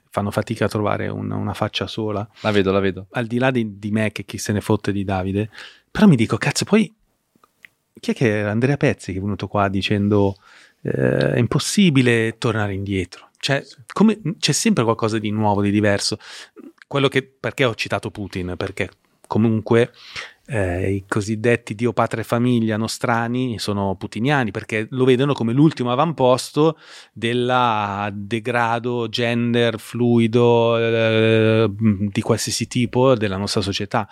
fanno 0.10 0.32
fatica 0.32 0.66
a 0.66 0.70
trovare 0.70 1.08
un- 1.08 1.30
una 1.30 1.54
faccia 1.54 1.86
sola. 1.86 2.28
la 2.42 2.50
vedo, 2.50 2.72
la 2.72 2.80
vedo. 2.80 3.06
Al 3.12 3.28
di 3.28 3.38
là 3.38 3.52
di, 3.52 3.78
di 3.78 3.92
me 3.92 4.12
che 4.12 4.26
chi 4.26 4.40
se 4.40 4.54
ne 4.54 4.62
fotte 4.62 4.92
di 4.92 5.04
Davide, 5.04 5.52
però 5.92 6.08
mi 6.08 6.16
dico, 6.16 6.36
cazzo, 6.38 6.66
poi 6.66 6.92
chi 8.00 8.10
è 8.10 8.14
che 8.16 8.40
era 8.40 8.50
Andrea 8.50 8.76
Pezzi 8.76 9.12
che 9.12 9.20
è 9.20 9.22
venuto 9.22 9.48
qua 9.48 9.68
dicendo 9.68 10.36
eh, 10.82 11.34
è 11.34 11.38
impossibile 11.38 12.40
tornare 12.40 12.74
indietro? 12.74 13.30
Cioè, 13.42 13.66
come- 13.92 14.22
c'è 14.38 14.52
sempre 14.52 14.84
qualcosa 14.84 15.18
di 15.18 15.32
nuovo, 15.32 15.64
di 15.64 15.72
diverso. 15.72 16.18
Che, 16.88 17.24
perché 17.24 17.66
ho 17.66 17.74
citato 17.74 18.12
Putin? 18.12 18.54
Perché 18.56 18.92
comunque 19.26 19.92
eh, 20.46 20.92
i 20.94 21.06
cosiddetti 21.08 21.74
Dio, 21.74 21.92
Patria 21.92 22.22
e 22.22 22.26
Famiglia 22.26 22.78
nostrani 22.78 23.58
sono 23.58 23.96
putiniani 23.96 24.52
perché 24.52 24.86
lo 24.92 25.06
vedono 25.06 25.34
come 25.34 25.54
l'ultimo 25.54 25.92
avamposto 25.92 26.78
del 27.14 28.12
degrado 28.14 29.10
gender 29.10 29.80
fluido 29.80 30.78
eh, 30.78 31.68
di 31.70 32.22
qualsiasi 32.22 32.68
tipo 32.68 33.16
della 33.16 33.38
nostra 33.38 33.62
società 33.62 34.08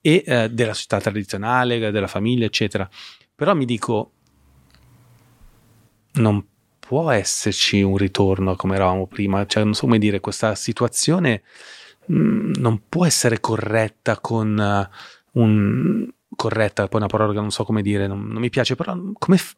e 0.00 0.22
eh, 0.24 0.50
della 0.50 0.74
società 0.74 1.00
tradizionale, 1.00 1.90
della 1.90 2.06
famiglia, 2.06 2.44
eccetera. 2.44 2.88
Però 3.34 3.54
mi 3.54 3.64
dico, 3.64 4.12
non 6.12 6.44
può 6.88 7.10
esserci 7.10 7.82
un 7.82 7.98
ritorno 7.98 8.56
come 8.56 8.76
eravamo 8.76 9.06
prima, 9.06 9.44
cioè 9.44 9.62
non 9.62 9.74
so 9.74 9.82
come 9.82 9.98
dire, 9.98 10.20
questa 10.20 10.54
situazione 10.54 11.42
mh, 12.06 12.52
non 12.60 12.84
può 12.88 13.04
essere 13.04 13.40
corretta 13.40 14.18
con 14.20 14.58
eh, 14.58 14.88
un... 15.32 16.08
corretta, 16.34 16.88
poi 16.88 17.00
una 17.00 17.10
parola 17.10 17.34
che 17.34 17.40
non 17.40 17.50
so 17.50 17.64
come 17.64 17.82
dire, 17.82 18.06
non, 18.06 18.26
non 18.28 18.40
mi 18.40 18.48
piace, 18.48 18.74
però 18.74 18.98
come... 19.18 19.36
f- 19.36 19.54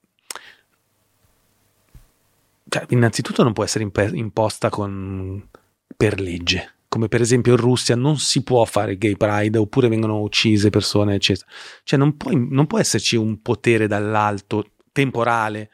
cioè, 2.69 2.87
innanzitutto 2.89 3.45
non 3.45 3.53
può 3.53 3.63
essere 3.63 3.85
impe- 3.85 4.11
imposta 4.13 4.69
con, 4.69 5.49
per 5.97 6.21
legge. 6.21 6.79
Come 6.89 7.07
per 7.07 7.21
esempio 7.21 7.53
in 7.53 7.61
Russia 7.61 7.95
non 7.95 8.19
si 8.19 8.43
può 8.43 8.65
fare 8.65 8.99
gay 8.99 9.17
pride 9.17 9.57
oppure 9.57 9.87
vengono 9.87 10.21
uccise 10.21 10.71
persone, 10.71 11.15
eccetera. 11.15 11.47
Cioè 11.85 11.97
non 11.97 12.17
può, 12.17 12.33
non 12.35 12.67
può 12.67 12.81
esserci 12.81 13.15
un 13.15 13.41
potere 13.41 13.87
dall'alto, 13.87 14.73
temporale, 14.91 15.71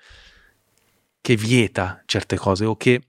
che 1.27 1.35
vieta 1.35 2.01
certe 2.07 2.37
cose 2.37 2.65
o 2.65 2.77
che, 2.77 3.03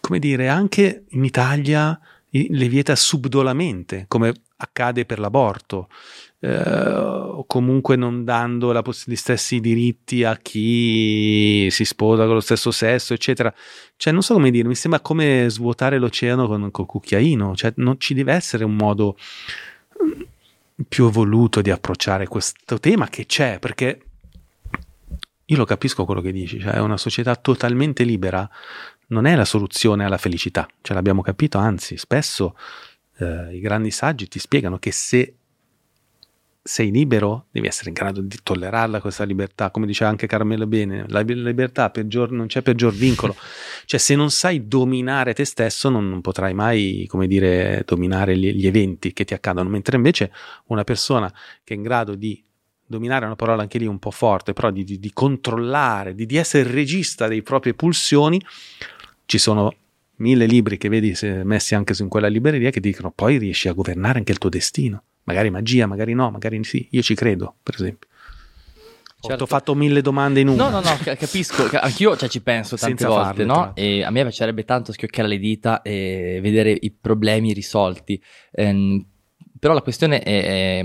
come 0.00 0.18
dire, 0.18 0.48
anche 0.48 1.04
in 1.10 1.22
Italia 1.22 2.00
le 2.30 2.68
vieta 2.68 2.96
subdolamente, 2.96 4.06
come 4.08 4.32
accade 4.56 5.04
per 5.04 5.18
l'aborto, 5.18 5.90
eh, 6.40 7.44
comunque 7.46 7.96
non 7.96 8.24
dando 8.24 8.80
poss- 8.80 9.06
gli 9.06 9.14
stessi 9.14 9.60
diritti 9.60 10.24
a 10.24 10.38
chi 10.38 11.68
si 11.70 11.84
sposa 11.84 12.24
con 12.24 12.32
lo 12.32 12.40
stesso 12.40 12.70
sesso, 12.70 13.12
eccetera. 13.12 13.52
Cioè, 13.96 14.14
non 14.14 14.22
so 14.22 14.32
come 14.32 14.50
dire, 14.50 14.66
mi 14.66 14.74
sembra 14.74 15.00
come 15.00 15.44
svuotare 15.50 15.98
l'oceano 15.98 16.46
con 16.46 16.70
col 16.70 16.86
cucchiaino, 16.86 17.54
cioè 17.54 17.74
non 17.76 18.00
ci 18.00 18.14
deve 18.14 18.32
essere 18.32 18.64
un 18.64 18.74
modo 18.74 19.18
mm, 20.02 20.22
più 20.88 21.08
evoluto 21.08 21.60
di 21.60 21.70
approcciare 21.70 22.26
questo 22.26 22.80
tema 22.80 23.06
che 23.08 23.26
c'è, 23.26 23.58
perché 23.58 24.00
io 25.46 25.56
lo 25.56 25.64
capisco 25.64 26.04
quello 26.04 26.20
che 26.20 26.32
dici, 26.32 26.60
cioè 26.60 26.78
una 26.78 26.96
società 26.96 27.36
totalmente 27.36 28.04
libera 28.04 28.48
non 29.08 29.26
è 29.26 29.34
la 29.34 29.44
soluzione 29.44 30.04
alla 30.04 30.18
felicità, 30.18 30.66
ce 30.80 30.94
l'abbiamo 30.94 31.22
capito, 31.22 31.58
anzi 31.58 31.96
spesso 31.96 32.56
eh, 33.18 33.54
i 33.54 33.60
grandi 33.60 33.90
saggi 33.90 34.28
ti 34.28 34.38
spiegano 34.38 34.78
che 34.78 34.92
se 34.92 35.34
sei 36.66 36.90
libero 36.90 37.48
devi 37.50 37.66
essere 37.66 37.90
in 37.90 37.94
grado 37.94 38.22
di 38.22 38.38
tollerarla 38.42 39.02
questa 39.02 39.24
libertà, 39.24 39.70
come 39.70 39.84
diceva 39.84 40.08
anche 40.08 40.26
Carmelo 40.26 40.66
Bene, 40.66 41.04
la 41.08 41.20
libertà 41.20 41.90
peggior, 41.90 42.30
non 42.30 42.46
c'è 42.46 42.62
peggior 42.62 42.94
vincolo, 42.94 43.36
cioè 43.84 44.00
se 44.00 44.14
non 44.14 44.30
sai 44.30 44.66
dominare 44.66 45.34
te 45.34 45.44
stesso 45.44 45.90
non, 45.90 46.08
non 46.08 46.22
potrai 46.22 46.54
mai, 46.54 47.04
come 47.06 47.26
dire, 47.26 47.82
dominare 47.84 48.34
gli, 48.38 48.50
gli 48.52 48.66
eventi 48.66 49.12
che 49.12 49.24
ti 49.24 49.34
accadono, 49.34 49.68
mentre 49.68 49.96
invece 49.96 50.32
una 50.68 50.84
persona 50.84 51.30
che 51.62 51.74
è 51.74 51.76
in 51.76 51.82
grado 51.82 52.14
di 52.14 52.42
dominare 52.86 53.22
è 53.22 53.26
una 53.26 53.36
parola 53.36 53.62
anche 53.62 53.78
lì 53.78 53.86
un 53.86 53.98
po' 53.98 54.10
forte, 54.10 54.52
però 54.52 54.70
di, 54.70 54.84
di- 54.84 54.98
di 54.98 55.12
controllare, 55.12 56.14
di, 56.14 56.26
di 56.26 56.36
essere 56.36 56.68
il 56.68 56.74
regista 56.74 57.26
dei 57.28 57.42
proprie 57.42 57.74
pulsioni, 57.74 58.40
ci 59.26 59.38
sono 59.38 59.74
mille 60.16 60.46
libri 60.46 60.78
che 60.78 60.88
vedi 60.88 61.12
messi 61.44 61.74
anche 61.74 61.92
su 61.94 62.02
in 62.04 62.08
quella 62.08 62.28
libreria 62.28 62.70
che 62.70 62.80
dicono 62.80 63.10
poi 63.10 63.38
riesci 63.38 63.68
a 63.68 63.72
governare 63.72 64.18
anche 64.18 64.32
il 64.32 64.38
tuo 64.38 64.50
destino. 64.50 65.02
Magari 65.24 65.50
magia, 65.50 65.86
magari 65.86 66.12
no, 66.12 66.30
magari 66.30 66.62
sì. 66.64 66.86
Io 66.90 67.02
ci 67.02 67.14
credo, 67.14 67.56
per 67.62 67.74
esempio. 67.74 68.08
Ho 69.20 69.28
Certo. 69.28 69.46
fatto 69.46 69.74
mille 69.74 70.02
domande 70.02 70.40
in 70.40 70.48
una. 70.48 70.64
No, 70.64 70.68
no, 70.68 70.80
no, 70.82 70.98
ca- 71.02 71.16
capisco. 71.16 71.64
ca- 71.64 71.80
Anch'io 71.80 72.14
cioè, 72.14 72.28
ci 72.28 72.42
penso 72.42 72.76
tante 72.76 72.98
Senza 72.98 73.08
volte, 73.08 73.24
farle, 73.24 73.44
tra 73.46 73.54
no? 73.54 73.72
E 73.74 74.02
a 74.04 74.10
me 74.10 74.20
piacerebbe 74.20 74.64
tanto 74.66 74.92
schioccare 74.92 75.26
le 75.28 75.38
dita 75.38 75.80
e 75.80 76.40
vedere 76.42 76.76
i 76.78 76.90
problemi 76.90 77.54
risolti. 77.54 78.22
Ehm, 78.52 79.02
però 79.58 79.72
la 79.72 79.80
questione 79.80 80.20
è, 80.20 80.44
è- 80.80 80.84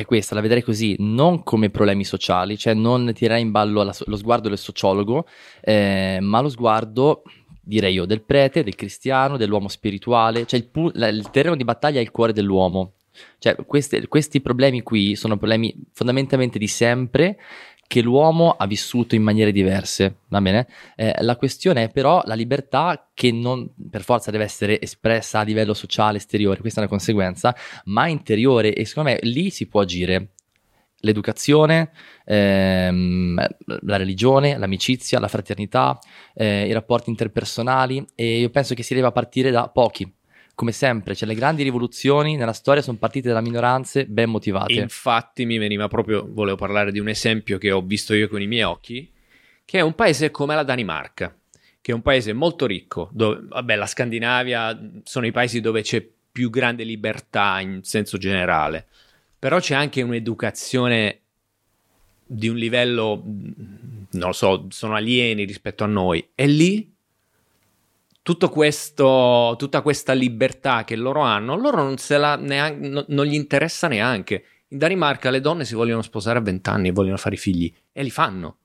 è 0.00 0.04
questa, 0.04 0.34
la 0.34 0.40
vedrei 0.40 0.62
così, 0.62 0.96
non 0.98 1.42
come 1.42 1.68
problemi 1.70 2.04
sociali, 2.04 2.56
cioè 2.56 2.74
non 2.74 3.12
tirare 3.14 3.40
in 3.40 3.50
ballo 3.50 3.82
la 3.82 3.94
lo 4.06 4.16
sguardo 4.16 4.48
del 4.48 4.58
sociologo, 4.58 5.26
eh, 5.60 6.18
ma 6.20 6.40
lo 6.40 6.48
sguardo, 6.48 7.22
direi 7.60 7.92
io, 7.92 8.06
del 8.06 8.22
prete, 8.22 8.62
del 8.64 8.74
cristiano, 8.74 9.36
dell'uomo 9.36 9.68
spirituale, 9.68 10.46
cioè 10.46 10.58
il, 10.58 10.66
pu- 10.68 10.90
la- 10.94 11.08
il 11.08 11.28
terreno 11.30 11.54
di 11.56 11.64
battaglia 11.64 11.98
è 11.98 12.02
il 12.02 12.10
cuore 12.10 12.32
dell'uomo. 12.32 12.94
Cioè, 13.38 13.56
queste- 13.66 14.06
questi 14.08 14.40
problemi 14.40 14.82
qui 14.82 15.14
sono 15.16 15.36
problemi 15.36 15.74
fondamentalmente 15.92 16.58
di 16.58 16.68
sempre 16.68 17.36
che 17.90 18.02
l'uomo 18.02 18.52
ha 18.52 18.68
vissuto 18.68 19.16
in 19.16 19.22
maniere 19.24 19.50
diverse, 19.50 20.18
va 20.28 20.40
bene? 20.40 20.68
Eh, 20.94 21.12
la 21.22 21.34
questione 21.34 21.82
è 21.82 21.90
però 21.90 22.22
la 22.24 22.34
libertà 22.34 23.10
che 23.12 23.32
non 23.32 23.68
per 23.90 24.04
forza 24.04 24.30
deve 24.30 24.44
essere 24.44 24.80
espressa 24.80 25.40
a 25.40 25.42
livello 25.42 25.74
sociale, 25.74 26.18
esteriore, 26.18 26.60
questa 26.60 26.78
è 26.78 26.82
una 26.84 26.92
conseguenza, 26.92 27.52
ma 27.86 28.06
interiore 28.06 28.74
e 28.74 28.84
secondo 28.84 29.10
me 29.10 29.18
lì 29.22 29.50
si 29.50 29.66
può 29.66 29.80
agire. 29.80 30.34
L'educazione, 31.00 31.90
ehm, 32.26 33.44
la 33.80 33.96
religione, 33.96 34.56
l'amicizia, 34.56 35.18
la 35.18 35.26
fraternità, 35.26 35.98
eh, 36.32 36.68
i 36.68 36.72
rapporti 36.72 37.10
interpersonali 37.10 38.06
e 38.14 38.38
io 38.38 38.50
penso 38.50 38.74
che 38.74 38.84
si 38.84 38.94
debba 38.94 39.10
partire 39.10 39.50
da 39.50 39.68
pochi. 39.68 40.08
Come 40.54 40.72
sempre, 40.72 41.14
cioè 41.14 41.26
le 41.26 41.34
grandi 41.34 41.62
rivoluzioni 41.62 42.36
nella 42.36 42.52
storia 42.52 42.82
sono 42.82 42.98
partite 42.98 43.32
da 43.32 43.40
minoranze 43.40 44.06
ben 44.06 44.28
motivate. 44.28 44.74
Infatti 44.74 45.46
mi 45.46 45.56
veniva 45.56 45.88
proprio, 45.88 46.26
volevo 46.28 46.56
parlare 46.56 46.92
di 46.92 46.98
un 46.98 47.08
esempio 47.08 47.56
che 47.56 47.70
ho 47.70 47.80
visto 47.80 48.14
io 48.14 48.28
con 48.28 48.42
i 48.42 48.46
miei 48.46 48.62
occhi, 48.62 49.10
che 49.64 49.78
è 49.78 49.80
un 49.80 49.94
paese 49.94 50.30
come 50.30 50.54
la 50.54 50.62
Danimarca, 50.62 51.34
che 51.80 51.92
è 51.92 51.94
un 51.94 52.02
paese 52.02 52.32
molto 52.34 52.66
ricco, 52.66 53.08
dove, 53.12 53.40
vabbè, 53.48 53.74
la 53.76 53.86
Scandinavia 53.86 54.78
sono 55.04 55.26
i 55.26 55.32
paesi 55.32 55.60
dove 55.60 55.80
c'è 55.82 56.06
più 56.32 56.50
grande 56.50 56.84
libertà 56.84 57.58
in 57.60 57.82
senso 57.82 58.18
generale, 58.18 58.86
però 59.38 59.58
c'è 59.60 59.74
anche 59.74 60.02
un'educazione 60.02 61.20
di 62.26 62.48
un 62.48 62.56
livello, 62.56 63.22
non 63.24 64.08
lo 64.10 64.32
so, 64.32 64.66
sono 64.68 64.94
alieni 64.94 65.44
rispetto 65.44 65.84
a 65.84 65.88
noi, 65.88 66.28
e 66.34 66.46
lì 66.46 66.89
tutto 68.30 68.48
questo, 68.48 69.56
tutta 69.58 69.80
questa 69.82 70.12
libertà 70.12 70.84
che 70.84 70.94
loro 70.94 71.22
hanno, 71.22 71.56
loro 71.56 71.82
non, 71.82 71.98
se 71.98 72.16
la 72.16 72.36
neanche, 72.36 72.86
no- 72.88 73.04
non 73.08 73.26
gli 73.26 73.34
interessa 73.34 73.88
neanche. 73.88 74.44
In 74.68 74.78
Danimarca 74.78 75.30
le 75.30 75.40
donne 75.40 75.64
si 75.64 75.74
vogliono 75.74 76.00
sposare 76.00 76.38
a 76.38 76.42
20 76.42 76.70
anni 76.70 76.88
e 76.88 76.92
vogliono 76.92 77.16
fare 77.16 77.34
figli 77.34 77.74
e 77.90 78.04
li 78.04 78.10
fanno. 78.10 78.58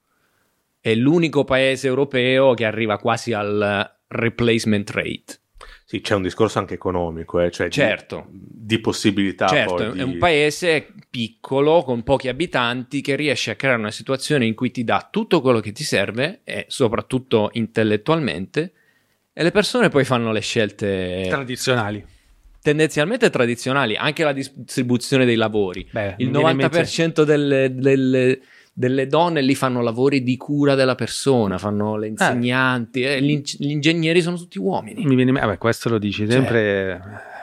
È 0.80 0.94
l'unico 0.94 1.46
paese 1.46 1.88
europeo 1.88 2.54
che 2.54 2.64
arriva 2.64 3.00
quasi 3.00 3.34
al 3.34 3.92
replacement 4.06 4.88
rate. 4.92 5.40
Sì, 5.84 6.00
c'è 6.00 6.14
un 6.14 6.22
discorso 6.22 6.60
anche 6.60 6.76
economico, 6.76 7.40
eh, 7.40 7.50
cioè 7.50 7.66
di- 7.66 7.74
Certo. 7.74 8.28
di, 8.30 8.78
possibilità. 8.80 9.48
certo, 9.48 9.74
poi 9.74 9.88
è 9.88 9.92
di- 9.94 10.02
un 10.04 10.18
paese 10.20 10.94
piccolo 11.10 11.82
con 11.82 12.04
pochi 12.04 12.28
abitanti 12.28 13.02
che 13.02 13.16
riesce 13.16 13.50
a 13.50 13.56
creare 13.56 13.80
una 13.80 13.90
situazione 13.90 14.46
in 14.46 14.54
cui 14.54 14.70
ti 14.70 14.84
dà 14.84 15.08
tutto 15.10 15.42
quello 15.42 15.60
che 15.60 15.72
ti 15.72 15.84
serve 15.84 16.42
e 16.44 16.66
soprattutto 16.68 17.50
intellettualmente 17.54 18.74
e 19.38 19.44
le 19.44 19.52
persone 19.52 19.90
poi 19.90 20.06
fanno 20.06 20.32
le 20.32 20.40
scelte 20.40 21.26
Tradizionali. 21.30 22.04
tendenzialmente 22.62 23.30
tradizionali, 23.30 23.96
anche 23.98 24.24
la 24.24 24.32
distribuzione 24.32 25.26
dei 25.26 25.36
lavori. 25.36 25.86
Beh, 25.92 26.16
Il 26.18 26.28
mi 26.30 26.38
viene 26.38 26.52
in 26.52 26.56
mente- 26.58 26.82
90% 26.84 27.24
delle, 27.26 27.76
delle- 27.76 28.40
delle 28.74 29.08
donne 29.08 29.42
lì 29.42 29.54
fanno 29.56 29.82
lavori 29.82 30.24
di 30.24 30.36
cura 30.38 30.74
della 30.76 30.96
persona, 30.96 31.58
fanno 31.58 31.96
le 31.98 32.08
insegnanti, 32.08 33.02
eh, 33.04 33.22
gli, 33.22 33.30
ing- 33.32 33.56
gli 33.60 33.70
ingegneri 33.72 34.22
sono 34.22 34.38
tutti 34.38 34.58
uomini. 34.58 35.06
Mi 35.06 35.16
viene 35.16 35.32
vabbè, 35.32 35.58
questo 35.58 35.90
lo 35.90 35.98
dici 35.98 36.26
sempre. 36.30 37.02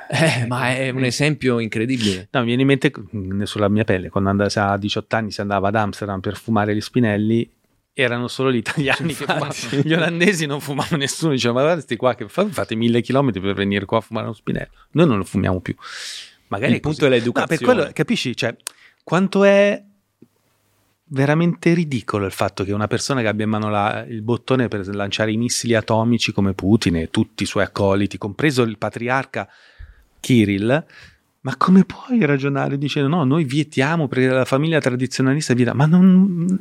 Eh, 0.08 0.46
ma 0.46 0.74
è 0.76 0.90
un 0.90 1.04
esempio 1.04 1.58
incredibile. 1.58 2.28
No, 2.32 2.40
mi 2.40 2.46
viene 2.46 2.62
in 2.62 2.68
mente 2.68 2.90
mh, 2.94 3.42
sulla 3.44 3.68
mia 3.68 3.84
pelle, 3.84 4.10
quando 4.10 4.44
a 4.54 4.76
18 4.76 5.16
anni 5.16 5.30
si 5.30 5.40
andava 5.40 5.68
ad 5.68 5.74
Amsterdam 5.76 6.20
per 6.20 6.36
fumare 6.36 6.74
gli 6.74 6.80
spinelli, 6.82 7.48
erano 7.94 8.28
solo 8.28 8.50
gli 8.50 8.56
italiani 8.56 9.14
che 9.14 9.24
fumavano. 9.26 9.52
Gli 9.82 9.92
olandesi 9.92 10.46
non 10.46 10.60
fumavano 10.60 10.96
nessuno, 10.96 11.32
dicevano 11.32 11.58
ma 11.60 11.64
guarda 11.66 11.82
sti 11.82 11.96
qua 11.96 12.14
che 12.14 12.28
fa- 12.28 12.48
fate 12.48 12.74
mille 12.74 13.00
chilometri 13.02 13.40
per 13.40 13.54
venire 13.54 13.84
qua 13.84 13.98
a 13.98 14.00
fumare 14.00 14.26
uno 14.26 14.34
spinello. 14.34 14.70
Noi 14.92 15.06
non 15.06 15.18
lo 15.18 15.24
fumiamo 15.24 15.60
più. 15.60 15.74
Magari 16.48 16.74
Il 16.74 16.80
punto 16.80 17.06
è 17.06 17.08
l'educazione. 17.08 17.60
No, 17.60 17.66
per 17.66 17.74
quello, 17.76 17.90
capisci? 17.92 18.36
Cioè, 18.36 18.54
quanto 19.04 19.44
è 19.44 19.82
veramente 21.06 21.74
ridicolo 21.74 22.24
il 22.24 22.32
fatto 22.32 22.64
che 22.64 22.72
una 22.72 22.86
persona 22.86 23.20
che 23.20 23.28
abbia 23.28 23.44
in 23.44 23.50
mano 23.50 23.68
la- 23.68 24.04
il 24.08 24.22
bottone 24.22 24.68
per 24.68 24.86
lanciare 24.94 25.30
i 25.32 25.36
missili 25.36 25.74
atomici 25.74 26.32
come 26.32 26.54
Putin 26.54 26.96
e 26.96 27.10
tutti 27.10 27.42
i 27.42 27.46
suoi 27.46 27.64
accoliti, 27.64 28.16
compreso 28.16 28.62
il 28.62 28.78
patriarca 28.78 29.46
Kirill, 30.20 30.86
ma 31.40 31.56
come 31.56 31.84
puoi 31.84 32.24
ragionare 32.24 32.78
dicendo 32.78 33.08
no, 33.08 33.24
noi 33.24 33.44
vietiamo 33.44 34.08
perché 34.08 34.28
la 34.28 34.44
famiglia 34.44 34.80
tradizionalista 34.80 35.52
vieta, 35.52 35.74
ma 35.74 35.84
non, 35.84 36.58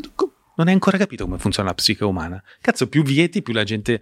non 0.62 0.68
hai 0.68 0.76
ancora 0.76 1.00
capito 1.00 1.26
come 1.26 1.40
funziona 1.40 1.70
la 1.70 1.76
psiche 1.76 2.06
umana. 2.06 2.42
Cazzo, 2.62 2.88
più 2.88 3.02
vieti, 3.02 3.42
più 3.42 3.52
la 3.52 3.64
gente 3.64 4.02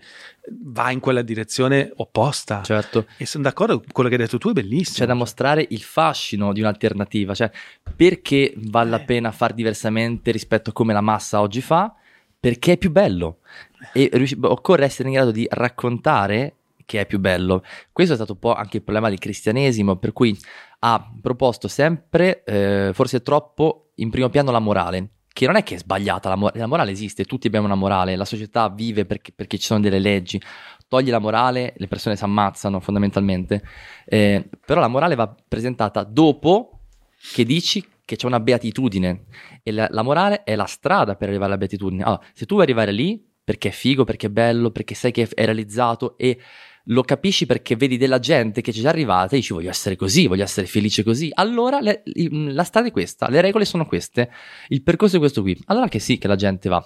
va 0.63 0.91
in 0.91 0.99
quella 0.99 1.21
direzione 1.21 1.89
opposta. 1.95 2.61
Certo. 2.63 3.05
E 3.15 3.25
sono 3.25 3.43
d'accordo, 3.43 3.81
quello 3.91 4.09
che 4.09 4.15
hai 4.15 4.21
detto 4.21 4.37
tu 4.37 4.49
è 4.49 4.53
bellissimo. 4.53 4.97
C'è 4.97 5.05
da 5.05 5.13
mostrare 5.13 5.65
il 5.69 5.81
fascino 5.81 6.51
di 6.51 6.59
un'alternativa, 6.59 7.33
cioè 7.33 7.49
perché 7.95 8.53
vale 8.57 8.89
la 8.89 8.99
pena 8.99 9.31
far 9.31 9.53
diversamente 9.53 10.31
rispetto 10.31 10.71
a 10.71 10.73
come 10.73 10.91
la 10.91 11.01
massa 11.01 11.39
oggi 11.39 11.61
fa? 11.61 11.95
Perché 12.37 12.73
è 12.73 12.77
più 12.77 12.91
bello 12.91 13.39
e 13.93 14.09
riusci- 14.11 14.37
occorre 14.41 14.83
essere 14.83 15.07
in 15.07 15.15
grado 15.15 15.31
di 15.31 15.47
raccontare 15.49 16.55
che 16.85 16.99
è 16.99 17.05
più 17.05 17.19
bello. 17.19 17.63
Questo 17.91 18.13
è 18.13 18.15
stato 18.17 18.33
un 18.33 18.39
po' 18.39 18.53
anche 18.53 18.77
il 18.77 18.83
problema 18.83 19.09
del 19.09 19.19
cristianesimo, 19.19 19.95
per 19.95 20.11
cui 20.11 20.37
ha 20.79 21.11
proposto 21.21 21.67
sempre, 21.67 22.43
eh, 22.43 22.91
forse 22.93 23.21
troppo, 23.21 23.91
in 23.95 24.09
primo 24.09 24.29
piano 24.29 24.51
la 24.51 24.59
morale, 24.59 25.09
che 25.39 25.45
non 25.45 25.55
è 25.55 25.63
che 25.63 25.75
è 25.75 25.77
sbagliata, 25.77 26.27
la, 26.27 26.35
mo- 26.35 26.51
la 26.53 26.65
morale 26.65 26.91
esiste, 26.91 27.23
tutti 27.23 27.47
abbiamo 27.47 27.65
una 27.65 27.75
morale, 27.75 28.17
la 28.17 28.25
società 28.25 28.67
vive 28.67 29.05
perché, 29.05 29.31
perché 29.33 29.57
ci 29.57 29.67
sono 29.67 29.79
delle 29.79 29.97
leggi, 29.97 30.41
togli 30.89 31.09
la 31.09 31.19
morale, 31.19 31.75
le 31.77 31.87
persone 31.87 32.17
si 32.17 32.25
ammazzano 32.25 32.81
fondamentalmente, 32.81 33.63
Eh, 34.05 34.49
però 34.65 34.81
la 34.81 34.89
morale 34.89 35.15
va 35.15 35.33
presentata 35.47 36.03
dopo 36.03 36.81
che 37.33 37.45
dici 37.45 37.81
che 38.03 38.17
c'è 38.17 38.27
una 38.27 38.41
beatitudine 38.41 39.27
e 39.63 39.71
la, 39.71 39.87
la 39.89 40.01
morale 40.01 40.43
è 40.43 40.57
la 40.57 40.65
strada 40.65 41.15
per 41.15 41.29
arrivare 41.29 41.51
alla 41.51 41.57
beatitudine. 41.57 42.03
Allora, 42.03 42.21
se 42.33 42.45
tu 42.45 42.55
vuoi 42.55 42.65
arrivare 42.65 42.91
lì 42.91 43.25
perché 43.41 43.69
è 43.69 43.71
figo, 43.71 44.03
perché 44.03 44.27
è 44.27 44.29
bello, 44.29 44.71
perché 44.71 44.93
sai 44.93 45.11
che 45.11 45.25
è 45.33 45.45
realizzato 45.45 46.17
e 46.17 46.37
lo 46.89 47.03
capisci 47.03 47.45
perché 47.45 47.75
vedi 47.75 47.97
della 47.97 48.19
gente 48.19 48.61
che 48.61 48.71
ci 48.71 48.79
è 48.79 48.81
già 48.83 48.89
arrivata 48.89 49.35
e 49.35 49.39
dici 49.39 49.53
voglio 49.53 49.69
essere 49.69 49.95
così, 49.95 50.27
voglio 50.27 50.43
essere 50.43 50.67
felice 50.67 51.03
così, 51.03 51.29
allora 51.33 51.79
le- 51.79 52.03
la 52.05 52.63
strada 52.63 52.87
è 52.87 52.91
questa, 52.91 53.29
le 53.29 53.41
regole 53.41 53.65
sono 53.65 53.85
queste, 53.85 54.29
il 54.69 54.81
percorso 54.81 55.17
è 55.17 55.19
questo 55.19 55.41
qui, 55.41 55.59
allora 55.65 55.87
che 55.87 55.99
sì 55.99 56.17
che 56.17 56.27
la 56.27 56.35
gente 56.35 56.69
va. 56.69 56.83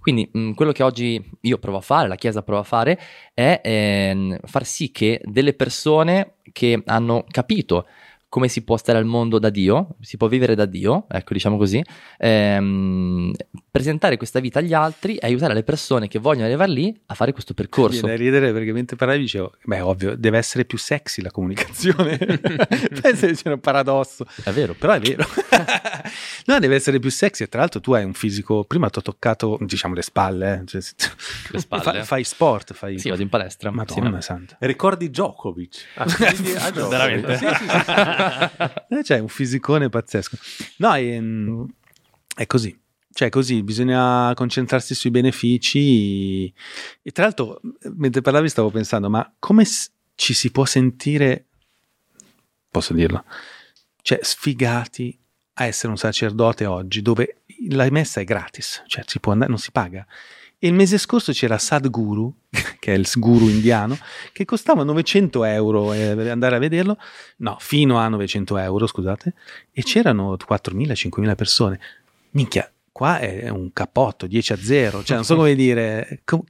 Quindi 0.00 0.28
mh, 0.30 0.52
quello 0.52 0.72
che 0.72 0.82
oggi 0.82 1.22
io 1.40 1.58
provo 1.58 1.78
a 1.78 1.82
fare, 1.82 2.08
la 2.08 2.16
Chiesa 2.16 2.42
prova 2.42 2.60
a 2.60 2.64
fare, 2.64 2.98
è 3.32 3.60
ehm, 3.62 4.38
far 4.44 4.64
sì 4.64 4.90
che 4.90 5.20
delle 5.24 5.54
persone 5.54 6.34
che 6.52 6.82
hanno 6.86 7.24
capito 7.28 7.86
come 8.28 8.48
si 8.48 8.64
può 8.64 8.76
stare 8.76 8.98
al 8.98 9.06
mondo 9.06 9.38
da 9.38 9.48
Dio, 9.48 9.96
si 10.00 10.18
può 10.18 10.28
vivere 10.28 10.54
da 10.54 10.66
Dio, 10.66 11.06
ecco 11.08 11.32
diciamo 11.32 11.56
così, 11.56 11.82
ehm, 12.18 13.32
presentare 13.76 14.16
questa 14.16 14.40
vita 14.40 14.58
agli 14.60 14.72
altri 14.72 15.16
e 15.16 15.26
aiutare 15.26 15.52
le 15.52 15.62
persone 15.62 16.08
che 16.08 16.18
vogliono 16.18 16.46
arrivare 16.46 16.70
lì 16.72 16.98
a 17.06 17.14
fare 17.14 17.32
questo 17.32 17.52
percorso. 17.52 18.00
Viene 18.06 18.16
da 18.16 18.22
ridere 18.22 18.52
perché 18.52 18.72
mentre 18.72 18.96
parlavi 18.96 19.20
dicevo, 19.20 19.52
beh 19.64 19.80
ovvio, 19.80 20.16
deve 20.16 20.38
essere 20.38 20.64
più 20.64 20.78
sexy 20.78 21.20
la 21.20 21.30
comunicazione. 21.30 22.16
Penso 23.00 23.26
che 23.26 23.34
sia 23.34 23.52
un 23.52 23.60
paradosso. 23.60 24.24
È 24.42 24.50
vero, 24.50 24.74
Però 24.74 24.92
è 24.94 25.00
vero. 25.00 25.24
no, 26.46 26.58
deve 26.58 26.74
essere 26.74 26.98
più 26.98 27.10
sexy. 27.10 27.44
E 27.44 27.48
tra 27.48 27.60
l'altro 27.60 27.80
tu 27.80 27.92
hai 27.92 28.04
un 28.04 28.14
fisico, 28.14 28.64
prima 28.64 28.88
ti 28.88 28.98
ho 28.98 29.02
toccato, 29.02 29.58
diciamo, 29.60 29.94
le 29.94 30.02
spalle. 30.02 30.60
eh. 30.62 30.66
Cioè, 30.66 30.80
Le 31.50 31.58
spalle? 31.60 31.82
Fa- 31.82 32.04
fai 32.04 32.24
sport, 32.24 32.72
fai... 32.72 32.98
Sì, 32.98 33.10
vado 33.10 33.22
in 33.22 33.28
palestra. 33.28 33.70
Madonna 33.70 34.20
Sì, 34.20 34.26
santa. 34.26 34.56
Ricordi 34.60 35.10
Djokovic? 35.10 35.84
Ah, 35.94 36.04
quindi 36.04 36.52
a 36.52 36.70
Djokovic. 36.70 36.88
Veramente? 36.88 37.36
Sì, 37.36 37.46
sì, 37.46 37.68
sì. 37.68 38.94
Eh, 38.94 39.02
C'è 39.02 39.18
un 39.18 39.28
fisicone 39.28 39.88
pazzesco. 39.88 40.36
No, 40.78 40.94
è, 40.94 41.20
è 42.36 42.46
così. 42.46 42.78
Cioè, 43.16 43.30
così 43.30 43.62
bisogna 43.62 44.30
concentrarsi 44.34 44.94
sui 44.94 45.10
benefici. 45.10 46.52
E 47.00 47.10
tra 47.12 47.24
l'altro, 47.24 47.62
mentre 47.94 48.20
parlavi, 48.20 48.50
stavo 48.50 48.68
pensando: 48.68 49.08
ma 49.08 49.34
come 49.38 49.64
ci 50.14 50.34
si 50.34 50.50
può 50.50 50.66
sentire, 50.66 51.46
posso 52.70 52.92
dirlo, 52.92 53.24
cioè, 54.02 54.18
sfigati 54.20 55.18
a 55.54 55.64
essere 55.64 55.88
un 55.92 55.96
sacerdote 55.96 56.66
oggi, 56.66 57.00
dove 57.00 57.38
la 57.70 57.88
messa 57.90 58.20
è 58.20 58.24
gratis, 58.24 58.82
cioè 58.86 59.02
si 59.06 59.18
andare, 59.24 59.48
non 59.48 59.58
si 59.58 59.72
paga. 59.72 60.06
E 60.58 60.68
il 60.68 60.74
mese 60.74 60.98
scorso 60.98 61.32
c'era 61.32 61.56
Sadhguru, 61.56 62.30
che 62.78 62.92
è 62.92 62.96
il 62.98 63.08
guru 63.14 63.48
indiano, 63.48 63.96
che 64.34 64.44
costava 64.44 64.84
900 64.84 65.42
euro 65.44 65.94
eh, 65.94 66.28
andare 66.28 66.56
a 66.56 66.58
vederlo, 66.58 66.98
no, 67.38 67.56
fino 67.60 67.96
a 67.96 68.08
900 68.08 68.58
euro, 68.58 68.86
scusate, 68.86 69.32
e 69.72 69.82
c'erano 69.82 70.34
4.000-5.000 70.34 71.34
persone. 71.34 71.80
Minchia, 72.32 72.70
qua 72.96 73.18
è 73.18 73.50
un 73.50 73.74
cappotto, 73.74 74.26
10 74.26 74.54
a 74.54 74.56
0, 74.56 75.02
cioè 75.04 75.16
non 75.16 75.24
so 75.26 75.36
come 75.36 75.54
dire, 75.54 76.20
com- 76.24 76.42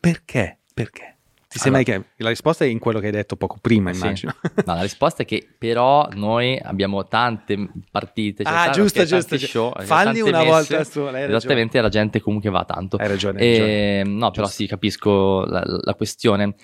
perché? 0.00 0.58
Perché? 0.74 1.18
Ti 1.46 1.58
sembra 1.60 1.80
Allora- 1.82 2.00
che 2.16 2.22
la 2.24 2.28
risposta 2.30 2.64
è 2.64 2.66
in 2.66 2.80
quello 2.80 2.98
che 2.98 3.06
hai 3.06 3.12
detto 3.12 3.36
poco 3.36 3.58
prima, 3.60 3.92
Sì. 3.92 4.00
immagino. 4.00 4.34
No, 4.66 4.74
la 4.74 4.80
risposta 4.82 5.22
è 5.22 5.24
che 5.24 5.46
però 5.56 6.08
noi 6.14 6.58
abbiamo 6.60 7.06
tante 7.06 7.68
partite, 7.88 8.42
cioè, 8.42 8.52
ah, 8.52 8.70
giusto, 8.70 9.04
giusto. 9.04 9.38
show, 9.38 9.72
Falli 9.84 9.86
tante 10.18 10.20
una 10.22 10.38
messe, 10.38 10.50
volta 10.50 10.76
ragione. 10.78 11.24
Esattamente, 11.26 11.80
la 11.80 11.88
gente 11.88 12.20
comunque 12.20 12.50
va 12.50 12.64
tanto. 12.64 12.96
Hai 12.96 13.06
ragione, 13.06 13.40
hai 13.40 13.50
ragione. 13.50 14.00
E, 14.00 14.02
no, 14.04 14.30
però 14.32 14.46
Giusto. 14.46 14.62
sì, 14.62 14.66
capisco 14.66 15.44
la, 15.44 15.62
la 15.64 15.94
questione. 15.94 16.54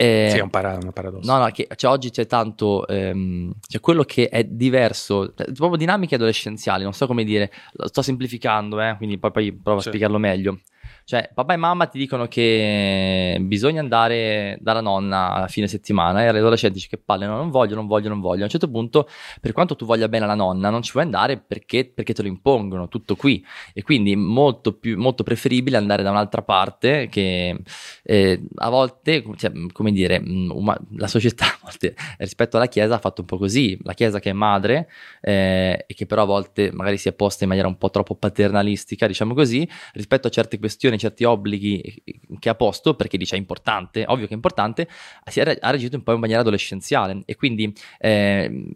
Eh, 0.00 0.28
Sì, 0.30 0.38
è 0.38 0.42
un, 0.42 0.50
para- 0.50 0.78
un 0.80 0.92
paradosso. 0.92 1.28
No, 1.28 1.38
no, 1.38 1.50
che 1.50 1.66
cioè, 1.74 1.90
oggi 1.90 2.10
c'è 2.10 2.24
tanto, 2.26 2.86
ehm, 2.86 3.50
cioè 3.66 3.80
quello 3.80 4.04
che 4.04 4.28
è 4.28 4.44
diverso, 4.44 5.34
cioè, 5.36 5.50
proprio 5.52 5.76
dinamiche 5.76 6.14
adolescenziali, 6.14 6.84
non 6.84 6.92
so 6.92 7.08
come 7.08 7.24
dire, 7.24 7.50
lo 7.72 7.88
sto 7.88 8.00
semplificando, 8.02 8.80
eh, 8.80 8.94
quindi 8.96 9.18
poi, 9.18 9.32
poi 9.32 9.52
provo 9.52 9.78
a 9.78 9.82
Sì. 9.82 9.88
spiegarlo 9.88 10.18
meglio. 10.18 10.60
Cioè, 11.08 11.30
papà 11.32 11.54
e 11.54 11.56
mamma 11.56 11.86
ti 11.86 11.96
dicono 11.96 12.28
che 12.28 13.38
bisogna 13.40 13.80
andare 13.80 14.58
dalla 14.60 14.82
nonna 14.82 15.32
a 15.36 15.48
fine 15.48 15.66
settimana 15.66 16.22
e 16.22 16.30
gli 16.30 16.36
adolescenti 16.36 16.74
dici 16.74 16.88
che 16.88 16.98
palle, 16.98 17.24
no, 17.24 17.34
non 17.34 17.48
voglio, 17.48 17.74
non 17.76 17.86
voglio, 17.86 18.10
non 18.10 18.20
voglio. 18.20 18.42
A 18.42 18.44
un 18.44 18.50
certo 18.50 18.68
punto, 18.68 19.08
per 19.40 19.52
quanto 19.52 19.74
tu 19.74 19.86
voglia 19.86 20.06
bene 20.06 20.24
alla 20.24 20.34
nonna, 20.34 20.68
non 20.68 20.82
ci 20.82 20.92
puoi 20.92 21.04
andare 21.04 21.38
perché, 21.38 21.86
perché 21.86 22.12
te 22.12 22.20
lo 22.20 22.28
impongono, 22.28 22.88
tutto 22.88 23.16
qui. 23.16 23.42
E 23.72 23.82
quindi 23.82 24.16
molto, 24.16 24.74
più, 24.74 24.98
molto 24.98 25.22
preferibile 25.22 25.78
andare 25.78 26.02
da 26.02 26.10
un'altra 26.10 26.42
parte 26.42 27.08
che 27.08 27.58
eh, 28.02 28.42
a 28.56 28.68
volte, 28.68 29.24
cioè, 29.36 29.50
come 29.72 29.92
dire, 29.92 30.20
mh, 30.20 30.50
uma- 30.52 30.78
la 30.94 31.06
società 31.08 31.46
volte 31.64 31.94
rispetto 32.18 32.58
alla 32.58 32.66
Chiesa 32.66 32.96
ha 32.96 32.98
fatto 32.98 33.22
un 33.22 33.26
po' 33.26 33.38
così. 33.38 33.78
La 33.82 33.94
Chiesa 33.94 34.18
che 34.20 34.28
è 34.28 34.34
madre 34.34 34.90
eh, 35.22 35.84
e 35.86 35.94
che 35.94 36.04
però 36.04 36.24
a 36.24 36.26
volte 36.26 36.70
magari 36.70 36.98
si 36.98 37.08
è 37.08 37.14
posta 37.14 37.44
in 37.44 37.48
maniera 37.48 37.66
un 37.66 37.78
po' 37.78 37.88
troppo 37.88 38.14
paternalistica, 38.14 39.06
diciamo 39.06 39.32
così, 39.32 39.66
rispetto 39.94 40.26
a 40.26 40.30
certe 40.30 40.58
questioni, 40.58 40.96
certi 40.98 41.24
obblighi 41.24 42.02
che 42.38 42.48
ha 42.48 42.54
posto, 42.54 42.94
perché 42.94 43.16
dice 43.16 43.36
è 43.36 43.38
importante, 43.38 44.04
ovvio 44.06 44.26
che 44.26 44.32
è 44.32 44.34
importante, 44.34 44.88
re- 45.34 45.58
ha 45.60 45.70
reagito 45.70 45.96
un 45.96 46.02
po' 46.02 46.12
in 46.12 46.20
maniera 46.20 46.40
adolescenziale. 46.40 47.22
E 47.24 47.36
quindi 47.36 47.72
eh, 47.98 48.70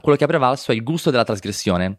quello 0.00 0.16
che 0.16 0.24
ha 0.24 0.28
prevalso 0.28 0.72
è 0.72 0.74
il 0.74 0.82
gusto 0.82 1.10
della 1.10 1.24
trasgressione 1.24 1.98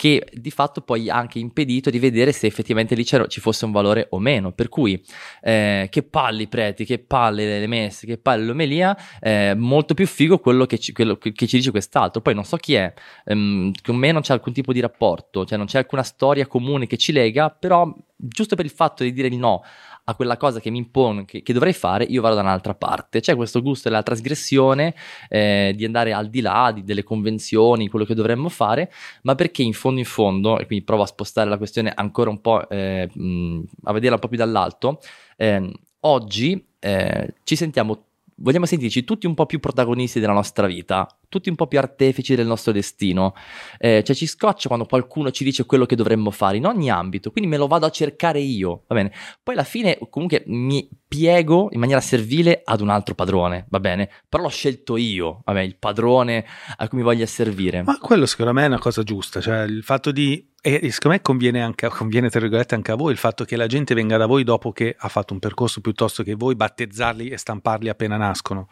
che 0.00 0.26
di 0.32 0.50
fatto 0.50 0.80
poi 0.80 1.10
ha 1.10 1.16
anche 1.16 1.38
impedito 1.38 1.90
di 1.90 1.98
vedere 1.98 2.32
se 2.32 2.46
effettivamente 2.46 2.94
lì 2.94 3.04
ci 3.04 3.38
fosse 3.38 3.66
un 3.66 3.70
valore 3.70 4.06
o 4.12 4.18
meno. 4.18 4.50
Per 4.50 4.70
cui, 4.70 4.98
eh, 5.42 5.88
che 5.90 6.02
palle 6.04 6.44
i 6.44 6.48
preti, 6.48 6.86
che 6.86 7.00
palle 7.00 7.58
le 7.58 7.66
messe, 7.66 8.06
che 8.06 8.16
palle 8.16 8.46
l'omelia, 8.46 8.96
eh, 9.20 9.54
molto 9.54 9.92
più 9.92 10.06
figo 10.06 10.38
quello 10.38 10.64
che 10.64 10.78
ci, 10.78 10.92
quello 10.92 11.18
che 11.18 11.34
ci 11.34 11.58
dice 11.58 11.70
quest'altro. 11.70 12.22
Poi 12.22 12.34
non 12.34 12.44
so 12.44 12.56
chi 12.56 12.72
è, 12.72 12.90
ehm, 13.26 13.72
con 13.82 13.96
me 13.96 14.10
non 14.10 14.22
c'è 14.22 14.32
alcun 14.32 14.54
tipo 14.54 14.72
di 14.72 14.80
rapporto, 14.80 15.44
cioè 15.44 15.58
non 15.58 15.66
c'è 15.66 15.76
alcuna 15.76 16.02
storia 16.02 16.46
comune 16.46 16.86
che 16.86 16.96
ci 16.96 17.12
lega, 17.12 17.50
però 17.50 17.94
giusto 18.16 18.56
per 18.56 18.64
il 18.64 18.70
fatto 18.70 19.02
di 19.02 19.12
dire 19.12 19.28
il 19.28 19.36
no 19.36 19.62
a 20.10 20.14
quella 20.14 20.36
cosa 20.36 20.60
che 20.60 20.70
mi 20.70 20.78
impone, 20.78 21.24
che, 21.24 21.42
che 21.42 21.52
dovrei 21.52 21.72
fare, 21.72 22.04
io 22.04 22.20
vado 22.20 22.34
da 22.34 22.40
un'altra 22.42 22.74
parte. 22.74 23.20
C'è 23.20 23.34
questo 23.36 23.62
gusto 23.62 23.88
della 23.88 24.02
trasgressione, 24.02 24.94
eh, 25.28 25.72
di 25.76 25.84
andare 25.84 26.12
al 26.12 26.28
di 26.28 26.40
là 26.40 26.72
di- 26.72 26.82
delle 26.84 27.02
convenzioni, 27.02 27.88
quello 27.88 28.04
che 28.04 28.14
dovremmo 28.14 28.48
fare, 28.48 28.92
ma 29.22 29.34
perché 29.34 29.62
in 29.62 29.72
fondo 29.72 30.00
in 30.00 30.06
fondo, 30.06 30.58
e 30.58 30.66
quindi 30.66 30.84
provo 30.84 31.02
a 31.02 31.06
spostare 31.06 31.48
la 31.48 31.56
questione 31.58 31.92
ancora 31.94 32.30
un 32.30 32.40
po', 32.40 32.68
eh, 32.68 33.08
mh, 33.12 33.60
a 33.84 33.92
vederla 33.92 34.14
un 34.16 34.20
po' 34.20 34.28
più 34.28 34.36
dall'alto, 34.38 35.00
ehm, 35.36 35.70
oggi 36.00 36.64
eh, 36.78 37.34
ci 37.44 37.56
sentiamo, 37.56 38.06
vogliamo 38.40 38.66
sentirci 38.66 39.04
tutti 39.04 39.26
un 39.26 39.34
po' 39.34 39.46
più 39.46 39.60
protagonisti 39.60 40.20
della 40.20 40.32
nostra 40.32 40.66
vita, 40.66 41.06
tutti 41.28 41.48
un 41.48 41.54
po' 41.54 41.66
più 41.66 41.78
artefici 41.78 42.34
del 42.34 42.46
nostro 42.46 42.72
destino, 42.72 43.34
Eh, 43.78 44.02
cioè 44.04 44.16
ci 44.16 44.26
scoccia 44.26 44.68
quando 44.68 44.86
qualcuno 44.86 45.30
ci 45.30 45.44
dice 45.44 45.64
quello 45.64 45.86
che 45.86 45.96
dovremmo 45.96 46.30
fare 46.30 46.56
in 46.56 46.66
ogni 46.66 46.90
ambito, 46.90 47.30
quindi 47.30 47.48
me 47.50 47.56
lo 47.56 47.66
vado 47.66 47.86
a 47.86 47.90
cercare 47.90 48.40
io, 48.40 48.84
va 48.88 48.94
bene? 48.94 49.12
Poi 49.42 49.54
alla 49.54 49.64
fine 49.64 49.98
comunque 50.10 50.42
mi 50.46 50.88
piego 51.10 51.70
in 51.72 51.80
maniera 51.80 52.00
servile 52.00 52.62
ad 52.64 52.80
un 52.80 52.88
altro 52.88 53.16
padrone, 53.16 53.66
va 53.68 53.80
bene? 53.80 54.08
Però 54.28 54.44
l'ho 54.44 54.48
scelto 54.48 54.96
io, 54.96 55.42
va 55.44 55.54
bene, 55.54 55.66
il 55.66 55.76
padrone 55.76 56.46
a 56.76 56.86
cui 56.86 56.98
mi 56.98 57.04
voglio 57.04 57.26
servire. 57.26 57.82
Ma 57.82 57.98
quello 57.98 58.26
secondo 58.26 58.52
me 58.52 58.62
è 58.62 58.66
una 58.68 58.78
cosa 58.78 59.02
giusta, 59.02 59.40
cioè 59.40 59.62
il 59.62 59.82
fatto 59.82 60.12
di... 60.12 60.48
E 60.62 60.88
secondo 60.92 61.16
me 61.16 61.22
conviene 61.22 61.62
anche, 61.62 61.88
conviene 61.88 62.28
tra 62.28 62.38
virgolette 62.38 62.76
anche 62.76 62.92
a 62.92 62.94
voi 62.94 63.10
il 63.10 63.18
fatto 63.18 63.44
che 63.44 63.56
la 63.56 63.66
gente 63.66 63.92
venga 63.92 64.18
da 64.18 64.26
voi 64.26 64.44
dopo 64.44 64.70
che 64.70 64.94
ha 64.96 65.08
fatto 65.08 65.32
un 65.32 65.40
percorso 65.40 65.80
piuttosto 65.80 66.22
che 66.22 66.34
voi 66.34 66.54
battezzarli 66.54 67.28
e 67.28 67.36
stamparli 67.36 67.88
appena 67.88 68.16
nascono. 68.16 68.68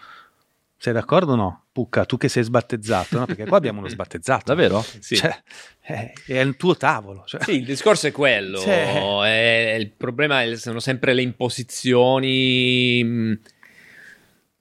Sei 0.80 0.92
d'accordo 0.92 1.32
o 1.32 1.36
no? 1.36 1.64
Pucca, 1.72 2.04
tu 2.04 2.16
che 2.16 2.28
sei 2.28 2.44
sbattezzato, 2.44 3.18
no? 3.18 3.26
Perché 3.26 3.46
qua 3.46 3.56
abbiamo 3.56 3.80
uno 3.80 3.88
sbattezzato. 3.88 4.44
Davvero? 4.46 4.84
Sì. 5.00 5.16
Cioè, 5.16 5.42
è, 5.80 6.12
è 6.26 6.38
il 6.40 6.56
tuo 6.56 6.76
tavolo. 6.76 7.24
Cioè. 7.26 7.42
Sì, 7.42 7.56
il 7.56 7.64
discorso 7.64 8.06
è 8.06 8.12
quello. 8.12 8.58
Sì. 8.58 8.68
è- 8.70 9.76
il 9.78 9.90
problema 9.90 10.42
è- 10.42 10.56
sono 10.56 10.78
sempre 10.78 11.14
le 11.14 11.22
imposizioni. 11.22 13.02
mh. 13.02 13.40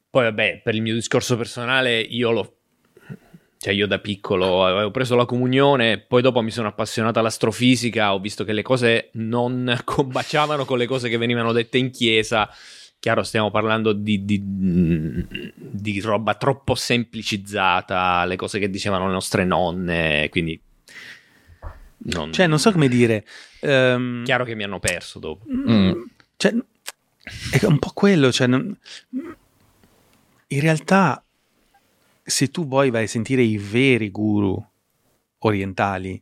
Poi, 0.10 0.24
vabbè, 0.24 0.62
per 0.64 0.74
il 0.74 0.82
mio 0.82 0.94
discorso 0.96 1.38
personale, 1.38 2.00
io 2.00 2.32
lo. 2.32 2.54
Cioè, 3.60 3.74
io 3.74 3.86
da 3.88 4.00
piccolo 4.00 4.66
avevo 4.66 4.92
preso 4.92 5.16
la 5.16 5.26
comunione, 5.26 5.98
poi 6.00 6.22
dopo 6.22 6.42
mi 6.42 6.52
sono 6.52 6.68
appassionato 6.68 7.20
all'astrofisica, 7.20 8.14
ho 8.14 8.20
visto 8.20 8.44
che 8.44 8.54
le 8.54 8.62
cose 8.62 9.10
non 9.14 9.76
combaciavano 9.84 10.64
con 10.66 10.78
le 10.78 10.86
cose 10.86 11.10
che 11.10 11.18
venivano 11.18 11.52
dette 11.52 11.78
in 11.78 11.90
chiesa. 11.92 12.50
Chiaro, 13.00 13.24
stiamo 13.24 13.52
parlando 13.52 13.94
di, 13.94 14.26
di- 14.26 14.42
di 14.44 16.00
roba 16.02 16.34
troppo 16.36 16.74
semplicizzata, 16.76 18.26
le 18.26 18.36
cose 18.36 18.60
che 18.60 18.70
dicevano 18.70 19.06
le 19.08 19.14
nostre 19.14 19.46
nonne, 19.46 20.28
quindi... 20.30 20.60
Non, 22.00 22.32
Cioè, 22.32 22.48
non 22.48 22.60
so 22.60 22.72
come 22.72 22.88
dire. 22.88 23.26
ehm, 23.62 24.24
Chiaro 24.24 24.46
che 24.46 24.56
mi 24.56 24.64
hanno 24.64 24.80
perso 24.80 25.20
dopo. 25.20 25.46
Mm. 25.52 25.92
Cioè, 26.38 26.56
è 27.52 27.66
un 27.66 27.80
po' 27.80 27.92
quello. 27.94 28.32
Cioè, 28.32 28.48
non- 28.48 28.76
in 30.50 30.60
realtà, 30.60 31.24
se 32.24 32.50
tu 32.50 32.68
poi 32.68 32.90
vai 32.92 33.04
a 33.04 33.08
sentire 33.08 33.42
i 33.42 33.58
veri 33.58 34.10
guru 34.10 34.64
orientali, 35.40 36.22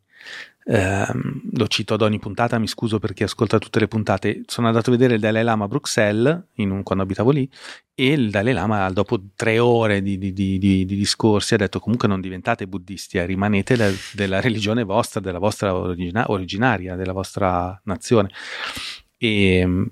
ehm, 0.67 1.41
lo 1.53 1.67
cito 1.67 1.93
ad 1.93 2.01
ogni 2.01 2.19
puntata, 2.19 2.57
mi 2.59 2.67
scuso 2.67 2.99
per 2.99 3.13
chi 3.13 3.23
ascolta 3.23 3.59
tutte 3.59 3.79
le 3.79 3.87
puntate, 3.87 4.43
sono 4.47 4.67
andato 4.67 4.89
a 4.89 4.93
vedere 4.93 5.13
il 5.15 5.19
Dalai 5.19 5.43
Lama 5.43 5.65
a 5.65 5.67
Bruxelles 5.67 6.43
un- 6.55 6.83
quando 6.83 7.03
abitavo 7.03 7.29
lì 7.31 7.49
e 7.93 8.11
il 8.11 8.29
Dalai 8.31 8.53
Lama 8.53 8.89
dopo 8.91 9.19
tre 9.35 9.59
ore 9.59 10.01
di, 10.01 10.17
di- 10.17 10.33
di- 10.33 10.57
di- 10.57 10.85
di 10.85 10.95
discorsi 10.95 11.53
ha 11.53 11.57
detto 11.57 11.79
comunque 11.79 12.07
non 12.07 12.19
diventate 12.21 12.67
buddisti, 12.67 13.17
eh, 13.17 13.25
rimanete 13.25 13.75
de- 13.75 13.95
della 14.13 14.41
religione 14.41 14.83
vostra, 14.83 15.19
della 15.19 15.39
vostra 15.39 15.73
origina- 15.75 16.25
originaria, 16.29 16.95
della 16.95 17.13
vostra 17.13 17.79
nazione. 17.85 18.29
E 19.17 19.63
mm, 19.65 19.83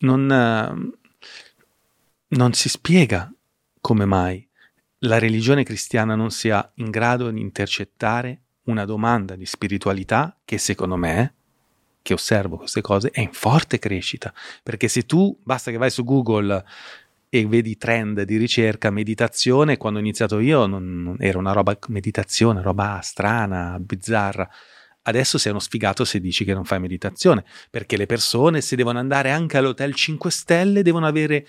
non, 0.00 0.30
eh, 0.30 0.98
non 2.28 2.52
si 2.52 2.68
spiega 2.68 3.32
come 3.80 4.04
mai 4.04 4.46
la 5.00 5.18
religione 5.18 5.62
cristiana 5.62 6.14
non 6.14 6.30
sia 6.30 6.70
in 6.74 6.90
grado 6.90 7.30
di 7.30 7.40
intercettare 7.40 8.40
una 8.64 8.84
domanda 8.84 9.34
di 9.36 9.46
spiritualità 9.46 10.36
che 10.44 10.58
secondo 10.58 10.96
me, 10.96 11.34
che 12.02 12.12
osservo 12.12 12.58
queste 12.58 12.80
cose, 12.80 13.10
è 13.10 13.20
in 13.20 13.32
forte 13.32 13.78
crescita. 13.78 14.32
Perché 14.62 14.88
se 14.88 15.06
tu 15.06 15.36
basta 15.42 15.70
che 15.70 15.78
vai 15.78 15.90
su 15.90 16.04
Google 16.04 16.64
e 17.28 17.46
vedi 17.46 17.76
trend 17.76 18.22
di 18.22 18.36
ricerca, 18.36 18.90
meditazione, 18.90 19.76
quando 19.76 19.98
ho 19.98 20.02
iniziato 20.02 20.38
io 20.38 20.66
non, 20.66 21.02
non- 21.02 21.16
era 21.18 21.38
una 21.38 21.52
roba 21.52 21.78
meditazione, 21.88 22.60
roba 22.60 23.00
strana, 23.02 23.78
bizzarra. 23.80 24.48
Adesso 25.02 25.38
sei 25.38 25.52
uno 25.52 25.60
sfigato 25.60 26.04
se 26.04 26.20
dici 26.20 26.44
che 26.44 26.52
non 26.52 26.64
fai 26.64 26.78
meditazione, 26.78 27.44
perché 27.70 27.96
le 27.96 28.06
persone 28.06 28.60
se 28.60 28.76
devono 28.76 28.98
andare 28.98 29.30
anche 29.30 29.56
all'hotel 29.56 29.94
5 29.94 30.30
stelle 30.30 30.82
devono 30.82 31.06
avere 31.06 31.46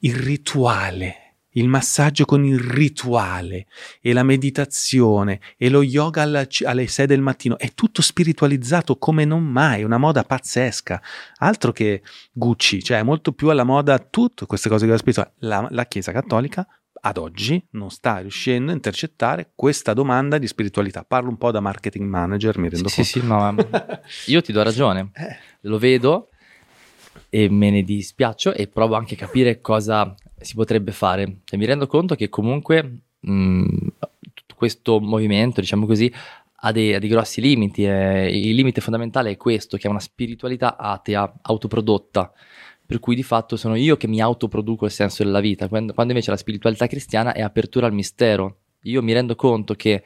il 0.00 0.14
rituale, 0.14 1.29
il 1.54 1.68
massaggio 1.68 2.24
con 2.24 2.44
il 2.44 2.58
rituale 2.58 3.66
e 4.00 4.12
la 4.12 4.22
meditazione 4.22 5.40
e 5.56 5.68
lo 5.68 5.82
yoga 5.82 6.22
alla- 6.22 6.46
alle 6.64 6.86
6 6.86 7.06
del 7.06 7.20
mattino. 7.20 7.58
È 7.58 7.72
tutto 7.74 8.02
spiritualizzato 8.02 8.96
come 8.96 9.24
non 9.24 9.42
mai, 9.44 9.82
una 9.82 9.98
moda 9.98 10.22
pazzesca. 10.22 11.00
Altro 11.38 11.72
che 11.72 12.02
Gucci, 12.32 12.82
cioè 12.82 12.98
è 12.98 13.02
molto 13.02 13.32
più 13.32 13.48
alla 13.48 13.64
moda 13.64 13.98
tutte 13.98 14.46
queste 14.46 14.68
cose 14.68 14.86
che 14.86 14.92
ho 14.92 14.96
spirituale. 14.96 15.32
La, 15.40 15.66
la 15.70 15.86
Chiesa 15.86 16.12
Cattolica 16.12 16.66
ad 17.02 17.16
oggi 17.16 17.66
non 17.70 17.90
sta 17.90 18.18
riuscendo 18.18 18.70
a 18.72 18.74
intercettare 18.74 19.52
questa 19.54 19.94
domanda 19.94 20.36
di 20.38 20.46
spiritualità. 20.46 21.02
Parlo 21.02 21.30
un 21.30 21.38
po' 21.38 21.50
da 21.50 21.60
marketing 21.60 22.06
manager, 22.08 22.58
mi 22.58 22.68
rendo 22.68 22.88
Sì, 22.88 22.96
conto. 22.96 23.10
sì, 23.10 23.26
no, 23.26 23.52
ma 23.52 23.54
io 24.26 24.42
ti 24.42 24.52
do 24.52 24.62
ragione. 24.62 25.10
Eh. 25.14 25.36
Lo 25.62 25.78
vedo 25.78 26.28
e 27.28 27.48
me 27.48 27.70
ne 27.70 27.82
dispiaccio 27.82 28.52
e 28.52 28.66
provo 28.68 28.94
anche 28.94 29.14
a 29.14 29.18
capire 29.18 29.60
cosa 29.60 30.14
si 30.38 30.54
potrebbe 30.54 30.92
fare. 30.92 31.40
Cioè, 31.44 31.58
mi 31.58 31.66
rendo 31.66 31.86
conto 31.86 32.14
che 32.14 32.28
comunque 32.28 33.02
mh, 33.20 33.66
tutto 34.32 34.54
questo 34.54 35.00
movimento, 35.00 35.60
diciamo 35.60 35.86
così, 35.86 36.12
ha 36.62 36.72
dei, 36.72 36.94
ha 36.94 36.98
dei 36.98 37.08
grossi 37.08 37.40
limiti. 37.40 37.84
e 37.84 38.28
il 38.28 38.54
limite 38.54 38.80
fondamentale 38.80 39.30
è 39.30 39.36
questo, 39.36 39.76
che 39.76 39.86
è 39.86 39.90
una 39.90 40.00
spiritualità 40.00 40.76
atea, 40.76 41.40
autoprodotta. 41.42 42.32
Per 42.84 42.98
cui 42.98 43.14
di 43.14 43.22
fatto 43.22 43.56
sono 43.56 43.76
io 43.76 43.96
che 43.96 44.08
mi 44.08 44.20
autoproduco 44.20 44.84
il 44.84 44.90
senso 44.90 45.22
della 45.22 45.38
vita, 45.40 45.68
quando, 45.68 45.94
quando 45.94 46.12
invece 46.12 46.32
la 46.32 46.36
spiritualità 46.36 46.88
cristiana 46.88 47.32
è 47.32 47.40
apertura 47.40 47.86
al 47.86 47.92
mistero. 47.92 48.62
Io 48.84 49.02
mi 49.02 49.12
rendo 49.12 49.36
conto 49.36 49.74
che 49.74 50.02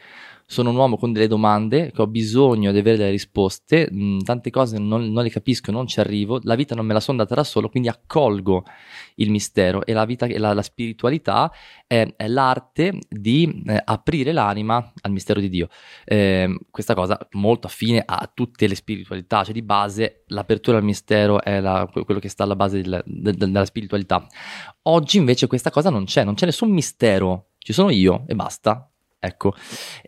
sono 0.47 0.70
un 0.70 0.76
uomo 0.76 0.97
con 0.97 1.12
delle 1.12 1.26
domande, 1.26 1.90
che 1.92 2.03
ho 2.03 2.07
bisogno 2.07 2.72
di 2.72 2.78
avere 2.78 2.97
delle 2.97 3.11
risposte, 3.11 3.88
mh, 3.90 4.18
tante 4.24 4.51
cose 4.51 4.78
non, 4.78 5.11
non 5.11 5.22
le 5.22 5.30
capisco, 5.30 5.70
non 5.70 5.86
ci 5.86 6.01
arrivo, 6.01 6.38
la 6.42 6.55
vita 6.55 6.74
non 6.74 6.86
me 6.86 6.92
la 6.92 7.01
sono 7.01 7.18
data 7.18 7.34
da 7.34 7.45
solo, 7.45 7.68
quindi 7.68 7.88
accolgo 7.88 8.64
il 9.16 9.30
mistero 9.30 9.84
e 9.86 9.92
la, 9.92 10.05
vita, 10.05 10.26
la, 10.38 10.53
la 10.53 10.62
spiritualità 10.62 11.51
è, 11.86 12.14
è 12.16 12.26
l'arte 12.28 12.99
di 13.09 13.62
eh, 13.66 13.80
aprire 13.84 14.32
l'anima 14.32 14.92
al 15.03 15.12
mistero 15.12 15.40
di 15.40 15.49
Dio. 15.49 15.68
Eh, 16.05 16.59
questa 16.70 16.95
cosa 16.95 17.18
molto 17.32 17.66
affine 17.66 18.03
a 18.05 18.30
tutte 18.32 18.66
le 18.66 18.74
spiritualità, 18.74 19.45
cioè 19.45 19.55
di 19.55 19.62
base 19.62 20.24
l'apertura 20.28 20.78
al 20.78 20.84
mistero 20.84 21.42
è 21.42 21.61
la- 21.61 21.88
quello 22.05 22.20
che 22.20 22.28
sta 22.28 22.45
alla 22.45 22.57
base 22.57 22.82
del- 22.82 23.03
del- 23.07 23.36
della 23.36 23.64
spiritualità. 23.64 24.26
Oggi 24.82 25.16
invece 25.16 25.47
questa 25.47 25.70
cosa 25.70 25.90
non 25.90 26.05
c'è, 26.05 26.24
non 26.24 26.34
c'è 26.34 26.47
nessun 26.47 26.70
mistero, 26.70 27.51
ci 27.59 27.72
sono 27.72 27.90
io 27.90 28.24
e 28.26 28.34
basta. 28.34 28.88
Ecco, 29.25 29.55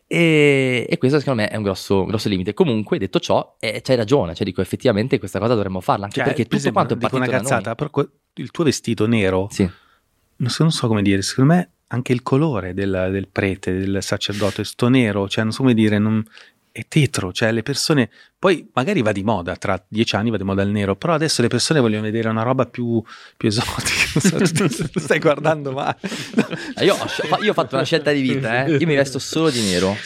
e, 0.06 0.86
e 0.88 0.98
questo 0.98 1.18
secondo 1.18 1.42
me 1.42 1.48
è 1.48 1.56
un 1.56 1.62
grosso, 1.62 2.04
grosso 2.04 2.28
limite. 2.28 2.52
Comunque, 2.54 2.98
detto 2.98 3.18
ciò, 3.18 3.56
eh, 3.58 3.80
c'hai 3.82 3.96
ragione, 3.96 4.34
cioè 4.34 4.44
dico 4.44 4.60
effettivamente 4.60 5.18
questa 5.18 5.38
cosa 5.38 5.54
dovremmo 5.54 5.80
farla, 5.80 6.04
anche 6.04 6.16
Cioè, 6.16 6.24
perché 6.26 6.42
per 6.42 6.58
tutto 6.60 6.68
esempio, 6.68 6.82
quanto 6.84 6.94
è 6.94 7.08
partito 7.10 7.22
una 7.30 7.38
cazzata, 7.42 7.74
però 7.74 7.90
il 8.34 8.50
tuo 8.50 8.64
vestito 8.64 9.06
nero, 9.06 9.48
Sì. 9.50 9.68
non 10.36 10.50
so, 10.50 10.62
non 10.62 10.72
so 10.72 10.86
come 10.86 11.02
dire, 11.02 11.22
secondo 11.22 11.54
me 11.54 11.70
anche 11.88 12.12
il 12.12 12.22
colore 12.22 12.74
del, 12.74 13.08
del 13.10 13.28
prete, 13.28 13.72
del 13.78 14.02
sacerdote, 14.02 14.64
sto 14.64 14.88
nero, 14.88 15.28
cioè 15.28 15.44
non 15.44 15.52
so 15.52 15.62
come 15.62 15.72
dire, 15.74 15.98
non- 15.98 16.22
è 16.76 16.84
tetro, 16.88 17.32
cioè 17.32 17.52
le 17.52 17.62
persone, 17.62 18.10
poi 18.38 18.68
magari 18.74 19.00
va 19.00 19.10
di 19.12 19.22
moda, 19.22 19.56
tra 19.56 19.82
dieci 19.88 20.14
anni 20.14 20.28
va 20.30 20.36
di 20.36 20.42
moda 20.44 20.60
il 20.62 20.68
nero, 20.68 20.94
però 20.94 21.14
adesso 21.14 21.40
le 21.40 21.48
persone 21.48 21.80
vogliono 21.80 22.02
vedere 22.02 22.28
una 22.28 22.42
roba 22.42 22.66
più, 22.66 23.02
più 23.36 23.48
esotica, 23.48 24.36
non 24.36 24.68
so, 24.68 24.88
tu- 24.90 24.98
stai 25.00 25.18
guardando 25.18 25.72
male. 25.72 25.96
Eh, 26.76 26.84
Io 26.84 26.94
ho, 26.94 27.42
io 27.42 27.50
ho 27.50 27.54
fatto 27.54 27.76
una 27.76 27.84
scelta 27.84 28.12
di 28.12 28.20
vita, 28.20 28.66
eh. 28.66 28.72
io 28.76 28.86
mi 28.86 28.94
vesto 28.94 29.18
solo 29.18 29.48
di 29.48 29.62
nero. 29.62 29.96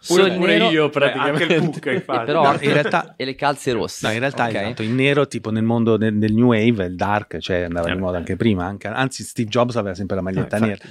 Solo 0.00 0.28
di 0.28 0.36
pure 0.36 0.52
nero, 0.58 0.70
io 0.70 0.86
Eh, 0.86 0.90
praticamente. 0.90 1.54
anche 1.56 1.88
il 1.90 1.92
e 1.92 1.94
infatti. 1.96 2.24
però 2.24 2.42
No, 2.42 2.58
in 2.60 2.72
realtà- 2.72 3.14
e 3.18 3.24
le 3.24 3.34
calze 3.34 3.72
rosse. 3.72 4.06
No, 4.06 4.12
in 4.12 4.18
realtà 4.20 4.44
ok? 4.46 4.54
esatto, 4.54 4.82
il 4.82 4.90
nero 4.90 5.26
tipo 5.28 5.50
nel 5.50 5.62
mondo 5.64 5.96
del, 5.96 6.18
del 6.18 6.32
new 6.32 6.46
wave, 6.48 6.86
il 6.86 6.96
dark, 6.96 7.38
cioè 7.38 7.62
andava 7.62 7.88
Eh, 7.88 7.90
di 7.92 7.96
beh. 7.98 8.02
moda 8.02 8.16
anche 8.18 8.36
prima, 8.36 8.64
anche- 8.64 8.88
anzi 8.88 9.22
Steve 9.22 9.48
Jobs 9.48 9.76
aveva 9.76 9.94
sempre 9.94 10.16
la 10.16 10.22
maglietta 10.22 10.58
No, 10.58 10.66
nera. 10.66 10.84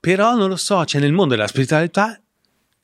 Però 0.00 0.34
non 0.36 0.48
lo 0.48 0.56
so, 0.56 0.84
cioè 0.84 1.00
nel 1.00 1.12
mondo 1.12 1.34
della 1.34 1.46
spiritualità 1.46 2.18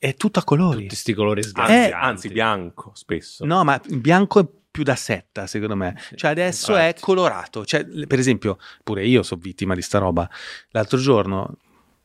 è 0.01 0.15
tutto 0.15 0.39
a 0.39 0.45
colori. 0.45 0.83
Tutti 0.85 0.97
sti 0.97 1.13
colori 1.15 1.41
Anzi, 1.41 1.51
sgargianti. 1.51 1.93
anzi, 1.95 2.29
bianco 2.31 2.91
spesso. 2.95 3.45
No, 3.45 3.63
ma 3.65 3.79
bianco 3.87 4.41
è 4.41 4.47
più 4.71 4.83
da 4.83 4.95
setta, 4.97 5.47
secondo 5.47 5.77
me. 5.77 5.95
Cioè 6.15 6.31
adesso 6.31 6.75
è 6.75 6.87
infatti. 6.87 7.03
colorato. 7.03 7.65
Cioè, 7.67 7.85
per 8.07 8.19
esempio, 8.19 8.57
pure 8.83 9.05
io 9.07 9.23
sono 9.23 9.41
vittima 9.43 9.75
di 9.75 9.83
sta 9.83 9.99
roba. 9.99 10.29
L'altro 10.71 10.99
giorno, 10.99 11.57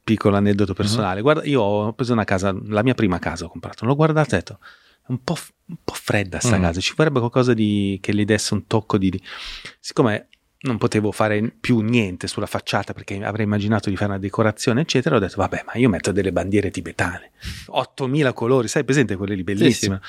piccolo 0.04 0.36
aneddoto 0.36 0.74
personale, 0.74 1.22
guarda, 1.22 1.44
io 1.46 1.62
ho 1.62 1.94
preso 1.94 2.12
una 2.12 2.26
casa, 2.26 2.54
la 2.66 2.84
mia 2.84 2.94
prima 2.96 3.18
casa 3.18 3.46
ho 3.46 3.50
comprato, 3.50 3.86
l'ho 3.86 3.96
guardata 3.96 4.36
e 4.36 4.40
ho 4.40 4.40
detto, 4.40 4.60
è 5.08 5.12
un 5.12 5.24
po', 5.24 5.36
f- 5.36 5.52
un 5.68 5.78
po' 5.84 5.94
fredda 5.94 6.40
sta 6.40 6.58
Mm. 6.58 6.62
casa, 6.62 6.80
ci 6.82 6.94
vorrebbe 6.98 7.20
qualcosa 7.20 7.54
di, 7.54 7.98
che 8.02 8.14
gli 8.14 8.26
desse 8.26 8.54
un 8.56 8.68
tocco 8.68 8.98
di... 8.98 9.10
di- 9.12 9.22
Siccome 9.80 10.28
non 10.66 10.78
potevo 10.78 11.12
fare 11.12 11.54
più 11.60 11.80
niente 11.80 12.28
sulla 12.28 12.46
facciata 12.46 12.94
perché 12.94 13.24
avrei 13.24 13.46
immaginato 13.46 13.90
di 13.90 13.96
fare 13.96 14.12
una 14.12 14.20
decorazione, 14.20 14.82
eccetera, 14.82 15.16
ho 15.16 15.20
detto, 15.20 15.36
vabbè, 15.38 15.64
ma 15.66 15.76
io 15.76 15.90
metto 15.90 16.12
delle 16.12 16.32
bandiere 16.32 16.72
tibetane, 16.72 17.32
8000 17.68 18.34
colori, 18.34 18.68
sai, 18.68 18.84
presente 18.84 19.16
quelle 19.16 19.36
lì 19.36 19.44
bellissime. 19.44 20.02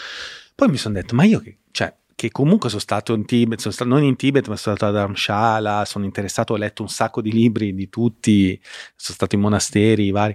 Poi 0.54 0.68
mi 0.68 0.76
sono 0.76 0.94
detto, 0.94 1.14
ma 1.14 1.24
io 1.24 1.40
che, 1.40 1.58
cioè, 1.70 1.94
che 2.14 2.30
comunque 2.30 2.70
sono 2.70 2.80
stato 2.80 3.12
in 3.12 3.26
Tibet, 3.26 3.60
sono 3.60 3.74
stato 3.74 3.90
non 3.90 4.02
in 4.02 4.16
Tibet, 4.16 4.48
ma 4.48 4.56
sono 4.56 4.74
stato 4.74 4.90
a 4.90 4.94
Dharamshala, 4.94 5.84
sono 5.84 6.06
interessato, 6.06 6.54
ho 6.54 6.56
letto 6.56 6.80
un 6.80 6.88
sacco 6.88 7.20
di 7.20 7.30
libri 7.30 7.74
di 7.74 7.90
tutti, 7.90 8.58
sono 8.96 9.14
stato 9.14 9.34
in 9.34 9.42
monasteri 9.42 10.10
vari, 10.10 10.34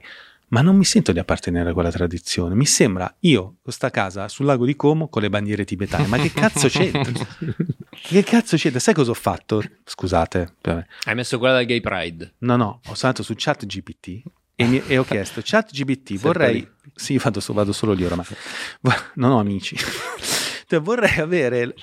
ma 0.51 0.61
non 0.61 0.75
mi 0.75 0.85
sento 0.85 1.11
di 1.11 1.19
appartenere 1.19 1.69
a 1.69 1.73
quella 1.73 1.91
tradizione. 1.91 2.55
Mi 2.55 2.65
sembra 2.65 3.13
io, 3.21 3.57
questa 3.61 3.89
casa 3.89 4.27
sul 4.27 4.45
lago 4.45 4.65
di 4.65 4.75
Como 4.75 5.07
con 5.09 5.21
le 5.21 5.29
bandiere 5.29 5.65
tibetane, 5.65 6.07
ma 6.07 6.17
che 6.17 6.31
cazzo 6.31 6.67
c'entra? 6.67 7.11
che 8.01 8.23
cazzo 8.23 8.57
c'entra? 8.57 8.79
Sai 8.79 8.93
cosa 8.93 9.11
ho 9.11 9.15
fatto? 9.15 9.61
Scusate. 9.83 10.55
Hai 11.05 11.15
messo 11.15 11.37
quella 11.37 11.57
del 11.57 11.65
Gay 11.65 11.81
Pride. 11.81 12.33
No, 12.39 12.55
no, 12.55 12.81
ho 12.85 12.93
saltato 12.95 13.23
su 13.23 13.33
chat 13.35 13.65
GPT 13.65 14.23
e, 14.55 14.65
mi- 14.65 14.83
e 14.87 14.97
ho 14.97 15.03
chiesto 15.03 15.41
chat 15.43 15.71
GPT 15.71 16.19
vorrei 16.19 16.53
lì. 16.53 16.71
sì 16.93 17.17
vado, 17.17 17.41
vado 17.47 17.71
solo 17.71 17.93
lì 17.93 18.03
oramai 18.03 18.25
non 19.15 19.31
ho 19.31 19.39
amici 19.39 19.75
Cioè, 20.67 20.79
vorrei 20.79 21.19
avere 21.19 21.73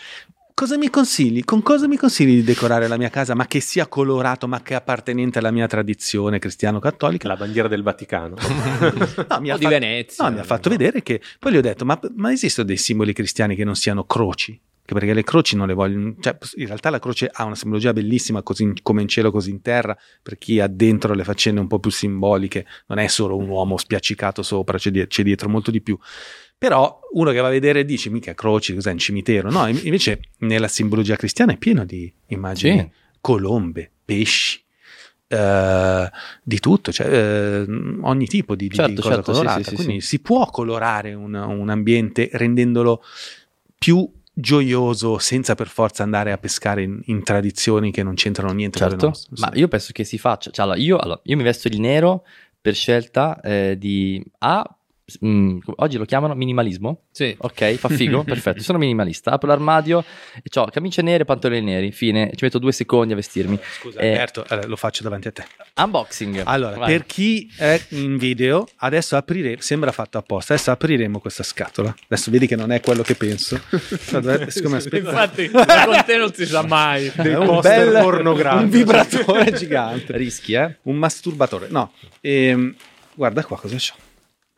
cosa 0.58 0.76
mi 0.76 0.90
consigli 0.90 1.44
con 1.44 1.62
cosa 1.62 1.86
mi 1.86 1.96
consigli 1.96 2.34
di 2.34 2.42
decorare 2.42 2.88
la 2.88 2.96
mia 2.96 3.10
casa 3.10 3.32
ma 3.36 3.46
che 3.46 3.60
sia 3.60 3.86
colorato 3.86 4.48
ma 4.48 4.60
che 4.60 4.72
è 4.72 4.76
appartenente 4.76 5.38
alla 5.38 5.52
mia 5.52 5.68
tradizione 5.68 6.40
cristiano-cattolica 6.40 7.28
La 7.28 7.36
bandiera 7.36 7.68
del 7.68 7.84
Vaticano. 7.84 8.34
no, 9.28 9.40
mi 9.40 9.52
O 9.52 9.54
ha 9.54 9.56
di 9.56 9.62
fatto- 9.62 9.68
Venezia. 9.68 10.24
No, 10.24 10.32
mi 10.32 10.40
ha 10.40 10.42
fatto 10.42 10.68
vedere 10.68 11.00
che 11.02 11.20
poi 11.38 11.52
gli 11.52 11.58
ho 11.58 11.60
detto: 11.60 11.84
Ma, 11.84 11.96
ma 12.16 12.32
esistono 12.32 12.66
dei 12.66 12.76
simboli 12.76 13.12
cristiani 13.12 13.54
che 13.54 13.62
non 13.62 13.76
siano 13.76 14.02
croci? 14.04 14.60
Che 14.84 14.94
perché 14.94 15.14
le 15.14 15.22
croci 15.22 15.54
non 15.54 15.68
le 15.68 15.74
vogliono. 15.74 16.16
Cioè, 16.18 16.36
in 16.56 16.66
realtà 16.66 16.90
la 16.90 16.98
croce 16.98 17.30
ha 17.32 17.44
una 17.44 17.54
simbologia 17.54 17.92
bellissima, 17.92 18.42
così 18.42 18.64
in- 18.64 18.82
come 18.82 19.02
in 19.02 19.06
cielo, 19.08 19.30
così 19.30 19.50
in 19.50 19.60
terra. 19.62 19.96
Per 20.20 20.38
chi 20.38 20.58
ha 20.58 20.66
dentro 20.66 21.14
le 21.14 21.22
faccende 21.22 21.60
un 21.60 21.68
po' 21.68 21.78
più 21.78 21.90
simboliche, 21.92 22.66
non 22.86 22.98
è 22.98 23.06
solo 23.06 23.36
un 23.36 23.48
uomo 23.48 23.76
spiaccicato 23.76 24.42
sopra, 24.42 24.76
c'è, 24.76 25.06
c'è 25.06 25.22
dietro 25.22 25.48
molto 25.48 25.70
di 25.70 25.80
più. 25.82 25.96
Però 26.58 27.00
uno 27.12 27.30
che 27.30 27.38
va 27.40 27.46
a 27.46 27.50
vedere 27.50 27.84
dice: 27.84 28.10
Mica 28.10 28.34
croci, 28.34 28.74
cos'è 28.74 28.90
un 28.90 28.98
cimitero? 28.98 29.50
No, 29.50 29.66
in- 29.68 29.80
invece 29.84 30.20
nella 30.38 30.66
simbologia 30.68 31.14
cristiana 31.16 31.52
è 31.52 31.56
pieno 31.56 31.84
di 31.84 32.12
immagini, 32.26 32.78
Sì. 32.80 32.88
colombe, 33.20 33.90
pesci. 34.04 34.60
eh, 35.30 36.10
di 36.42 36.58
tutto, 36.58 36.90
cioè 36.90 37.06
eh, 37.06 37.66
ogni 38.00 38.26
tipo 38.26 38.54
di, 38.54 38.66
di- 38.68 38.74
Certo, 38.76 38.90
di 38.92 38.96
cosa 39.00 39.14
certo, 39.16 39.32
colorata. 39.32 39.62
sì, 39.62 39.68
sì, 39.68 39.74
Quindi 39.74 40.00
sì. 40.00 40.06
si 40.06 40.18
può 40.20 40.46
colorare 40.46 41.12
un, 41.14 41.34
un 41.34 41.68
ambiente 41.68 42.30
rendendolo 42.32 43.02
più 43.78 44.10
gioioso 44.32 45.18
senza 45.18 45.54
per 45.54 45.68
forza 45.68 46.02
andare 46.02 46.32
a 46.32 46.38
pescare 46.38 46.82
in, 46.82 47.00
in 47.06 47.22
tradizioni 47.24 47.90
che 47.90 48.02
non 48.02 48.14
c'entrano 48.14 48.52
niente 48.52 48.78
con 48.78 48.86
le 48.88 48.92
Certo, 48.94 49.06
nostre. 49.08 49.34
ma 49.36 49.50
io 49.54 49.68
penso 49.68 49.90
che 49.92 50.04
si 50.04 50.16
faccia, 50.16 50.50
cioè 50.50 50.64
allora, 50.64 50.80
io, 50.80 50.96
allora, 50.96 51.20
io 51.24 51.36
mi 51.36 51.42
vesto 51.42 51.68
di 51.68 51.78
nero 51.78 52.24
per 52.60 52.74
scelta 52.74 53.38
eh, 53.42 53.76
di 53.78 54.24
A, 54.38 54.76
mm, 55.24 55.58
oggi 55.76 55.96
lo 55.96 56.04
chiamano 56.04 56.34
minimalismo. 56.34 57.02
Sì. 57.10 57.34
Ok, 57.38 57.74
fa 57.74 57.88
figo, 57.88 58.22
perfetto. 58.24 58.62
Sono 58.62 58.78
minimalista. 58.78 59.30
Apro 59.32 59.48
l'armadio 59.48 60.04
e 60.42 60.60
ho 60.60 60.66
camicie 60.70 61.02
nere, 61.02 61.24
pantaloni 61.24 61.60
neri. 61.62 61.92
Fine. 61.92 62.30
Ci 62.34 62.44
metto 62.44 62.58
due 62.58 62.72
secondi 62.72 63.12
a 63.12 63.16
vestirmi. 63.16 63.58
Scusa, 63.80 64.00
Eh, 64.00 64.10
Alberto, 64.10 64.44
eh, 64.48 64.66
lo 64.66 64.76
faccio 64.76 65.02
davanti 65.02 65.28
a 65.28 65.32
te. 65.32 65.44
Unboxing. 65.76 66.42
Allora, 66.44 66.76
Vai. 66.76 66.88
per 66.92 67.06
chi 67.06 67.50
è 67.56 67.80
in 67.90 68.16
video, 68.18 68.66
adesso 68.78 69.16
apriremo, 69.16 69.60
sembra 69.60 69.92
fatto 69.92 70.18
apposta, 70.18 70.54
adesso 70.54 70.70
apriremo 70.70 71.18
questa 71.20 71.42
scatola. 71.42 71.94
Adesso 72.08 72.30
vedi 72.30 72.46
che 72.46 72.56
non 72.56 72.72
è 72.72 72.80
quello 72.80 73.02
che 73.02 73.14
penso. 73.14 73.60
Guarda, 74.10 74.48
siccome 74.50 74.76
aspetta- 74.78 74.96
Infatti, 75.10 75.48
con 75.50 75.64
te 76.06 76.16
non 76.16 76.32
si 76.32 76.46
sa 76.46 76.62
mai. 76.62 77.10
Dei 77.16 77.32
È 77.32 77.36
un 77.38 77.60
bel- 77.60 78.02
pornografici. 78.02 78.64
Un 78.64 78.70
vibratore 78.70 79.52
gigante. 79.52 80.16
Rischi, 80.16 80.52
eh? 80.54 80.76
Un 80.82 80.96
masturbatore. 80.96 81.68
No, 81.70 81.92
ehm, 82.20 82.74
guarda 83.14 83.44
qua 83.44 83.58
cosa 83.58 83.76
c'ho. 83.76 83.94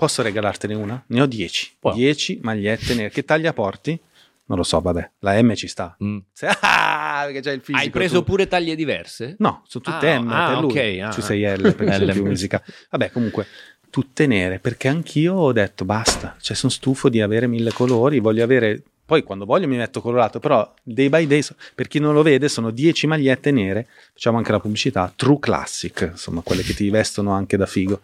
Posso 0.00 0.22
regalartene 0.22 0.72
una? 0.72 1.04
Ne 1.08 1.20
ho 1.20 1.26
10. 1.26 1.76
Wow. 1.80 1.94
10 1.94 2.38
magliette 2.42 2.94
nere. 2.94 3.10
Che 3.10 3.22
taglia 3.22 3.52
porti? 3.52 4.00
Non 4.46 4.56
lo 4.56 4.64
so, 4.64 4.80
vabbè. 4.80 5.10
La 5.18 5.42
M 5.42 5.54
ci 5.54 5.68
sta. 5.68 5.94
Mm. 6.02 6.18
Ah, 6.62 7.24
perché 7.26 7.40
c'è 7.42 7.52
il 7.52 7.60
fisico. 7.60 7.76
Hai 7.84 7.90
preso 7.90 8.20
tu. 8.20 8.24
pure 8.24 8.48
taglie 8.48 8.74
diverse? 8.74 9.34
No, 9.40 9.62
sono 9.68 9.84
tutte 9.84 10.08
Ah, 10.10 10.18
M 10.18 10.30
ah, 10.30 10.46
per 10.54 10.60
lui. 10.60 10.70
ok, 10.70 11.00
ah. 11.06 11.08
Tu 11.14 11.20
sei 11.20 11.42
L 11.44 11.74
perché 11.74 11.98
L. 12.06 12.12
più 12.12 12.24
musica. 12.24 12.62
Vabbè, 12.88 13.10
comunque, 13.10 13.46
tutte 13.90 14.26
nere, 14.26 14.58
perché 14.58 14.88
anch'io 14.88 15.34
ho 15.34 15.52
detto 15.52 15.84
basta, 15.84 16.34
cioè 16.40 16.56
sono 16.56 16.72
stufo 16.72 17.10
di 17.10 17.20
avere 17.20 17.46
mille 17.46 17.70
colori, 17.72 18.20
voglio 18.20 18.42
avere... 18.42 18.82
Poi 19.04 19.22
quando 19.22 19.44
voglio 19.44 19.66
mi 19.68 19.76
metto 19.76 20.00
colorato, 20.00 20.38
però 20.38 20.72
day 20.82 21.10
by 21.10 21.26
day, 21.26 21.42
per 21.74 21.88
chi 21.88 21.98
non 21.98 22.14
lo 22.14 22.22
vede, 22.22 22.48
sono 22.48 22.70
10 22.70 23.06
magliette 23.06 23.50
nere, 23.50 23.86
facciamo 24.14 24.38
anche 24.38 24.52
la 24.52 24.60
pubblicità, 24.60 25.12
True 25.14 25.38
Classic, 25.40 26.08
insomma, 26.12 26.40
quelle 26.40 26.62
che 26.62 26.72
ti 26.72 26.88
vestono 26.88 27.32
anche 27.32 27.58
da 27.58 27.66
figo. 27.66 28.00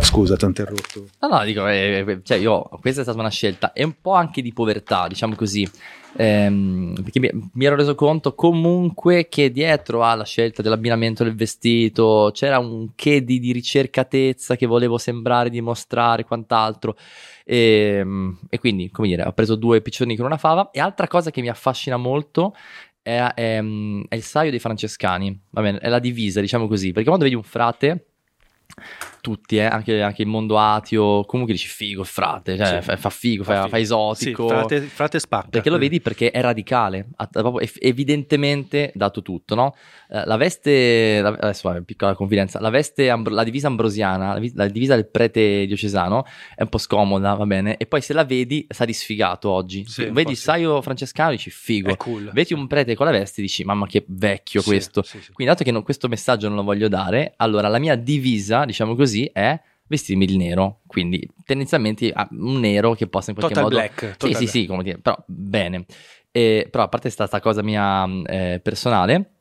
Scusa, 0.00 0.36
ti 0.36 0.44
ho 0.44 0.48
interrotto. 0.48 1.08
No, 1.20 1.28
no, 1.28 1.44
dico, 1.44 1.66
eh, 1.66 2.04
eh, 2.06 2.20
cioè 2.22 2.38
io, 2.38 2.62
questa 2.80 3.00
è 3.00 3.04
stata 3.04 3.18
una 3.18 3.30
scelta, 3.30 3.72
è 3.72 3.82
un 3.82 3.94
po' 4.00 4.12
anche 4.12 4.42
di 4.42 4.52
povertà, 4.52 5.06
diciamo 5.08 5.34
così, 5.34 5.68
Ehm, 6.16 6.92
perché 7.02 7.20
mi, 7.20 7.30
mi 7.54 7.64
ero 7.64 7.76
reso 7.76 7.94
conto 7.94 8.34
comunque 8.34 9.28
che 9.28 9.50
dietro 9.50 10.04
alla 10.04 10.24
scelta 10.24 10.60
dell'abbinamento 10.60 11.24
del 11.24 11.34
vestito 11.34 12.30
c'era 12.34 12.58
un 12.58 12.90
che 12.94 13.24
di, 13.24 13.38
di 13.38 13.52
ricercatezza 13.52 14.56
che 14.56 14.66
volevo 14.66 14.98
sembrare, 14.98 15.50
dimostrare, 15.50 16.24
quant'altro. 16.24 16.96
E, 17.44 18.04
e 18.48 18.58
quindi, 18.58 18.90
come 18.90 19.08
dire, 19.08 19.24
ho 19.24 19.32
preso 19.32 19.56
due 19.56 19.80
piccioni 19.80 20.16
con 20.16 20.26
una 20.26 20.36
fava. 20.36 20.70
E 20.70 20.80
altra 20.80 21.08
cosa 21.08 21.30
che 21.30 21.40
mi 21.40 21.48
affascina 21.48 21.96
molto 21.96 22.54
è, 23.00 23.18
è, 23.34 23.58
è 24.08 24.14
il 24.14 24.22
saio 24.22 24.50
dei 24.50 24.60
francescani, 24.60 25.40
va 25.50 25.62
bene, 25.62 25.78
è 25.78 25.88
la 25.88 25.98
divisa, 25.98 26.40
diciamo 26.40 26.68
così, 26.68 26.92
perché 26.92 27.08
quando 27.08 27.24
vedi 27.24 27.36
un 27.36 27.42
frate 27.42 28.11
tutti, 29.20 29.56
eh, 29.56 29.62
anche, 29.64 30.02
anche 30.02 30.22
il 30.22 30.28
mondo 30.28 30.58
ateo, 30.58 31.24
comunque 31.26 31.54
dici 31.54 31.68
figo 31.68 32.00
il 32.00 32.06
frate, 32.06 32.56
cioè 32.56 32.80
Sì. 32.80 32.82
fa, 32.82 32.96
fa 32.96 33.10
figo, 33.10 33.44
fa, 33.44 33.52
Fa 33.54 33.60
fa 33.60 33.66
figo. 33.66 33.76
esotico. 33.78 34.48
Sì, 34.48 34.54
frate, 34.54 34.80
frate 34.80 35.18
spacca. 35.20 35.48
Perché 35.48 35.70
lo 35.70 35.78
vedi 35.78 36.00
perché 36.00 36.30
è 36.32 36.40
radicale, 36.40 37.08
ha 37.16 37.26
proprio 37.26 37.66
evidentemente 37.80 38.90
dato 38.94 39.22
tutto, 39.22 39.54
no? 39.54 39.74
Eh, 40.10 40.24
la 40.26 40.36
veste, 40.36 41.20
la- 41.20 41.36
adesso 41.40 41.68
vabbè, 41.68 41.82
piccola 41.82 42.14
confidenza, 42.14 42.60
la 42.60 42.70
veste, 42.70 43.08
ambro- 43.10 43.32
la 43.32 43.44
divisa 43.44 43.68
ambrosiana, 43.68 44.32
la, 44.34 44.38
vi- 44.40 44.52
la 44.54 44.66
divisa 44.66 44.94
del 44.94 45.08
prete 45.08 45.66
diocesano 45.66 46.24
è 46.54 46.62
un 46.62 46.68
po' 46.68 46.78
scomoda, 46.78 47.34
va 47.34 47.46
bene? 47.46 47.76
E 47.76 47.86
poi 47.86 48.00
se 48.00 48.12
la 48.12 48.24
vedi, 48.24 48.66
sa 48.68 48.84
di 48.84 48.92
sfigato 48.92 49.48
oggi. 49.50 49.84
Sì, 49.86 50.06
vedi 50.06 50.32
il 50.32 50.36
saio 50.36 50.82
francescano, 50.82 51.30
dici 51.30 51.50
figo. 51.50 51.90
È 51.90 51.96
cool. 51.96 52.30
Vedi 52.32 52.54
un 52.54 52.66
prete 52.66 52.94
con 52.94 53.06
la 53.06 53.12
veste, 53.12 53.40
dici 53.40 53.64
mamma 53.64 53.86
che 53.86 54.04
vecchio 54.08 54.62
questo. 54.62 55.02
Quindi 55.32 55.52
dato 55.52 55.64
che 55.64 55.70
non- 55.70 55.82
questo 55.82 56.08
messaggio 56.08 56.48
non 56.48 56.56
lo 56.56 56.62
voglio 56.64 56.88
dare, 56.88 57.34
allora 57.36 57.68
la 57.68 57.78
mia 57.78 57.94
divisa, 57.96 58.61
diciamo 58.64 58.94
così, 58.94 59.28
è 59.32 59.60
vestirmi 59.86 60.24
di 60.24 60.36
nero, 60.36 60.80
quindi 60.86 61.28
tendenzialmente 61.44 62.10
ah, 62.12 62.28
un 62.30 62.60
nero 62.60 62.94
che 62.94 63.06
possa 63.08 63.30
in 63.30 63.36
qualche 63.36 63.54
Total 63.54 63.70
modo... 63.70 63.82
black. 63.82 64.12
Sì, 64.12 64.16
total 64.18 64.36
sì, 64.36 64.46
sì, 64.46 64.66
come 64.66 64.82
dire, 64.82 64.98
però 64.98 65.16
bene. 65.26 65.84
E, 66.30 66.66
però 66.70 66.84
a 66.84 66.88
parte 66.88 67.10
sta, 67.10 67.26
sta 67.26 67.40
cosa 67.40 67.62
mia 67.62 68.06
eh, 68.24 68.58
personale, 68.62 69.32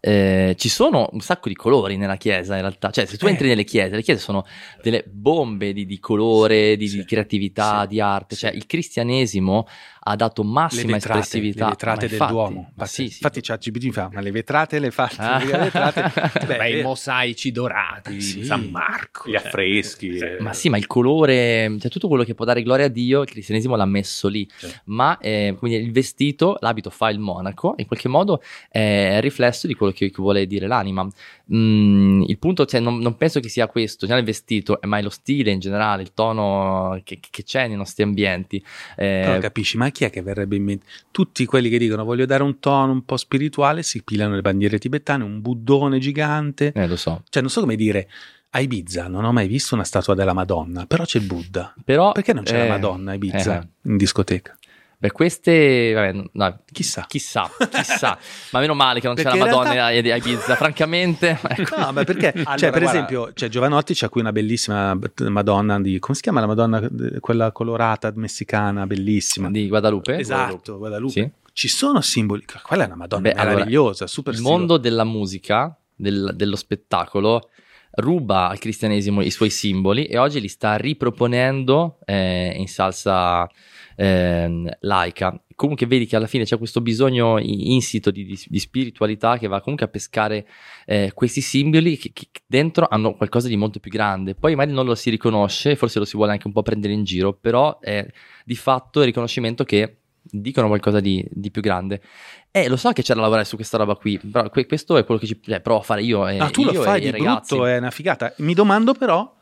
eh, 0.00 0.54
ci 0.58 0.70
sono 0.70 1.10
un 1.12 1.20
sacco 1.20 1.48
di 1.50 1.54
colori 1.54 1.98
nella 1.98 2.16
chiesa 2.16 2.54
in 2.54 2.62
realtà, 2.62 2.90
cioè 2.90 3.04
se 3.04 3.18
tu 3.18 3.26
Eh. 3.26 3.30
entri 3.30 3.48
nelle 3.48 3.64
chiese, 3.64 3.94
le 3.94 4.02
chiese 4.02 4.20
sono 4.20 4.46
delle 4.82 5.04
bombe 5.06 5.74
di, 5.74 5.84
di 5.84 5.98
colore, 5.98 6.76
di, 6.78 6.88
Sì. 6.88 6.96
di 6.98 7.04
creatività, 7.04 7.82
Sì. 7.82 7.88
di 7.88 8.00
arte, 8.00 8.34
cioè 8.36 8.50
Sì. 8.52 8.56
il 8.56 8.66
cristianesimo 8.66 9.66
ha 10.06 10.16
dato 10.16 10.42
le 10.42 10.48
massima 10.48 10.92
vetrate, 10.92 11.18
espressività. 11.20 11.64
le 11.64 11.70
vetrate 11.70 11.94
Ma 11.96 12.02
del 12.02 12.10
infatti, 12.12 12.32
Duomo. 12.32 12.66
Infatti, 12.70 12.90
sì, 12.90 13.06
sì. 13.08 13.14
infatti 13.14 13.40
ChatGPT 13.40 13.90
fa, 13.92 14.10
ma 14.12 14.20
le 14.20 14.30
vetrate 14.30 14.78
le 14.78 14.90
fa. 14.90 15.10
Ah. 15.16 15.38
le 15.42 15.56
vetrate, 15.58 16.12
beh, 16.46 16.56
Beh, 16.56 16.70
i 16.70 16.78
eh, 16.78 16.82
mosaici 16.82 17.50
dorati 17.52 18.20
Sì. 18.20 18.38
di 18.40 18.44
San 18.44 18.64
Marco. 18.70 19.28
Gli 19.28 19.34
cioè. 19.34 19.46
affreschi. 19.46 20.16
eh. 20.16 20.36
Ma 20.40 20.52
sì, 20.52 20.68
ma 20.68 20.76
il 20.76 20.86
colore, 20.86 21.76
cioè 21.80 21.90
tutto 21.90 22.08
quello 22.08 22.24
che 22.24 22.34
può 22.34 22.44
dare 22.44 22.62
gloria 22.62 22.86
a 22.86 22.88
Dio, 22.88 23.22
il 23.22 23.28
cristianesimo 23.28 23.76
l'ha 23.76 23.84
messo 23.86 24.28
lì. 24.28 24.46
Sì. 24.56 24.68
Ma 24.84 25.16
eh, 25.18 25.54
quindi 25.58 25.78
il 25.78 25.92
vestito, 25.92 26.56
l'abito 26.60 26.90
fa 26.90 27.08
il 27.10 27.18
monaco, 27.18 27.74
in 27.78 27.86
qualche 27.86 28.08
modo 28.08 28.42
è 28.68 29.14
il 29.16 29.22
riflesso 29.22 29.66
di 29.66 29.74
quello 29.74 29.92
che, 29.92 30.10
che 30.10 30.16
vuole 30.20 30.46
dire 30.46 30.66
l'anima. 30.66 31.06
Mm, 31.52 32.22
il 32.22 32.38
punto, 32.38 32.64
cioè, 32.64 32.80
non, 32.80 32.98
non 32.98 33.16
penso 33.16 33.40
che 33.40 33.48
sia 33.48 33.66
questo, 33.66 34.06
già 34.06 34.16
il 34.16 34.24
vestito, 34.24 34.78
ma 34.82 34.98
è 34.98 35.02
lo 35.02 35.10
stile 35.10 35.50
in 35.50 35.58
generale, 35.58 36.02
il 36.02 36.12
tono 36.14 37.00
che, 37.04 37.18
che 37.20 37.42
c'è 37.42 37.66
nei 37.68 37.76
nostri 37.76 38.02
ambienti. 38.02 38.56
Eh, 38.96 39.22
Però 39.24 39.38
capisci, 39.38 39.76
ma 39.76 39.90
chi 39.90 40.04
è 40.04 40.10
che 40.10 40.22
verrebbe 40.22 40.56
in 40.56 40.64
mente? 40.64 40.86
Tutti 41.10 41.44
quelli 41.44 41.68
che 41.68 41.78
dicono 41.78 42.04
voglio 42.04 42.26
dare 42.26 42.42
un 42.42 42.58
tono 42.60 42.92
un 42.92 43.04
po' 43.04 43.16
spirituale 43.16 43.82
si 43.82 44.02
pilano 44.02 44.34
le 44.34 44.40
bandiere 44.40 44.78
tibetane, 44.78 45.22
un 45.24 45.40
buddone 45.40 45.98
gigante. 45.98 46.72
eh, 46.74 46.86
lo 46.86 46.96
so. 46.96 47.22
Cioè, 47.28 47.42
non 47.42 47.50
so 47.50 47.60
come 47.60 47.76
dire, 47.76 48.08
a 48.50 48.60
Ibiza 48.60 49.08
non 49.08 49.24
ho 49.24 49.32
mai 49.32 49.48
visto 49.48 49.74
una 49.74 49.84
statua 49.84 50.14
della 50.14 50.32
Madonna, 50.32 50.86
però 50.86 51.04
c'è 51.04 51.18
il 51.18 51.26
Buddha. 51.26 51.74
Però, 51.84 52.12
Perché 52.12 52.32
non 52.32 52.44
c'è 52.44 52.54
eh, 52.54 52.68
la 52.68 52.74
Madonna 52.74 53.10
a 53.10 53.14
Ibiza 53.14 53.60
eh. 53.60 53.66
in 53.88 53.96
discoteca? 53.96 54.56
Beh, 55.04 55.12
queste, 55.12 55.92
vabbè, 55.92 56.28
no, 56.32 56.58
Chissà. 56.72 57.04
chissà, 57.06 57.50
chissà, 57.70 58.18
ma 58.52 58.60
meno 58.60 58.72
male 58.72 59.00
che 59.00 59.06
non 59.06 59.16
c'è 59.16 59.22
la 59.24 59.32
Perché 59.32 59.44
Madonna 59.44 59.72
realtà- 59.72 60.14
a 60.14 60.16
Ibiza, 60.16 60.56
francamente. 60.56 61.38
ecco. 61.46 61.76
No, 61.84 61.92
ma 61.92 62.04
perché? 62.04 62.32
Allora, 62.32 62.56
cioè, 62.56 62.70
per 62.70 62.80
guarda- 62.80 62.90
esempio, 62.90 63.30
c'è 63.34 63.48
Giovanotti, 63.48 63.92
c'è 63.92 64.08
qui 64.08 64.22
una 64.22 64.32
bellissima 64.32 64.98
Madonna 65.28 65.78
di... 65.78 65.98
Come 65.98 66.14
si 66.14 66.22
chiama 66.22 66.40
la 66.40 66.46
Madonna? 66.46 66.88
Quella 67.20 67.52
colorata 67.52 68.10
messicana, 68.14 68.86
bellissima. 68.86 69.50
Di 69.50 69.68
Guadalupe. 69.68 70.16
Esatto, 70.16 70.78
Guadalupe. 70.78 71.12
Sì. 71.12 71.30
Ci 71.52 71.68
sono 71.68 72.00
simboli. 72.00 72.42
Quella 72.62 72.84
è 72.84 72.86
una 72.86 72.96
Madonna 72.96 73.20
Beh, 73.20 73.32
allora, 73.32 73.50
meravigliosa, 73.56 74.06
super 74.06 74.32
il 74.32 74.38
stilosa. 74.38 74.58
mondo 74.58 74.76
della 74.78 75.04
musica, 75.04 75.76
del- 75.94 76.32
dello 76.34 76.56
spettacolo, 76.56 77.50
ruba 77.96 78.48
al 78.48 78.58
cristianesimo 78.58 79.20
i 79.20 79.30
suoi 79.30 79.50
simboli 79.50 80.06
e 80.06 80.16
oggi 80.16 80.40
li 80.40 80.48
sta 80.48 80.76
riproponendo 80.76 81.98
eh, 82.06 82.54
in 82.56 82.66
salsa 82.68 83.46
ehm, 83.96 84.68
laica. 84.80 85.38
Comunque 85.54 85.86
vedi 85.86 86.06
che 86.06 86.16
alla 86.16 86.26
fine 86.26 86.44
c'è 86.44 86.58
questo 86.58 86.80
bisogno 86.80 87.38
insito 87.38 88.10
di, 88.10 88.24
di- 88.24 88.44
di 88.46 88.58
spiritualità 88.58 89.38
che 89.38 89.46
va 89.46 89.60
comunque 89.60 89.86
a 89.86 89.88
pescare 89.88 90.46
eh, 90.86 91.12
questi 91.14 91.40
simboli 91.40 91.96
che, 91.96 92.10
che 92.12 92.28
dentro 92.46 92.86
hanno 92.88 93.14
qualcosa 93.14 93.48
di 93.48 93.56
molto 93.56 93.78
più 93.80 93.90
grande. 93.90 94.34
Poi 94.34 94.54
magari 94.54 94.74
non 94.74 94.84
lo 94.86 94.94
si 94.94 95.10
riconosce, 95.10 95.76
forse 95.76 95.98
lo 95.98 96.04
si 96.04 96.16
vuole 96.16 96.32
anche 96.32 96.46
un 96.46 96.52
po' 96.52 96.62
prendere 96.62 96.92
in 96.92 97.04
giro, 97.04 97.32
però 97.34 97.78
è 97.80 98.04
di 98.44 98.56
fatto 98.56 99.00
il 99.00 99.06
riconoscimento 99.06 99.64
che 99.64 99.98
dicono 100.26 100.68
qualcosa 100.68 101.00
di, 101.00 101.24
di 101.30 101.50
più 101.50 101.60
grande. 101.62 102.00
Eh, 102.50 102.68
lo 102.68 102.76
so 102.76 102.90
che 102.92 103.02
c'è 103.02 103.14
da 103.14 103.20
lavorare 103.20 103.44
su 103.44 103.56
questa 103.56 103.76
roba 103.76 103.94
qui, 103.94 104.18
però 104.18 104.48
que- 104.48 104.66
questo 104.66 104.96
è 104.96 105.04
quello 105.04 105.20
che 105.20 105.26
ci, 105.26 105.38
cioè, 105.42 105.60
provo 105.60 105.80
a 105.80 105.82
fare 105.82 106.02
io. 106.02 106.26
E, 106.26 106.38
Ah, 106.38 106.50
tu 106.50 106.64
lo 106.64 106.72
fai 106.72 107.00
di 107.00 107.10
ragazzi. 107.10 107.54
brutto, 107.54 107.66
è 107.66 107.76
una 107.76 107.90
figata. 107.90 108.32
Mi 108.38 108.54
domando 108.54 108.94
però, 108.94 109.36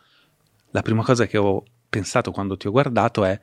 la 0.72 0.82
prima 0.82 1.02
cosa 1.04 1.26
che 1.26 1.38
ho 1.38 1.62
pensato 1.88 2.30
quando 2.32 2.56
ti 2.56 2.66
ho 2.66 2.70
guardato 2.70 3.24
è, 3.24 3.38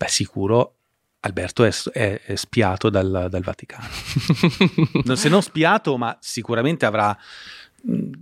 beh 0.00 0.08
sicuro 0.08 0.76
Alberto 1.20 1.64
è, 1.64 1.70
è- 1.92 2.20
è 2.22 2.34
spiato 2.36 2.88
dal, 2.88 3.26
dal 3.28 3.42
Vaticano. 3.42 3.86
Non- 5.04 5.18
se 5.18 5.28
non 5.28 5.42
spiato, 5.42 5.98
ma 5.98 6.16
sicuramente 6.18 6.86
avrà 6.86 7.14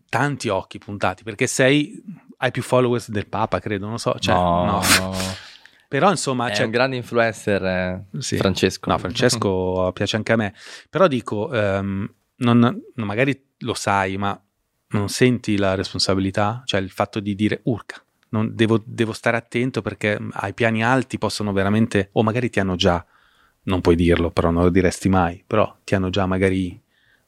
tanti 0.09 0.49
occhi 0.49 0.79
puntati, 0.79 1.23
perché 1.23 1.47
sei, 1.47 2.03
hai 2.39 2.51
più 2.51 2.63
followers 2.63 3.11
del 3.11 3.29
Papa, 3.29 3.61
credo, 3.61 3.87
non 3.87 3.99
so. 4.01 4.19
Cioè, 4.19 4.35
no, 4.35 4.65
no. 4.99 5.13
Però 5.89 6.11
insomma... 6.11 6.49
è 6.49 6.55
cioè, 6.57 6.65
un 6.65 6.71
grande 6.73 6.97
influencer 6.97 7.65
eh, 7.65 8.05
Sì. 8.19 8.37
Francesco. 8.37 8.91
No, 8.91 8.99
Francesco 8.99 9.91
piace 9.95 10.17
anche 10.17 10.33
a 10.33 10.37
me. 10.37 10.53
Però 10.91 11.07
dico, 11.07 11.49
non- 11.53 12.11
non- 12.37 12.83
magari 12.95 13.51
lo 13.59 13.75
sai, 13.75 14.17
ma 14.17 14.39
non 14.89 15.09
senti 15.09 15.57
la 15.57 15.75
responsabilità? 15.77 16.63
Cioè 16.65 16.81
il 16.81 16.91
fatto 16.91 17.21
di 17.21 17.35
dire 17.37 17.61
urca. 17.65 18.03
Non- 18.31 18.55
devo, 18.55 18.83
devo 18.85 19.13
stare 19.13 19.37
attento 19.37 19.83
perché 19.83 20.19
ai 20.33 20.55
piani 20.55 20.83
alti 20.85 21.19
possono 21.19 21.53
veramente, 21.53 22.11
o 22.13 22.23
magari 22.23 22.51
ti 22.51 22.61
hanno 22.61 22.77
già, 22.77 23.05
non 23.65 23.81
puoi 23.81 23.97
dirlo, 23.97 24.31
però 24.31 24.51
non 24.51 24.63
lo 24.65 24.71
diresti 24.71 25.09
mai, 25.09 25.43
però 25.47 25.77
ti 25.85 25.95
hanno 25.95 26.11
già 26.11 26.27
magari 26.27 26.81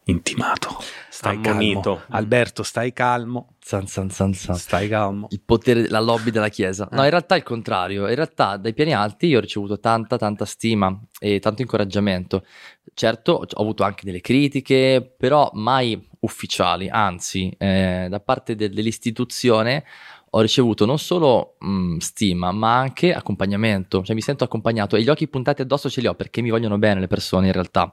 intimato. 0.04 0.78
Stai 1.08 1.36
Ammonito. 1.36 1.96
calmo. 1.96 2.16
Alberto, 2.16 2.62
stai 2.62 2.92
calmo. 2.94 3.54
Zan, 3.62 3.86
zan, 3.86 4.08
zan, 4.10 4.32
zan. 4.32 4.56
Stai 4.56 4.88
calmo. 4.88 5.26
il 5.30 5.40
potere, 5.44 5.86
la 5.88 6.00
lobby 6.00 6.30
della 6.30 6.48
Chiesa. 6.48 6.88
No, 6.90 7.02
Eh. 7.02 7.04
in 7.04 7.10
realtà 7.10 7.34
è 7.34 7.38
il 7.38 7.44
contrario. 7.44 8.08
In 8.08 8.14
realtà 8.14 8.56
dai 8.56 8.72
piani 8.72 8.94
alti 8.94 9.26
io 9.26 9.36
ho 9.36 9.40
ricevuto 9.40 9.78
tanta, 9.78 10.16
tanta 10.16 10.46
stima 10.46 10.98
e 11.18 11.38
tanto 11.40 11.60
incoraggiamento. 11.60 12.44
Certo, 12.94 13.32
ho 13.52 13.60
avuto 13.60 13.82
anche 13.84 14.04
delle 14.04 14.22
critiche, 14.22 15.14
però 15.16 15.50
mai 15.52 16.08
ufficiali, 16.20 16.88
anzi, 16.88 17.54
eh, 17.58 18.06
da 18.08 18.20
parte 18.20 18.54
del- 18.56 18.72
dell'istituzione 18.72 19.84
ho 20.32 20.40
ricevuto 20.40 20.86
non 20.86 20.98
solo 20.98 21.56
mh, 21.58 21.96
stima, 21.96 22.52
ma 22.52 22.78
anche 22.78 23.12
accompagnamento, 23.12 24.04
cioè 24.04 24.14
mi 24.14 24.20
sento 24.20 24.44
accompagnato 24.44 24.94
e 24.94 25.02
gli 25.02 25.08
occhi 25.08 25.26
puntati 25.26 25.62
addosso 25.62 25.90
ce 25.90 26.00
li 26.00 26.06
ho 26.06 26.14
perché 26.14 26.40
mi 26.40 26.50
vogliono 26.50 26.78
bene 26.78 27.00
le 27.00 27.08
persone 27.08 27.46
in 27.46 27.52
realtà. 27.52 27.92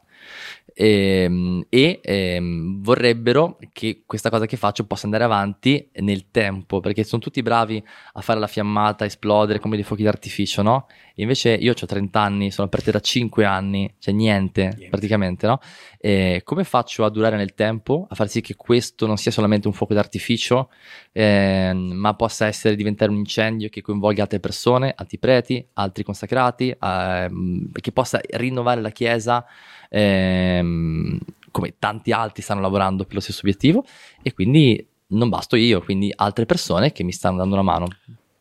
E, 0.74 1.66
e 1.70 2.00
ehm, 2.04 2.82
vorrebbero 2.84 3.58
che 3.74 4.04
questa 4.06 4.30
cosa 4.30 4.46
che 4.46 4.58
faccio 4.58 4.86
possa 4.86 5.06
andare 5.06 5.24
avanti 5.24 5.90
nel 5.96 6.30
tempo 6.30 6.80
perché 6.80 7.04
sono 7.04 7.22
tutti 7.22 7.42
bravi 7.42 7.84
a 8.14 8.22
fare 8.22 8.40
la 8.40 8.48
fiammata, 8.48 9.06
esplodere 9.06 9.60
come 9.60 9.76
dei 9.76 9.84
fuochi 9.84 10.04
d'artificio, 10.04 10.62
no? 10.62 10.86
Invece 11.20 11.54
io 11.54 11.72
ho 11.72 11.86
30 11.86 12.20
anni, 12.22 12.52
sono 12.52 12.68
aperte 12.68 12.92
da 12.92 13.00
5 13.00 13.44
anni, 13.46 13.92
cioè 14.00 14.14
niente, 14.14 14.62
Niente. 14.64 14.90
praticamente, 14.90 15.48
no? 15.48 15.60
E 16.00 16.42
come 16.44 16.64
faccio 16.64 17.06
a 17.06 17.10
durare 17.10 17.38
nel 17.38 17.54
tempo, 17.54 18.06
a 18.10 18.16
far 18.16 18.30
sì 18.30 18.42
che 18.42 18.56
questo 18.56 19.08
non 19.08 19.18
sia 19.18 19.32
solamente 19.32 19.68
un 19.68 19.74
fuoco 19.74 19.94
d'artificio, 19.94 20.70
ehm, 21.12 21.92
ma 21.94 22.14
possa 22.14 22.46
essere 22.46 22.76
diventare 22.76 23.10
un 23.12 23.18
incendio 23.18 23.70
che 23.70 23.82
coinvolga 23.82 24.22
altre 24.24 24.40
persone, 24.40 24.94
altri 24.96 25.18
preti, 25.18 25.66
altri 25.74 26.04
consacrati, 26.04 26.76
ehm, 26.80 27.72
che 27.72 27.92
possa 27.92 28.20
rinnovare 28.32 28.82
la 28.82 28.92
Chiesa 28.92 29.46
ehm, 29.90 31.18
come 31.52 31.76
tanti 31.80 32.12
altri 32.12 32.42
stanno 32.44 32.62
lavorando 32.62 33.06
per 33.06 33.16
lo 33.16 33.20
stesso 33.22 33.40
obiettivo 33.40 33.84
e 34.22 34.34
quindi 34.34 34.86
non 35.08 35.30
basto 35.30 35.56
io, 35.56 35.82
quindi 35.82 36.12
altre 36.16 36.46
persone 36.46 36.92
che 36.92 37.04
mi 37.04 37.12
stanno 37.12 37.38
dando 37.38 37.54
una 37.56 37.64
mano. 37.64 37.88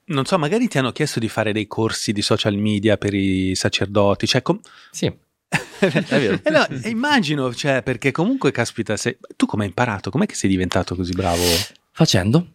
Non 0.08 0.24
so, 0.24 0.38
magari 0.38 0.68
ti 0.68 0.78
hanno 0.78 0.92
chiesto 0.92 1.18
di 1.18 1.28
fare 1.28 1.52
dei 1.52 1.66
corsi 1.66 2.12
di 2.12 2.22
social 2.22 2.56
media 2.56 2.96
per 2.96 3.12
i 3.12 3.54
sacerdoti, 3.54 4.26
cioè 4.26 4.42
com- 4.42 4.60
Sì. 4.90 5.12
Eh 5.78 6.50
no, 6.50 6.66
eh, 6.68 6.88
immagino, 6.88 7.52
cioè, 7.54 7.82
perché 7.82 8.10
comunque, 8.10 8.50
caspita, 8.50 8.96
sei... 8.96 9.18
tu 9.36 9.46
come 9.46 9.62
hai 9.64 9.68
imparato? 9.68 10.10
Com'è 10.10 10.26
che 10.26 10.34
sei 10.34 10.48
diventato 10.48 10.94
così 10.94 11.12
bravo? 11.12 11.42
Facendo. 11.90 12.52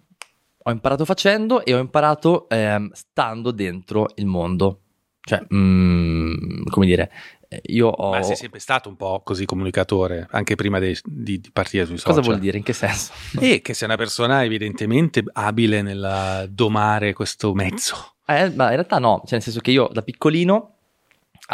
Ho 0.64 0.72
imparato 0.72 1.06
facendo 1.06 1.64
e 1.66 1.74
ho 1.74 1.80
imparato 1.80 2.47
ehm, 2.49 2.89
stando 2.93 3.52
dentro 3.52 4.10
il 4.16 4.26
mondo. 4.26 4.82
Cioè, 5.22 5.45
mm, 5.54 6.64
come 6.70 6.86
dire, 6.86 7.12
eh, 7.40 7.40
io 7.64 7.88
ho... 7.88 8.12
Ma 8.12 8.22
sei 8.24 8.36
sempre 8.36 8.60
stato 8.60 8.88
un 8.89 8.95
po' 8.95 9.22
così 9.24 9.45
comunicatore, 9.45 10.28
anche 10.32 10.56
prima 10.56 10.80
dei- 10.80 10.97
di, 11.04 11.39
di 11.39 11.49
partire 11.52 11.86
sui 11.86 11.97
social. 11.97 12.16
Cosa 12.16 12.26
vuol 12.28 12.39
dire? 12.39 12.58
In 12.58 12.64
che 12.64 12.74
senso? 12.74 13.12
E 13.39 13.62
che 13.62 13.74
sei 13.74 13.88
una 13.88 13.97
persona 13.97 14.43
evidentemente 14.43 15.24
abile 15.34 15.82
nel 15.82 16.47
domare 16.52 17.14
questo 17.14 17.54
mezzo. 17.54 18.16
Eh, 18.26 18.49
ma 18.52 18.66
in 18.66 18.76
realtà 18.76 18.97
no, 18.99 19.18
cioè 19.24 19.34
nel 19.34 19.41
senso 19.41 19.60
che 19.60 19.72
io 19.72 19.89
da 19.91 20.02
piccolino 20.02 20.76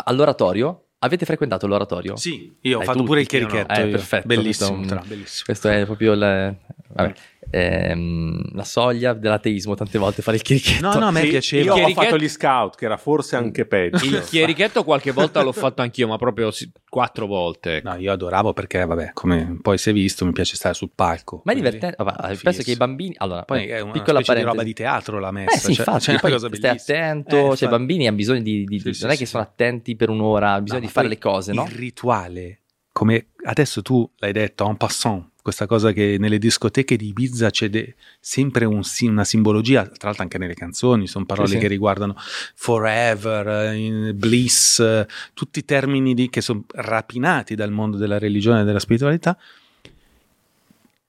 all'oratorio, 0.06 0.84
avete 1.00 1.26
frequentato 1.26 1.66
l'oratorio? 1.68 2.16
Sì, 2.16 2.56
io 2.62 2.76
ho 2.76 2.78
Dai, 2.78 2.86
fatto 2.86 2.98
tutti, 3.00 3.10
pure 3.10 3.22
il 3.22 3.28
chi 3.28 3.40
non- 3.40 3.50
chierichetto. 3.50 3.80
eh, 3.82 3.88
perfetto, 3.90 4.28
Bellissimo, 4.28 4.76
questo 4.76 4.94
è 4.94 4.98
un- 5.00 5.08
bellissimo. 5.08 5.44
Questo 5.46 5.70
è 5.70 5.86
proprio 5.86 6.14
il- 6.14 6.58
vabbè, 6.94 7.14
ehm, 7.50 8.56
la 8.56 8.64
soglia 8.64 9.14
dell'ateismo 9.14 9.76
tante 9.76 9.98
volte 9.98 10.22
fare 10.22 10.38
il 10.38 10.44
chierichetto. 10.44 10.88
No, 10.88 11.00
no, 11.00 11.08
a 11.08 11.12
me 11.12 11.22
Sì, 11.22 11.28
piaceva. 11.30 11.76
Io 11.76 11.86
ho 11.86 11.90
fatto 11.90 12.18
gli 12.18 12.28
scout, 12.28 12.76
che 12.76 12.86
era 12.86 12.98
forse 12.98 13.36
anche 13.36 13.66
peggio. 13.66 14.06
Il 14.06 14.24
chierichetto 14.24 14.84
qualche 14.84 15.12
volta 15.12 15.42
l'ho 15.42 15.52
fatto 15.52 15.82
anch'io, 15.82 16.08
ma 16.08 16.18
proprio 16.18 16.52
quattro 16.90 17.26
volte. 17.26 17.82
No, 17.84 17.96
io 17.96 18.12
adoravo 18.12 18.54
perché, 18.54 18.86
vabbè, 18.86 19.12
come 19.14 19.58
poi 19.62 19.78
si 19.78 19.90
è 19.90 19.94
visto, 19.94 20.26
mi 20.26 20.32
piace 20.32 20.56
stare 20.56 20.74
sul 20.74 20.92
palco. 20.94 21.42
Ma 21.46 21.52
è 21.52 21.56
divertente. 21.56 21.96
penso 22.42 22.64
che 22.64 22.72
i 22.72 22.76
bambini. 22.76 23.14
Allora, 23.18 23.44
Poi 23.44 23.68
eh, 23.68 23.78
è 23.78 23.80
una 23.82 23.92
piccola 23.92 24.22
specie 24.22 24.40
di 24.40 24.46
roba 24.46 24.64
di 24.64 24.74
teatro 24.74 25.20
la 25.20 25.32
messa. 25.32 25.56
Eh 25.56 25.60
sì, 25.60 25.74
cioè, 25.74 25.86
infatti, 25.86 26.04
cioè, 26.04 26.20
poi 26.20 26.32
cosa 26.32 26.50
stai 26.54 26.70
attento, 26.72 27.54
Eh, 27.54 27.56
cioè, 27.56 27.68
i 27.68 27.72
bambini 27.72 28.08
hanno 28.08 28.16
bisogno 28.16 28.42
di, 28.42 28.64
di- 28.66 28.80
Sì, 28.80 28.86
di- 28.88 28.94
sì, 28.94 29.02
non 29.04 29.12
è 29.12 29.16
sì, 29.16 29.22
che 29.24 29.28
sono 29.30 29.44
attenti 29.44 29.96
per 29.96 30.10
un'ora, 30.10 30.52
hanno 30.52 30.62
bisogno 30.64 30.82
No, 30.82 30.88
di 30.88 30.92
fare 30.92 31.08
le 31.08 31.18
cose, 31.18 31.54
no? 31.54 31.64
Il 31.64 31.76
rituale, 31.76 32.60
come 32.92 33.28
adesso 33.46 33.82
tu 33.82 34.10
l'hai 34.18 34.32
detto 34.32 34.68
en 34.68 34.76
passant, 34.78 35.26
questa 35.48 35.66
cosa 35.66 35.94
che 35.94 36.18
nelle 36.20 36.40
discoteche 36.40 36.98
di 36.98 37.08
Ibiza 37.08 37.50
c'è 37.50 37.70
de- 37.70 37.96
sempre 38.20 38.66
un 38.66 38.82
una 39.04 39.24
simbologia, 39.24 39.84
tra 39.88 40.08
l'altro 40.08 40.24
anche 40.24 40.38
nelle 40.38 40.56
canzoni, 40.56 41.08
sono 41.08 41.24
parole 41.24 41.48
Sì, 41.48 41.54
sì. 41.54 41.60
che 41.62 41.68
riguardano 41.70 42.18
forever, 42.54 43.48
eh, 43.74 44.14
bliss, 44.14 44.80
eh, 44.82 45.08
tutti 45.34 45.64
termini 45.64 46.14
di- 46.14 46.30
che 46.30 46.42
sono 46.42 46.66
rapinati 46.74 47.56
dal 47.56 47.72
mondo 47.72 47.96
della 47.96 48.20
religione 48.20 48.60
e 48.62 48.64
della 48.66 48.80
spiritualità. 48.80 49.38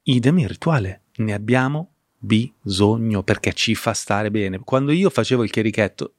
Idem 0.05 0.39
il 0.39 0.49
rituale, 0.49 1.01
ne 1.17 1.33
abbiamo 1.35 1.91
bisogno 2.17 3.25
perché 3.25 3.53
ci 3.53 3.75
fa 3.75 3.93
stare 3.93 4.31
bene. 4.31 4.61
Quando 4.61 4.93
io 4.93 5.11
facevo 5.11 5.43
il 5.43 5.51
chierichetto, 5.51 6.13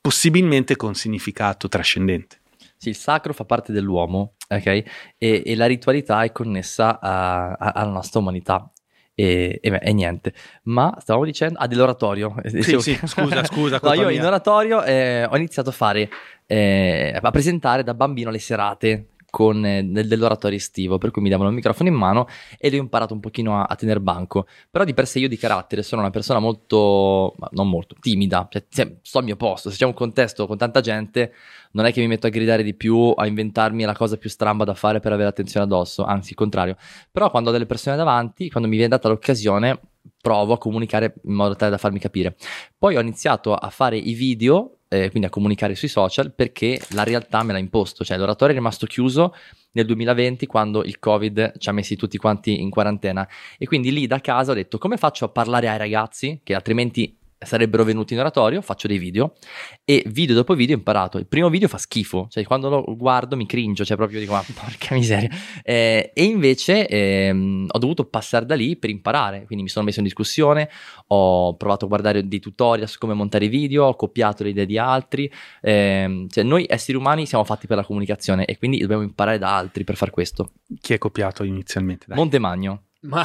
possibilmente 0.00 0.76
con 0.76 0.94
significato 0.94 1.66
trascendente. 1.68 2.38
Sì, 2.76 2.90
il 2.90 2.96
sacro 2.96 3.32
fa 3.32 3.44
parte 3.44 3.72
dell'uomo, 3.72 4.34
ok? 4.48 4.66
E, 4.66 4.84
e 5.18 5.56
la 5.56 5.66
ritualità 5.66 6.22
è 6.22 6.30
connessa 6.30 7.00
a- 7.00 7.50
a- 7.52 7.72
alla 7.74 7.90
nostra 7.90 8.20
umanità. 8.20 8.68
E, 9.16 9.58
e 9.62 9.78
e 9.80 9.92
niente, 9.92 10.34
ma 10.64 10.96
stavamo 11.00 11.24
dicendo, 11.24 11.56
ah, 11.58 11.66
dell'oratorio. 11.68 12.34
Dicevo 12.42 12.80
sì, 12.80 12.96
che- 12.98 13.06
scusa, 13.06 13.42
scusa, 13.46 13.78
no, 13.82 13.92
io 13.94 14.08
mia. 14.08 14.18
in 14.18 14.24
oratorio 14.24 14.82
eh, 14.84 15.24
ho 15.24 15.36
iniziato 15.36 15.70
a 15.70 15.72
fare, 15.72 16.08
eh, 16.46 17.16
a 17.20 17.30
presentare 17.30 17.82
da 17.84 17.94
bambino 17.94 18.30
le 18.30 18.38
serate 18.40 19.06
con, 19.34 19.66
eh, 19.66 19.82
del- 19.82 20.06
dell'oratorio 20.06 20.56
estivo, 20.56 20.96
per 20.96 21.10
cui 21.10 21.20
mi 21.20 21.28
davano 21.28 21.48
il 21.48 21.56
microfono 21.56 21.88
in 21.88 21.96
mano 21.96 22.28
e 22.56 22.68
ho 22.68 22.80
imparato 22.80 23.14
un 23.14 23.18
pochino 23.18 23.58
a, 23.60 23.64
a 23.64 23.74
tener 23.74 23.98
banco. 23.98 24.46
Però 24.70 24.84
di 24.84 24.94
per 24.94 25.08
sé 25.08 25.18
io 25.18 25.28
di 25.28 25.36
carattere 25.36 25.82
sono 25.82 26.02
una 26.02 26.10
persona 26.10 26.38
molto, 26.38 27.34
non 27.50 27.68
molto, 27.68 27.96
timida, 27.98 28.46
cioè, 28.48 28.64
sto 29.02 29.18
al 29.18 29.24
mio 29.24 29.34
posto, 29.34 29.70
se 29.70 29.76
c'è 29.76 29.86
un 29.86 29.92
contesto 29.92 30.46
con 30.46 30.56
tanta 30.56 30.80
gente 30.80 31.32
non 31.72 31.84
è 31.84 31.92
che 31.92 32.00
mi 32.00 32.06
metto 32.06 32.28
a 32.28 32.30
gridare 32.30 32.62
di 32.62 32.74
più, 32.74 33.12
a 33.16 33.26
inventarmi 33.26 33.82
la 33.82 33.94
cosa 33.94 34.16
più 34.16 34.30
stramba 34.30 34.62
da 34.62 34.74
fare 34.74 35.00
per 35.00 35.12
avere 35.12 35.30
attenzione 35.30 35.66
addosso, 35.66 36.04
anzi 36.04 36.30
il 36.30 36.36
contrario. 36.36 36.76
Però 37.10 37.28
quando 37.28 37.48
ho 37.48 37.52
delle 37.52 37.66
persone 37.66 37.96
davanti, 37.96 38.48
quando 38.50 38.68
mi 38.68 38.76
viene 38.76 38.90
data 38.90 39.08
l'occasione, 39.08 39.80
provo 40.20 40.52
a 40.52 40.58
comunicare 40.58 41.14
in 41.24 41.34
modo 41.34 41.56
tale 41.56 41.72
da 41.72 41.78
farmi 41.78 41.98
capire. 41.98 42.36
Poi 42.78 42.96
ho 42.96 43.00
iniziato 43.00 43.52
a 43.54 43.68
fare 43.70 43.96
i 43.96 44.14
video, 44.14 44.78
eh, 44.94 45.10
quindi 45.10 45.26
a 45.28 45.30
comunicare 45.30 45.74
sui 45.74 45.88
social, 45.88 46.32
perché 46.32 46.80
la 46.90 47.02
realtà 47.02 47.42
me 47.42 47.52
l'ha 47.52 47.58
imposto, 47.58 48.04
cioè 48.04 48.16
l'oratorio 48.16 48.54
è 48.54 48.58
rimasto 48.58 48.86
chiuso 48.86 49.34
nel 49.72 49.86
2020 49.86 50.46
quando 50.46 50.84
il 50.84 50.98
Covid 50.98 51.58
ci 51.58 51.68
ha 51.68 51.72
messi 51.72 51.96
tutti 51.96 52.16
quanti 52.16 52.60
in 52.60 52.70
quarantena. 52.70 53.28
E 53.58 53.66
quindi 53.66 53.92
lì 53.92 54.06
da 54.06 54.20
casa 54.20 54.52
ho 54.52 54.54
detto 54.54 54.78
come 54.78 54.96
faccio 54.96 55.24
a 55.24 55.28
parlare 55.28 55.68
ai 55.68 55.78
ragazzi 55.78 56.40
che 56.44 56.54
altrimenti 56.54 57.16
sarebbero 57.44 57.84
venuti 57.84 58.14
in 58.14 58.20
oratorio, 58.20 58.60
faccio 58.60 58.88
dei 58.88 58.98
video 58.98 59.34
e 59.84 60.02
video 60.06 60.34
dopo 60.34 60.54
video 60.54 60.74
ho 60.74 60.78
imparato. 60.78 61.18
Il 61.18 61.26
primo 61.26 61.48
video 61.48 61.68
fa 61.68 61.78
schifo, 61.78 62.26
cioè 62.30 62.44
quando 62.44 62.68
lo 62.68 62.84
guardo 62.96 63.36
mi 63.36 63.46
cringio, 63.46 63.84
cioè 63.84 63.96
proprio 63.96 64.20
dico 64.20 64.32
ma 64.32 64.44
porca 64.54 64.94
miseria. 64.94 65.28
Eh, 65.62 66.10
e 66.14 66.24
invece 66.24 66.86
ehm, 66.86 67.66
ho 67.70 67.78
dovuto 67.78 68.04
passare 68.04 68.46
da 68.46 68.54
lì 68.54 68.76
per 68.76 68.90
imparare, 68.90 69.44
quindi 69.46 69.64
mi 69.64 69.70
sono 69.70 69.84
messo 69.84 69.98
in 69.98 70.04
discussione, 70.04 70.68
ho 71.08 71.56
provato 71.56 71.84
a 71.84 71.88
guardare 71.88 72.26
dei 72.26 72.40
tutorial 72.40 72.88
su 72.88 72.98
come 72.98 73.14
montare 73.14 73.48
video, 73.48 73.84
ho 73.84 73.96
copiato 73.96 74.42
le 74.42 74.50
idee 74.50 74.66
di 74.66 74.78
altri, 74.78 75.30
ehm, 75.60 76.28
cioè 76.28 76.44
noi 76.44 76.66
esseri 76.68 76.96
umani 76.96 77.26
siamo 77.26 77.44
fatti 77.44 77.66
per 77.66 77.76
la 77.76 77.84
comunicazione 77.84 78.44
e 78.44 78.58
quindi 78.58 78.78
dobbiamo 78.78 79.02
imparare 79.02 79.38
da 79.38 79.56
altri 79.56 79.84
per 79.84 79.96
far 79.96 80.10
questo. 80.10 80.52
Chi 80.80 80.92
è 80.92 80.98
copiato 80.98 81.44
inizialmente? 81.44 82.06
Dai. 82.08 82.16
Montemagno, 82.16 82.82
Ma 83.06 83.22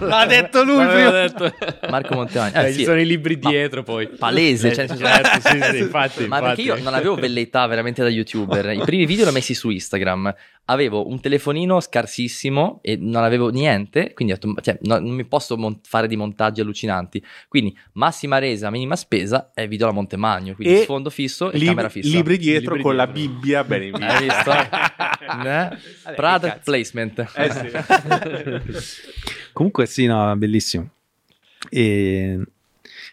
L'ha 0.00 0.24
detto 0.28 0.62
lui 0.64 0.84
prima. 0.86 1.10
detto. 1.10 1.52
Marco 1.90 2.14
Montemagno. 2.14 2.54
Eh, 2.62 2.68
Eh, 2.68 2.72
sì. 2.72 2.78
Ci 2.78 2.84
sono 2.84 2.98
i 3.00 3.06
libri 3.06 3.38
Ma- 3.40 3.50
dietro 3.50 3.82
poi. 3.82 4.08
palese, 4.08 4.68
Eh, 4.68 4.74
cioè, 4.74 4.86
nel 4.86 4.96
senso- 4.96 5.12
certo, 5.12 5.48
sì, 5.48 5.60
sì, 5.76 5.78
infatti, 5.82 6.26
Ma 6.26 6.40
perché 6.40 6.62
infatti. 6.62 6.78
io 6.78 6.84
non 6.84 6.94
avevo 6.94 7.14
velleità 7.14 7.66
veramente 7.66 8.02
da 8.02 8.08
youtuber. 8.08 8.72
I 8.72 8.80
primi 8.84 9.04
video 9.04 9.24
li 9.24 9.30
ho 9.30 9.34
messi 9.34 9.52
su 9.54 9.68
Instagram. 9.70 10.34
Avevo 10.68 11.06
un 11.06 11.20
telefonino 11.20 11.78
scarsissimo 11.78 12.80
e 12.82 12.96
non 12.96 13.22
avevo 13.22 13.50
niente, 13.50 14.12
quindi 14.14 14.32
ho 14.34 14.38
detto, 14.40 14.54
cioè, 14.62 14.78
no- 14.82 14.98
non 14.98 15.10
mi 15.14 15.24
posso 15.24 15.56
mon- 15.56 15.78
fare 15.84 16.08
di 16.08 16.16
montaggi 16.16 16.60
allucinanti. 16.60 17.22
Quindi 17.48 17.76
massima 17.92 18.38
resa, 18.38 18.68
minima 18.70 18.96
spesa 18.96 19.50
è 19.54 19.68
video 19.68 19.86
alla 19.86 19.94
Montemagno, 19.94 20.54
quindi 20.54 20.74
E 20.80 20.82
sfondo 20.82 21.10
fisso 21.10 21.52
e 21.52 21.58
Lib- 21.58 21.68
camera 21.68 21.88
fissa. 21.88 22.08
libri 22.16 22.36
dietro 22.38 22.70
Libri 22.74 22.82
con 22.82 22.96
la 22.96 23.06
dietro. 23.06 23.32
Bibbia 23.34 23.62
bene 23.62 23.84
in 23.86 23.92
vista. 23.92 24.08
Hai 24.08 24.22
visto? 24.24 25.48
Eh? 25.48 26.14
Product 26.16 26.60
placement. 26.64 27.26
Eh 27.34 27.50
sì. 27.50 28.84
Comunque 29.52 29.86
sì, 29.86 30.06
no, 30.06 30.34
bellissimo. 30.36 30.90
E 31.70 32.38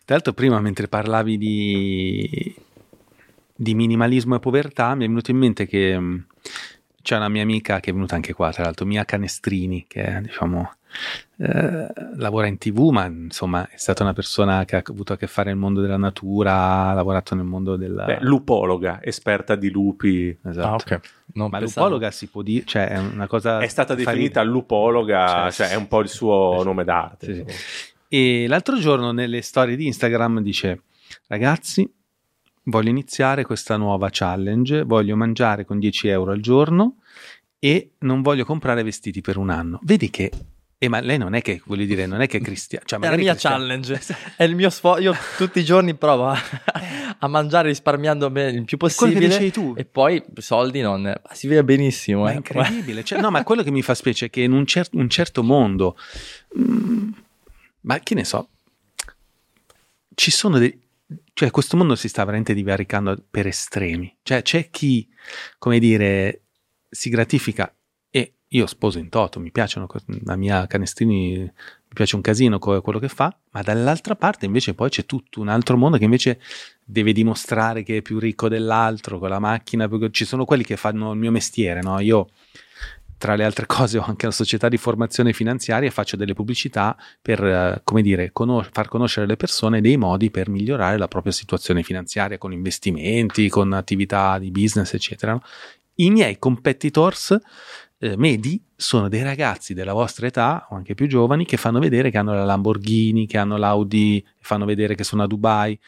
tra 0.05 0.15
l'altro 0.15 0.33
prima 0.33 0.59
mentre 0.59 0.87
parlavi 0.87 1.37
di, 1.37 2.55
di 3.55 3.73
minimalismo 3.73 4.35
e 4.35 4.39
povertà 4.39 4.93
mi 4.95 5.05
è 5.05 5.07
venuto 5.07 5.31
in 5.31 5.37
mente 5.37 5.65
che 5.65 5.97
mh, 5.97 6.25
c'è 7.01 7.17
una 7.17 7.29
mia 7.29 7.43
amica 7.43 7.79
che 7.79 7.91
è 7.91 7.93
venuta 7.93 8.15
anche 8.15 8.33
qua, 8.33 8.51
tra 8.51 8.63
l'altro, 8.63 8.85
Mia 8.85 9.05
Canestrini, 9.05 9.85
che 9.87 10.03
è 10.03 10.21
diciamo 10.21 10.75
eh, 11.37 11.87
lavora 12.15 12.47
in 12.47 12.57
tv, 12.57 12.89
ma 12.89 13.05
insomma 13.05 13.67
è 13.69 13.77
stata 13.77 14.03
una 14.03 14.13
persona 14.13 14.65
che 14.65 14.75
ha 14.75 14.83
avuto 14.85 15.13
a 15.13 15.17
che 15.17 15.27
fare 15.27 15.49
nel 15.49 15.57
mondo 15.59 15.81
della 15.81 15.97
natura, 15.97 16.89
ha 16.89 16.93
lavorato 16.93 17.35
nel 17.35 17.45
mondo 17.45 17.75
della... 17.75 18.05
Beh, 18.05 18.17
lupologa, 18.21 18.99
esperta 19.03 19.55
di 19.55 19.69
lupi. 19.69 20.37
Esatto. 20.45 20.67
Ah, 20.67 20.73
ok. 20.73 20.99
Non 21.35 21.49
Ma 21.49 21.59
pensavo- 21.59 21.87
l'upologa 21.87 22.11
si 22.11 22.27
può 22.27 22.41
dire, 22.41 22.65
cioè 22.65 22.87
è 22.89 22.97
una 22.99 23.27
cosa... 23.27 23.59
È 23.59 23.67
stata 23.67 23.95
fa 23.95 24.03
definita 24.03 24.43
lupologa, 24.43 25.27
Cioè, 25.27 25.51
cioè, 25.51 25.67
sì. 25.67 25.73
è 25.73 25.75
un 25.75 25.87
po' 25.87 25.99
il 26.01 26.09
suo 26.09 26.55
Sì. 26.59 26.65
nome 26.65 26.83
d'arte. 26.83 27.25
Sì, 27.25 27.43
sì. 27.47 27.55
E 28.07 28.47
l'altro 28.47 28.77
giorno 28.77 29.11
nelle 29.11 29.41
storie 29.41 29.75
di 29.75 29.87
Instagram 29.87 30.39
dice, 30.41 30.83
ragazzi, 31.27 31.91
voglio 32.65 32.89
iniziare 32.89 33.43
questa 33.43 33.75
nuova 33.75 34.09
challenge, 34.11 34.83
voglio 34.83 35.15
mangiare 35.15 35.65
con 35.65 35.79
10 35.79 36.07
euro 36.09 36.31
al 36.31 36.39
giorno 36.39 36.97
e 37.57 37.93
non 37.99 38.21
voglio 38.21 38.45
comprare 38.45 38.83
vestiti 38.83 39.21
per 39.21 39.37
un 39.37 39.49
anno. 39.49 39.79
Vedi 39.83 40.09
che... 40.11 40.31
eh, 40.83 40.89
ma 40.89 40.99
lei 40.99 41.17
non 41.17 41.33
è 41.33 41.41
che, 41.41 41.61
voglio 41.65 41.85
dire, 41.85 42.05
non 42.05 42.19
è 42.19 42.27
che 42.27 42.39
è 42.39 42.41
cristiana. 42.41 42.83
Cioè, 42.85 42.99
È 42.99 43.09
la 43.09 43.15
mia 43.15 43.31
cristiana- 43.31 43.55
challenge, 43.55 44.01
è 44.35 44.43
il 44.43 44.53
mio 44.53 44.69
sforzo. 44.69 45.01
Io 45.01 45.15
tutti 45.37 45.59
i 45.59 45.63
giorni 45.63 45.95
provo 45.95 46.27
a, 46.27 46.37
a 47.19 47.27
mangiare 47.29 47.69
risparmiando 47.69 48.25
il 48.25 48.65
più 48.65 48.75
possibile. 48.75 49.53
E 49.75 49.85
poi 49.85 50.21
soldi 50.39 50.81
non. 50.81 51.03
ma 51.03 51.33
si 51.33 51.47
vede 51.47 51.63
benissimo. 51.63 52.23
Ma 52.23 52.31
è 52.31 52.33
eh. 52.33 52.35
incredibile. 52.35 53.03
Cioè, 53.13 53.21
no, 53.21 53.31
ma 53.31 53.43
quello 53.43 53.63
che 53.63 53.71
mi 53.71 53.81
fa 53.81 53.93
specie 53.93 54.25
è 54.25 54.29
che 54.29 54.41
in 54.41 54.51
un, 54.51 54.65
cer- 54.65 54.93
un 54.93 55.09
certo 55.09 55.41
mondo, 55.41 55.97
mm, 56.57 57.11
ma 57.81 57.99
che 57.99 58.15
ne 58.15 58.25
so, 58.25 58.49
ci 60.15 60.31
sono 60.31 60.57
dei... 60.57 60.81
Cioè, 61.31 61.49
questo 61.49 61.77
mondo 61.77 61.95
si 61.95 62.09
sta 62.09 62.25
veramente 62.25 62.53
divaricando 62.53 63.23
per 63.29 63.47
estremi. 63.47 64.17
Cioè, 64.21 64.41
c'è 64.41 64.69
chi, 64.69 65.07
come 65.57 65.79
dire, 65.79 66.41
si 66.89 67.09
gratifica 67.09 67.69
e 67.69 67.82
io 68.53 68.67
sposo 68.67 68.99
in 68.99 69.09
toto, 69.09 69.39
mi 69.39 69.51
piacciono, 69.51 69.87
la 70.25 70.35
mia 70.35 70.67
Canestrini, 70.67 71.39
mi 71.39 71.51
piace 71.93 72.15
un 72.15 72.21
casino 72.21 72.59
quello 72.59 72.99
che 72.99 73.07
fa, 73.07 73.35
ma 73.51 73.61
dall'altra 73.61 74.15
parte 74.15 74.45
invece 74.45 74.75
poi 74.75 74.89
c'è 74.89 75.05
tutto 75.05 75.41
un 75.41 75.47
altro 75.47 75.75
mondo 75.75 75.97
che 75.97 76.03
invece 76.03 76.39
deve 76.83 77.13
dimostrare 77.13 77.81
che 77.83 77.97
è 77.97 78.01
più 78.01 78.19
ricco 78.19 78.49
dell'altro 78.49 79.17
con 79.17 79.29
la 79.29 79.39
macchina, 79.39 79.89
ci 80.11 80.25
sono 80.25 80.45
quelli 80.45 80.63
che 80.63 80.77
fanno 80.77 81.13
il 81.13 81.17
mio 81.17 81.31
mestiere, 81.31 81.81
no? 81.81 81.99
Io 81.99 82.29
tra 83.17 83.35
le 83.35 83.43
altre 83.43 83.65
cose 83.65 83.97
ho 83.97 84.03
anche 84.03 84.25
una 84.25 84.35
società 84.35 84.69
di 84.69 84.77
formazione 84.77 85.33
finanziaria 85.33 85.87
e 85.87 85.91
faccio 85.91 86.15
delle 86.15 86.33
pubblicità 86.33 86.95
per, 87.21 87.81
come 87.83 88.01
dire, 88.03 88.31
conos- 88.33 88.69
far 88.71 88.87
conoscere 88.87 89.25
alle 89.25 89.37
persone 89.37 89.81
dei 89.81 89.97
modi 89.97 90.29
per 90.29 90.49
migliorare 90.49 90.97
la 90.97 91.07
propria 91.07 91.31
situazione 91.31 91.81
finanziaria 91.81 92.37
con 92.37 92.51
investimenti, 92.51 93.49
con 93.49 93.73
attività 93.73 94.37
di 94.37 94.51
business, 94.51 94.93
eccetera. 94.93 95.39
I 95.95 96.09
miei 96.09 96.37
competitors 96.37 97.39
eh, 98.03 98.17
medi 98.17 98.61
sono 98.75 99.07
dei 99.07 99.23
ragazzi 99.23 99.73
della 99.73 99.93
vostra 99.93 100.27
età 100.27 100.67
o 100.69 100.75
anche 100.75 100.93
più 100.93 101.07
giovani 101.07 101.45
che 101.45 101.55
fanno 101.55 101.79
vedere 101.79 102.11
che 102.11 102.17
hanno 102.17 102.33
la 102.33 102.43
Lamborghini, 102.43 103.25
che 103.25 103.37
hanno 103.37 103.55
l'Audi, 103.55 104.23
fanno 104.39 104.65
vedere 104.65 104.93
che 104.93 105.05
sono 105.05 105.23
a 105.23 105.27
Dubai. 105.27 105.79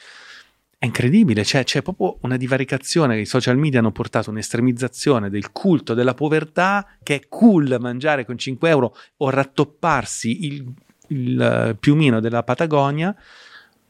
È 0.78 0.86
incredibile, 0.86 1.44
cioè, 1.44 1.66
c'è 1.66 1.82
proprio 1.82 2.18
una 2.22 2.38
divaricazione. 2.38 3.20
I 3.20 3.26
social 3.26 3.58
media 3.58 3.80
hanno 3.80 3.92
portato 3.92 4.30
un'estremizzazione 4.30 5.30
del 5.30 5.52
culto 5.52 5.94
della 5.94 6.14
povertà, 6.14 6.88
che 7.04 7.16
è 7.16 7.22
cool 7.28 7.76
mangiare 7.82 8.26
con 8.26 8.38
5 8.38 8.70
euro 8.70 8.96
o 9.18 9.30
rattopparsi 9.30 10.46
il, 10.46 10.74
il 11.08 11.42
eh, 11.42 11.76
piumino 11.76 12.22
della 12.22 12.44
Patagonia. 12.44 13.14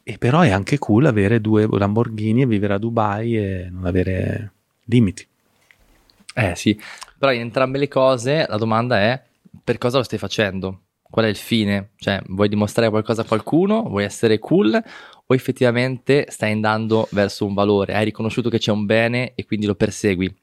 E 0.01 0.17
però 0.17 0.41
è 0.41 0.49
anche 0.49 0.79
cool 0.79 1.05
avere 1.05 1.41
due 1.41 1.67
Lamborghini 1.69 2.41
e 2.41 2.47
vivere 2.47 2.73
a 2.73 2.77
Dubai 2.79 3.37
e 3.37 3.67
non 3.69 3.85
avere 3.85 4.51
limiti. 4.85 5.27
Eh 6.37 6.53
sì, 6.55 6.77
però 7.17 7.31
in 7.31 7.39
entrambe 7.41 7.77
le 7.77 7.87
cose 7.87 8.45
la 8.47 8.57
domanda 8.57 8.99
è 8.99 9.23
per 9.63 9.77
cosa 9.77 9.97
lo 9.97 10.03
stai 10.03 10.19
facendo? 10.19 10.81
Qual 11.01 11.25
è 11.25 11.29
il 11.29 11.37
fine? 11.37 11.91
Cioè, 11.95 12.21
vuoi 12.27 12.49
dimostrare 12.49 12.89
qualcosa 12.89 13.21
a 13.21 13.25
qualcuno? 13.25 13.83
Vuoi 13.83 14.03
essere 14.03 14.37
cool? 14.37 14.73
O 15.27 15.33
effettivamente 15.33 16.25
stai 16.29 16.51
andando 16.51 17.07
verso 17.11 17.45
un 17.45 17.53
valore? 17.53 17.93
Hai 17.93 18.03
riconosciuto 18.03 18.49
che 18.49 18.57
c'è 18.57 18.71
un 18.71 18.85
bene 18.85 19.31
e 19.33 19.45
quindi 19.45 19.65
lo 19.65 19.75
persegui? 19.75 20.33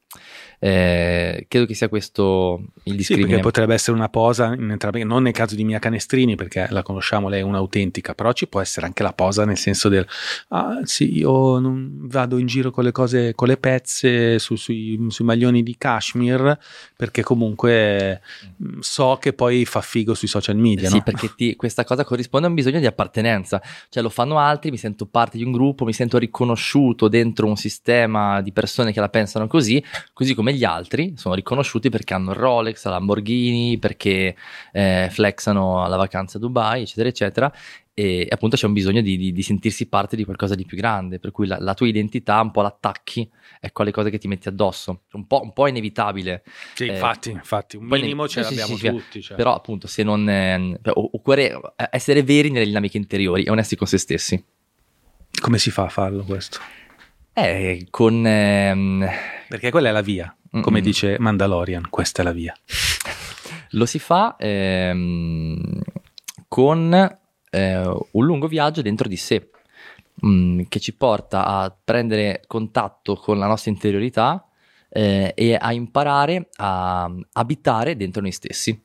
Eh, 0.65 1.45
credo 1.49 1.65
che 1.65 1.73
sia 1.73 1.89
questo 1.89 2.61
il 2.83 2.91
Sì, 2.91 2.97
discrimine. 2.97 3.27
perché 3.27 3.41
potrebbe 3.41 3.73
essere 3.73 3.97
una 3.97 4.07
posa, 4.07 4.53
entrambi- 4.57 5.03
non 5.03 5.23
nel 5.23 5.33
caso 5.33 5.55
di 5.55 5.65
Mia 5.65 5.77
Canestrini, 5.79 6.35
perché 6.35 6.67
la 6.69 6.83
conosciamo, 6.83 7.27
lei 7.27 7.41
è 7.41 7.43
un'autentica, 7.43 8.13
però 8.13 8.31
ci 8.31 8.47
può 8.47 8.61
essere 8.61 8.85
anche 8.85 9.03
la 9.03 9.11
posa 9.11 9.43
nel 9.43 9.57
senso 9.57 9.89
del 9.89 10.07
ah 10.49 10.79
sì, 10.83 11.17
io 11.17 11.59
non 11.59 11.91
vado 12.07 12.37
in 12.37 12.45
giro 12.45 12.71
con 12.71 12.85
le 12.85 12.93
cose, 12.93 13.33
con 13.35 13.49
le 13.49 13.57
pezze 13.57 14.39
su- 14.39 14.55
sui, 14.55 14.97
sui 15.09 15.25
maglioni 15.25 15.63
di 15.63 15.75
Kashmir, 15.77 16.57
perché 16.95 17.23
comunque 17.23 18.21
mh, 18.55 18.79
so 18.79 19.17
che 19.19 19.33
poi 19.33 19.65
fa 19.65 19.81
figo 19.81 20.13
sui 20.13 20.29
social 20.29 20.55
media. 20.55 20.87
Sì, 20.87 20.95
no? 20.95 21.03
perché 21.03 21.29
ti- 21.35 21.57
questa 21.57 21.83
cosa 21.83 22.05
corrisponde 22.05 22.45
a 22.47 22.49
un 22.49 22.55
bisogno 22.55 22.79
di 22.79 22.85
appartenenza, 22.85 23.61
cioè 23.89 24.01
lo 24.01 24.07
fanno 24.09 24.39
altri, 24.39 24.71
mi 24.71 24.77
sento 24.77 25.07
parte 25.07 25.37
di 25.37 25.43
un 25.43 25.51
gruppo, 25.51 25.83
mi 25.83 25.91
sento 25.91 26.17
riconosciuto 26.17 27.09
dentro 27.09 27.47
un 27.47 27.57
sistema 27.57 28.39
di 28.41 28.53
persone 28.53 28.93
che 28.93 29.01
la 29.01 29.09
pensano 29.09 29.47
così, 29.47 29.83
così 30.13 30.33
come 30.33 30.51
gli 30.53 30.63
altri 30.63 31.13
sono 31.17 31.35
riconosciuti 31.35 31.89
perché 31.89 32.13
hanno 32.13 32.31
il 32.31 32.37
Rolex, 32.37 32.83
la 32.85 32.91
Lamborghini, 32.91 33.77
perché 33.77 34.35
eh, 34.71 35.07
flexano 35.11 35.83
alla 35.83 35.97
vacanza 35.97 36.37
a 36.37 36.41
Dubai, 36.41 36.83
eccetera, 36.83 37.09
eccetera. 37.09 37.53
E 37.95 38.27
appunto 38.27 38.55
c'è 38.55 38.65
un 38.65 38.73
bisogno 38.73 39.01
di, 39.01 39.17
di- 39.17 39.31
di 39.31 39.41
sentirsi 39.43 39.87
parte 39.87 40.15
di 40.15 40.23
qualcosa 40.23 40.55
di 40.55 40.65
più 40.65 40.75
grande, 40.77 41.19
per 41.19 41.29
cui 41.31 41.45
la, 41.45 41.57
la 41.59 41.75
tua 41.75 41.87
identità 41.87 42.41
un 42.41 42.49
po' 42.49 42.61
l'attacchi 42.63 43.29
ecco 43.59 43.83
alle 43.83 43.91
cose 43.91 44.09
che 44.09 44.17
ti 44.17 44.27
metti 44.27 44.47
addosso, 44.47 45.03
un 45.11 45.27
po', 45.27 45.41
un 45.43 45.53
po' 45.53 45.67
inevitabile. 45.67 46.43
Sì, 46.73 46.85
eh, 46.87 46.93
infatti, 46.93 47.29
infatti, 47.29 47.77
un 47.77 47.87
poi 47.87 47.99
ne- 47.99 48.05
minimo 48.05 48.27
ce 48.27 48.43
sì, 48.43 48.55
l'abbiamo 48.55 48.77
sì, 48.77 48.87
tutti. 48.89 49.21
cioè. 49.21 49.37
Però 49.37 49.53
appunto 49.53 49.85
se 49.87 50.01
non... 50.01 50.27
eh, 50.27 50.79
o- 50.85 51.09
occorre 51.13 51.59
essere 51.91 52.23
veri 52.23 52.49
nelle 52.49 52.65
dinamiche 52.65 52.97
interiori 52.97 53.43
e 53.43 53.51
onesti 53.51 53.75
con 53.75 53.85
se 53.85 53.99
stessi. 53.99 54.43
Come 55.39 55.57
si 55.59 55.69
fa 55.69 55.83
a 55.83 55.89
farlo 55.89 56.23
questo? 56.23 56.59
Eh, 57.31 57.87
con... 57.89 58.25
ehm, 58.25 59.07
Perché 59.47 59.69
quella 59.71 59.89
è 59.89 59.91
la 59.91 60.01
via, 60.01 60.35
come 60.61 60.81
dice 60.81 61.17
Mandalorian, 61.19 61.89
questa 61.89 62.21
è 62.21 62.25
la 62.25 62.31
via. 62.31 62.55
lo 63.73 63.85
si 63.85 63.99
fa 63.99 64.35
ehm, 64.37 65.81
con 66.47 67.17
eh, 67.49 67.77
un 68.11 68.25
lungo 68.25 68.47
viaggio 68.47 68.81
dentro 68.81 69.07
di 69.07 69.17
sé, 69.17 69.49
mm, 70.25 70.61
che 70.69 70.79
ci 70.79 70.93
porta 70.93 71.45
a 71.45 71.75
prendere 71.83 72.43
contatto 72.47 73.15
con 73.15 73.37
la 73.37 73.47
nostra 73.47 73.71
interiorità 73.71 74.47
eh, 74.89 75.33
e 75.35 75.57
a 75.59 75.73
imparare 75.73 76.49
a 76.57 77.11
abitare 77.33 77.95
dentro 77.95 78.21
noi 78.21 78.31
stessi. 78.31 78.79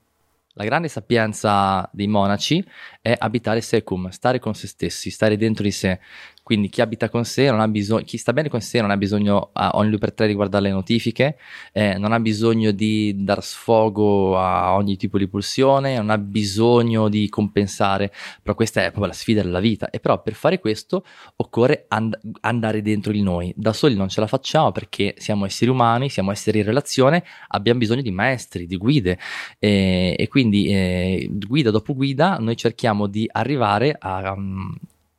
La 0.58 0.64
grande 0.64 0.88
sapienza 0.88 1.88
dei 1.92 2.08
monaci 2.08 2.64
è 3.00 3.14
abitare 3.16 3.60
secum, 3.60 4.08
stare 4.08 4.40
con 4.40 4.54
se 4.54 4.66
stessi, 4.66 5.08
stare 5.08 5.36
dentro 5.36 5.62
di 5.62 5.70
sé. 5.70 6.00
Quindi 6.48 6.70
chi 6.70 6.80
abita 6.80 7.10
con 7.10 7.26
sé 7.26 7.50
non 7.50 7.60
ha 7.60 7.68
bisogno, 7.68 8.04
chi 8.04 8.16
sta 8.16 8.32
bene 8.32 8.48
con 8.48 8.62
sé 8.62 8.80
non 8.80 8.90
ha 8.90 8.96
bisogno 8.96 9.50
a 9.52 9.72
ogni 9.74 9.90
due 9.90 9.98
per 9.98 10.14
tre 10.14 10.26
di 10.26 10.32
guardare 10.32 10.64
le 10.64 10.70
notifiche, 10.70 11.36
eh, 11.74 11.98
non 11.98 12.12
ha 12.12 12.20
bisogno 12.20 12.70
di 12.70 13.22
dar 13.22 13.44
sfogo 13.44 14.38
a 14.38 14.74
ogni 14.74 14.96
tipo 14.96 15.18
di 15.18 15.28
pulsione, 15.28 15.98
non 15.98 16.08
ha 16.08 16.16
bisogno 16.16 17.10
di 17.10 17.28
compensare, 17.28 18.10
però 18.40 18.54
questa 18.54 18.80
è 18.80 18.84
proprio 18.84 19.08
la 19.08 19.12
sfida 19.12 19.42
della 19.42 19.60
vita. 19.60 19.90
E 19.90 20.00
però 20.00 20.22
per 20.22 20.32
fare 20.32 20.58
questo 20.58 21.04
occorre 21.36 21.84
and- 21.88 22.18
andare 22.40 22.80
dentro 22.80 23.12
di 23.12 23.20
noi. 23.20 23.52
Da 23.54 23.74
soli 23.74 23.94
non 23.94 24.08
ce 24.08 24.20
la 24.20 24.26
facciamo 24.26 24.72
perché 24.72 25.16
siamo 25.18 25.44
esseri 25.44 25.70
umani, 25.70 26.08
siamo 26.08 26.30
esseri 26.30 26.60
in 26.60 26.64
relazione, 26.64 27.24
abbiamo 27.48 27.78
bisogno 27.78 28.00
di 28.00 28.10
maestri, 28.10 28.66
di 28.66 28.78
guide 28.78 29.18
e, 29.58 30.16
e 30.18 30.28
quindi 30.28 30.68
eh, 30.68 31.30
guida 31.30 31.70
dopo 31.70 31.94
guida 31.94 32.38
noi 32.38 32.56
cerchiamo 32.56 33.06
di 33.06 33.28
arrivare 33.30 33.94
a, 34.00 34.32
um, 34.32 34.74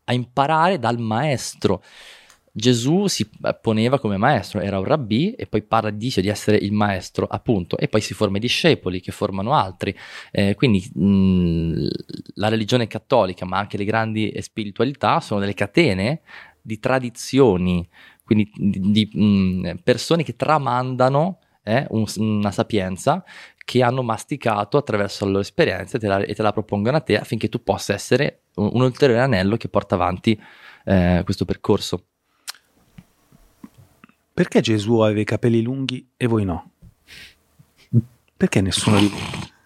a 0.09 0.13
imparare 0.13 0.79
dal 0.79 0.97
maestro. 0.99 1.83
Gesù 2.51 3.05
si 3.05 3.29
poneva 3.61 3.99
come 3.99 4.17
maestro, 4.17 4.59
era 4.59 4.79
un 4.79 4.83
rabbì 4.83 5.33
e 5.33 5.45
poi 5.45 5.61
parla, 5.61 5.91
dice 5.91 6.19
di 6.19 6.27
essere 6.27 6.57
il 6.57 6.73
maestro, 6.73 7.25
appunto, 7.29 7.77
e 7.77 7.87
poi 7.87 8.01
si 8.01 8.15
forma 8.15 8.37
i 8.37 8.39
discepoli 8.41 9.01
che 9.01 9.11
formano 9.11 9.53
altri. 9.53 9.95
Eh, 10.31 10.55
quindi 10.55 10.83
mh, 10.93 11.87
la 12.33 12.49
religione 12.49 12.87
cattolica, 12.87 13.45
ma 13.45 13.59
anche 13.59 13.77
le 13.77 13.85
grandi 13.85 14.35
spiritualità, 14.41 15.19
sono 15.21 15.39
delle 15.39 15.53
catene 15.53 16.21
di 16.59 16.79
tradizioni, 16.79 17.87
quindi 18.25 18.51
di, 18.55 18.79
di, 18.91 19.09
mh, 19.13 19.75
persone 19.83 20.23
che 20.23 20.35
tramandano 20.35 21.37
eh, 21.63 21.85
un- 21.89 22.05
una 22.17 22.51
sapienza 22.51 23.23
che 23.69 23.83
hanno 23.83 24.01
masticato 24.01 24.77
attraverso 24.77 25.25
la 25.25 25.29
loro 25.29 25.43
esperienza 25.43 25.97
e 25.97 25.99
te 25.99 26.07
la, 26.07 26.17
e 26.21 26.33
te 26.33 26.41
la 26.41 26.51
propongono 26.51 26.97
a 26.97 27.01
te 27.01 27.19
affinché 27.19 27.49
tu 27.49 27.61
possa 27.61 27.93
essere 27.93 28.45
un, 28.55 28.71
un 28.73 28.81
ulteriore 28.81 29.21
anello 29.21 29.57
che 29.57 29.69
porta 29.69 29.93
avanti 29.93 30.41
eh, 30.85 31.21
questo 31.23 31.45
percorso. 31.45 32.05
Perché 34.33 34.61
Gesù 34.61 35.01
aveva 35.01 35.19
i 35.19 35.23
capelli 35.23 35.61
lunghi 35.61 36.13
e 36.17 36.25
voi 36.25 36.45
no? 36.45 36.71
Perché 38.35 38.59
nessuno 38.61 38.97
di 38.97 39.05
voi? 39.05 39.57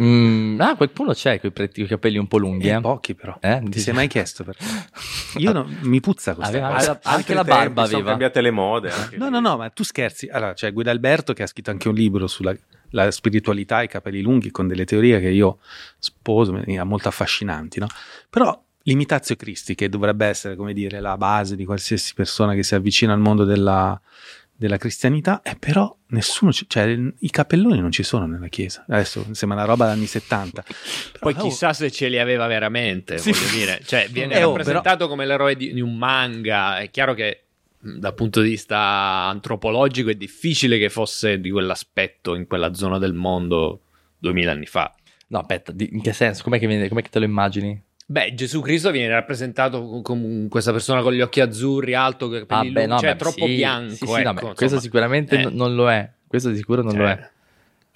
Mm, 0.00 0.60
ah, 0.60 0.76
qualcuno 0.76 1.12
c'è 1.12 1.40
con 1.40 1.50
i 1.74 1.86
capelli 1.86 2.18
un 2.18 2.28
po' 2.28 2.38
lunghi, 2.38 2.68
Eh, 2.68 2.76
eh? 2.76 2.80
pochi 2.80 3.14
però. 3.14 3.36
Eh? 3.40 3.60
Ti 3.68 3.80
sei 3.80 3.92
mai 3.94 4.06
chiesto 4.08 4.44
perché? 4.44 4.64
Io 5.38 5.52
no- 5.52 5.68
mi 5.82 6.00
puzza 6.00 6.34
questa 6.34 6.50
Aveva- 6.52 6.68
cosa. 6.74 6.90
aveva- 6.92 7.00
anche 7.02 7.08
Altri 7.16 7.34
la 7.34 7.44
tempi, 7.44 7.58
barba 7.58 7.84
Sono 7.84 7.94
aveva. 7.96 8.10
cambiate 8.10 8.40
le 8.40 8.50
mode. 8.50 8.90
anche 8.90 9.16
No, 9.16 9.24
lì. 9.26 9.30
no, 9.32 9.40
no, 9.40 9.56
ma 9.56 9.68
tu 9.70 9.82
scherzi. 9.82 10.28
Allora, 10.28 10.52
c'è 10.54 10.72
Guidalberto 10.72 11.32
che 11.32 11.42
ha 11.42 11.46
scritto 11.46 11.70
anche 11.70 11.88
un 11.88 11.94
libro 11.94 12.26
sulla 12.26 12.54
la 12.92 13.10
spiritualità 13.10 13.82
e 13.82 13.84
i 13.84 13.88
capelli 13.88 14.22
lunghi 14.22 14.50
con 14.50 14.66
delle 14.66 14.86
teorie 14.86 15.20
che 15.20 15.28
io 15.28 15.58
sposo, 15.98 16.52
molto 16.84 17.08
affascinanti, 17.08 17.80
no? 17.80 17.86
Però 18.30 18.58
l'imitazio 18.84 19.36
Christi, 19.36 19.74
che 19.74 19.90
dovrebbe 19.90 20.24
essere, 20.24 20.56
come 20.56 20.72
dire, 20.72 20.98
la 21.00 21.18
base 21.18 21.54
di 21.54 21.66
qualsiasi 21.66 22.14
persona 22.14 22.54
che 22.54 22.62
si 22.62 22.74
avvicina 22.74 23.12
al 23.12 23.18
mondo 23.18 23.44
della, 23.44 24.00
della 24.60 24.76
cristianità, 24.76 25.40
e 25.42 25.54
però 25.56 25.96
nessuno, 26.08 26.52
ci- 26.52 26.64
cioè 26.68 26.98
i 27.20 27.30
cappelloni 27.30 27.78
non 27.80 27.92
ci 27.92 28.02
sono 28.02 28.26
nella 28.26 28.48
chiesa. 28.48 28.84
Adesso 28.88 29.26
sembra 29.30 29.58
una 29.58 29.66
roba 29.66 29.84
degli 29.86 29.98
anni 29.98 30.06
70. 30.06 30.62
Però, 30.62 30.74
Poi 31.20 31.34
oh, 31.36 31.42
chissà 31.42 31.72
se 31.72 31.92
ce 31.92 32.08
li 32.08 32.18
aveva 32.18 32.48
veramente, 32.48 33.18
Sì. 33.18 33.30
voglio 33.30 33.50
dire. 33.52 33.80
Cioè, 33.84 34.08
viene 34.10 34.34
Eh, 34.38 34.42
oh, 34.42 34.48
rappresentato 34.48 35.06
come 35.06 35.26
l'eroe 35.26 35.54
di, 35.54 35.72
di 35.72 35.80
un 35.80 35.96
manga. 35.96 36.80
È 36.80 36.90
chiaro 36.90 37.14
che 37.14 37.44
dal 37.80 38.14
punto 38.14 38.40
di 38.40 38.48
vista 38.48 38.76
antropologico 39.28 40.10
è 40.10 40.14
difficile 40.16 40.76
che 40.78 40.88
fosse 40.90 41.38
di 41.40 41.50
quell'aspetto 41.50 42.34
in 42.34 42.48
quella 42.48 42.74
zona 42.74 42.98
del 42.98 43.12
mondo 43.14 43.82
2000 44.18 44.50
anni 44.50 44.66
fa. 44.66 44.92
No, 45.28 45.38
aspetta, 45.38 45.70
di- 45.70 45.90
in 45.92 46.02
che 46.02 46.12
senso? 46.12 46.42
Com'è 46.42 46.58
che, 46.58 46.66
viene- 46.66 46.88
com'è 46.88 47.02
che 47.02 47.10
te 47.10 47.20
lo 47.20 47.24
immagini? 47.26 47.80
Beh, 48.10 48.32
Gesù 48.32 48.62
Cristo 48.62 48.90
viene 48.90 49.12
rappresentato 49.12 49.82
co- 49.86 50.00
come 50.00 50.48
questa 50.48 50.72
persona 50.72 51.02
con 51.02 51.12
gli 51.12 51.20
occhi 51.20 51.42
azzurri, 51.42 51.92
alto, 51.92 52.34
i 52.34 52.38
capelli 52.46 52.72
lunghi, 52.72 53.00
cioè 53.00 53.12
beh, 53.12 53.16
troppo 53.18 53.44
sì, 53.46 53.54
bianco. 53.54 53.90
Sì, 53.94 54.06
sì, 54.06 54.22
no, 54.22 54.30
ecco, 54.30 54.46
beh, 54.48 54.54
questo 54.54 54.80
sicuramente 54.80 55.40
Eh. 55.42 55.50
non 55.50 55.74
lo 55.74 55.90
è. 55.90 56.10
Questo 56.26 56.48
di 56.48 56.56
sicuro 56.56 56.80
non 56.82 56.96
lo 56.96 57.04
Cioè, 57.04 57.18
è. 57.18 57.30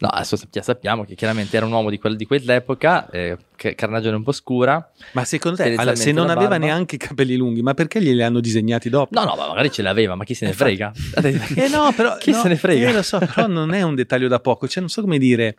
No, 0.03 0.09
adesso 0.09 0.35
sapp- 0.35 0.59
sappiamo 0.59 1.05
che 1.05 1.15
chiaramente 1.15 1.57
era 1.57 1.65
un 1.65 1.71
uomo 1.71 1.89
di, 1.89 1.97
quel- 1.99 2.17
di 2.17 2.27
quell'epoca, 2.27 3.09
eh, 3.11 3.37
carnagione 3.77 4.17
un 4.17 4.25
po' 4.25 4.33
scura. 4.33 4.91
Ma 5.13 5.25
secondo 5.25 5.59
te, 5.59 5.75
allora, 5.77 5.95
se 5.95 6.11
non 6.11 6.29
aveva 6.29 6.49
barba. 6.51 6.65
neanche 6.67 6.97
i 6.97 6.99
capelli 6.99 7.37
lunghi, 7.37 7.63
ma 7.63 7.73
perché 7.75 8.03
glieli 8.03 8.21
hanno 8.21 8.41
disegnati 8.41 8.89
dopo? 8.91 9.17
No, 9.17 9.25
no, 9.25 9.37
ma 9.37 9.47
magari 9.47 9.71
ce 9.71 9.83
l'aveva, 9.83 10.17
ma 10.17 10.25
chi 10.25 10.35
se 10.35 10.47
ne 10.47 10.55
frega? 10.55 10.91
Eh 11.55 11.69
no, 11.69 11.93
però 11.95 12.17
Chi 12.17 12.33
no, 12.33 12.39
se 12.41 12.49
ne 12.49 12.57
frega? 12.57 12.89
eh, 12.89 12.93
lo 12.93 13.03
so, 13.03 13.21
però 13.21 13.47
non 13.47 13.73
è 13.73 13.83
un 13.83 13.95
dettaglio 13.95 14.27
da 14.27 14.41
poco, 14.41 14.67
cioè 14.67 14.81
non 14.81 14.89
so 14.91 15.03
come 15.03 15.19
dire. 15.19 15.59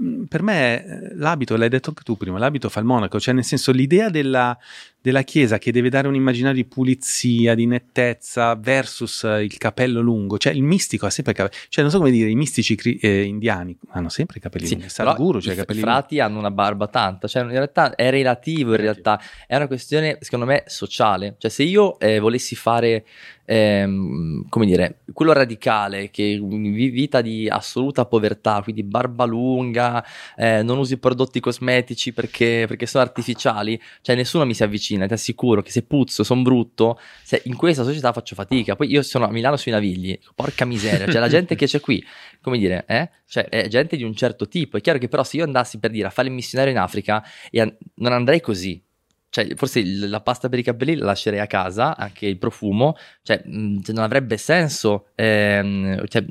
Mm, 0.00 0.22
Per 0.24 0.42
me 0.44 0.84
eh, 0.84 1.14
l'abito, 1.16 1.56
l'hai 1.56 1.68
detto 1.68 1.88
anche 1.88 2.02
tu 2.04 2.16
prima, 2.16 2.38
l'abito 2.38 2.68
fa 2.68 2.78
il 2.78 2.86
monaco, 2.86 3.18
cioè 3.18 3.34
nel 3.34 3.42
senso 3.44 3.72
l'idea 3.72 4.08
della, 4.08 4.56
della 5.02 5.22
chiesa 5.22 5.58
che 5.58 5.72
deve 5.72 5.88
dare 5.88 6.08
un 6.08 6.14
immaginario 6.14 6.62
di 6.62 6.68
pulizia, 6.68 7.54
di 7.54 7.66
nettezza 7.66 8.54
versus 8.54 9.24
eh, 9.24 9.42
il 9.44 9.56
capello 9.56 10.00
lungo, 10.00 10.36
cioè 10.38 10.52
il 10.52 10.62
mistico 10.62 11.06
ha 11.06 11.10
sempre 11.10 11.32
i 11.32 11.36
capelli, 11.36 11.58
cioè 11.68 11.82
non 11.82 11.92
so 11.92 11.98
come 11.98 12.10
dire, 12.10 12.28
i 12.28 12.34
mistici 12.34 12.74
cri- 12.74 12.98
eh, 12.98 13.22
indiani 13.22 13.76
hanno 13.90 14.08
sempre 14.10 14.38
i 14.38 14.40
capelli 14.40 14.66
Sì, 14.66 14.74
lunghi, 14.74 14.90
Sadhguru 14.90 15.40
c'ha 15.40 15.52
i 15.52 15.56
capelli 15.56 15.80
lunghi. 15.80 15.94
frati 15.96 16.20
hanno 16.20 16.38
una 16.38 16.50
barba 16.50 16.86
tanta, 16.88 17.28
cioè 17.28 17.42
in 17.42 17.50
realtà 17.50 17.94
è 17.94 18.10
relativo, 18.10 18.72
in 18.72 18.80
realtà. 18.80 19.20
È 19.46 19.56
una 19.56 19.66
questione 19.66 20.18
secondo 20.20 20.44
me 20.44 20.64
sociale, 20.66 21.36
cioè 21.38 21.50
se 21.50 21.62
io 21.62 21.98
eh, 21.98 22.18
volessi 22.18 22.54
fare, 22.54 23.04
ehm, 23.50 24.48
come 24.48 24.64
dire, 24.64 25.00
quello 25.12 25.32
radicale 25.32 26.10
che 26.10 26.40
vi- 26.40 26.90
vita 26.90 27.20
di 27.20 27.48
assoluta 27.48 28.06
povertà, 28.06 28.60
quindi 28.62 28.84
barba 28.84 29.24
lunga, 29.24 30.04
eh, 30.36 30.62
non 30.62 30.78
usi 30.78 30.98
prodotti 30.98 31.40
cosmetici 31.40 32.12
perché, 32.12 32.66
perché 32.68 32.86
sono 32.86 33.02
artificiali, 33.02 33.80
cioè 34.02 34.14
nessuno 34.14 34.44
mi 34.46 34.54
si 34.54 34.62
avvicina, 34.62 35.06
ti 35.06 35.14
assicuro 35.14 35.62
che 35.62 35.72
se 35.72 35.82
puzzo, 35.82 36.22
sono 36.22 36.42
brutto, 36.42 37.00
in 37.44 37.56
questa 37.56 37.82
società 37.82 38.12
faccio 38.12 38.36
fatica, 38.36 38.76
poi 38.76 38.88
io 38.90 39.02
sono 39.02 39.26
a 39.26 39.30
Milano 39.32 39.56
sui 39.56 39.72
Navigli, 39.72 40.16
porca 40.36 40.64
miseria, 40.64 41.06
cioè 41.06 41.20
la 41.20 41.28
gente 41.28 41.56
che 41.56 41.66
c'è 41.66 41.80
qui, 41.80 42.04
come 42.40 42.56
dire, 42.56 42.84
eh? 42.86 43.10
Cioè, 43.26 43.48
è 43.48 43.66
gente 43.68 43.96
di 43.96 44.02
un 44.02 44.14
certo 44.14 44.48
tipo. 44.48 44.76
È 44.76 44.80
chiaro 44.80 44.98
che 44.98 45.08
però 45.08 45.22
se 45.22 45.36
io 45.36 45.44
andassi 45.44 45.78
per 45.78 45.90
dire 45.90 46.08
a 46.08 46.10
fare 46.10 46.28
il 46.28 46.34
missionario 46.34 46.72
in 46.72 46.78
Africa, 46.78 47.24
e 47.50 47.76
non 47.94 48.12
andrei 48.12 48.40
così. 48.40 48.82
Cioè, 49.30 49.54
forse 49.54 49.82
la 49.84 50.20
pasta 50.20 50.48
per 50.48 50.58
i 50.58 50.62
capelli 50.64 50.96
la 50.96 51.06
lascerei 51.06 51.38
a 51.38 51.46
casa, 51.46 51.96
anche 51.96 52.26
il 52.26 52.36
profumo, 52.36 52.96
cioè, 53.22 53.40
cioè, 53.42 53.94
non 53.94 54.02
avrebbe 54.04 54.36
senso. 54.36 55.06
ehm, 55.14 56.04
cioè, 56.08 56.24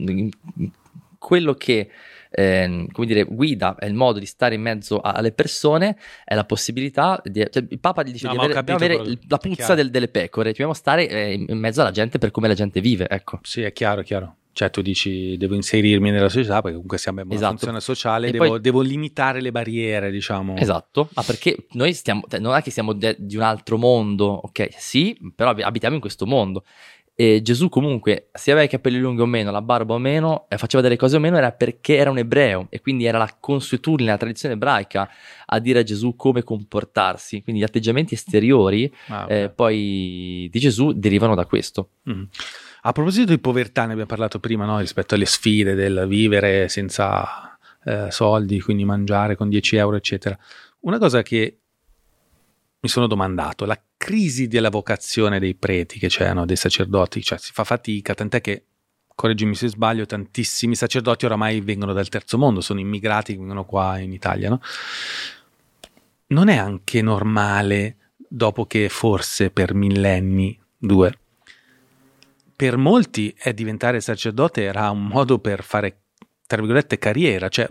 quello 1.18 1.54
che 1.54 1.90
ehm, 2.32 2.92
come 2.92 3.08
dire, 3.08 3.24
guida 3.24 3.76
è 3.76 3.86
il 3.86 3.94
modo 3.96 4.20
di 4.20 4.26
stare 4.26 4.54
in 4.56 4.62
mezzo 4.62 5.00
a- 5.00 5.12
alle 5.14 5.32
persone 5.32 5.98
è 6.24 6.36
la 6.36 6.46
possibilità 6.46 7.20
di, 7.24 7.46
cioè, 7.50 7.66
il 7.68 7.80
Papa 7.80 8.04
gli 8.04 8.12
dice 8.12 8.28
No, 8.28 8.34
di 8.34 8.38
avere, 8.38 8.54
dobbiamo 8.54 8.80
avere 8.80 8.96
quello- 8.98 9.20
la 9.28 9.38
puzza 9.38 9.74
del- 9.76 9.90
delle 9.90 10.08
pecore, 10.10 10.50
dobbiamo 10.52 10.74
stare 10.74 11.08
eh, 11.10 11.34
in 11.48 11.58
mezzo 11.58 11.82
alla 11.82 11.92
gente 11.92 12.20
per 12.20 12.30
come 12.32 12.48
la 12.48 12.54
gente 12.54 12.82
vive, 12.82 13.08
ecco. 13.10 13.40
Sì, 13.44 13.64
è 13.64 13.72
chiaro, 13.74 14.04
chiaro. 14.04 14.36
Cioè, 14.52 14.70
tu 14.72 14.82
dici 14.82 15.38
devo 15.38 15.56
inserirmi 15.56 16.12
nella 16.12 16.28
società 16.28 16.56
perché 16.56 16.72
comunque 16.74 16.98
siamo 16.98 17.20
in 17.22 17.28
una 17.28 17.36
Esatto. 17.36 17.52
funzione 17.52 17.80
sociale, 17.80 18.28
E 18.28 18.32
devo, 18.32 18.48
poi- 18.48 18.60
devo 18.62 18.82
limitare 18.82 19.42
le 19.42 19.52
barriere, 19.52 20.12
diciamo. 20.12 20.56
Esatto, 20.58 21.10
ma 21.14 21.24
perché 21.24 21.68
noi 21.74 21.94
stiamo, 21.94 22.24
cioè, 22.30 22.40
non 22.40 22.56
è 22.56 22.62
che 22.62 22.72
siamo 22.72 22.94
de- 22.94 23.16
di 23.18 23.36
un 23.38 23.44
altro 23.44 23.78
mondo, 23.78 24.26
ok? 24.26 24.68
Sì, 24.78 25.18
però 25.36 25.52
ab- 25.52 25.62
abitiamo 25.62 25.96
in 25.96 26.02
questo 26.02 26.26
mondo. 26.26 26.64
E 27.16 27.42
Gesù 27.42 27.68
comunque, 27.68 28.30
se 28.34 28.52
aveva 28.52 28.66
i 28.66 28.70
capelli 28.70 28.98
lunghi 28.98 29.22
o 29.22 29.26
meno, 29.26 29.52
la 29.52 29.62
barba 29.62 29.94
o 29.94 29.98
meno, 29.98 30.48
faceva 30.56 30.82
delle 30.82 30.96
cose 30.96 31.18
o 31.18 31.20
meno, 31.20 31.36
era 31.36 31.52
perché 31.52 31.98
era 31.98 32.10
un 32.10 32.18
ebreo 32.18 32.68
e 32.70 32.80
quindi 32.80 33.04
era 33.04 33.18
la 33.18 33.36
consuetudine, 33.38 34.10
la 34.10 34.16
tradizione 34.18 34.54
ebraica 34.56 35.10
a 35.48 35.60
dire 35.60 35.80
a 35.80 35.84
Gesù 35.84 36.16
come 36.16 36.44
comportarsi. 36.44 37.44
Quindi 37.44 37.62
gli 37.62 37.66
atteggiamenti 37.66 38.14
esteriori 38.14 38.90
Ah, 39.08 39.24
ok. 39.26 39.30
eh, 39.32 39.50
poi 39.50 40.48
di 40.50 40.60
Gesù 40.60 40.94
derivano 40.94 41.36
da 41.36 41.46
questo. 41.46 41.90
Mm. 42.10 42.24
A 42.82 42.92
proposito 42.94 43.32
di 43.32 43.40
povertà, 43.40 43.82
ne 43.86 43.92
abbiamo 43.92 44.08
parlato 44.08 44.40
prima, 44.40 44.66
no? 44.66 44.80
rispetto 44.80 45.16
alle 45.16 45.26
sfide 45.26 45.76
del 45.76 46.06
vivere 46.08 46.70
senza 46.70 47.58
eh, 47.84 48.10
soldi, 48.10 48.62
quindi 48.62 48.86
mangiare 48.86 49.36
con 49.36 49.50
10 49.50 49.76
euro, 49.76 49.98
eccetera. 49.98 50.38
Una 50.82 50.98
cosa 50.98 51.22
che 51.22 51.60
mi 52.80 52.90
sono 52.90 53.08
domandato, 53.08 53.66
la 53.66 53.80
crisi 53.98 54.48
della 54.48 54.70
vocazione 54.70 55.40
dei 55.40 55.56
preti 55.56 56.00
che 56.00 56.08
c'erano, 56.08 56.46
dei 56.46 56.56
sacerdoti, 56.56 57.22
cioè 57.22 57.38
si 57.38 57.52
fa 57.52 57.66
fatica, 57.66 58.14
tant'è 58.14 58.40
che, 58.40 58.64
correggimi 59.14 59.56
se 59.56 59.68
sbaglio, 59.68 60.06
tantissimi 60.06 60.76
sacerdoti 60.76 61.26
oramai 61.26 61.60
vengono 61.60 61.92
dal 61.92 62.08
terzo 62.08 62.38
mondo, 62.38 62.62
sono 62.62 62.80
immigrati 62.80 63.34
che 63.34 63.40
vengono 63.40 63.66
qua 63.66 63.98
in 64.00 64.14
Italia, 64.14 64.48
no? 64.48 64.62
Non 66.28 66.48
è 66.48 66.56
anche 66.56 67.02
normale, 67.02 67.98
dopo 68.16 68.66
che 68.66 68.88
forse 68.88 69.50
per 69.50 69.74
millenni, 69.74 70.58
due, 70.78 71.14
per 72.60 72.76
molti 72.76 73.34
è 73.38 73.54
diventare 73.54 74.02
sacerdote 74.02 74.64
era 74.64 74.90
un 74.90 75.06
modo 75.06 75.40
per 75.40 75.64
fare 75.64 76.02
tra 76.46 76.58
virgolette 76.58 76.98
carriera, 76.98 77.48
cioè 77.48 77.70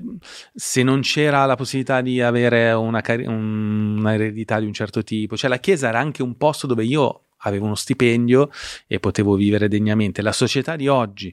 se 0.55 0.83
non 0.83 1.03
c'era 1.03 1.45
la 1.45 1.57
possibilità 1.57 2.01
di 2.01 2.23
avere 2.23 2.73
una, 2.73 3.03
un- 3.27 3.99
un'eredità 3.99 4.59
di 4.59 4.65
un 4.65 4.73
certo 4.73 5.03
tipo, 5.03 5.37
cioè 5.37 5.51
la 5.51 5.59
chiesa 5.59 5.89
era 5.89 5.99
anche 5.99 6.23
un 6.23 6.39
posto 6.39 6.67
dove 6.67 6.85
io 6.85 7.25
avevo 7.43 7.67
uno 7.67 7.75
stipendio 7.75 8.49
e 8.87 8.99
potevo 8.99 9.35
vivere 9.35 9.69
degnamente. 9.69 10.23
La 10.23 10.33
società 10.33 10.75
di 10.75 10.89
oggi, 10.89 11.31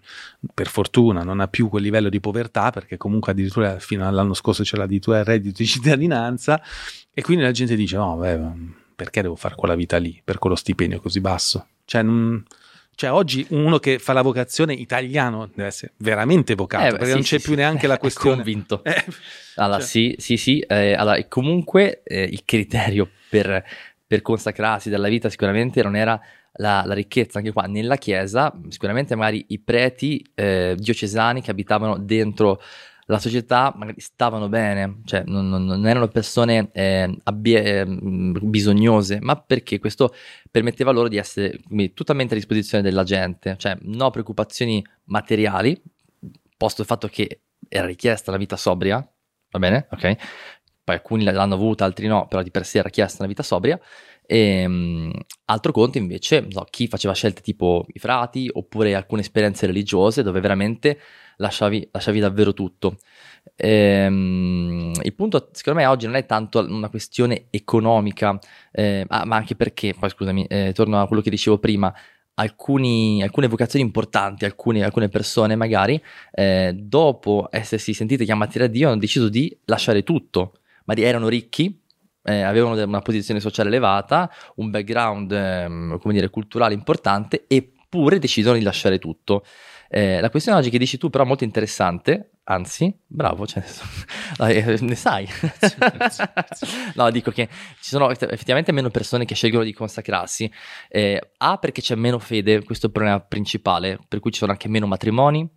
per 0.53 0.67
fortuna, 0.67 1.23
non 1.23 1.39
ha 1.39 1.47
più 1.47 1.69
quel 1.69 1.83
livello 1.83 2.09
di 2.09 2.19
povertà 2.19 2.71
perché 2.71 2.97
comunque 2.97 3.31
addirittura 3.31 3.79
fino 3.79 4.05
all'anno 4.05 4.33
scorso 4.33 4.63
c'era 4.63 4.83
addirittura 4.83 5.19
il 5.19 5.25
reddito 5.25 5.61
di 5.61 5.65
cittadinanza 5.65 6.61
e 7.13 7.21
quindi 7.21 7.45
la 7.45 7.51
gente 7.51 7.77
dice 7.77 7.95
no, 7.95 8.17
beh, 8.17 8.39
perché 8.97 9.21
devo 9.21 9.37
fare 9.37 9.55
quella 9.55 9.75
vita 9.75 9.95
lì 9.95 10.19
per 10.21 10.39
quello 10.39 10.57
stipendio 10.57 10.99
così 10.99 11.21
basso? 11.21 11.67
Cioè, 11.85 12.01
non- 12.01 12.43
cioè, 12.95 13.11
oggi 13.11 13.45
uno 13.49 13.77
che 13.79 13.99
fa 13.99 14.13
la 14.13 14.21
vocazione 14.21 14.73
italiano 14.73 15.47
deve 15.53 15.67
essere 15.67 15.93
veramente 15.97 16.55
vocato 16.55 16.85
Eh, 16.85 16.89
perché 16.91 17.05
sì, 17.07 17.11
non 17.11 17.21
c'è 17.21 17.37
sì, 17.37 17.43
più 17.43 17.51
sì. 17.53 17.55
neanche 17.59 17.87
la 17.87 17.95
È 17.97 17.99
questione. 17.99 18.35
convinto. 18.37 18.83
Eh, 18.83 19.03
Allora, 19.55 19.79
Cioè- 19.79 19.87
sì, 19.87 20.15
sì, 20.17 20.37
sì. 20.37 20.59
eh, 20.61 20.93
allora, 20.93 21.15
e 21.17 21.27
comunque 21.27 22.01
eh, 22.03 22.23
il 22.23 22.43
criterio 22.45 23.09
per, 23.29 23.63
per 24.07 24.21
consacrarsi 24.21 24.89
dalla 24.89 25.07
vita 25.07 25.29
sicuramente 25.29 25.81
non 25.83 25.95
era 25.95 26.19
la, 26.57 26.83
la 26.85 26.93
ricchezza. 26.93 27.37
Anche 27.39 27.51
qua 27.51 27.63
nella 27.63 27.97
chiesa, 27.97 28.53
sicuramente 28.69 29.15
magari 29.15 29.45
i 29.49 29.59
preti 29.59 30.25
eh, 30.35 30.75
diocesani 30.77 31.41
che 31.41 31.51
abitavano 31.51 31.97
dentro 31.97 32.61
la 33.07 33.19
società 33.19 33.73
magari 33.75 33.99
stavano 33.99 34.49
bene, 34.49 35.01
cioè 35.05 35.23
non, 35.25 35.47
non- 35.49 35.65
non 35.65 35.85
erano 35.87 36.07
persone 36.07 36.69
eh, 36.73 37.15
abbie- 37.23 37.81
eh, 37.81 37.85
bisognose, 37.85 39.19
ma 39.21 39.35
perché 39.35 39.79
questo 39.79 40.13
permetteva 40.49 40.91
loro 40.91 41.07
di 41.07 41.17
essere 41.17 41.59
quindi, 41.67 41.93
totalmente 41.93 42.33
a 42.33 42.37
disposizione 42.37 42.83
della 42.83 43.03
gente, 43.03 43.55
cioè 43.57 43.77
no 43.81 44.09
preoccupazioni 44.09 44.83
materiali, 45.05 45.79
posto 46.57 46.81
il 46.81 46.87
fatto 46.87 47.07
che 47.07 47.41
era 47.67 47.85
richiesta 47.85 48.31
la 48.31 48.37
vita 48.37 48.55
sobria, 48.55 48.97
va 49.51 49.59
bene? 49.59 49.87
Ok. 49.91 50.15
Poi 50.83 50.95
alcuni 50.95 51.23
l'hanno 51.23 51.55
avuta, 51.55 51.83
altri 51.83 52.05
no, 52.07 52.27
però 52.27 52.43
di 52.43 52.51
per 52.51 52.63
sé 52.65 52.77
era 52.77 52.87
richiesta 52.87 53.17
una 53.19 53.27
vita 53.27 53.41
sobria. 53.43 53.79
E, 54.27 54.67
mm, 54.67 55.11
altro 55.45 55.71
conto 55.71 55.97
invece, 55.97 56.41
no, 56.51 56.63
chi 56.69 56.87
faceva 56.87 57.13
scelte 57.13 57.41
tipo 57.41 57.85
i 57.93 57.99
frati 57.99 58.49
oppure 58.51 58.93
alcune 58.95 59.21
esperienze 59.21 59.65
religiose 59.65 60.21
dove 60.23 60.39
veramente 60.41 60.99
lasciavi, 61.37 61.89
lasciavi 61.91 62.19
davvero 62.19 62.53
tutto. 62.53 62.97
Ehm, 63.55 64.91
il 65.01 65.13
punto 65.13 65.49
secondo 65.51 65.79
me 65.79 65.85
oggi 65.85 66.05
non 66.05 66.15
è 66.15 66.25
tanto 66.25 66.59
una 66.59 66.89
questione 66.89 67.47
economica, 67.49 68.37
eh, 68.71 69.05
ah, 69.07 69.25
ma 69.25 69.35
anche 69.35 69.55
perché, 69.55 69.93
poi 69.97 70.09
scusami, 70.09 70.45
eh, 70.45 70.71
torno 70.73 70.99
a 70.99 71.07
quello 71.07 71.21
che 71.21 71.29
dicevo 71.29 71.57
prima, 71.59 71.93
alcuni- 72.35 73.21
alcune 73.23 73.47
vocazioni 73.47 73.85
importanti, 73.85 74.45
alcune, 74.45 74.83
alcune 74.83 75.09
persone 75.09 75.55
magari, 75.55 76.01
eh, 76.31 76.73
dopo 76.75 77.47
essersi 77.51 77.93
sentite 77.93 78.25
chiamati 78.25 78.57
da 78.57 78.67
Dio, 78.67 78.89
hanno 78.89 78.99
deciso 78.99 79.29
di 79.29 79.55
lasciare 79.65 80.03
tutto. 80.03 80.53
Magari 80.85 81.07
erano 81.07 81.27
ricchi, 81.27 81.81
eh, 82.23 82.41
avevano 82.41 82.81
una 82.83 83.01
posizione 83.01 83.39
sociale 83.39 83.69
elevata, 83.69 84.29
un 84.55 84.69
background, 84.69 85.31
ehm, 85.31 85.99
come 85.99 86.13
dire, 86.13 86.29
culturale 86.29 86.73
importante, 86.73 87.45
eppure 87.47 88.19
decidono 88.19 88.57
di 88.57 88.63
lasciare 88.63 88.99
tutto. 88.99 89.45
Eh, 89.95 90.19
la 90.19 90.29
questione 90.29 90.57
oggi 90.59 90.69
che 90.69 90.77
dici 90.77 90.97
tu 90.97 91.09
però 91.09 91.23
molto 91.23 91.45
interessante, 91.45 92.31
anzi, 92.43 92.93
bravo, 93.07 93.47
cioè, 93.47 93.63
eh, 94.45 94.77
ne 94.81 94.95
sai. 94.95 95.25
no, 96.95 97.09
dico 97.11 97.31
che 97.31 97.47
ci 97.79 97.91
sono 97.91 98.09
effettivamente 98.09 98.73
meno 98.73 98.89
persone 98.89 99.23
che 99.23 99.35
scelgono 99.35 99.63
di 99.63 99.71
consacrarsi. 99.71 100.51
Eh, 100.89 101.31
A 101.37 101.57
perché 101.59 101.79
c'è 101.81 101.95
meno 101.95 102.19
fede, 102.19 102.61
questo 102.65 102.87
è 102.87 102.89
il 102.89 102.93
problema 102.93 103.21
principale, 103.21 103.97
per 104.05 104.19
cui 104.19 104.31
ci 104.31 104.39
sono 104.39 104.51
anche 104.51 104.67
meno 104.67 104.85
matrimoni, 104.85 105.49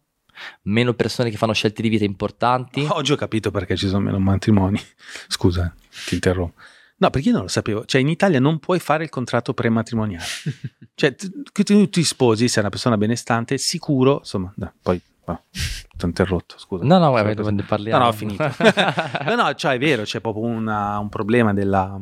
meno 0.62 0.94
persone 0.94 1.30
che 1.30 1.36
fanno 1.36 1.52
scelte 1.52 1.82
di 1.82 1.88
vita 1.88 2.04
importanti. 2.04 2.86
Oggi 2.90 3.10
ho 3.10 3.16
capito 3.16 3.50
perché 3.50 3.74
ci 3.74 3.88
sono 3.88 4.04
meno 4.04 4.20
matrimoni. 4.20 4.80
Scusa, 5.26 5.74
ti 6.06 6.14
interrompo. 6.14 6.60
No, 6.98 7.10
perché 7.10 7.28
io 7.28 7.34
non 7.34 7.42
lo 7.44 7.48
sapevo. 7.48 7.84
Cioè, 7.84 8.00
in 8.00 8.08
Italia 8.08 8.40
non 8.40 8.58
puoi 8.58 8.78
fare 8.80 9.04
il 9.04 9.10
contratto 9.10 9.54
prematrimoniale. 9.54 10.24
cioè, 10.94 11.14
tu, 11.14 11.28
tu 11.52 11.88
ti 11.88 12.02
sposi, 12.04 12.48
sei 12.48 12.60
una 12.62 12.70
persona 12.70 12.96
benestante, 12.96 13.56
sicuro, 13.58 14.18
insomma, 14.18 14.52
no, 14.56 14.72
poi 14.82 15.00
no, 15.26 15.44
ti 15.52 16.04
ho 16.04 16.06
interrotto, 16.06 16.58
scusa. 16.58 16.84
No, 16.84 16.98
no, 16.98 17.10
guarda, 17.10 17.40
quando 17.42 17.62
parliamo. 17.64 17.98
No, 17.98 18.04
no, 18.04 18.10
ho 18.10 18.14
finito. 18.14 18.42
no, 19.26 19.34
no, 19.36 19.54
cioè 19.54 19.74
è 19.74 19.78
vero, 19.78 20.02
c'è 20.02 20.20
proprio 20.20 20.44
una- 20.44 20.98
un 20.98 21.08
problema 21.08 21.52
della 21.52 22.00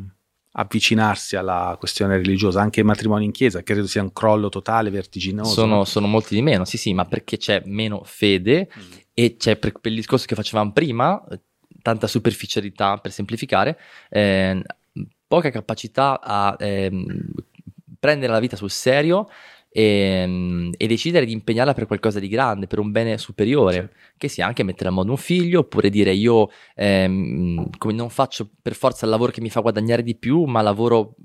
avvicinarsi 0.58 1.36
alla 1.36 1.76
questione 1.78 2.16
religiosa, 2.16 2.62
anche 2.62 2.80
il 2.80 2.86
matrimonio 2.86 3.26
in 3.26 3.32
chiesa, 3.32 3.62
credo 3.62 3.86
sia 3.86 4.00
un 4.00 4.12
crollo 4.14 4.48
totale, 4.48 4.88
vertiginoso. 4.88 5.50
Sono, 5.52 5.74
no? 5.76 5.84
sono 5.84 6.06
molti 6.06 6.34
di 6.34 6.40
meno, 6.40 6.64
sì, 6.64 6.78
sì, 6.78 6.94
ma 6.94 7.04
perché 7.04 7.36
c'è 7.36 7.62
meno 7.66 8.00
fede 8.04 8.68
Mm. 8.74 8.92
e 9.12 9.36
c'è 9.36 9.56
per, 9.56 9.72
per 9.72 9.90
il 9.90 9.98
discorso 9.98 10.24
che 10.26 10.34
facevamo 10.34 10.72
prima, 10.72 11.22
tanta 11.82 12.06
superficialità 12.06 12.96
per 12.96 13.12
semplificare, 13.12 13.78
eh, 14.08 14.62
poca 15.26 15.50
capacità 15.50 16.20
a 16.20 16.56
ehm, 16.58 17.04
prendere 17.98 18.32
la 18.32 18.40
vita 18.40 18.56
sul 18.56 18.70
serio 18.70 19.28
e, 19.68 20.70
e 20.74 20.86
decidere 20.86 21.26
di 21.26 21.32
impegnarla 21.32 21.74
per 21.74 21.86
qualcosa 21.86 22.18
di 22.18 22.28
grande, 22.28 22.66
per 22.66 22.78
un 22.78 22.90
bene 22.90 23.18
superiore, 23.18 23.74
Certo. 23.74 23.96
che 24.16 24.28
sia 24.28 24.46
anche 24.46 24.62
mettere 24.62 24.88
a 24.88 24.92
modo 24.92 25.10
un 25.10 25.16
figlio, 25.18 25.60
oppure 25.60 25.90
dire 25.90 26.12
io 26.12 26.48
ehm, 26.74 27.70
come 27.76 27.92
non 27.92 28.08
faccio 28.08 28.48
per 28.62 28.74
forza 28.74 29.04
il 29.04 29.10
lavoro 29.10 29.32
che 29.32 29.40
mi 29.40 29.50
fa 29.50 29.60
guadagnare 29.60 30.02
di 30.02 30.14
più, 30.14 30.44
ma 30.44 30.62
lavoro 30.62 31.16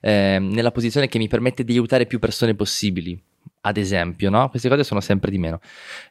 ehm, 0.00 0.48
nella 0.50 0.70
posizione 0.70 1.08
che 1.08 1.18
mi 1.18 1.28
permette 1.28 1.64
di 1.64 1.72
aiutare 1.72 2.06
più 2.06 2.18
persone 2.18 2.54
possibili, 2.54 3.20
ad 3.62 3.76
esempio, 3.76 4.30
no? 4.30 4.48
Queste 4.48 4.68
cose 4.68 4.84
sono 4.84 5.00
sempre 5.00 5.30
di 5.30 5.38
meno. 5.38 5.60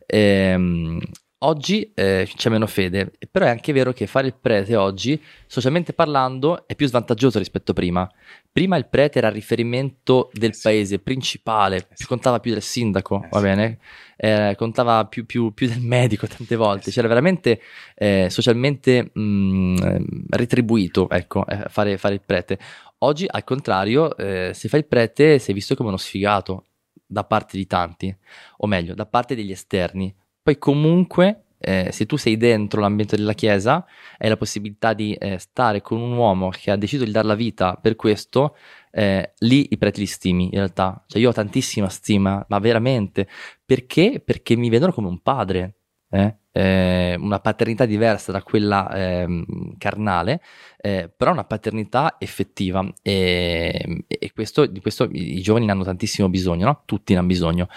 Ehm, 0.06 1.00
oggi 1.40 1.92
eh, 1.94 2.28
c'è 2.36 2.50
meno 2.50 2.66
fede, 2.68 3.12
però 3.30 3.46
è 3.46 3.50
anche 3.50 3.74
vero 3.74 3.94
che 3.94 4.08
fare 4.08 4.28
il 4.28 4.34
prete 4.34 4.76
oggi, 4.76 5.22
socialmente 5.46 5.94
parlando, 5.94 6.68
è 6.68 6.76
più 6.76 6.88
svantaggioso 6.88 7.38
rispetto 7.38 7.72
a 7.72 7.74
prima. 7.74 8.10
Prima 8.52 8.76
il 8.78 8.88
prete 8.88 9.20
era 9.20 9.28
il 9.28 9.34
riferimento 9.34 10.30
del 10.34 10.50
Eh 10.50 10.54
sì. 10.54 10.62
paese 10.64 11.00
principale, 11.00 11.88
sì. 11.94 12.06
contava 12.08 12.40
più 12.40 12.54
del 12.54 12.62
sindaco, 12.62 13.24
Eh 13.24 13.28
va 13.30 13.38
sì. 13.38 13.44
bene? 13.44 13.80
Eh, 14.16 14.56
contava 14.58 15.06
più, 15.06 15.26
più- 15.26 15.54
più 15.54 15.68
del 15.68 15.82
medico 15.82 16.26
tante 16.26 16.56
volte, 16.56 16.88
Eh 16.88 16.90
sì. 16.90 16.92
c'era 16.94 17.08
veramente 17.08 17.62
eh, 17.96 18.28
socialmente 18.30 19.12
mh, 19.14 19.76
eh, 19.84 20.06
retribuito 20.30 21.08
ecco, 21.10 21.46
eh, 21.46 21.66
fare, 21.68 21.98
fare 21.98 22.16
il 22.16 22.22
prete. 22.26 22.58
Oggi, 23.00 23.28
al 23.30 23.44
contrario, 23.44 24.18
eh, 24.18 24.52
se 24.56 24.68
fai 24.70 24.80
il 24.80 24.88
prete 24.88 25.38
sei 25.38 25.54
visto 25.54 25.76
come 25.76 25.90
uno 25.90 25.98
sfigato 25.98 26.66
da 27.06 27.24
parte 27.24 27.58
di 27.58 27.68
tanti, 27.68 28.16
o 28.58 28.68
meglio, 28.68 28.96
da 28.96 29.06
parte 29.06 29.36
degli 29.36 29.52
esterni. 29.52 30.14
Poi 30.48 30.58
comunque, 30.60 31.48
eh, 31.60 31.90
se 31.92 32.06
tu 32.06 32.16
sei 32.16 32.38
dentro 32.38 32.80
l'ambiente 32.80 33.18
della 33.18 33.34
Chiesa, 33.34 33.86
hai 34.18 34.30
la 34.30 34.38
possibilità 34.38 34.94
di 34.94 35.14
eh, 35.14 35.38
stare 35.40 35.82
con 35.82 36.00
un 36.00 36.14
uomo 36.14 36.48
che 36.48 36.72
ha 36.72 36.78
deciso 36.78 37.04
di 37.04 37.12
dare 37.12 37.28
la 37.28 37.36
vita 37.36 37.76
per 37.76 37.98
questo, 37.98 38.56
eh, 38.92 39.34
lì 39.40 39.68
i 39.72 39.78
preti 39.78 40.00
li 40.00 40.06
stimi 40.06 40.46
in 40.46 40.52
realtà. 40.52 41.04
Cioè 41.06 41.22
io 41.22 41.32
ho 41.32 41.34
tantissima 41.34 41.90
stima, 41.90 42.46
ma 42.48 42.60
veramente. 42.60 43.28
Perché? 43.66 44.22
Perché 44.24 44.56
mi 44.56 44.70
vedono 44.70 44.94
come 44.94 45.10
un 45.10 45.20
padre. 45.22 45.76
eh? 46.12 46.38
Eh, 46.54 47.16
una 47.20 47.40
paternità 47.42 47.86
diversa 47.86 48.32
da 48.32 48.42
quella 48.42 48.90
ehm, 48.90 49.76
carnale, 49.78 50.42
eh, 50.78 51.12
però 51.16 51.32
una 51.34 51.44
paternità 51.44 52.16
effettiva 52.20 52.90
e, 53.02 54.06
e 54.08 54.32
questo, 54.34 54.66
di 54.66 54.80
questo 54.80 55.10
i 55.12 55.42
giovani 55.42 55.66
ne 55.66 55.74
hanno 55.74 55.84
tantissimo 55.84 56.30
bisogno, 56.30 56.66
no? 56.66 56.84
tutti 56.86 57.12
ne 57.12 57.20
hanno 57.20 57.28
bisogno. 57.28 57.68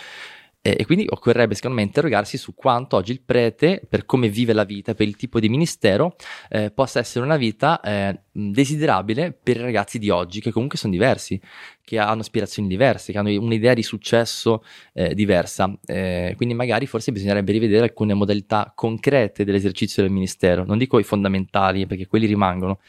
E, 0.63 0.77
e 0.79 0.85
quindi 0.85 1.07
occorrerebbe 1.09 1.55
secondo 1.55 1.77
me 1.77 1.83
interrogarsi 1.83 2.37
su 2.37 2.55
quanto 2.55 2.97
oggi 2.97 3.13
il 3.13 3.23
prete, 3.23 3.81
per 3.89 4.05
come 4.05 4.29
vive 4.29 4.53
la 4.53 4.65
vita, 4.65 4.95
per 4.95 5.09
il 5.09 5.17
tipo 5.17 5.41
di 5.41 5.49
ministero, 5.49 6.17
eh, 6.51 6.71
possa 6.71 6.99
essere 6.99 7.25
una 7.25 7.37
vita 7.37 7.81
eh, 7.81 8.21
desiderabile 8.31 9.33
per 9.33 9.57
i 9.57 9.61
ragazzi 9.61 9.99
di 9.99 10.11
oggi, 10.11 10.41
che 10.41 10.51
comunque 10.51 10.77
sono 10.77 10.93
diversi, 10.93 11.41
che 11.83 11.99
hanno 11.99 12.21
aspirazioni 12.21 12.69
diverse, 12.69 13.11
che 13.11 13.19
hanno 13.19 13.31
un'idea 13.31 13.73
di 13.73 13.83
successo 13.83 14.63
eh, 14.93 15.15
diversa. 15.15 15.75
Eh, 15.87 16.35
quindi 16.37 16.55
magari 16.55 16.87
forse 16.87 17.11
bisognerebbe 17.11 17.53
rivedere 17.53 17.85
alcune 17.85 18.13
modalità 18.13 18.71
concrete 18.75 19.45
dell'esercizio 19.45 20.03
del 20.03 20.13
ministero, 20.13 20.65
non 20.65 20.77
dico 20.77 20.99
i 20.99 21.05
fondamentali, 21.05 21.87
perché 21.87 22.07
quelli 22.07 22.27
rimangono. 22.27 22.81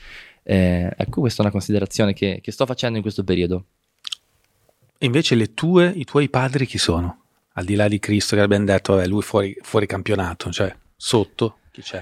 Eh, 0.43 0.91
ecco, 0.97 1.21
questa 1.21 1.39
è 1.39 1.43
una 1.43 1.51
considerazione 1.51 2.13
che, 2.13 2.39
che 2.41 2.51
sto 2.51 2.65
facendo 2.65 2.97
in 2.97 3.01
questo 3.01 3.23
periodo. 3.23 3.65
Invece 4.99 5.35
le 5.35 5.53
tue, 5.53 5.91
i 5.95 6.03
tuoi 6.03 6.29
padri 6.29 6.65
chi 6.65 6.77
sono? 6.77 7.20
Al 7.53 7.65
di 7.65 7.75
là 7.75 7.87
di 7.87 7.99
Cristo 7.99 8.35
che 8.35 8.41
abbiamo 8.41 8.65
detto, 8.65 8.93
vabbè, 8.95 9.07
lui 9.07 9.21
fuori, 9.21 9.55
fuori 9.61 9.85
campionato, 9.85 10.51
cioè 10.51 10.73
sotto 10.95 11.57
chi 11.71 11.81
c'è? 11.81 11.99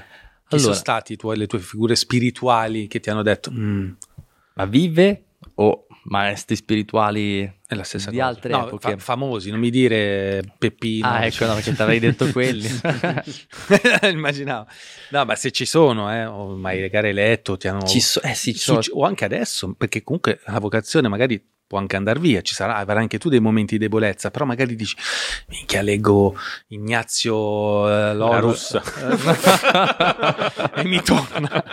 Chi 0.48 0.56
Allora- 0.56 0.62
sono 0.70 0.74
stati 0.76 1.16
tuoi- 1.16 1.38
le 1.38 1.48
tue 1.48 1.60
figure 1.60 1.96
spirituali 1.96 2.88
che 2.88 3.00
ti 3.00 3.10
hanno 3.10 3.24
detto, 3.24 3.52
"Mm, 3.52 3.92
Ma 4.56 4.66
vive 4.66 5.24
o 5.56 5.86
maestri 6.04 6.56
spirituali 6.56 7.42
è 7.66 7.74
la 7.76 7.84
stessa 7.84 8.10
di 8.10 8.18
cosa? 8.18 8.28
altre 8.28 8.52
No, 8.52 8.68
epoche? 8.68 8.92
fa- 8.92 8.98
famosi, 8.98 9.52
non 9.52 9.60
mi 9.60 9.70
dire 9.70 10.44
Peppino. 10.58 11.08
Ah, 11.08 11.26
ecco, 11.26 11.46
no, 11.46 11.54
perché 11.54 11.74
ti 11.74 11.82
avrei 11.82 12.00
detto 12.00 12.30
quelli. 12.34 12.68
Immaginavo. 14.12 14.68
No, 15.12 15.26
ma 15.26 15.36
se 15.36 15.52
ci 15.52 15.66
sono, 15.66 16.12
eh, 16.14 16.26
o 16.26 16.56
mai 16.56 16.82
magari 16.82 17.14
letto, 17.14 17.58
ti 17.58 17.68
hanno... 17.68 17.84
Ci 17.86 18.00
so- 18.02 18.22
eh 18.22 18.34
sì, 18.34 18.54
ci 18.54 18.60
sono- 18.60 18.82
o 18.94 19.04
anche 19.06 19.26
adesso, 19.26 19.74
perché 19.78 20.04
comunque 20.04 20.40
la 20.46 20.60
vocazione 20.60 21.08
magari 21.08 21.42
può 21.70 21.78
anche 21.78 21.96
andare 21.96 22.20
via, 22.20 22.42
ci 22.42 22.56
sarà, 22.56 22.78
avrai 22.78 22.98
anche 23.04 23.20
tu 23.20 23.30
dei 23.30 23.40
momenti 23.40 23.78
di 23.78 23.84
debolezza, 23.84 24.32
però 24.32 24.44
magari 24.44 24.76
dici, 24.76 24.96
minchia, 25.50 25.84
leggo 25.84 26.36
Ignazio 26.70 27.88
eh, 27.88 28.16
Loro- 28.16 28.32
La 28.34 28.40
russa. 28.40 28.82
e 30.74 30.84
mi 30.86 31.00
torna. 31.04 31.64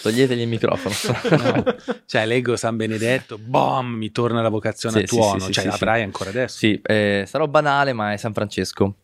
Toglietegli 0.00 0.42
il 0.42 0.48
microfono. 0.48 0.94
No. 1.40 1.64
Cioè, 2.06 2.26
leggo 2.26 2.54
San 2.56 2.76
Benedetto, 2.76 3.38
boom, 3.38 3.94
mi 3.94 4.12
torna 4.12 4.40
la 4.40 4.48
vocazione 4.50 4.98
Sì, 4.98 5.02
a 5.02 5.06
tuono, 5.06 5.38
sì, 5.40 5.46
sì, 5.46 5.52
cioè 5.52 5.62
sì, 5.64 5.68
avrai 5.70 6.02
ancora 6.02 6.30
adesso. 6.30 6.58
Sì, 6.58 6.80
eh, 6.84 7.24
sarò 7.26 7.48
banale, 7.48 7.92
ma 7.92 8.12
è 8.12 8.16
San 8.18 8.32
Francesco. 8.32 8.94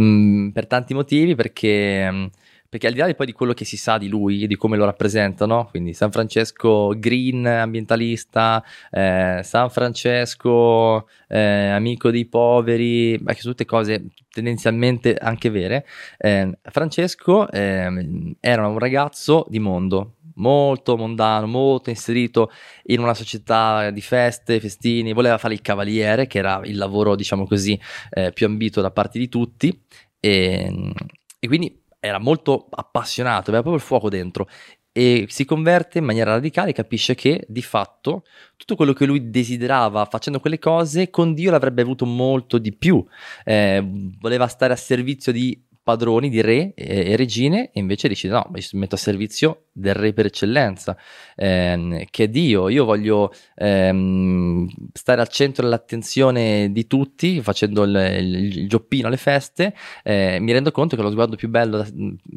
Mm, 0.00 0.48
per 0.48 0.66
tanti 0.66 0.94
motivi, 0.94 1.34
perché, 1.34 2.10
mm, 2.10 2.26
perché 2.74 2.88
al 2.88 2.94
di 2.94 2.98
là 2.98 3.06
di 3.06 3.14
poi 3.14 3.26
di 3.26 3.32
quello 3.32 3.52
che 3.52 3.64
si 3.64 3.76
sa 3.76 3.98
di 3.98 4.08
lui 4.08 4.42
e 4.42 4.46
di 4.48 4.56
come 4.56 4.76
lo 4.76 4.84
rappresentano, 4.84 5.68
quindi 5.70 5.92
San 5.92 6.10
Francesco 6.10 6.92
green, 6.98 7.46
ambientalista, 7.46 8.64
eh, 8.90 9.42
San 9.44 9.70
Francesco 9.70 11.06
eh, 11.28 11.68
amico 11.68 12.10
dei 12.10 12.26
poveri, 12.26 13.16
che 13.24 13.34
sono 13.34 13.54
tutte 13.54 13.64
cose 13.64 14.06
tendenzialmente 14.28 15.14
anche 15.14 15.50
vere, 15.50 15.86
eh, 16.18 16.58
Francesco 16.62 17.48
ehm, 17.48 18.34
era 18.40 18.66
un 18.66 18.80
ragazzo 18.80 19.46
di 19.48 19.60
mondo. 19.60 20.16
Molto 20.34 20.96
mondano, 20.96 21.46
molto 21.46 21.90
inserito 21.90 22.50
in 22.86 22.98
una 22.98 23.14
società 23.14 23.90
di 23.90 24.00
feste, 24.00 24.58
festini, 24.58 25.12
voleva 25.12 25.38
fare 25.38 25.54
il 25.54 25.62
cavaliere, 25.62 26.26
che 26.26 26.38
era 26.38 26.60
il 26.64 26.76
lavoro, 26.76 27.14
diciamo 27.14 27.46
così, 27.46 27.80
eh, 28.10 28.32
più 28.32 28.46
ambito 28.46 28.80
da 28.80 28.90
parte 28.90 29.20
di 29.20 29.28
tutti, 29.28 29.80
e, 30.18 30.92
e 31.38 31.46
quindi 31.46 31.82
era 32.04 32.18
molto 32.18 32.66
appassionato, 32.70 33.48
aveva 33.48 33.62
proprio 33.62 33.76
il 33.76 33.80
fuoco 33.80 34.10
dentro. 34.10 34.46
E 34.92 35.24
si 35.28 35.44
converte 35.44 35.98
in 35.98 36.04
maniera 36.04 36.32
radicale, 36.32 36.72
capisce 36.72 37.14
che 37.14 37.44
di 37.48 37.62
fatto 37.62 38.24
tutto 38.56 38.76
quello 38.76 38.92
che 38.92 39.06
lui 39.06 39.30
desiderava 39.30 40.04
facendo 40.04 40.38
quelle 40.38 40.58
cose, 40.58 41.08
con 41.08 41.32
Dio 41.32 41.50
l'avrebbe 41.50 41.82
avuto 41.82 42.04
molto 42.04 42.58
di 42.58 42.76
più. 42.76 43.04
Eh, 43.42 43.82
voleva 44.20 44.46
stare 44.46 44.74
a 44.74 44.76
servizio 44.76 45.32
di 45.32 45.60
padroni, 45.84 46.28
di 46.30 46.40
re 46.40 46.72
e, 46.74 47.12
e 47.12 47.16
regine, 47.16 47.70
e 47.72 47.78
invece 47.78 48.08
decide: 48.08 48.32
no, 48.34 48.48
mi 48.50 48.60
metto 48.72 48.96
a 48.96 48.98
servizio 48.98 49.66
del 49.72 49.94
re 49.94 50.12
per 50.12 50.26
eccellenza, 50.26 50.96
ehm, 51.36 52.04
che 52.10 52.24
è 52.24 52.28
Dio. 52.28 52.68
Io 52.68 52.84
voglio 52.84 53.30
ehm, 53.54 54.66
stare 54.92 55.20
al 55.20 55.28
centro 55.28 55.62
dell'attenzione 55.64 56.72
di 56.72 56.86
tutti, 56.86 57.40
facendo 57.42 57.84
il, 57.84 57.94
il- 58.20 58.58
il 58.58 58.68
gioppino 58.68 59.06
alle 59.06 59.16
feste. 59.16 59.74
eh, 60.02 60.38
mi 60.40 60.52
rendo 60.52 60.70
conto 60.72 60.96
che 60.96 61.02
lo 61.02 61.10
sguardo 61.10 61.36
più 61.36 61.48
bello 61.48 61.76
da- 61.78 61.88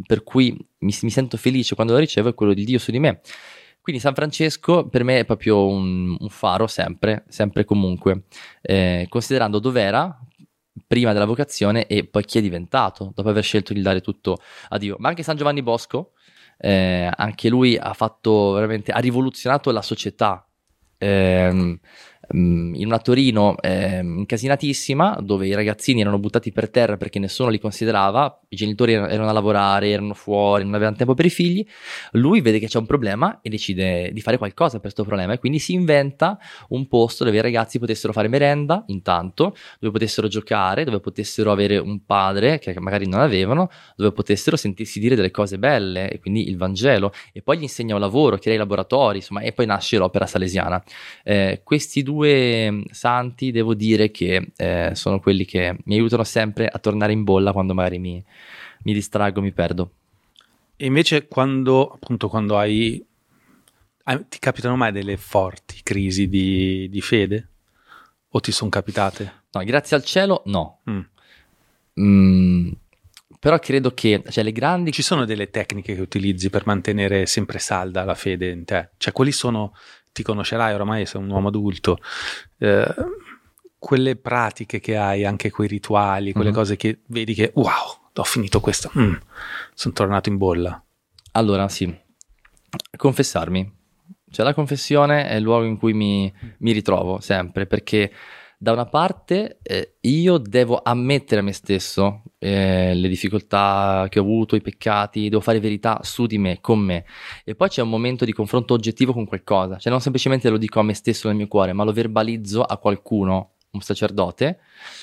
per 0.05 0.23
cui 0.23 0.51
mi, 0.79 0.93
mi 1.01 1.09
sento 1.09 1.37
felice 1.37 1.75
quando 1.75 1.93
lo 1.93 1.99
ricevo 1.99 2.29
è 2.29 2.33
quello 2.33 2.53
di 2.53 2.63
Dio 2.65 2.79
su 2.79 2.91
di 2.91 2.99
me. 2.99 3.21
Quindi 3.81 4.01
San 4.01 4.13
Francesco 4.15 4.87
per 4.89 5.03
me 5.05 5.19
è 5.19 5.25
proprio 5.25 5.65
un, 5.65 6.13
un 6.19 6.29
faro 6.29 6.67
sempre, 6.67 7.23
sempre 7.29 7.61
e 7.61 7.65
comunque, 7.65 8.23
eh, 8.61 9.05
considerando 9.07 9.59
dov'era 9.59 10.19
prima 10.85 11.13
della 11.13 11.25
vocazione 11.25 11.87
e 11.87 12.05
poi 12.05 12.23
chi 12.25 12.37
è 12.37 12.41
diventato 12.41 13.11
dopo 13.15 13.29
aver 13.29 13.43
scelto 13.43 13.73
di 13.73 13.81
dare 13.81 14.01
tutto 14.01 14.37
a 14.69 14.77
Dio. 14.77 14.95
Ma 14.99 15.09
anche 15.09 15.23
San 15.23 15.35
Giovanni 15.35 15.63
Bosco, 15.63 16.13
eh, 16.57 17.09
anche 17.15 17.49
lui 17.49 17.77
ha 17.77 17.93
fatto 17.93 18.51
veramente, 18.51 18.91
ha 18.91 18.99
rivoluzionato 18.99 19.71
la 19.71 19.81
società. 19.81 20.41
Mm, 21.03 21.73
in 22.33 22.83
una 22.85 22.99
Torino 22.99 23.55
eh, 23.61 23.99
incasinatissima 23.99 25.19
dove 25.21 25.47
i 25.47 25.53
ragazzini 25.53 26.01
erano 26.01 26.19
buttati 26.19 26.51
per 26.51 26.69
terra 26.69 26.97
perché 26.97 27.19
nessuno 27.19 27.49
li 27.49 27.59
considerava, 27.59 28.41
i 28.49 28.55
genitori 28.55 28.93
erano, 28.93 29.07
erano 29.07 29.29
a 29.29 29.33
lavorare, 29.33 29.89
erano 29.89 30.13
fuori, 30.13 30.63
non 30.63 30.73
avevano 30.73 30.97
tempo 30.97 31.13
per 31.13 31.25
i 31.25 31.29
figli, 31.29 31.65
lui 32.11 32.41
vede 32.41 32.59
che 32.59 32.67
c'è 32.67 32.77
un 32.77 32.85
problema 32.85 33.39
e 33.41 33.49
decide 33.49 34.11
di 34.11 34.21
fare 34.21 34.37
qualcosa 34.37 34.73
per 34.73 34.81
questo 34.81 35.03
problema 35.03 35.33
e 35.33 35.39
quindi 35.39 35.59
si 35.59 35.73
inventa 35.73 36.37
un 36.69 36.87
posto 36.87 37.23
dove 37.23 37.37
i 37.37 37.41
ragazzi 37.41 37.79
potessero 37.79 38.11
fare 38.11 38.27
merenda 38.27 38.83
intanto, 38.87 39.55
dove 39.79 39.93
potessero 39.93 40.27
giocare, 40.27 40.83
dove 40.83 40.99
potessero 40.99 41.51
avere 41.51 41.77
un 41.77 42.05
padre 42.05 42.59
che 42.59 42.77
magari 42.79 43.07
non 43.07 43.21
avevano, 43.21 43.69
dove 43.95 44.11
potessero 44.11 44.57
sentirsi 44.57 44.99
dire 44.99 45.15
delle 45.15 45.31
cose 45.31 45.57
belle 45.57 46.09
e 46.09 46.19
quindi 46.19 46.49
il 46.49 46.57
Vangelo 46.57 47.13
e 47.31 47.41
poi 47.41 47.57
gli 47.57 47.63
insegna 47.63 47.95
un 47.95 48.01
lavoro, 48.01 48.37
crea 48.37 48.55
i 48.55 48.57
laboratori, 48.57 49.17
insomma, 49.17 49.41
e 49.41 49.53
poi 49.53 49.65
nasce 49.65 49.97
l'opera 49.97 50.25
salesiana. 50.25 50.83
Eh, 51.23 51.61
questi 51.63 52.03
due 52.03 52.16
mm, 52.25 52.83
santi 52.91 53.51
devo 53.51 53.73
dire 53.73 54.11
che 54.11 54.51
eh, 54.55 54.91
sono 54.93 55.19
quelli 55.19 55.45
che 55.45 55.77
mi 55.85 55.95
aiutano 55.95 56.23
sempre 56.23 56.67
a 56.67 56.79
tornare 56.79 57.11
in 57.13 57.23
bolla 57.23 57.51
quando 57.51 57.73
magari 57.73 57.99
mi, 57.99 58.23
mi 58.83 58.93
distraggo, 58.93 59.41
mi 59.41 59.51
perdo. 59.51 59.91
E 60.75 60.85
invece 60.85 61.27
quando, 61.27 61.91
appunto, 61.91 62.29
quando 62.29 62.57
hai... 62.57 63.03
hai- 64.03 64.25
ti 64.29 64.39
capitano 64.39 64.75
mai 64.75 64.91
delle 64.91 65.17
forti 65.17 65.81
crisi 65.83 66.27
di, 66.27 66.87
di 66.89 67.01
fede? 67.01 67.49
O 68.29 68.39
ti 68.39 68.51
sono 68.51 68.69
capitate? 68.69 69.43
No, 69.51 69.63
grazie 69.63 69.95
al 69.95 70.03
cielo 70.03 70.43
no. 70.45 70.79
Mm. 70.89 70.99
Mm, 71.99 72.71
però 73.39 73.57
credo 73.59 73.93
che 73.93 74.23
cioè, 74.29 74.43
le 74.43 74.51
grandi 74.51 74.91
Ci 74.91 75.01
sono 75.01 75.25
delle 75.25 75.49
tecniche 75.49 75.95
che 75.95 76.01
utilizzi 76.01 76.49
per 76.49 76.65
mantenere 76.65 77.25
sempre 77.25 77.59
salda 77.59 78.03
la 78.03 78.15
fede 78.15 78.49
in 78.49 78.65
te? 78.65 78.89
Cioè, 78.97 79.13
quali 79.13 79.31
sono, 79.31 79.73
ti 80.17 80.23
conoscerai 80.23 80.73
oramai, 80.73 81.05
sei 81.05 81.21
un 81.21 81.29
uomo 81.29 81.47
adulto, 81.49 81.97
eh, 82.57 82.93
quelle 83.77 84.15
pratiche 84.15 84.79
che 84.79 84.97
hai, 84.97 85.23
anche 85.25 85.51
quei 85.51 85.67
rituali, 85.67 86.31
quelle 86.33 86.49
Mhm. 86.49 86.55
cose 86.55 86.75
che 86.75 87.01
vedi 87.07 87.33
che, 87.35 87.51
wow, 87.53 88.09
ho 88.15 88.23
finito 88.23 88.59
questo, 88.59 88.91
mm, 88.97 89.13
sono 89.75 89.93
tornato 89.93 90.29
in 90.29 90.37
bolla. 90.37 90.83
Allora, 91.33 91.67
sì, 91.69 91.95
confessarmi. 92.95 93.75
Cioè, 94.29 94.43
la 94.45 94.53
confessione 94.53 95.27
è 95.27 95.35
il 95.35 95.43
luogo 95.43 95.65
in 95.65 95.77
cui 95.77 95.93
mi, 95.93 96.33
mi 96.59 96.71
ritrovo 96.71 97.19
sempre, 97.21 97.65
perché 97.67 98.11
da 98.59 98.71
una 98.71 98.85
parte 98.85 99.59
eh, 99.61 99.97
io 100.01 100.39
devo 100.39 100.81
ammettere 100.83 101.41
a 101.41 101.43
me 101.43 101.51
stesso 101.51 102.23
eh, 102.39 102.95
le 102.95 103.07
difficoltà 103.07 104.07
che 104.09 104.17
ho 104.17 104.23
avuto, 104.23 104.55
i 104.55 104.61
peccati, 104.61 105.29
devo 105.29 105.41
fare 105.41 105.59
verità 105.59 105.99
su 106.01 106.25
di 106.25 106.39
me, 106.39 106.59
con 106.59 106.79
me. 106.79 107.05
E 107.43 107.53
poi 107.53 107.69
c'è 107.69 107.83
un 107.83 107.89
momento 107.89 108.25
di 108.25 108.33
confronto 108.33 108.73
oggettivo 108.73 109.13
con 109.13 109.25
qualcosa, 109.25 109.77
cioè 109.77 109.91
non 109.91 110.01
semplicemente 110.01 110.49
lo 110.49 110.57
dico 110.57 110.79
a 110.79 110.83
me 110.83 110.95
stesso 110.95 111.27
nel 111.27 111.37
mio 111.37 111.47
cuore, 111.47 111.73
ma 111.73 111.83
lo 111.83 111.93
verbalizzo 111.93 112.63
a 112.63 112.77
qualcuno, 112.77 113.51
un 113.71 113.81
sacerdote, 113.81 114.59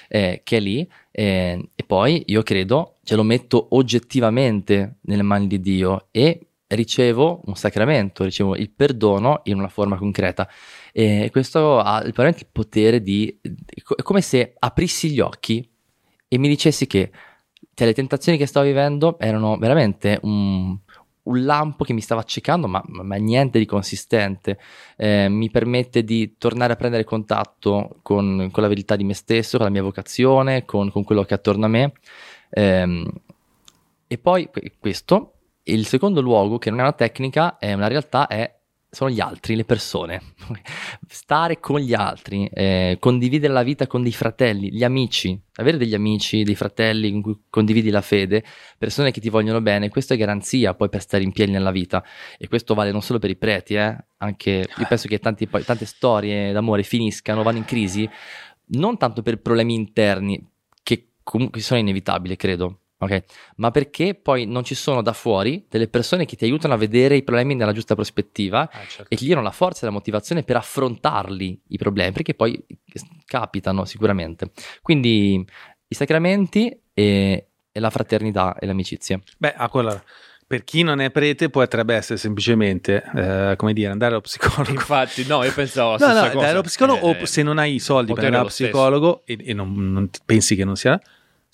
eh, 0.08 0.40
che 0.42 0.56
è 0.56 0.60
lì, 0.60 0.88
eh, 1.12 1.70
e 1.74 1.84
poi 1.84 2.24
io 2.26 2.42
credo, 2.42 2.96
ce 3.04 3.14
lo 3.14 3.22
metto 3.22 3.68
oggettivamente 3.70 4.96
nelle 5.02 5.22
mani 5.22 5.46
di 5.46 5.60
Dio 5.60 6.08
e 6.10 6.48
ricevo 6.66 7.42
un 7.44 7.54
sacramento, 7.54 8.24
ricevo 8.24 8.56
il 8.56 8.70
perdono 8.70 9.40
in 9.44 9.58
una 9.58 9.68
forma 9.68 9.96
concreta. 9.96 10.48
E 10.96 11.28
questo 11.32 11.80
ha 11.80 12.00
veramente 12.02 12.42
il 12.42 12.48
potere 12.52 13.02
di... 13.02 13.40
è 13.42 14.02
come 14.02 14.20
se 14.20 14.54
aprissi 14.56 15.10
gli 15.10 15.18
occhi 15.18 15.68
e 16.28 16.38
mi 16.38 16.46
dicessi 16.46 16.86
che 16.86 17.10
cioè, 17.74 17.88
le 17.88 17.94
tentazioni 17.94 18.38
che 18.38 18.46
stavo 18.46 18.66
vivendo 18.66 19.18
erano 19.18 19.56
veramente 19.56 20.20
un, 20.22 20.78
un 21.24 21.44
lampo 21.44 21.82
che 21.82 21.92
mi 21.92 22.00
stava 22.00 22.20
accecando, 22.20 22.68
ma, 22.68 22.80
ma 22.86 23.16
niente 23.16 23.58
di 23.58 23.66
consistente. 23.66 24.56
Eh, 24.96 25.28
mi 25.28 25.50
permette 25.50 26.04
di 26.04 26.36
tornare 26.38 26.74
a 26.74 26.76
prendere 26.76 27.02
contatto 27.02 27.98
con, 28.02 28.48
con 28.52 28.62
la 28.62 28.68
verità 28.68 28.94
di 28.94 29.02
me 29.02 29.14
stesso, 29.14 29.56
con 29.56 29.66
la 29.66 29.72
mia 29.72 29.82
vocazione, 29.82 30.64
con, 30.64 30.92
con 30.92 31.02
quello 31.02 31.24
che 31.24 31.30
è 31.30 31.34
attorno 31.34 31.64
a 31.64 31.68
me. 31.68 31.92
Ehm, 32.50 33.10
e 34.06 34.18
poi 34.18 34.48
que- 34.48 34.74
questo, 34.78 35.32
il 35.64 35.86
secondo 35.86 36.20
luogo, 36.20 36.58
che 36.58 36.70
non 36.70 36.78
è 36.78 36.82
una 36.82 36.92
tecnica, 36.92 37.58
è 37.58 37.72
una 37.72 37.88
realtà, 37.88 38.28
è, 38.28 38.62
sono 38.94 39.10
gli 39.10 39.20
altri, 39.20 39.56
le 39.56 39.64
persone. 39.64 40.20
Stare 41.06 41.60
con 41.60 41.80
gli 41.80 41.92
altri, 41.92 42.46
eh, 42.46 42.96
condividere 42.98 43.52
la 43.52 43.62
vita 43.62 43.86
con 43.86 44.02
dei 44.02 44.12
fratelli, 44.12 44.72
gli 44.72 44.84
amici, 44.84 45.38
avere 45.56 45.76
degli 45.76 45.94
amici, 45.94 46.42
dei 46.42 46.54
fratelli 46.54 47.10
con 47.10 47.20
cui 47.20 47.40
condividi 47.50 47.90
la 47.90 48.00
fede, 48.00 48.42
persone 48.78 49.10
che 49.10 49.20
ti 49.20 49.28
vogliono 49.28 49.60
bene, 49.60 49.88
questo 49.88 50.14
è 50.14 50.16
garanzia 50.16 50.74
poi 50.74 50.88
per 50.88 51.02
stare 51.02 51.24
in 51.24 51.32
piedi 51.32 51.52
nella 51.52 51.70
vita. 51.70 52.02
E 52.38 52.48
questo 52.48 52.74
vale 52.74 52.92
non 52.92 53.02
solo 53.02 53.18
per 53.18 53.30
i 53.30 53.36
preti, 53.36 53.74
eh, 53.74 53.96
anche 54.18 54.50
io 54.50 54.86
penso 54.88 55.08
che 55.08 55.18
tanti, 55.18 55.46
poi, 55.46 55.64
tante 55.64 55.84
storie 55.84 56.52
d'amore 56.52 56.82
finiscano, 56.82 57.42
vanno 57.42 57.58
in 57.58 57.64
crisi, 57.64 58.08
non 58.66 58.96
tanto 58.96 59.22
per 59.22 59.40
problemi 59.40 59.74
interni, 59.74 60.42
che 60.82 61.10
comunque 61.22 61.60
sono 61.60 61.80
inevitabili, 61.80 62.36
credo. 62.36 62.78
Ok? 63.04 63.22
Ma 63.56 63.70
perché 63.70 64.14
poi 64.14 64.46
non 64.46 64.64
ci 64.64 64.74
sono 64.74 65.02
da 65.02 65.12
fuori 65.12 65.66
delle 65.68 65.88
persone 65.88 66.24
che 66.26 66.36
ti 66.36 66.44
aiutano 66.44 66.74
a 66.74 66.76
vedere 66.76 67.16
i 67.16 67.22
problemi 67.22 67.54
nella 67.54 67.72
giusta 67.72 67.94
prospettiva 67.94 68.68
certo. 68.88 69.06
e 69.08 69.16
che 69.16 69.24
gli 69.24 69.28
diano 69.28 69.42
la 69.42 69.50
forza 69.50 69.82
e 69.82 69.86
la 69.86 69.92
motivazione 69.92 70.42
per 70.42 70.56
affrontarli 70.56 71.60
i 71.68 71.76
problemi, 71.78 72.12
perché 72.12 72.34
poi 72.34 72.62
capitano 73.26 73.84
sicuramente. 73.84 74.50
Quindi 74.82 75.44
i 75.88 75.94
sacramenti 75.94 76.76
e, 76.92 77.46
e 77.72 77.80
la 77.80 77.90
fraternità 77.90 78.56
e 78.58 78.66
l'amicizia. 78.66 79.20
Beh, 79.38 79.54
ah, 79.54 79.70
allora, 79.72 80.02
per 80.46 80.62
chi 80.64 80.82
non 80.82 81.00
è 81.00 81.10
prete 81.10 81.48
potrebbe 81.50 81.94
essere 81.94 82.18
semplicemente, 82.18 83.02
eh, 83.14 83.54
come 83.56 83.72
dire, 83.72 83.90
andare 83.90 84.12
allo 84.12 84.20
psicologo. 84.20 84.70
Infatti, 84.70 85.26
no, 85.26 85.42
io 85.42 85.52
pensavo 85.52 85.92
la 85.92 85.96
No, 85.98 86.04
stessa 86.04 86.12
no, 86.12 86.20
cosa. 86.20 86.32
andare 86.32 86.50
allo 86.52 86.62
psicologo 86.62 87.12
Eh, 87.16 87.22
o 87.22 87.26
se 87.26 87.42
non 87.42 87.58
hai 87.58 87.74
i 87.74 87.78
soldi 87.78 88.12
per 88.12 88.24
andare 88.24 88.42
allo 88.42 88.50
psicologo 88.50 89.22
e, 89.24 89.38
e 89.42 89.52
non, 89.52 89.72
non 89.92 90.10
ti- 90.10 90.20
pensi 90.24 90.54
che 90.54 90.64
non 90.64 90.76
sia, 90.76 91.00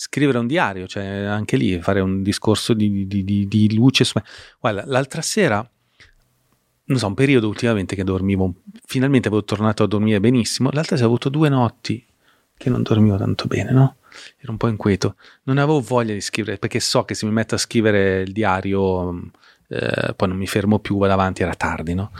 scrivere 0.02 0.38
un 0.38 0.46
diario, 0.46 0.86
cioè 0.86 1.04
anche 1.04 1.58
lì 1.58 1.78
fare 1.82 2.00
un 2.00 2.22
discorso 2.22 2.72
di, 2.72 3.06
di- 3.06 3.22
di- 3.22 3.46
di 3.46 3.74
luce. 3.74 4.06
Guarda, 4.58 4.84
l'altra 4.86 5.20
sera, 5.20 5.56
non 6.84 6.98
so, 6.98 7.06
un 7.06 7.12
periodo 7.12 7.48
ultimamente 7.48 7.94
che 7.94 8.02
dormivo, 8.02 8.62
finalmente 8.86 9.28
avevo 9.28 9.44
tornato 9.44 9.82
a 9.82 9.86
dormire 9.86 10.18
benissimo, 10.18 10.70
l'altra 10.72 10.96
sera 10.96 11.06
ho 11.06 11.10
avuto 11.10 11.28
due 11.28 11.50
notti 11.50 12.02
che 12.56 12.70
non 12.70 12.82
dormivo 12.82 13.18
tanto 13.18 13.46
bene, 13.46 13.72
no? 13.72 13.96
Ero 14.38 14.52
un 14.52 14.56
po' 14.56 14.68
inquieto. 14.68 15.16
Non 15.42 15.58
avevo 15.58 15.80
voglia 15.80 16.14
di 16.14 16.22
scrivere 16.22 16.56
perché 16.56 16.80
so 16.80 17.04
che 17.04 17.14
se 17.14 17.26
mi 17.26 17.32
metto 17.32 17.54
a 17.54 17.58
scrivere 17.58 18.22
il 18.22 18.32
diario 18.32 19.30
eh, 19.68 20.14
poi 20.16 20.28
non 20.28 20.38
mi 20.38 20.46
fermo 20.46 20.78
più, 20.78 20.96
vado 20.96 21.12
avanti, 21.12 21.42
era 21.42 21.54
tardi, 21.54 21.92
no? 21.92 22.10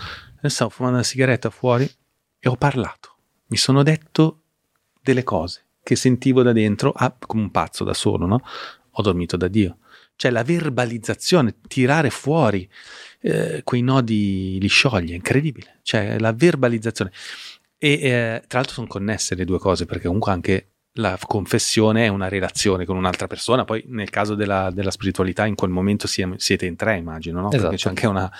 Stavo 0.42 0.68
fumando 0.68 0.98
una 0.98 1.06
sigaretta 1.06 1.48
fuori 1.48 1.90
e 2.38 2.48
ho 2.48 2.56
parlato. 2.56 3.16
Mi 3.46 3.56
sono 3.56 3.82
detto 3.82 4.42
delle 5.02 5.22
cose 5.24 5.64
che 5.82 5.96
sentivo 5.96 6.42
da 6.42 6.52
dentro, 6.52 6.92
ah, 6.94 7.14
come 7.18 7.42
un 7.42 7.50
pazzo 7.50 7.84
da 7.84 7.94
solo, 7.94 8.26
no? 8.26 8.42
Ho 8.92 9.02
dormito 9.02 9.36
da 9.36 9.48
Dio. 9.48 9.78
Cioè 10.16 10.30
la 10.30 10.42
verbalizzazione, 10.42 11.54
tirare 11.66 12.10
fuori 12.10 12.68
eh, 13.22 13.62
quei 13.64 13.80
nodi 13.80 14.58
li 14.60 14.68
scioglie, 14.68 15.14
incredibile. 15.14 15.78
Cioè 15.82 16.18
la 16.18 16.32
verbalizzazione. 16.32 17.10
E 17.78 17.92
eh, 17.92 18.42
tra 18.46 18.58
l'altro 18.58 18.74
sono 18.74 18.86
connesse 18.86 19.34
le 19.34 19.46
due 19.46 19.58
cose, 19.58 19.86
perché 19.86 20.06
comunque 20.06 20.32
anche 20.32 20.66
la 20.94 21.18
confessione 21.26 22.04
è 22.04 22.08
una 22.08 22.28
relazione 22.28 22.84
con 22.84 22.96
un'altra 22.96 23.26
persona, 23.26 23.64
poi 23.64 23.84
nel 23.86 24.10
caso 24.10 24.34
della, 24.34 24.70
della 24.70 24.90
spiritualità 24.90 25.46
in 25.46 25.54
quel 25.54 25.70
momento 25.70 26.06
siamo- 26.06 26.34
siete 26.36 26.66
in 26.66 26.76
tre, 26.76 26.96
immagino, 26.96 27.40
no? 27.40 27.48
Perché 27.48 27.66
Esatto. 27.66 27.82
c'è 27.82 27.88
anche 27.88 28.06
una, 28.06 28.30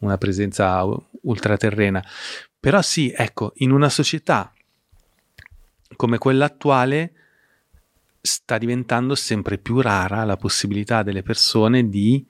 una 0.00 0.18
presenza 0.18 0.84
ultraterrena. 1.22 2.04
Però 2.60 2.80
sì, 2.82 3.12
ecco, 3.16 3.52
in 3.56 3.70
una 3.70 3.88
società 3.88 4.52
come 5.96 6.18
quella 6.18 6.44
attuale 6.46 7.12
sta 8.20 8.58
diventando 8.58 9.14
sempre 9.14 9.58
più 9.58 9.80
rara 9.80 10.24
la 10.24 10.36
possibilità 10.36 11.02
delle 11.02 11.22
persone 11.22 11.88
di 11.88 12.26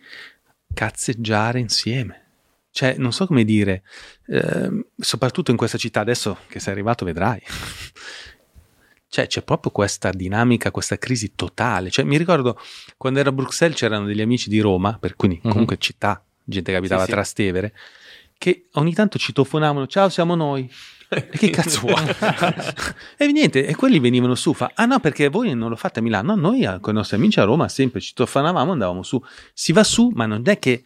cazzeggiare 0.72 1.58
insieme. 1.58 2.22
Cioè, 2.70 2.96
non 2.98 3.12
so 3.12 3.26
come 3.26 3.44
dire, 3.44 3.82
ehm, 4.26 4.84
soprattutto 4.98 5.50
in 5.50 5.56
questa 5.56 5.78
città, 5.78 6.00
adesso 6.00 6.38
che 6.48 6.60
sei 6.60 6.72
arrivato 6.72 7.04
vedrai. 7.04 7.40
Cioè, 9.08 9.28
c'è 9.28 9.42
proprio 9.42 9.70
questa 9.70 10.10
dinamica, 10.10 10.70
questa 10.72 10.98
crisi 10.98 11.34
totale. 11.36 11.90
Cioè, 11.90 12.04
mi 12.04 12.18
ricordo 12.18 12.58
quando 12.98 13.20
ero 13.20 13.30
a 13.30 13.32
Bruxelles 13.32 13.78
c'erano 13.78 14.04
degli 14.04 14.20
amici 14.20 14.50
di 14.50 14.58
Roma, 14.60 14.98
per 14.98 15.14
quindi 15.14 15.40
Mhm. 15.42 15.50
comunque 15.50 15.78
città, 15.78 16.22
gente 16.44 16.72
che 16.72 16.76
abitava 16.76 17.00
Sì, 17.02 17.06
sì. 17.06 17.12
a 17.12 17.14
Trastevere, 17.14 17.74
che 18.36 18.66
ogni 18.72 18.92
tanto 18.92 19.16
citofonavano, 19.18 19.86
ciao 19.86 20.08
siamo 20.10 20.34
noi. 20.34 20.68
E 21.08 21.28
che 21.28 21.50
cazzo 21.50 21.80
vuoi? 21.80 21.94
e 23.16 23.26
niente, 23.32 23.66
e 23.66 23.74
quelli 23.74 23.98
venivano 24.00 24.34
su, 24.34 24.52
fa, 24.52 24.72
ah 24.74 24.86
no 24.86 24.98
perché 24.98 25.28
voi 25.28 25.54
non 25.54 25.68
lo 25.68 25.76
fate 25.76 26.00
a 26.00 26.02
Milano, 26.02 26.34
no, 26.34 26.40
noi 26.40 26.64
eh, 26.64 26.78
con 26.80 26.94
i 26.94 26.96
nostri 26.96 27.16
amici 27.16 27.38
a 27.40 27.44
Roma 27.44 27.68
sempre 27.68 28.00
citofonavamo, 28.00 28.72
andavamo 28.72 29.02
su, 29.02 29.22
si 29.52 29.72
va 29.72 29.84
su, 29.84 30.10
ma 30.14 30.26
non 30.26 30.42
è 30.44 30.58
che 30.58 30.84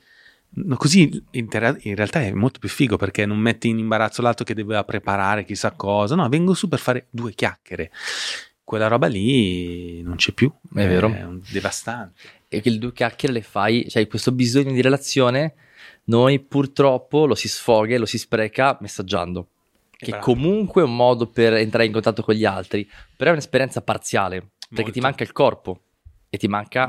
No, 0.53 0.77
così 0.77 1.23
in, 1.31 1.49
ter- 1.49 1.79
in 1.83 1.95
realtà 1.95 2.23
è 2.23 2.33
molto 2.33 2.59
più 2.59 2.69
figo 2.69 2.97
perché 2.97 3.25
non 3.25 3.39
metti 3.39 3.69
in 3.69 3.79
imbarazzo 3.79 4.21
l'altro 4.21 4.45
che 4.45 4.55
doveva 4.55 4.83
preparare 4.83 5.45
chissà 5.45 5.71
cosa. 5.71 6.17
No, 6.17 6.29
vengo 6.29 6.55
su 6.55 6.67
per 6.67 6.81
fare 6.81 7.07
due 7.11 7.33
chiacchiere. 7.35 7.93
Quella 8.65 8.89
roba 8.89 9.07
lì 9.07 10.03
non 10.03 10.17
c'è 10.17 10.33
più. 10.33 10.51
È 10.75 10.87
vero. 10.87 11.13
È 11.13 11.23
un- 11.23 11.41
devastante. 11.49 12.21
e 12.49 12.61
che 12.61 12.71
le 12.71 12.79
due 12.79 12.93
chiacchiere 12.93 13.33
le 13.33 13.43
fai, 13.43 13.87
cioè 13.89 14.09
questo 14.09 14.33
bisogno 14.33 14.73
di 14.73 14.83
relazione, 14.83 15.55
noi 16.05 16.41
purtroppo 16.41 17.27
lo 17.27 17.37
si 17.37 17.47
sfoga 17.47 17.95
e 17.95 17.99
lo 17.99 18.07
si 18.07 18.19
spreca 18.19 18.77
messaggiando. 18.81 19.47
Che 20.01 20.11
Bravo. 20.13 20.25
comunque 20.25 20.81
è 20.81 20.85
un 20.87 20.97
modo 20.97 21.27
per 21.27 21.53
entrare 21.55 21.85
in 21.85 21.93
contatto 21.93 22.23
con 22.23 22.35
gli 22.35 22.47
altri, 22.47 22.89
però 23.17 23.31
è 23.31 23.33
un'esperienza 23.35 23.83
parziale, 23.83 24.39
perché 24.41 24.77
Molto. 24.77 24.91
ti 24.93 25.01
manca 25.01 25.23
il 25.25 25.33
corpo 25.33 25.83
e 26.33 26.39
ti 26.39 26.47
manca, 26.47 26.89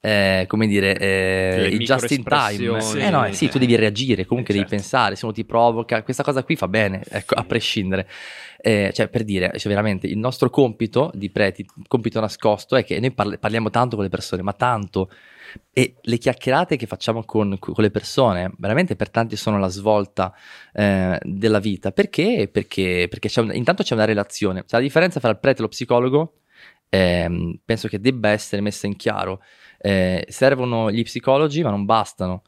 eh, 0.00 0.46
come 0.48 0.66
dire, 0.66 0.96
eh, 0.96 1.68
il 1.70 1.84
just 1.84 2.10
in 2.10 2.24
time. 2.24 2.52
microespressioni. 2.52 3.04
Eh 3.04 3.10
no, 3.10 3.24
eh 3.26 3.32
sì, 3.34 3.50
tu 3.50 3.58
devi 3.58 3.76
reagire, 3.76 4.24
comunque 4.24 4.54
Eh, 4.54 4.56
devi 4.56 4.68
certo. 4.68 4.82
pensare, 4.82 5.14
se 5.14 5.26
uno 5.26 5.34
ti 5.34 5.44
provoca, 5.44 6.02
questa 6.02 6.22
cosa 6.22 6.42
qui 6.42 6.56
fa 6.56 6.68
bene, 6.68 7.02
ecco, 7.06 7.34
a 7.34 7.44
prescindere. 7.44 8.08
Eh, 8.60 8.90
cioè, 8.94 9.08
per 9.08 9.24
dire, 9.24 9.52
cioè, 9.58 9.70
veramente, 9.70 10.06
il 10.06 10.16
nostro 10.16 10.48
compito 10.48 11.10
di 11.14 11.28
preti, 11.28 11.66
compito 11.86 12.18
nascosto, 12.18 12.76
è 12.76 12.84
che 12.84 12.98
noi 12.98 13.12
parli- 13.12 13.38
parliamo 13.38 13.68
tanto 13.68 13.94
con 13.94 14.04
le 14.06 14.10
persone, 14.10 14.40
ma 14.40 14.54
tanto, 14.54 15.10
e 15.70 15.96
le 16.00 16.16
chiacchierate 16.16 16.76
che 16.76 16.86
facciamo 16.86 17.24
con, 17.24 17.58
con 17.58 17.74
le 17.76 17.90
persone, 17.90 18.50
veramente 18.56 18.96
per 18.96 19.10
tanti 19.10 19.36
sono 19.36 19.58
la 19.58 19.68
svolta 19.68 20.34
eh, 20.72 21.18
della 21.22 21.58
vita. 21.58 21.92
Perché? 21.92 22.48
Perché, 22.50 23.06
perché 23.10 23.28
c'è 23.28 23.42
un- 23.42 23.54
intanto 23.54 23.82
c'è 23.82 23.92
una 23.92 24.06
relazione. 24.06 24.60
Cioè, 24.60 24.80
la 24.80 24.86
differenza 24.86 25.20
tra 25.20 25.28
il 25.28 25.38
prete 25.38 25.58
e 25.58 25.62
lo 25.62 25.68
psicologo 25.68 26.32
ehm, 26.88 27.60
penso 27.64 27.88
che 27.88 28.00
debba 28.00 28.30
essere 28.30 28.62
messa 28.62 28.86
in 28.86 28.96
chiaro. 28.96 29.42
Eh, 29.78 30.24
servono 30.28 30.90
gli 30.90 31.02
psicologi, 31.02 31.62
ma 31.62 31.70
non 31.70 31.84
bastano. 31.84 32.42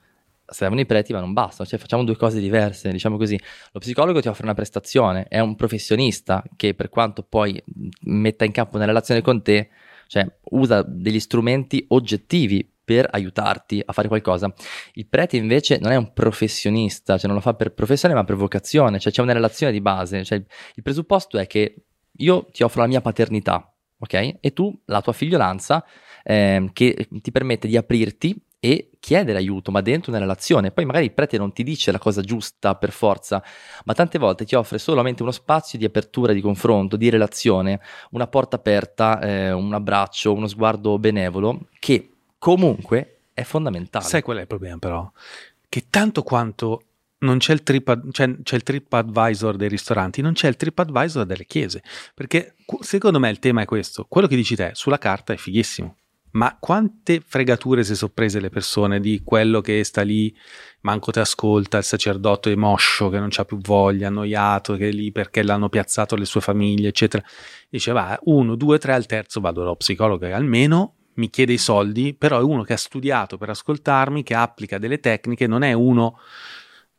Servono 0.47 0.81
i 0.81 0.87
preti, 0.87 1.12
ma 1.12 1.21
non 1.21 1.33
bastano. 1.33 1.69
Cioè, 1.69 1.79
facciamo 1.79 2.05
due 2.05 2.17
cose 2.17 2.41
diverse, 2.41 2.91
diciamo 2.91 3.17
così. 3.17 3.39
Lo 3.73 3.81
psicologo 3.81 4.21
ti 4.21 4.29
offre 4.29 4.45
una 4.45 4.55
prestazione, 4.55 5.27
è 5.29 5.39
un 5.39 5.55
professionista 5.55 6.43
che, 6.57 6.75
per 6.75 6.89
quanto 6.89 7.23
poi 7.23 7.62
metta 8.03 8.45
in 8.45 8.53
campo 8.53 8.77
una 8.77 8.87
relazione 8.87 9.23
con 9.23 9.43
te, 9.43 9.69
cioè 10.09 10.27
usa 10.51 10.83
degli 10.83 11.21
strumenti 11.21 11.85
oggettivi 11.89 12.69
per 12.91 13.07
aiutarti 13.09 13.81
a 13.85 13.93
fare 13.93 14.09
qualcosa. 14.09 14.53
Il 14.95 15.07
prete 15.07 15.37
invece 15.37 15.79
non 15.79 15.93
è 15.93 15.97
un 15.97 16.12
professionista, 16.12 17.17
cioè 17.17 17.27
non 17.29 17.37
lo 17.37 17.41
fa 17.41 17.55
per 17.55 17.73
professione 17.73 18.15
ma 18.15 18.25
per 18.25 18.35
vocazione, 18.35 18.99
cioè 18.99 19.12
c'è 19.12 19.23
una 19.23 19.33
relazione 19.33 19.71
di 19.71 19.81
base, 19.81 20.25
cioè 20.25 20.39
il 20.75 20.83
presupposto 20.83 21.39
è 21.39 21.47
che 21.47 21.85
io 22.17 22.47
ti 22.51 22.65
offro 22.65 22.81
la 22.81 22.89
mia 22.89 23.01
paternità, 23.01 23.70
ok? 24.01 24.39
E 24.41 24.53
tu 24.53 24.77
la 24.87 25.01
tua 25.01 25.13
figliolanza 25.13 25.85
ehm, 26.25 26.73
che 26.73 27.09
ti 27.11 27.31
permette 27.31 27.69
di 27.69 27.77
aprirti 27.77 28.37
e 28.63 28.91
chiedere 29.01 29.39
aiuto, 29.39 29.71
ma 29.71 29.81
dentro 29.81 30.11
una 30.11 30.21
relazione. 30.21 30.71
Poi 30.71 30.85
magari 30.85 31.07
il 31.07 31.13
prete 31.13 31.39
non 31.39 31.53
ti 31.53 31.63
dice 31.63 31.91
la 31.93 31.99
cosa 31.99 32.21
giusta 32.21 32.75
per 32.75 32.93
forza, 32.93 33.43
ma 33.85 33.95
tante 33.95 34.19
volte 34.19 34.45
ti 34.45 34.55
offre 34.55 34.79
solamente 34.79 35.23
uno 35.23 35.31
spazio 35.31 35.79
di 35.79 35.87
apertura, 35.87 36.35
di 36.35 36.43
confronto, 36.43 36.97
di 36.97 37.09
relazione, 37.09 37.81
una 38.11 38.27
porta 38.27 38.57
aperta, 38.57 39.19
eh, 39.21 39.53
un 39.53 39.73
abbraccio, 39.73 40.35
uno 40.35 40.47
sguardo 40.47 40.99
benevolo, 40.99 41.69
che 41.79 42.11
comunque 42.37 43.21
è 43.33 43.43
fondamentale. 43.43 44.05
Sai 44.05 44.21
qual 44.21 44.37
è 44.37 44.41
il 44.43 44.47
problema 44.47 44.77
però? 44.77 45.11
Che 45.67 45.87
tanto 45.89 46.23
quanto 46.23 46.83
non 47.21 47.39
c'è 47.39 47.53
il, 47.53 47.63
trip, 47.63 48.11
c'è, 48.11 48.43
c'è 48.43 48.57
il 48.57 48.63
TripAdvisor 48.63 49.57
dei 49.57 49.69
ristoranti, 49.69 50.23
non 50.23 50.33
c'è 50.33 50.49
il 50.49 50.57
TripAdvisor 50.57 51.27
delle 51.27 51.45
chiese. 51.45 51.83
Perché 52.15 52.55
secondo 52.81 53.19
me 53.19 53.31
il 53.31 53.39
tema 53.39 53.63
è 53.63 53.65
questo. 53.65 54.07
Quello 54.09 54.27
che 54.27 54.37
dici 54.37 54.55
te 54.55 54.71
sulla 54.75 54.99
carta 54.99 55.33
è 55.33 55.37
fighissimo. 55.37 55.97
Ma 56.33 56.57
quante 56.61 57.21
fregature 57.27 57.83
si 57.83 57.97
sono 57.97 58.13
prese 58.15 58.39
le 58.39 58.51
persone 58.51 59.01
di 59.01 59.23
quello 59.25 59.61
che 59.61 59.83
sta 59.83 60.03
lì, 60.03 60.33
manco 60.83 61.11
ti 61.11 61.19
ascolta, 61.19 61.79
il 61.79 61.85
sacerdote 61.85 62.53
è 62.53 62.55
moscio, 62.55 63.09
che 63.09 63.19
non 63.19 63.31
c'ha 63.31 63.45
più 63.45 63.59
voglia, 63.59 64.07
annoiato, 64.07 64.77
che 64.77 64.89
è 64.89 64.93
lì 64.93 65.11
perché 65.11 65.43
l'hanno 65.43 65.69
piazzato 65.69 66.15
le 66.15 66.25
sue 66.25 66.41
famiglie, 66.41 66.89
eccetera. 66.89 67.25
Dice, 67.69 67.91
va, 67.91 68.17
uno, 68.25 68.55
due, 68.55 68.79
tre, 68.79 68.93
al 68.93 69.07
terzo 69.07 69.41
vado 69.41 69.61
dallo 69.61 69.75
psicologo 69.75 70.25
che 70.25 70.33
almeno 70.33 70.95
mi 71.15 71.31
chiede 71.31 71.53
i 71.53 71.59
soldi, 71.59 72.15
però 72.15 72.39
è 72.39 72.43
uno 72.43 72.63
che 72.63 72.75
ha 72.75 72.79
studiato 72.79 73.37
per 73.37 73.51
ascoltarmi, 73.51 74.23
che 74.23 74.35
applica 74.35 74.79
delle 74.79 75.01
tecniche, 75.01 75.49
non 75.49 75.63
è 75.63 75.73
uno 75.73 76.17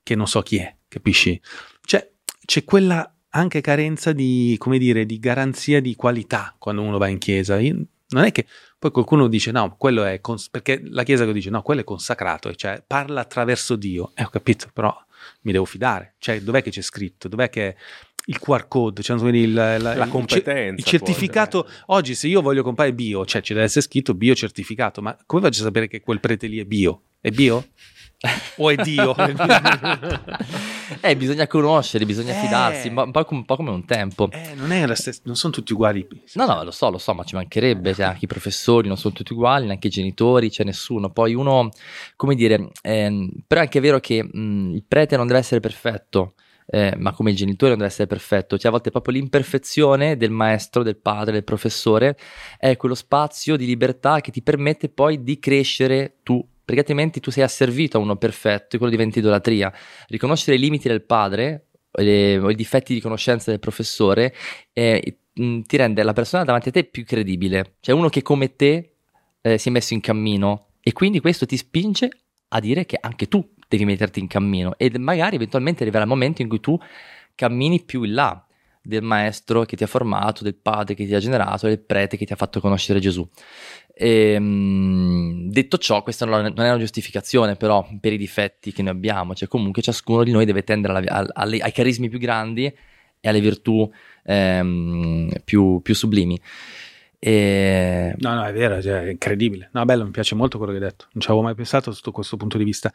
che 0.04 0.16
non 0.16 0.28
so 0.28 0.42
chi 0.42 0.58
è, 0.58 0.76
capisci? 0.88 1.40
Cioè, 1.84 2.12
c'è 2.46 2.64
quella 2.64 3.14
anche 3.30 3.62
carenza 3.62 4.12
di, 4.12 4.56
come 4.58 4.78
dire, 4.78 5.06
di 5.06 5.20
garanzia 5.20 5.80
di 5.82 5.96
qualità 5.96 6.56
quando 6.58 6.82
uno 6.82 6.98
va 6.98 7.08
in 7.08 7.18
chiesa. 7.18 7.58
Non 7.60 8.24
è 8.26 8.32
che 8.34 8.46
poi 8.78 8.92
qualcuno 8.92 9.28
dice 9.28 9.52
no, 9.52 9.76
quello 9.78 10.04
è 10.04 10.20
cons- 10.20 10.50
perché 10.50 10.82
la 10.84 11.04
chiesa 11.04 11.26
che 11.26 11.32
dice 11.32 11.50
no, 11.50 11.62
quello 11.62 11.82
è 11.82 11.86
consacrato, 11.86 12.54
cioè 12.56 12.84
parla 12.86 13.22
attraverso 13.22 13.76
Dio. 13.78 14.12
Eh, 14.16 14.24
ho 14.24 14.30
capito, 14.30 14.70
però 14.74 14.94
mi 15.42 15.52
devo 15.54 15.64
fidare. 15.66 16.16
Cioè, 16.18 16.42
dov'è 16.42 16.62
che 16.62 16.72
c'è 16.72 16.82
scritto? 16.82 17.30
Dov'è 17.30 17.50
che 17.50 17.68
è 17.70 17.76
il 18.26 18.38
QR 18.40 18.68
code, 18.68 19.02
cioè, 19.02 19.18
il- 19.30 19.54
la, 19.54 19.78
La 19.78 20.08
competenza, 20.08 20.76
il 20.76 20.84
certificato. 20.84 21.68
Oggi, 21.88 22.16
se 22.16 22.28
io 22.28 22.42
voglio 22.42 22.64
comprare 22.64 22.94
bio, 22.94 23.26
cioè 23.26 23.42
ci 23.42 23.54
deve 23.54 23.66
essere 23.66 23.86
scritto 23.86 24.14
bio 24.14 24.36
certificato, 24.36 25.02
ma 25.02 25.18
come 25.26 25.42
faccio 25.44 25.62
a 25.62 25.66
sapere 25.66 25.88
che 25.88 26.02
quel 26.02 26.20
prete 26.20 26.48
lì 26.48 26.60
è 26.60 26.66
bio? 26.66 27.04
È 27.22 27.30
bio? 27.30 27.68
O 28.58 28.70
è 28.70 28.76
Dio? 28.76 29.16
eh, 31.02 31.16
bisogna 31.16 31.48
conoscere, 31.48 32.06
bisogna 32.06 32.34
Eh. 32.38 32.40
fidarsi, 32.42 32.88
un 32.90 32.94
po', 32.96 33.04
un 33.06 33.12
po' 33.12 33.26
come- 33.26 33.40
un 33.40 33.46
po' 33.46 33.56
come 33.56 33.70
un 33.72 33.86
tempo. 33.86 34.30
Eh, 34.32 34.54
non 34.56 34.72
è 34.72 34.86
la 34.86 34.96
stessa, 34.96 35.22
non 35.26 35.36
sono 35.36 35.54
tutti 35.54 35.74
uguali. 35.74 36.08
No, 36.34 36.46
no, 36.46 36.64
lo 36.64 36.72
so, 36.72 36.90
lo 36.90 36.98
so, 36.98 37.14
ma 37.14 37.24
ci 37.24 37.36
mancherebbe, 37.36 37.94
cioè, 37.94 38.06
anche 38.06 38.26
i 38.26 38.28
professori 38.28 38.88
non 38.88 38.98
sono 38.98 39.14
tutti 39.14 39.34
uguali, 39.34 39.66
neanche 39.66 39.88
i 39.88 39.92
genitori, 39.92 40.50
c'è 40.50 40.64
nessuno. 40.64 41.10
Poi 41.10 41.34
uno, 41.34 41.70
come 42.16 42.36
dire, 42.36 42.70
ehm, 42.82 43.30
però 43.48 43.62
è 43.62 43.64
anche 43.64 43.80
vero 43.80 44.00
che 44.00 44.24
mh, 44.24 44.72
il 44.76 44.84
prete 44.88 45.18
non 45.18 45.28
deve 45.28 45.40
essere 45.40 45.60
perfetto, 45.60 46.34
eh, 46.74 46.94
ma 46.98 47.12
come 47.12 47.32
il 47.32 47.36
genitore 47.36 47.72
non 47.72 47.80
deve 47.80 47.92
essere 47.92 48.08
perfetto, 48.08 48.58
cioè 48.58 48.68
a 48.68 48.72
volte 48.72 48.92
proprio 48.92 49.14
l'imperfezione 49.16 50.16
del 50.16 50.32
maestro, 50.32 50.84
del 50.84 50.96
padre, 50.98 51.34
del 51.34 51.44
professore 51.44 52.16
è 52.58 52.78
quello 52.78 52.96
spazio 52.96 53.58
di 53.58 53.66
libertà 53.66 54.22
che 54.22 54.32
ti 54.32 54.42
permette 54.42 54.88
poi 54.90 55.22
di 55.24 55.38
crescere 55.40 56.18
tu. 56.24 56.46
Perché 56.72 56.88
altrimenti 56.88 57.20
tu 57.20 57.32
sei 57.32 57.44
asservito 57.44 57.98
a 57.98 58.00
uno 58.00 58.16
perfetto 58.16 58.76
e 58.76 58.80
quello 58.80 58.94
diventa 58.94 59.20
idolatria. 59.20 59.74
Riconoscere 60.08 60.56
i 60.56 60.60
limiti 60.60 60.88
del 60.88 61.02
padre 61.02 61.66
le- 61.92 62.38
o 62.38 62.50
i 62.50 62.56
difetti 62.56 62.94
di 62.94 63.02
conoscenza 63.02 63.52
del 63.52 63.60
professore 63.60 64.34
eh, 64.72 65.18
ti 65.34 65.76
rende 65.78 66.02
la 66.02 66.14
persona 66.14 66.46
davanti 66.46 66.70
a 66.70 66.72
te 66.72 66.86
più 66.86 67.04
credibile, 67.04 67.76
cioè 67.82 67.94
uno 67.94 68.08
che 68.08 68.22
come 68.22 68.56
te 68.56 68.94
eh, 69.42 69.58
si 69.58 69.68
è 69.68 69.72
messo 69.74 69.94
in 69.94 70.00
cammino 70.00 70.68
e 70.82 70.94
quindi 70.94 71.20
questo 71.20 71.46
ti 71.46 71.58
spinge 71.58 72.10
a 72.48 72.60
dire 72.62 72.86
che 72.86 72.98
anche 72.98 73.28
tu 73.28 73.54
devi 73.68 73.84
metterti 73.84 74.22
in 74.22 74.28
cammino 74.28 74.78
e 74.78 74.98
magari 74.98 75.36
eventualmente 75.36 75.82
arriverà 75.84 76.04
il 76.04 76.10
momento 76.10 76.42
in 76.42 76.48
cui 76.48 76.62
tu 76.62 76.80
cammini 77.36 77.82
più 77.84 78.04
in 78.04 78.14
là 78.14 78.46
del 78.82 79.04
maestro 79.04 79.64
che 79.64 79.76
ti 79.76 79.84
ha 79.84 79.88
formato, 79.88 80.44
del 80.44 80.56
padre 80.56 80.96
che 80.96 81.06
ti 81.06 81.14
ha 81.14 81.20
generato, 81.20 81.68
del 81.68 81.80
prete 81.80 82.18
che 82.18 82.26
ti 82.26 82.34
ha 82.34 82.36
fatto 82.36 82.60
conoscere 82.60 83.00
Gesù. 83.00 83.28
Ehm, 84.04 85.52
detto 85.52 85.78
ciò, 85.78 86.02
questa 86.02 86.26
non 86.26 86.46
è 86.46 86.52
una 86.56 86.78
giustificazione 86.80 87.56
però 87.56 87.88
per 88.00 88.14
i 88.14 88.18
difetti 88.18 88.72
che 88.72 88.82
noi 88.82 88.94
abbiamo, 88.94 89.36
cioè 89.36 89.48
comunque 89.48 89.84
ciascuno 89.84 90.24
di 90.24 90.32
noi 90.32 90.46
deve 90.46 90.64
tendere 90.64 90.94
alla- 90.98 91.12
al- 91.12 91.30
alle- 91.34 91.60
ai 91.60 91.72
carismi 91.72 92.10
più 92.10 92.18
grandi 92.18 92.66
e 92.66 93.30
alle 93.30 93.40
virtù 93.40 93.88
ehm, 94.24 95.30
più, 95.44 95.82
più 95.84 95.94
sublimi. 95.94 96.40
E... 97.20 98.16
No, 98.18 98.34
no, 98.34 98.44
è 98.44 98.52
vero, 98.52 98.82
cioè, 98.82 99.04
è 99.04 99.10
incredibile. 99.12 99.70
No, 99.74 99.86
bello, 99.86 100.04
mi 100.06 100.12
piace 100.12 100.34
molto 100.34 100.58
quello 100.58 100.72
che 100.74 100.80
hai 100.80 100.90
detto. 100.90 101.06
Non 101.12 101.22
ci 101.22 101.28
avevo 101.28 101.44
mai 101.44 101.54
pensato 101.54 101.92
sotto 101.92 102.12
questo 102.12 102.38
punto 102.38 102.58
di 102.58 102.64
vista. 102.64 102.92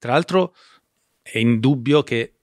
Tra 0.00 0.10
l'altro 0.10 0.54
è 1.22 1.38
indubbio 1.38 2.02
che 2.02 2.39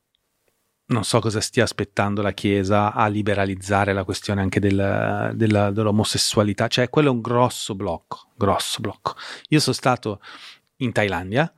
non 0.87 1.03
so 1.03 1.19
cosa 1.19 1.41
stia 1.41 1.63
aspettando 1.63 2.21
la 2.21 2.31
Chiesa 2.31 2.93
a 2.93 3.07
liberalizzare 3.07 3.93
la 3.93 4.03
questione 4.03 4.41
anche 4.41 4.59
del- 4.59 5.31
della- 5.35 5.71
dell'omosessualità. 5.71 6.67
Cioè, 6.67 6.89
quello 6.89 7.09
è 7.09 7.11
un 7.11 7.21
grosso 7.21 7.75
blocco, 7.75 8.29
grosso 8.35 8.79
blocco. 8.79 9.15
Io 9.49 9.59
sono 9.59 9.75
stato 9.75 10.21
in 10.77 10.91
Thailandia 10.91 11.51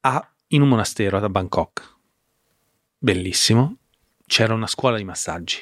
a- 0.00 0.28
in 0.48 0.62
un 0.62 0.68
monastero 0.68 1.18
a 1.18 1.28
Bangkok. 1.28 1.96
Bellissimo. 2.98 3.76
C'era 4.26 4.54
una 4.54 4.66
scuola 4.66 4.96
di 4.96 5.04
massaggi 5.04 5.58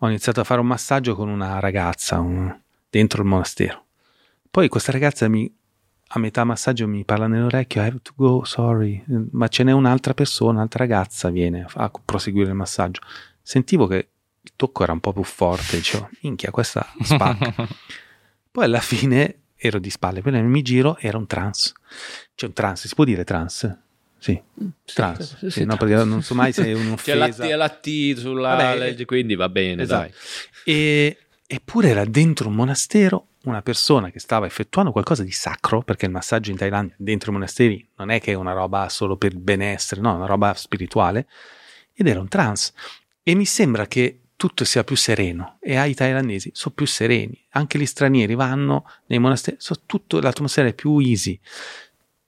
ho 0.00 0.08
iniziato 0.08 0.40
a 0.40 0.44
fare 0.44 0.60
un 0.60 0.66
massaggio 0.66 1.14
con 1.14 1.28
una 1.28 1.58
ragazza 1.58 2.20
un- 2.20 2.56
dentro 2.88 3.22
il 3.22 3.28
monastero. 3.28 3.86
Poi 4.50 4.68
questa 4.68 4.92
ragazza 4.92 5.28
mi, 5.28 5.52
a 6.10 6.18
metà 6.18 6.44
massaggio 6.44 6.88
mi 6.88 7.04
parla 7.04 7.26
nell'orecchio, 7.26 7.82
I 7.82 7.86
have 7.86 7.98
to 8.02 8.12
go, 8.16 8.44
sorry, 8.44 9.04
ma 9.32 9.48
ce 9.48 9.62
n'è 9.62 9.72
un'altra 9.72 10.14
persona, 10.14 10.52
un'altra 10.52 10.84
ragazza 10.84 11.28
viene 11.30 11.66
a 11.74 11.90
proseguire 12.04 12.48
il 12.48 12.54
massaggio. 12.54 13.00
Sentivo 13.42 13.86
che 13.86 14.08
il 14.40 14.52
tocco 14.56 14.82
era 14.82 14.92
un 14.92 15.00
po' 15.00 15.12
più 15.12 15.22
forte, 15.22 15.76
dicevo, 15.76 16.08
minchia, 16.22 16.50
questa 16.50 16.86
spacca. 17.02 17.54
Poi 18.50 18.64
alla 18.64 18.80
fine 18.80 19.40
ero 19.60 19.78
di 19.78 19.90
spalle, 19.90 20.22
poi 20.22 20.40
mi 20.44 20.62
giro, 20.62 20.96
era 20.98 21.18
un 21.18 21.26
trans. 21.26 21.72
C'è 22.34 22.46
un 22.46 22.52
trans, 22.52 22.86
si 22.86 22.94
può 22.94 23.04
dire 23.04 23.24
trans? 23.24 23.76
Sì, 24.18 24.40
trans. 24.84 25.36
sì, 25.36 25.36
Sì, 25.38 25.50
sì, 25.50 25.64
no, 25.64 25.76
trans. 25.76 25.90
perché 25.92 26.04
non 26.08 26.22
so 26.22 26.34
mai 26.34 26.52
se 26.52 26.62
è 26.62 26.72
C'è 26.72 26.72
un'offesa. 26.80 27.44
E 27.44 27.54
la 27.56 27.68
T 27.68 28.14
sulla 28.16 28.54
Vabbè, 28.54 28.78
legge, 28.78 29.04
quindi 29.04 29.34
va 29.36 29.48
bene, 29.48 29.82
esatto. 29.82 30.00
dai. 30.08 30.12
E, 30.64 31.18
eppure 31.46 31.88
era 31.88 32.04
dentro 32.04 32.48
un 32.48 32.54
monastero 32.54 33.27
una 33.44 33.62
persona 33.62 34.10
che 34.10 34.18
stava 34.18 34.46
effettuando 34.46 34.92
qualcosa 34.92 35.22
di 35.22 35.30
sacro, 35.30 35.82
perché 35.82 36.06
il 36.06 36.12
massaggio 36.12 36.50
in 36.50 36.56
Thailandia 36.56 36.94
dentro 36.98 37.30
i 37.30 37.34
monasteri 37.34 37.88
non 37.96 38.10
è 38.10 38.20
che 38.20 38.32
è 38.32 38.34
una 38.34 38.52
roba 38.52 38.88
solo 38.88 39.16
per 39.16 39.32
il 39.32 39.38
benessere, 39.38 40.00
no, 40.00 40.12
è 40.12 40.16
una 40.16 40.26
roba 40.26 40.52
spirituale, 40.54 41.28
ed 41.92 42.06
era 42.06 42.20
un 42.20 42.28
trance. 42.28 42.72
E 43.22 43.34
mi 43.34 43.44
sembra 43.44 43.86
che 43.86 44.20
tutto 44.36 44.64
sia 44.64 44.84
più 44.84 44.96
sereno 44.96 45.58
e 45.60 45.76
ai 45.76 45.94
thailandesi 45.94 46.50
sono 46.54 46.74
più 46.74 46.86
sereni, 46.86 47.44
anche 47.50 47.78
gli 47.78 47.86
stranieri 47.86 48.34
vanno 48.34 48.88
nei 49.06 49.18
monasteri, 49.18 49.56
so, 49.58 49.82
tutto, 49.84 50.20
l'atmosfera 50.20 50.68
è 50.68 50.74
più 50.74 50.98
easy. 50.98 51.38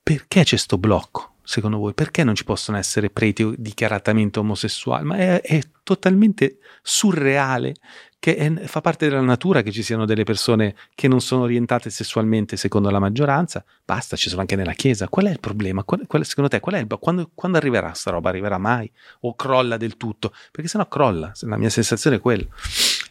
Perché 0.03 0.43
c'è 0.43 0.57
sto 0.57 0.77
blocco? 0.77 1.35
Secondo 1.43 1.79
voi, 1.79 1.95
perché 1.95 2.25
non 2.25 2.35
ci 2.35 2.45
possono 2.45 2.79
essere 2.79 3.11
preti 3.11 3.55
dichiaratamente 3.57 4.39
omosessuali? 4.39 5.05
Ma 5.05 5.17
è, 5.17 5.41
è 5.41 5.61
totalmente 5.83 6.59
surreale 6.83 7.75
che 8.21 8.37
è, 8.37 8.53
fa 8.67 8.83
parte 8.83 9.09
della 9.09 9.23
natura 9.23 9.63
che 9.63 9.73
ci 9.73 9.83
siano 9.83 10.05
delle 10.05 10.25
persone 10.25 10.77
che 10.95 11.09
non 11.09 11.23
sono 11.23 11.45
orientate 11.45 11.89
sessualmente 11.89 12.59
secondo 12.59 12.91
la 12.91 12.99
maggioranza. 12.99 13.65
Basta, 13.83 14.15
ci 14.15 14.29
sono 14.29 14.43
anche 14.43 14.57
nella 14.57 14.75
Chiesa. 14.75 15.09
Qual 15.09 15.25
è 15.25 15.31
il 15.31 15.41
problema? 15.41 15.85
Qual, 15.85 16.07
qual, 16.07 16.25
secondo 16.27 16.51
te, 16.51 16.61
qual 16.61 16.75
è 16.75 16.79
il, 16.81 16.87
quando, 17.01 17.31
quando 17.35 17.57
arriverà 17.57 17.95
sta 17.95 18.11
roba? 18.11 18.29
Arriverà 18.29 18.59
mai? 18.59 18.93
O 19.21 19.35
crolla 19.35 19.79
del 19.79 19.97
tutto? 19.97 20.35
Perché 20.53 20.69
sennò 20.69 20.87
crolla. 20.87 21.33
La 21.41 21.57
mia 21.57 21.71
sensazione 21.71 22.17
è 22.17 22.21
quella. 22.21 22.45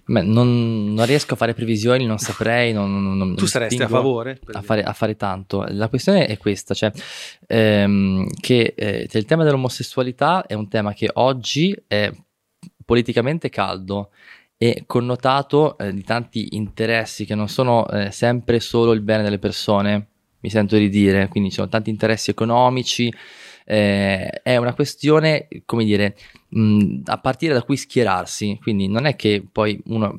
Beh, 0.06 0.22
non, 0.22 0.94
non, 0.94 1.06
riesco 1.08 1.34
a 1.34 1.38
fare 1.38 1.56
previsioni, 1.56 2.06
non 2.06 2.20
saprei. 2.20 2.72
Non, 2.72 3.18
non, 3.18 3.36
tu 3.36 3.48
saresti 3.48 3.82
a 3.82 3.88
favore? 3.88 4.40
A 4.52 4.62
fare, 4.62 4.84
a 4.84 4.94
fare, 4.94 5.16
tanto. 5.16 5.66
La 5.70 5.88
questione 5.88 6.28
è 6.28 6.38
questa, 6.38 6.76
cioè 6.76 6.92
ehm, 7.48 8.28
che 8.40 8.74
eh, 8.78 9.10
il 9.12 9.26
tema 9.26 9.44
dell'omosessualità 9.44 10.46
è 10.46 10.54
un 10.54 10.68
tema 10.68 10.94
che 10.94 11.10
oggi 11.14 11.76
è 11.88 12.12
politicamente 12.86 13.50
caldo 13.50 14.10
e 14.62 14.84
connotato 14.86 15.78
eh, 15.78 15.94
di 15.94 16.04
tanti 16.04 16.58
interessi 16.58 17.24
che 17.24 17.34
non 17.34 17.48
sono 17.48 17.88
eh, 17.88 18.12
sempre 18.12 18.60
solo 18.60 18.92
il 18.92 19.00
bene 19.00 19.24
delle 19.24 19.40
persone, 19.40 20.08
mi 20.42 20.50
sento 20.50 20.76
di 20.76 20.90
dire, 20.90 21.30
quindi 21.30 21.50
ci 21.50 21.56
sono 21.56 21.70
tanti 21.70 21.90
interessi 21.90 22.30
economici, 22.30 23.12
eh, 23.64 24.28
è 24.44 24.58
una 24.58 24.74
questione, 24.74 25.48
come 25.64 25.86
dire, 25.86 26.18
mh, 26.50 27.04
a 27.06 27.18
partire 27.20 27.54
da 27.54 27.64
cui 27.64 27.78
schierarsi, 27.78 28.60
quindi 28.62 28.90
non 28.90 29.06
è 29.06 29.16
che 29.16 29.42
poi 29.50 29.82
uno 29.86 30.14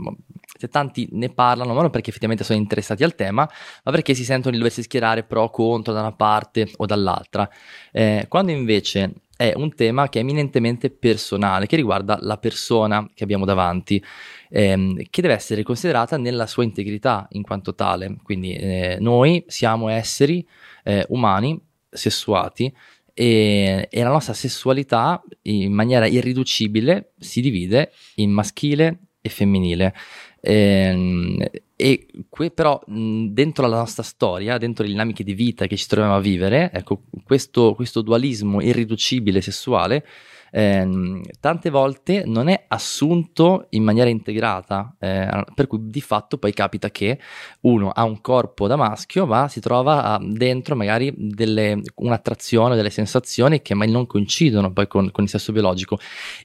se 0.56 0.68
tanti 0.68 1.06
ne 1.12 1.28
parlano, 1.28 1.74
non 1.74 1.90
perché 1.90 2.08
effettivamente 2.08 2.44
sono 2.44 2.58
interessati 2.58 3.04
al 3.04 3.14
tema, 3.14 3.48
ma 3.84 3.92
perché 3.92 4.14
si 4.14 4.24
sentono 4.24 4.52
di 4.52 4.58
doversi 4.58 4.82
schierare 4.82 5.22
pro 5.22 5.42
o 5.42 5.50
contro 5.50 5.92
da 5.92 6.00
una 6.00 6.12
parte 6.12 6.70
o 6.78 6.86
dall'altra. 6.86 7.48
Eh, 7.92 8.26
quando 8.28 8.52
invece 8.52 9.12
è 9.40 9.54
un 9.56 9.74
tema 9.74 10.10
che 10.10 10.18
è 10.18 10.22
eminentemente 10.22 10.90
personale, 10.90 11.64
che 11.64 11.76
riguarda 11.76 12.18
la 12.20 12.36
persona 12.36 13.08
che 13.14 13.24
abbiamo 13.24 13.46
davanti, 13.46 14.04
ehm, 14.50 15.02
che 15.08 15.22
deve 15.22 15.32
essere 15.32 15.62
considerata 15.62 16.18
nella 16.18 16.46
sua 16.46 16.62
integrità 16.62 17.26
in 17.30 17.40
quanto 17.40 17.74
tale. 17.74 18.18
Quindi 18.22 18.52
eh, 18.52 18.98
noi 19.00 19.42
siamo 19.46 19.88
esseri 19.88 20.46
eh, 20.84 21.06
umani, 21.08 21.58
sessuati, 21.88 22.70
e, 23.14 23.88
e, 23.90 24.02
la 24.02 24.10
nostra 24.10 24.34
sessualità 24.34 25.22
in 25.42 25.72
maniera 25.72 26.06
irriducibile 26.06 27.12
si 27.18 27.40
divide 27.40 27.92
in 28.16 28.32
maschile 28.32 28.98
e 29.22 29.30
femminile. 29.30 29.94
E, 30.38 31.64
e 31.80 32.06
que, 32.28 32.50
però 32.50 32.80
dentro 32.86 33.66
la 33.66 33.78
nostra 33.78 34.02
storia, 34.02 34.58
dentro 34.58 34.84
le 34.84 34.90
dinamiche 34.90 35.24
di 35.24 35.34
vita 35.34 35.66
che 35.66 35.76
ci 35.76 35.86
troviamo 35.86 36.16
a 36.16 36.20
vivere, 36.20 36.70
ecco, 36.72 37.02
questo, 37.24 37.74
questo 37.74 38.02
dualismo 38.02 38.60
irriducibile 38.60 39.40
sessuale 39.40 40.04
ehm, 40.50 41.22
tante 41.40 41.70
volte 41.70 42.24
non 42.26 42.48
è 42.48 42.64
assunto 42.68 43.66
in 43.70 43.82
maniera 43.82 44.10
integrata, 44.10 44.94
eh, 44.98 45.44
per 45.54 45.66
cui 45.66 45.78
di 45.82 46.00
fatto 46.00 46.38
poi 46.38 46.52
capita 46.52 46.90
che 46.90 47.18
uno 47.62 47.90
ha 47.90 48.04
un 48.04 48.20
corpo 48.20 48.66
da 48.66 48.76
maschio 48.76 49.26
ma 49.26 49.48
si 49.48 49.60
trova 49.60 50.04
a, 50.04 50.20
dentro 50.22 50.76
magari 50.76 51.12
delle, 51.16 51.80
un'attrazione, 51.96 52.76
delle 52.76 52.90
sensazioni 52.90 53.62
che 53.62 53.74
mai 53.74 53.90
non 53.90 54.06
coincidono 54.06 54.72
poi 54.72 54.86
con, 54.86 55.10
con 55.10 55.24
il 55.24 55.30
sesso 55.30 55.52
biologico. 55.52 55.98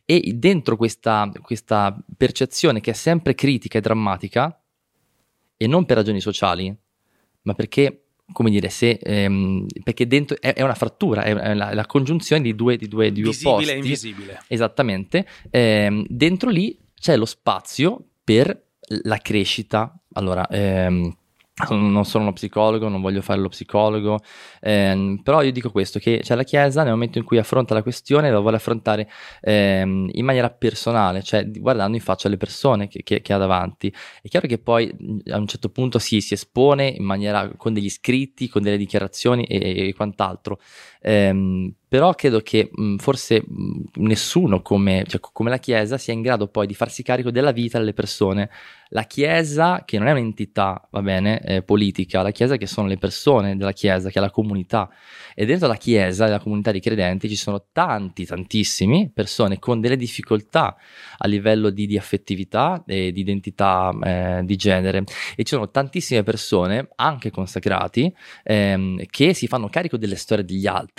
E 0.06 0.34
dentro 0.36 0.78
questa, 0.78 1.30
questa 1.42 1.96
percezione 2.18 2.82
che 2.82 2.92
è 2.92 2.94
sempre 2.94 3.36
critica 3.36 3.78
e 3.78 3.82
drammatica 3.82 4.60
e 5.58 5.68
non 5.68 5.86
per 5.86 5.98
ragioni 5.98 6.22
sociali, 6.22 6.76
ma 7.44 7.54
perché 7.54 8.06
come 8.32 8.50
dire, 8.50 8.70
se, 8.70 9.00
ehm, 9.02 9.68
perché 9.84 10.08
dentro 10.08 10.36
è, 10.40 10.54
è, 10.54 10.62
una 10.62 10.74
frattura, 10.74 11.24
è, 11.24 11.54
la, 11.54 11.74
la, 11.74 11.86
congiunzione 11.86 12.42
di 12.42 12.56
due, 12.56 12.76
di 12.76 12.88
due, 12.88 13.12
di 13.12 13.22
due 13.22 13.32
Visibile 13.32 13.54
opposti. 13.54 13.72
e 13.72 13.76
invisibile. 13.76 14.44
Esattamente. 14.48 15.28
Ehm, 15.52 16.06
dentro 16.10 16.50
lì 16.50 16.78
c'è 17.00 17.16
lo 17.18 17.26
spazio 17.26 18.04
per 18.24 18.64
la 19.04 19.18
crescita. 19.18 19.96
Allora, 20.14 20.48
ehm, 20.48 21.16
non 21.70 22.04
sono 22.04 22.26
uno 22.26 22.34
psicologo, 22.34 22.90
non 22.90 23.00
voglio 23.00 23.22
fare 23.22 23.40
lo 23.40 23.48
psicologo, 23.48 24.20
ehm, 24.60 25.22
però 25.24 25.42
io 25.42 25.54
dico 25.54 25.72
questo, 25.72 26.00
che 26.00 26.20
cioè, 26.22 26.36
la 26.36 26.44
Chiesa 26.44 26.84
nel 26.84 26.92
momento 26.92 27.18
in 27.18 27.24
cui 27.24 27.38
affronta 27.38 27.74
la 27.74 27.82
questione 27.82 28.30
la 28.30 28.40
vuole 28.40 28.58
affrontare 28.58 29.10
ehm, 29.40 30.10
in 30.12 30.26
maniera 30.26 30.50
personale, 30.50 31.24
cioè 31.24 31.50
guardando 31.50 31.96
in 31.96 32.04
faccia 32.04 32.28
le 32.28 32.36
persone 32.36 32.90
che, 32.90 33.04
che, 33.04 33.22
che, 33.22 33.34
ha 33.34 33.38
davanti. 33.38 33.94
È 34.22 34.28
chiaro 34.28 34.48
che 34.48 34.58
poi 34.58 34.94
a 35.30 35.38
un 35.38 35.48
certo 35.48 35.70
punto 35.70 35.98
si, 35.98 36.20
si 36.20 36.34
espone 36.34 36.88
in 36.88 37.06
maniera 37.06 37.50
con 37.56 37.74
degli 37.74 37.90
scritti, 37.90 38.50
con 38.50 38.62
delle 38.62 38.78
dichiarazioni 38.78 39.46
e, 39.46 39.88
e 39.88 39.94
quant'altro, 39.94 40.60
ehm, 41.08 41.74
però 41.88 42.14
credo 42.14 42.42
che 42.42 42.70
mh, 42.72 42.96
forse 42.98 43.44
mh, 43.46 44.02
nessuno 44.02 44.62
come, 44.62 45.04
cioè, 45.08 45.20
come 45.22 45.50
la 45.52 45.60
Chiesa 45.60 45.98
sia 45.98 46.14
in 46.14 46.22
grado 46.22 46.48
poi 46.48 46.66
di 46.66 46.74
farsi 46.74 47.04
carico 47.04 47.30
della 47.30 47.52
vita 47.52 47.78
delle 47.78 47.94
persone 47.94 48.50
la 48.90 49.04
Chiesa, 49.04 49.84
che 49.84 49.98
non 49.98 50.08
è 50.08 50.12
un'entità, 50.12 50.88
va 50.92 51.02
bene, 51.02 51.42
eh, 51.42 51.62
politica, 51.64 52.22
la 52.22 52.32
Chiesa 52.32 52.56
che 52.56 52.68
sono 52.68 52.88
le 52.88 52.98
persone 52.98 53.58
della 53.58 53.74
Chiesa, 53.74 54.10
che 54.10 54.20
è 54.20 54.22
la 54.22 54.30
comunità. 54.30 54.90
E 55.34 55.46
dentro 55.46 55.68
la 55.68 55.76
Chiesa, 55.76 56.28
la 56.28 56.40
comunità 56.40 56.72
di 56.72 56.80
credenti, 56.80 57.28
ci 57.28 57.36
sono 57.36 57.66
tanti, 57.72 58.26
tantissimi 58.26 59.12
persone 59.14 59.60
con 59.60 59.82
delle 59.82 59.98
difficoltà 59.98 60.78
a 61.18 61.28
livello 61.28 61.72
di, 61.72 61.88
di 61.88 61.98
affettività 61.98 62.84
e 62.86 63.12
di 63.12 63.20
identità 63.22 63.92
eh, 64.02 64.42
di 64.44 64.56
genere. 64.56 65.04
E 65.36 65.44
ci 65.44 65.56
sono 65.56 65.70
tantissime 65.70 66.24
persone, 66.24 66.88
anche 66.96 67.32
consacrati, 67.32 68.14
ehm, 68.44 69.04
che 69.10 69.34
si 69.34 69.48
fanno 69.48 69.68
carico 69.68 69.98
delle 69.98 70.16
storie 70.16 70.46
degli 70.46 70.68
altri 70.68 70.95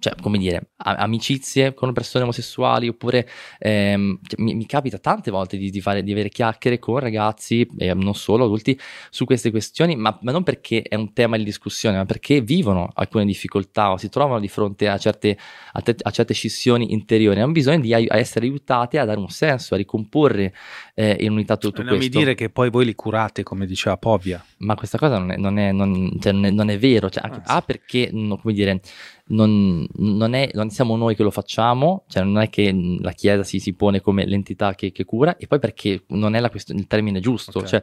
cioè, 0.00 0.14
come 0.20 0.38
dire, 0.38 0.70
amicizie 0.76 1.74
con 1.74 1.92
persone 1.92 2.22
omosessuali, 2.22 2.86
oppure 2.86 3.28
ehm, 3.58 4.20
cioè, 4.22 4.40
mi, 4.40 4.54
mi, 4.54 4.64
capita 4.64 4.98
tante 4.98 5.32
volte 5.32 5.56
di, 5.56 5.70
di, 5.70 5.80
fare, 5.80 6.04
di 6.04 6.12
avere 6.12 6.28
chiacchiere 6.28 6.78
con 6.78 7.00
ragazzi, 7.00 7.68
e 7.76 7.92
non 7.94 8.14
solo 8.14 8.44
adulti, 8.44 8.78
su 9.10 9.24
queste 9.24 9.50
questioni, 9.50 9.96
ma, 9.96 10.16
ma, 10.22 10.30
non 10.30 10.44
perché 10.44 10.82
è 10.82 10.94
un 10.94 11.12
tema 11.12 11.36
di 11.36 11.42
discussione, 11.42 11.96
ma 11.96 12.06
perché 12.06 12.40
vivono 12.40 12.90
alcune 12.94 13.24
difficoltà 13.24 13.90
o 13.90 13.96
si 13.96 14.08
trovano 14.08 14.38
di 14.38 14.48
fronte 14.48 14.88
a 14.88 14.96
certe, 14.98 15.36
a 15.72 15.80
te, 15.80 15.96
a 16.00 16.10
certe 16.10 16.32
scissioni 16.32 16.92
interiori, 16.92 17.40
hanno 17.40 17.52
bisogno 17.52 17.80
di 17.80 17.92
a 17.92 18.16
essere 18.16 18.46
aiutate 18.46 19.00
a 19.00 19.04
dare 19.04 19.18
un 19.18 19.30
senso, 19.30 19.74
a 19.74 19.76
ricomporre 19.76 20.54
eh, 20.94 21.16
in 21.20 21.32
unità 21.32 21.56
tutto 21.56 21.82
non 21.82 21.96
questo. 21.96 22.08
Non 22.08 22.20
mi 22.20 22.24
dire 22.24 22.36
che 22.36 22.50
poi 22.50 22.70
voi 22.70 22.84
li 22.84 22.94
curate, 22.94 23.42
come 23.42 23.66
diceva 23.66 23.96
Povia. 23.96 24.44
Ma 24.58 24.76
questa 24.76 24.96
cosa 24.96 25.18
non 25.18 25.32
è, 25.32 25.36
non 25.36 25.58
è, 25.58 25.72
non, 25.72 26.16
cioè 26.20 26.32
non 26.32 26.44
è, 26.44 26.50
non 26.50 26.70
è 26.70 26.78
vero, 26.78 27.10
cioè, 27.10 27.24
anche, 27.24 27.40
ah, 27.44 27.56
ah, 27.56 27.62
perché, 27.62 28.10
come 28.12 28.52
dire 28.52 28.80
non, 29.28 29.86
non, 29.96 30.34
è, 30.34 30.50
non, 30.54 30.70
siamo 30.70 30.96
noi 30.96 31.14
che 31.14 31.22
lo 31.22 31.30
facciamo, 31.30 32.04
cioè 32.08 32.22
non 32.22 32.40
è 32.40 32.48
che 32.48 32.74
la 33.00 33.12
Chiesa 33.12 33.42
si, 33.42 33.58
si 33.58 33.72
pone 33.72 34.00
come 34.00 34.24
l'entità 34.24 34.74
che, 34.74 34.92
che, 34.92 35.04
cura, 35.04 35.36
e 35.36 35.46
poi 35.46 35.58
perché 35.58 36.04
non 36.08 36.34
è 36.34 36.50
questione, 36.50 36.80
il 36.80 36.86
termine 36.86 37.20
giusto. 37.20 37.58
Okay. 37.58 37.70
Cioè, 37.70 37.82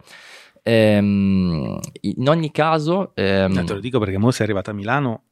ehm, 0.63 1.79
in 2.01 2.29
ogni 2.29 2.51
caso... 2.51 3.11
Ehm, 3.15 3.53
no, 3.53 3.63
te 3.63 3.73
lo 3.73 3.79
dico 3.79 3.99
perché 3.99 4.17
mo 4.17 4.31
sei 4.31 4.45
arrivato 4.45 4.71
a 4.71 4.73
Milano 4.73 5.23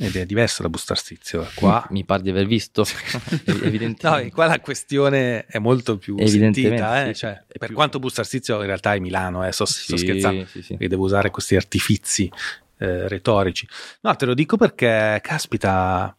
ed 0.00 0.14
è 0.14 0.24
diverso 0.24 0.62
da 0.62 0.68
Bustarsizio. 0.68 1.46
Qua 1.54 1.84
mi 1.90 2.04
pare 2.04 2.22
di 2.22 2.30
aver 2.30 2.46
visto, 2.46 2.84
evidentemente. 3.64 4.08
No, 4.08 4.30
qua 4.32 4.46
la 4.46 4.60
questione 4.60 5.44
è 5.46 5.58
molto 5.58 5.98
più 5.98 6.16
sentita. 6.24 7.02
Eh? 7.02 7.14
Sì, 7.14 7.20
cioè, 7.20 7.42
per 7.46 7.66
più... 7.66 7.74
quanto 7.74 7.98
Bustarsizio 7.98 8.60
in 8.60 8.66
realtà 8.66 8.94
è 8.94 9.00
Milano, 9.00 9.44
eh? 9.44 9.50
sto, 9.50 9.64
sì, 9.64 9.82
sto 9.82 9.96
scherzando, 9.96 10.46
sì, 10.46 10.62
sì. 10.62 10.76
devo 10.76 11.04
usare 11.04 11.30
questi 11.30 11.56
artifizi 11.56 12.30
eh, 12.78 13.08
retorici. 13.08 13.66
No, 14.02 14.14
te 14.16 14.26
lo 14.26 14.34
dico 14.34 14.56
perché, 14.56 15.18
caspita, 15.22 16.16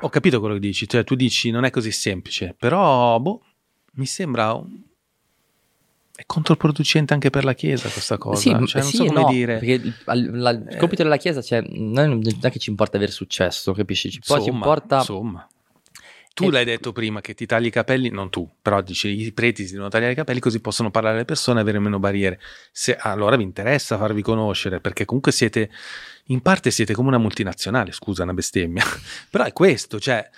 ho 0.00 0.08
capito 0.08 0.40
quello 0.40 0.54
che 0.54 0.60
dici, 0.60 0.88
cioè 0.88 1.04
tu 1.04 1.14
dici 1.14 1.50
non 1.50 1.64
è 1.64 1.70
così 1.70 1.90
semplice, 1.90 2.54
però 2.58 3.18
boh, 3.18 3.42
mi 3.94 4.06
sembra 4.06 4.60
è 6.16 6.22
controproducente 6.26 7.12
anche 7.12 7.30
per 7.30 7.44
la 7.44 7.54
Chiesa 7.54 7.88
questa 7.88 8.18
cosa. 8.18 8.40
Sì, 8.40 8.50
cioè, 8.66 8.82
non 8.82 8.90
sì, 8.90 8.96
so 8.96 9.04
come 9.04 9.20
no, 9.22 9.28
dire. 9.28 9.58
Perché 9.58 9.72
il, 9.72 10.38
la, 10.38 10.50
il 10.50 10.76
compito 10.78 11.02
della 11.02 11.16
Chiesa, 11.16 11.42
cioè, 11.42 11.60
non 11.68 12.22
è 12.40 12.50
che 12.50 12.60
ci 12.60 12.70
importa 12.70 12.96
avere 12.96 13.10
successo, 13.10 13.72
capisci? 13.72 14.10
Ci, 14.10 14.18
insomma, 14.18 14.40
ci 14.40 14.48
importa... 14.48 14.98
Insomma. 14.98 15.48
Tu 16.34 16.48
e... 16.48 16.50
l'hai 16.50 16.64
detto 16.64 16.90
prima 16.92 17.20
che 17.20 17.32
ti 17.32 17.46
tagli 17.46 17.66
i 17.66 17.70
capelli, 17.70 18.10
non 18.10 18.28
tu, 18.28 18.50
però 18.60 18.82
dici 18.82 19.22
i 19.22 19.32
preti 19.32 19.64
si 19.64 19.72
devono 19.72 19.88
tagliare 19.88 20.12
i 20.12 20.16
capelli 20.16 20.40
così 20.40 20.60
possono 20.60 20.90
parlare 20.90 21.18
le 21.18 21.24
persone 21.24 21.60
e 21.60 21.62
avere 21.62 21.78
meno 21.78 22.00
barriere. 22.00 22.40
Se, 22.72 22.96
allora 22.96 23.36
vi 23.36 23.44
interessa 23.44 23.96
farvi 23.96 24.20
conoscere 24.20 24.80
perché 24.80 25.04
comunque 25.04 25.30
siete, 25.30 25.70
in 26.26 26.40
parte 26.42 26.72
siete 26.72 26.92
come 26.92 27.08
una 27.08 27.18
multinazionale, 27.18 27.92
scusa 27.92 28.24
una 28.24 28.34
bestemmia, 28.34 28.84
però 29.30 29.44
è 29.44 29.52
questo, 29.52 30.00
cioè 30.00 30.28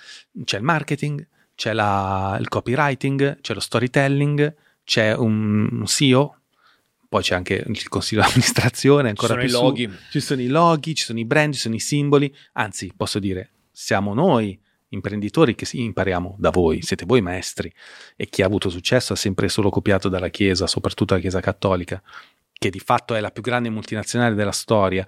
c'è 0.45 0.57
il 0.57 0.63
marketing, 0.63 1.27
c'è 1.55 1.73
la, 1.73 2.37
il 2.39 2.47
copywriting, 2.47 3.41
c'è 3.41 3.55
lo 3.55 3.59
storytelling, 3.59 4.55
c'è 4.83 5.15
un, 5.15 5.67
un 5.71 5.85
CEO, 5.87 6.41
poi 7.09 7.23
c'è 7.23 7.33
anche 7.33 7.63
il 7.65 7.87
consiglio 7.89 8.21
di 8.25 8.27
amministrazione, 8.27 9.09
ancora 9.09 9.29
sono 9.29 9.39
più 9.39 9.49
i 9.49 9.51
su. 9.51 9.61
loghi. 9.63 9.97
Ci 10.11 10.19
sono 10.19 10.41
i 10.41 10.47
loghi, 10.47 10.93
ci 10.93 11.05
sono 11.05 11.17
i 11.17 11.25
brand, 11.25 11.53
ci 11.53 11.59
sono 11.59 11.73
i 11.73 11.79
simboli. 11.79 12.31
Anzi, 12.53 12.93
posso 12.95 13.17
dire, 13.17 13.49
siamo 13.71 14.13
noi 14.13 14.59
imprenditori 14.89 15.55
che 15.55 15.65
sì, 15.65 15.81
impariamo 15.81 16.35
da 16.39 16.49
voi, 16.49 16.81
siete 16.81 17.05
voi 17.05 17.21
maestri. 17.21 17.71
E 18.15 18.27
chi 18.27 18.41
ha 18.41 18.45
avuto 18.45 18.69
successo 18.69 19.13
ha 19.13 19.15
sempre 19.15 19.49
solo 19.49 19.69
copiato 19.69 20.09
dalla 20.09 20.29
Chiesa, 20.29 20.67
soprattutto 20.67 21.13
la 21.13 21.19
Chiesa 21.19 21.39
cattolica, 21.39 22.01
che 22.53 22.69
di 22.69 22.79
fatto 22.79 23.15
è 23.15 23.19
la 23.19 23.31
più 23.31 23.41
grande 23.41 23.69
multinazionale 23.69 24.35
della 24.35 24.51
storia. 24.51 25.07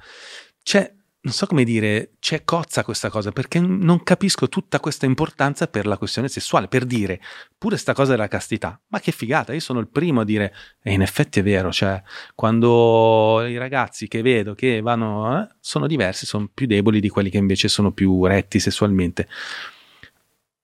C'è, 0.61 0.93
non 1.21 1.33
so 1.33 1.47
come 1.47 1.65
dire, 1.65 2.11
c'è 2.19 2.45
cozza 2.45 2.83
questa 2.85 3.09
cosa, 3.09 3.31
perché 3.33 3.59
non 3.59 4.03
capisco 4.03 4.47
tutta 4.47 4.79
questa 4.79 5.05
importanza 5.05 5.67
per 5.67 5.85
la 5.85 5.97
questione 5.97 6.29
sessuale, 6.29 6.69
per 6.69 6.85
dire 6.85 7.19
pure 7.57 7.75
sta 7.75 7.93
cosa 7.93 8.11
della 8.11 8.29
castità. 8.29 8.79
Ma 8.87 9.01
che 9.01 9.11
figata, 9.11 9.51
io 9.51 9.59
sono 9.59 9.79
il 9.79 9.89
primo 9.89 10.21
a 10.21 10.23
dire, 10.23 10.53
e 10.81 10.93
in 10.93 11.01
effetti 11.01 11.41
è 11.41 11.43
vero, 11.43 11.71
cioè 11.73 12.01
quando 12.35 13.45
i 13.45 13.57
ragazzi 13.57 14.07
che 14.07 14.21
vedo 14.21 14.55
che 14.55 14.79
vanno, 14.79 15.41
eh, 15.41 15.55
sono 15.59 15.87
diversi, 15.87 16.25
sono 16.25 16.49
più 16.53 16.67
deboli 16.67 17.01
di 17.01 17.09
quelli 17.09 17.29
che 17.29 17.37
invece 17.37 17.67
sono 17.67 17.91
più 17.91 18.25
retti 18.25 18.59
sessualmente. 18.59 19.27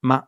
Ma 0.02 0.26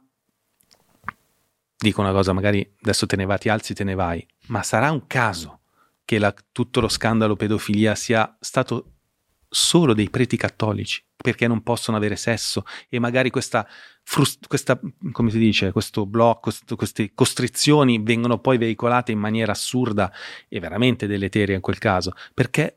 dico 1.78 2.02
una 2.02 2.12
cosa, 2.12 2.34
magari 2.34 2.70
adesso 2.82 3.06
te 3.06 3.16
ne 3.16 3.26
vai, 3.26 3.38
ti 3.38 3.48
alzi, 3.48 3.74
te 3.74 3.86
ne 3.86 3.96
vai, 3.96 4.26
ma 4.48 4.62
sarà 4.62 4.92
un 4.92 5.08
caso 5.08 5.62
che 6.04 6.20
la- 6.20 6.34
tutto 6.52 6.82
lo 6.82 6.90
scandalo 6.90 7.36
pedofilia 7.38 7.96
sia 7.96 8.36
stato 8.42 8.97
solo 9.58 9.94
dei 9.96 10.10
preti 10.12 10.38
cattolici 10.38 11.04
perché 11.16 11.48
non 11.48 11.64
possono 11.64 11.98
avere 11.98 12.16
sesso 12.16 12.64
e 12.90 13.00
magari 13.00 13.32
questa, 13.32 13.68
frust- 14.04 14.46
questa 14.48 14.80
come 15.12 15.32
si 15.32 15.40
dice, 15.40 15.72
questo 15.72 16.06
blocco, 16.06 16.52
queste 16.76 17.12
costrizioni 17.16 18.00
vengono 18.02 18.38
poi 18.38 18.60
veicolate 18.60 19.12
in 19.12 19.20
maniera 19.20 19.54
assurda 19.54 20.12
e 20.48 20.60
veramente 20.60 21.08
deleteria 21.08 21.56
in 21.56 21.62
quel 21.62 21.80
caso, 21.80 22.14
perché 22.36 22.76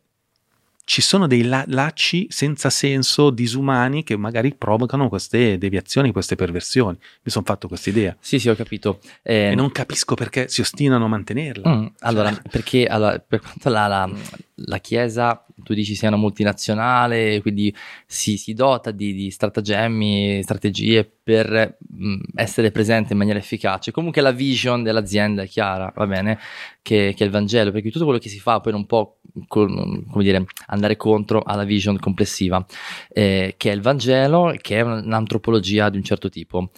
ci 0.82 1.02
sono 1.02 1.28
dei 1.28 1.44
la- 1.44 1.62
lacci 1.68 2.26
senza 2.30 2.68
senso, 2.68 3.30
disumani, 3.30 4.02
che 4.02 4.16
magari 4.16 4.52
provocano 4.56 5.08
queste 5.08 5.56
deviazioni, 5.56 6.10
queste 6.10 6.34
perversioni. 6.34 6.98
Mi 7.22 7.30
sono 7.30 7.44
fatto 7.44 7.68
questa 7.68 7.90
idea. 7.90 8.16
Sì, 8.18 8.40
sì, 8.40 8.48
ho 8.48 8.56
capito. 8.56 8.98
Eh, 9.22 9.50
E 9.50 9.54
non 9.54 9.70
capisco 9.70 10.16
perché 10.16 10.48
si 10.48 10.62
ostinano 10.62 11.04
a 11.04 11.08
mantenerla. 11.08 11.68
Mm, 11.76 11.86
allora, 12.00 12.32
Cioè- 12.32 12.42
perché 12.50 12.86
allora, 12.86 13.20
per 13.20 13.38
quanto 13.40 13.68
la, 13.68 13.86
la- 13.86 14.10
la 14.54 14.78
Chiesa, 14.78 15.44
tu 15.62 15.74
dici 15.74 15.94
sia 15.94 16.08
una 16.08 16.16
multinazionale, 16.16 17.40
quindi 17.40 17.74
si, 18.06 18.36
si 18.36 18.52
dota 18.54 18.90
di, 18.90 19.12
di 19.14 19.30
stratagemmi, 19.30 20.42
strategie 20.42 21.10
per 21.22 21.78
mm, 21.94 22.20
essere 22.34 22.70
presente 22.70 23.12
in 23.12 23.18
maniera 23.18 23.38
efficace, 23.38 23.92
comunque 23.92 24.20
la 24.20 24.32
vision 24.32 24.82
dell'azienda 24.82 25.42
è 25.42 25.48
chiara, 25.48 25.92
va 25.94 26.06
bene, 26.06 26.38
che, 26.82 27.14
che 27.16 27.22
è 27.22 27.26
il 27.26 27.32
Vangelo, 27.32 27.70
perché 27.70 27.90
tutto 27.90 28.04
quello 28.04 28.18
che 28.18 28.28
si 28.28 28.40
fa 28.40 28.60
poi 28.60 28.72
non 28.72 28.86
può 28.86 29.16
come 29.46 30.04
dire, 30.16 30.44
andare 30.66 30.96
contro 30.96 31.42
alla 31.42 31.64
vision 31.64 31.98
complessiva, 31.98 32.64
eh, 33.08 33.54
che 33.56 33.70
è 33.70 33.74
il 33.74 33.80
Vangelo, 33.80 34.54
che 34.60 34.78
è 34.78 34.80
un- 34.80 35.02
un'antropologia 35.04 35.88
di 35.88 35.96
un 35.96 36.02
certo 36.02 36.28
tipo. 36.28 36.70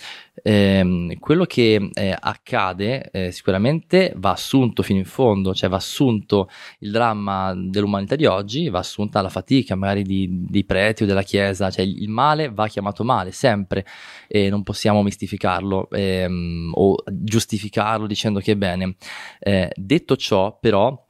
Ehm, 0.42 1.18
quello 1.18 1.44
che 1.44 1.90
eh, 1.92 2.16
accade 2.18 3.10
eh, 3.10 3.30
sicuramente 3.32 4.12
va 4.16 4.32
assunto 4.32 4.82
fino 4.82 4.98
in 4.98 5.04
fondo, 5.04 5.54
cioè 5.54 5.68
va 5.68 5.76
assunto 5.76 6.48
il 6.80 6.90
dramma 6.90 7.54
dell'umanità 7.54 8.16
di 8.16 8.26
oggi, 8.26 8.68
va 8.72 8.80
assunta 8.80 9.22
la 9.22 9.28
fatica 9.28 9.76
magari 9.76 10.02
di, 10.02 10.44
dei 10.48 10.64
preti 10.64 11.04
o 11.04 11.06
della 11.06 11.22
Chiesa, 11.22 11.70
cioè 11.70 11.84
il 11.84 12.02
il 12.02 12.08
male 12.08 12.50
va 12.50 12.66
chiamato 12.66 13.04
male 13.04 13.30
sempre 13.32 13.86
e 14.28 14.50
non 14.50 14.62
possiamo 14.62 15.02
mistificarlo 15.02 15.88
ehm, 15.90 16.72
o 16.74 16.96
giustificarlo 17.06 18.06
dicendo 18.06 18.40
che 18.40 18.52
è 18.52 18.56
bene. 18.56 18.96
Eh, 19.38 19.70
detto 19.74 20.16
ciò, 20.16 20.58
però, 20.58 21.06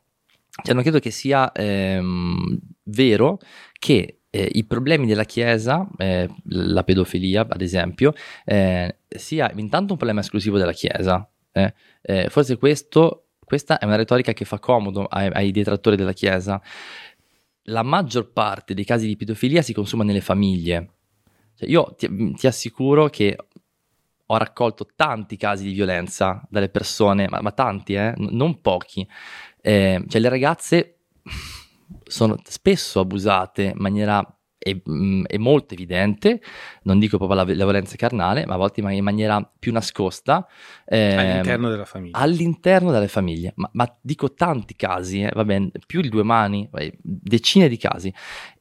cioè, 0.63 0.75
non 0.75 0.83
credo 0.83 0.99
che 0.99 1.11
sia 1.11 1.51
ehm, 1.53 2.59
vero 2.85 3.39
che 3.79 4.19
eh, 4.31 4.49
i 4.53 4.65
problemi 4.65 5.07
della 5.07 5.25
Chiesa, 5.25 5.89
eh, 5.99 6.29
la 6.49 6.85
pedofilia 6.85 7.47
ad 7.49 7.61
esempio, 7.61 8.13
eh, 8.45 8.97
sia 9.09 9.51
intanto 9.57 9.93
un 9.93 9.99
problema 9.99 10.21
esclusivo 10.21 10.59
della 10.59 10.73
Chiesa. 10.73 11.27
eh. 11.53 11.75
Eh, 12.05 12.29
forse 12.31 12.57
questo, 12.57 13.29
questa 13.45 13.79
è 13.79 13.85
una 13.85 13.97
retorica 13.97 14.33
che 14.33 14.45
fa 14.45 14.59
comodo 14.59 15.05
ai, 15.05 15.29
ai 15.33 15.51
detrattori 15.53 15.97
della 15.97 16.13
Chiesa. 16.13 16.61
La 17.67 17.83
maggior 17.83 18.33
parte 18.33 18.75
dei 18.75 18.85
casi 18.85 19.07
di 19.07 19.17
pedofilia 19.17 19.63
si 19.63 19.73
consuma 19.73 20.05
nelle 20.05 20.21
famiglie. 20.21 20.91
Cioè, 21.55 21.69
io 21.69 21.95
ti, 21.97 22.33
ti 22.35 22.47
assicuro 22.47 23.09
che 23.09 23.37
ho 24.27 24.37
raccolto 24.37 24.87
tanti 24.97 25.37
casi 25.37 25.65
di 25.65 25.73
violenza 25.73 26.43
dalle 26.49 26.69
persone, 26.69 27.29
ma, 27.29 27.41
ma 27.41 27.53
tanti, 27.53 27.95
eh, 27.95 28.15
n- 28.17 28.29
non 28.33 28.61
pochi. 28.61 29.07
Eh, 29.61 30.03
cioè, 30.09 30.21
le 30.21 30.29
ragazze 30.29 30.99
sono 32.05 32.37
spesso 32.45 33.01
abusate 33.01 33.63
in 33.63 33.77
maniera 33.77 34.25
e, 34.63 34.83
mm, 34.89 35.25
è 35.25 35.37
molto 35.39 35.75
evidente, 35.75 36.41
non 36.83 36.99
dico 36.99 37.17
proprio 37.17 37.37
la, 37.37 37.45
la 37.45 37.65
violenza 37.65 37.97
carnale, 37.97 38.47
ma 38.47 38.55
a 38.55 38.57
volte 38.57 38.81
in 38.81 39.05
maniera 39.05 39.51
più 39.59 39.73
nascosta. 39.73 40.47
ehm, 40.87 41.19
all'interno 41.19 41.69
della 41.69 41.85
famiglia. 41.85 42.19
all'interno 42.19 42.91
delle 42.91 43.09
famiglie, 43.09 43.53
ma, 43.57 43.69
ma 43.73 43.97
dico 44.01 44.33
tanti 44.35 44.75
casi, 44.77 45.23
eh, 45.23 45.31
va 45.35 45.45
bene, 45.45 45.71
più 45.87 46.01
di 46.01 46.09
due 46.09 46.23
mani, 46.23 46.69
decine 47.03 47.69
di 47.69 47.77
casi. 47.77 48.13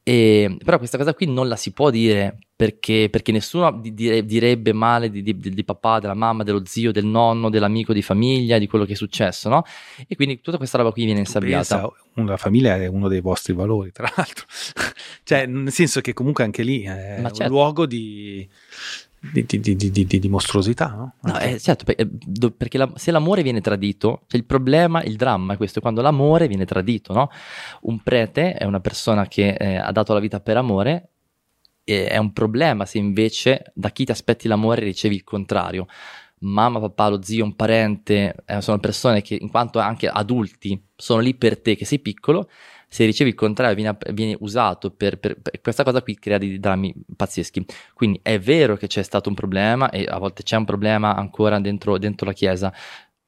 E, 0.03 0.57
però 0.63 0.77
questa 0.79 0.97
cosa 0.97 1.13
qui 1.13 1.27
non 1.27 1.47
la 1.47 1.55
si 1.55 1.73
può 1.73 1.91
dire 1.91 2.39
perché, 2.55 3.07
perché 3.11 3.31
nessuno 3.31 3.71
di- 3.71 3.93
dire- 3.93 4.25
direbbe 4.25 4.73
male 4.73 5.09
di, 5.09 5.21
di- 5.21 5.37
di 5.37 5.63
papà, 5.63 5.99
della 5.99 6.13
mamma, 6.15 6.43
dello 6.43 6.63
zio, 6.65 6.91
del 6.91 7.05
nonno, 7.05 7.49
dell'amico 7.49 7.93
di 7.93 8.01
famiglia, 8.01 8.57
di 8.57 8.67
quello 8.67 8.85
che 8.85 8.93
è 8.93 8.95
successo, 8.95 9.49
no? 9.49 9.63
E 10.07 10.15
quindi 10.15 10.41
tutta 10.41 10.57
questa 10.57 10.77
roba 10.77 10.91
qui 10.91 11.05
viene 11.05 11.19
insabbiata. 11.19 11.79
Pensa, 11.81 11.93
una 12.15 12.37
famiglia 12.37 12.75
è 12.75 12.87
uno 12.87 13.07
dei 13.07 13.21
vostri 13.21 13.53
valori, 13.53 13.91
tra 13.91 14.11
l'altro. 14.15 14.45
Cioè, 15.31 15.45
nel 15.45 15.71
senso 15.71 16.01
che 16.01 16.11
comunque 16.13 16.43
anche 16.43 16.61
lì 16.61 16.81
è 16.81 17.21
Ma 17.21 17.29
un 17.29 17.33
certo. 17.33 17.53
luogo 17.53 17.85
di, 17.85 18.45
di, 19.17 19.45
di- 19.45 20.19
di- 20.19 20.27
mostruosità, 20.27 20.89
no? 20.89 21.13
No, 21.21 21.39
eh, 21.39 21.57
certo, 21.57 21.85
per- 21.85 21.95
eh, 21.97 22.51
perché 22.51 22.77
la- 22.77 22.91
se 22.95 23.11
l'amore 23.11 23.41
viene 23.41 23.61
tradito, 23.61 24.23
cioè 24.27 24.37
il 24.41 24.45
problema, 24.45 25.01
il 25.03 25.15
dramma 25.15 25.53
è 25.53 25.57
questo, 25.57 25.79
è 25.79 25.81
quando 25.81 26.01
l'amore 26.01 26.49
viene 26.49 26.65
tradito, 26.65 27.13
no? 27.13 27.29
Un 27.83 28.03
prete 28.03 28.55
è 28.55 28.65
una 28.65 28.81
persona 28.81 29.25
che 29.29 29.53
eh, 29.53 29.77
ha 29.77 29.91
dato 29.93 30.11
la 30.13 30.19
vita 30.19 30.41
per 30.41 30.57
amore, 30.57 31.07
è 31.85 32.17
un 32.17 32.33
problema 32.33 32.85
se 32.85 32.97
invece 32.97 33.71
da 33.73 33.89
chi 33.89 34.03
ti 34.03 34.11
aspetti 34.11 34.49
l'amore 34.49 34.81
ricevi 34.83 35.15
il 35.15 35.23
contrario. 35.23 35.87
Mamma, 36.39 36.79
papà, 36.79 37.07
lo 37.07 37.21
zio, 37.21 37.45
un 37.45 37.55
parente, 37.55 38.35
eh, 38.45 38.61
sono 38.61 38.79
persone 38.79 39.21
che 39.21 39.37
in 39.39 39.49
quanto 39.49 39.79
anche 39.79 40.07
adulti 40.07 40.81
sono 40.95 41.21
lì 41.21 41.35
per 41.35 41.59
te 41.61 41.75
che 41.75 41.85
sei 41.85 41.99
piccolo, 41.99 42.49
se 42.93 43.05
ricevi 43.05 43.29
il 43.29 43.35
contrario 43.37 43.73
viene, 43.73 43.95
viene 44.11 44.35
usato 44.41 44.91
per, 44.91 45.17
per- 45.17 45.39
per- 45.39 45.61
questa 45.61 45.83
cosa 45.83 46.01
qui 46.01 46.19
crea 46.19 46.37
dei 46.37 46.59
drammi 46.59 46.93
pazzeschi. 47.15 47.65
Quindi 47.93 48.19
è 48.21 48.37
vero 48.37 48.75
che 48.75 48.87
c'è 48.87 49.01
stato 49.01 49.29
un 49.29 49.35
problema 49.35 49.89
e 49.91 50.03
a 50.09 50.17
volte 50.17 50.43
c'è 50.43 50.57
un 50.57 50.65
problema 50.65 51.15
ancora 51.15 51.57
dentro, 51.61 51.97
dentro 51.97 52.25
la 52.25 52.33
Chiesa, 52.33 52.69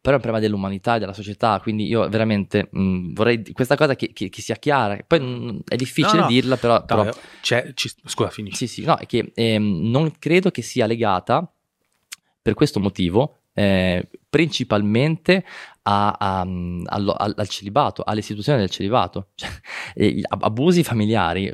però 0.02 0.16
è 0.16 0.18
un 0.18 0.22
problema 0.22 0.40
dell'umanità, 0.40 0.98
della 0.98 1.14
società, 1.14 1.62
quindi 1.62 1.88
io 1.88 2.10
veramente 2.10 2.68
mh, 2.70 3.14
vorrei 3.14 3.42
questa 3.54 3.78
cosa 3.78 3.96
che, 3.96 4.12
che- 4.12 4.28
che 4.28 4.42
sia 4.42 4.56
chiara, 4.56 4.98
poi 5.08 5.22
mh, 5.22 5.60
è 5.66 5.78
difficile 5.78 6.18
No, 6.18 6.24
no. 6.24 6.28
dirla, 6.28 6.58
però, 6.58 6.80
No, 6.80 6.86
però 6.86 7.10
ci- 7.74 7.90
scusa, 8.04 8.30
finisci. 8.32 8.68
sì, 8.68 8.82
sì, 8.82 8.84
no, 8.86 8.98
è 8.98 9.06
che 9.06 9.32
ehm, 9.34 9.90
non 9.90 10.12
credo 10.20 10.52
che 10.52 10.62
sia 10.62 10.86
legata 10.88 11.50
per 12.42 12.54
questo 12.54 12.82
motivo 12.82 13.38
eh, 13.54 14.06
principalmente 14.30 15.46
a- 15.84 16.16
a- 16.18 16.40
allo- 16.42 17.14
al, 17.14 17.34
al 17.36 17.48
celibato, 17.50 18.04
all'istituzione 18.06 18.60
del 18.60 18.70
celibato, 18.70 19.30
cioè, 19.36 19.50
abusi 20.40 20.84
familiari, 20.84 21.52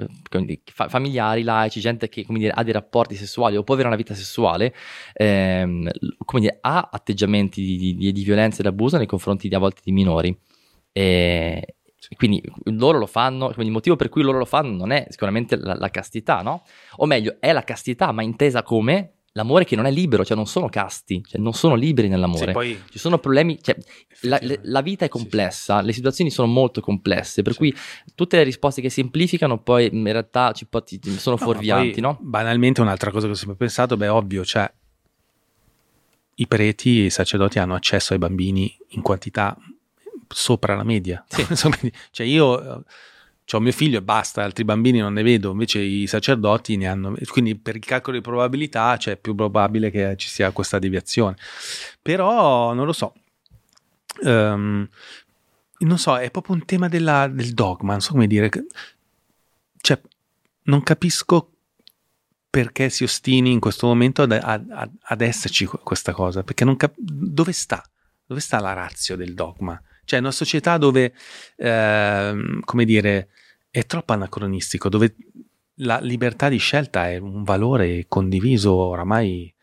familiari, 0.72 1.44
laici, 1.44 1.80
gente 1.80 2.10
che 2.10 2.26
come 2.26 2.40
dire, 2.40 2.52
ha 2.52 2.64
dei 2.64 2.74
rapporti 2.74 3.16
sessuali 3.16 3.56
o 3.58 3.64
può 3.64 3.74
avere 3.74 3.90
una 3.90 3.98
vita 3.98 4.14
sessuale, 4.14 4.74
ehm, 5.14 5.90
dire, 6.40 6.58
ha 6.62 6.90
atteggiamenti 6.92 7.62
di, 7.62 7.96
di- 7.96 8.12
di 8.12 8.24
violenza 8.24 8.60
ed 8.62 8.68
abuso 8.68 8.98
nei 8.98 9.08
confronti 9.08 9.48
di, 9.50 9.56
a 9.56 9.60
volte 9.60 9.82
di 9.84 9.92
minori. 9.92 10.38
E, 10.92 11.76
quindi 12.16 12.42
loro 12.66 12.98
lo 12.98 13.06
fanno, 13.06 13.48
quindi 13.48 13.66
il 13.68 13.72
motivo 13.72 13.96
per 13.96 14.10
cui 14.10 14.22
loro 14.22 14.38
lo 14.38 14.46
fanno 14.46 14.76
non 14.76 14.92
è 14.92 15.06
sicuramente 15.10 15.58
la, 15.58 15.76
la 15.76 15.90
castità, 15.90 16.42
no? 16.42 16.64
O 16.98 17.06
meglio, 17.06 17.38
è 17.40 17.52
la 17.52 17.64
castità, 17.64 18.12
ma 18.12 18.24
intesa 18.24 18.64
come 18.64 19.19
l'amore 19.34 19.64
che 19.66 19.76
non 19.76 19.86
è 19.86 19.92
libero, 19.92 20.26
cioè 20.26 20.36
non 20.36 20.48
sono 20.48 20.70
casti, 20.70 21.24
cioè 21.28 21.40
non 21.40 21.54
sono 21.54 21.76
liberi 21.76 22.08
nell'amore. 22.08 22.48
Sì, 22.48 22.52
poi 22.52 22.82
Ci 22.90 23.00
sono 23.00 23.20
problemi, 23.20 23.58
cioè, 23.62 23.78
la, 24.22 24.40
la 24.64 24.82
vita 24.82 25.06
è 25.06 25.10
Sì, 25.12 25.18
sì. 25.18 25.22
complessa, 25.24 25.82
le 25.82 25.94
situazioni 25.94 26.30
sono 26.32 26.48
molto 26.48 26.82
complesse, 26.82 27.42
per 27.42 27.54
Sì. 27.54 27.58
cui 27.60 27.76
tutte 28.16 28.38
le 28.38 28.44
risposte 28.44 28.82
che 28.82 28.90
semplificano 28.90 29.62
poi 29.62 29.90
in 29.92 30.04
realtà 30.04 30.52
ci 30.52 30.68
ti- 30.70 31.18
sono 31.18 31.36
No, 31.38 31.42
fuorvianti, 31.42 32.02
no? 32.02 32.18
Banalmente 32.22 32.82
un'altra 32.82 33.12
cosa 33.12 33.26
che 33.28 33.34
ho 33.34 33.36
sempre 33.36 33.56
pensato, 33.58 33.96
beh, 33.98 34.08
ovvio, 34.08 34.44
cioè 34.44 34.72
i 36.36 36.48
preti 36.48 37.02
e 37.02 37.06
i 37.06 37.10
sacerdoti 37.10 37.60
hanno 37.60 37.76
accesso 37.76 38.14
ai 38.14 38.20
bambini 38.20 38.76
in 38.90 39.02
quantità 39.02 39.58
sopra 40.28 40.76
la 40.76 40.84
media. 40.84 41.24
Insomma, 41.50 41.78
cioè 42.12 42.26
io 42.26 42.84
ho 43.56 43.60
mio 43.60 43.72
figlio 43.72 43.98
e 43.98 44.02
basta, 44.02 44.44
altri 44.44 44.64
bambini 44.64 45.00
non 45.00 45.14
ne 45.14 45.24
vedo, 45.24 45.52
invece 45.52 45.80
i 45.80 46.06
sacerdoti 46.08 46.78
ne 46.78 46.88
hanno, 46.88 47.16
quindi 47.28 47.56
per 47.56 47.76
il 47.76 47.84
calcolo 47.86 48.18
di 48.18 48.22
probabilità 48.24 48.96
c'è 48.98 49.18
più 49.18 49.34
probabile 49.36 49.90
che 49.90 50.16
ci 50.18 50.28
sia 50.30 50.52
questa 50.52 50.78
deviazione. 50.80 51.36
Però 52.02 52.74
non 52.74 52.86
lo 52.86 52.94
so. 52.94 53.14
Ehm, 54.24 54.88
non 55.80 55.98
so, 55.98 56.18
è 56.18 56.30
proprio 56.30 56.56
un 56.56 56.66
tema 56.66 56.88
della- 56.90 57.28
del 57.28 57.54
dogma, 57.54 57.94
non 57.94 58.02
so 58.02 58.12
come 58.12 58.28
dire. 58.28 58.50
Cioè, 59.82 60.00
non 60.64 60.84
capisco 60.84 61.52
perché 62.50 62.90
si 62.90 63.04
ostini 63.04 63.52
in 63.52 63.60
questo 63.60 63.88
momento 63.88 64.24
ad, 64.24 64.32
ad- 64.32 64.92
ad 65.02 65.22
esserci 65.22 65.66
que- 65.66 65.80
questa 65.84 66.12
cosa, 66.12 66.44
perché 66.44 66.66
non 66.66 66.76
cap- 66.76 66.96
dove 66.98 67.52
sta? 67.52 67.84
Dove 68.26 68.42
sta 68.42 68.60
la 68.60 68.74
razio 68.74 69.16
del 69.16 69.34
dogma? 69.34 69.82
Cioè, 70.04 70.20
una 70.20 70.32
società 70.32 70.78
dove, 70.78 71.14
ehm, 71.56 72.62
come 72.62 72.86
dire, 72.86 73.30
è 73.70 73.86
troppo 73.86 74.14
anacronistico, 74.14 74.90
dove 74.90 75.16
la 75.82 76.00
libertà 76.00 76.50
di 76.50 76.58
scelta 76.58 77.10
è 77.10 77.18
un 77.18 77.44
valore 77.44 78.06
condiviso 78.08 78.74
oramai 78.74 79.54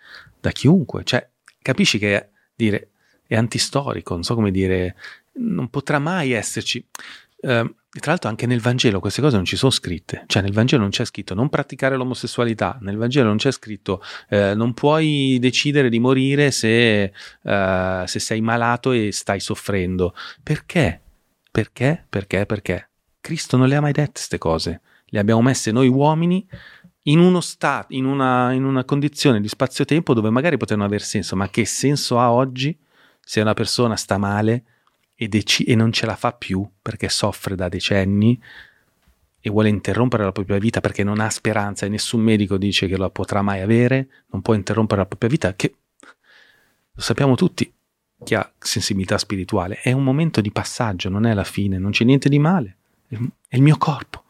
da 0.41 0.51
chiunque. 0.51 1.05
Cioè, 1.05 1.29
capisci 1.61 1.99
che 1.99 2.31
dire 2.55 2.91
è 3.27 3.37
antistorico, 3.37 4.15
non 4.15 4.23
so 4.23 4.35
come 4.35 4.51
dire, 4.51 4.97
non 5.35 5.69
potrà 5.69 5.99
mai 5.99 6.33
esserci. 6.33 6.85
Eh, 7.39 7.75
tra 7.99 8.11
l'altro 8.11 8.29
anche 8.29 8.47
nel 8.47 8.61
Vangelo 8.61 9.01
queste 9.01 9.23
cose 9.23 9.37
non 9.37 9.45
ci 9.45 9.57
sono 9.57 9.71
scritte, 9.71 10.25
cioè 10.27 10.43
nel 10.43 10.53
Vangelo 10.53 10.83
non 10.83 10.91
c'è 10.91 11.05
scritto 11.05 11.35
non 11.35 11.49
praticare 11.49 11.97
l'omosessualità, 11.97 12.79
nel 12.83 12.97
Vangelo 12.97 13.29
non 13.29 13.37
c'è 13.37 13.51
scritto 13.51 14.03
eh, 14.29 14.55
non 14.55 14.75
puoi 14.75 15.39
decidere 15.41 15.89
di 15.89 15.99
morire 15.99 16.51
se, 16.51 17.13
eh, 17.43 18.05
se 18.07 18.19
sei 18.19 18.41
malato 18.41 18.93
e 18.93 19.13
stai 19.13 19.41
soffrendo. 19.41 20.15
Perché? 20.43 21.01
Perché? 21.51 22.05
Perché? 22.09 22.45
Perché? 22.47 22.89
Cristo 23.27 23.57
non 23.57 23.67
le 23.67 23.75
ha 23.75 23.81
mai 23.81 23.91
dette 23.91 24.13
queste 24.13 24.39
cose, 24.39 24.81
le 25.07 25.19
abbiamo 25.19 25.43
messe 25.43 25.73
noi 25.73 25.89
uomini 25.89 26.47
in 27.09 27.19
uno 27.19 27.41
stato, 27.41 27.93
in 27.93 28.05
una, 28.05 28.53
in 28.53 28.63
una 28.63 28.85
condizione 28.85 29.41
di 29.41 29.49
spazio-tempo 29.49 30.15
dove 30.15 30.31
magari 30.31 30.57
potevano 30.57 30.87
aver 30.87 31.03
senso, 31.03 31.35
ma 31.35 31.49
che 31.51 31.65
senso 31.65 32.21
ha 32.21 32.31
oggi 32.31 32.79
se 33.21 33.41
una 33.41 33.53
persona 33.53 33.97
sta 33.97 34.17
male 34.17 34.63
e, 35.17 35.27
deci- 35.27 35.65
e 35.65 35.75
non 35.75 35.91
ce 35.91 36.07
la 36.07 36.15
fa 36.15 36.35
più 36.35 36.65
perché 36.81 37.09
soffre 37.09 37.57
da 37.57 37.69
decenni 37.69 38.41
e 39.41 39.51
vuole 39.51 39.71
interrompere 39.71 40.23
la 40.23 40.31
propria 40.31 40.59
vita 40.59 40.81
perché 40.81 41.03
non 41.03 41.19
ha 41.19 41.29
speranza 41.29 41.85
e 41.85 41.89
nessun 41.89 42.21
medico 42.21 42.57
dice 42.57 42.87
che 42.87 42.97
la 42.97 43.11
potrà 43.11 43.43
mai 43.43 43.61
avere, 43.61 44.09
non 44.29 44.41
può 44.41 44.55
interrompere 44.55 45.01
la 45.01 45.07
propria 45.07 45.31
vita, 45.31 45.53
che 45.57 45.75
lo 46.93 47.03
sappiamo 47.03 47.35
tutti, 47.35 47.73
chi 48.23 48.37
ha 48.37 48.53
sensibilità 48.57 49.19
spirituale, 49.19 49.81
è 49.83 49.91
un 49.91 50.05
momento 50.05 50.41
di 50.41 50.53
passaggio, 50.53 51.09
non 51.09 51.27
è 51.27 51.35
la 51.35 51.43
fine, 51.43 51.77
non 51.77 51.91
c'è 51.91 52.05
niente 52.05 52.29
di 52.29 52.39
male, 52.39 52.77
è 53.09 53.57
il 53.57 53.63
mio 53.63 53.77
corpo. 53.77 54.25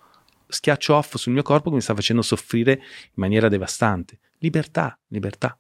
Schiaccio 0.49 0.95
off 0.95 1.17
sul 1.17 1.33
mio 1.33 1.43
corpo 1.43 1.71
che 1.71 1.77
mi 1.77 1.83
sta 1.83 1.95
facendo 1.95 2.23
soffrire 2.23 2.73
in 2.73 3.15
maniera 3.15 3.49
devastante. 3.49 4.19
Libertà, 4.39 4.99
libertà. 5.09 5.59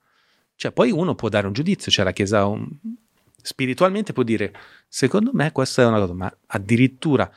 Cioè, 0.55 0.73
poi 0.73 0.91
uno 0.91 1.15
può 1.15 1.29
dare 1.29 1.47
un 1.47 1.53
giudizio, 1.53 1.91
cioè 1.91 2.05
la 2.05 2.13
Chiesa 2.13 2.47
um, 2.47 2.67
spiritualmente 3.47 4.13
può 4.13 4.23
dire, 4.23 4.53
secondo 4.89 5.31
me 5.35 5.53
questa 5.53 5.83
è 5.83 5.87
una 5.87 6.01
cosa, 6.01 6.15
ma 6.15 6.37
addirittura, 6.47 7.31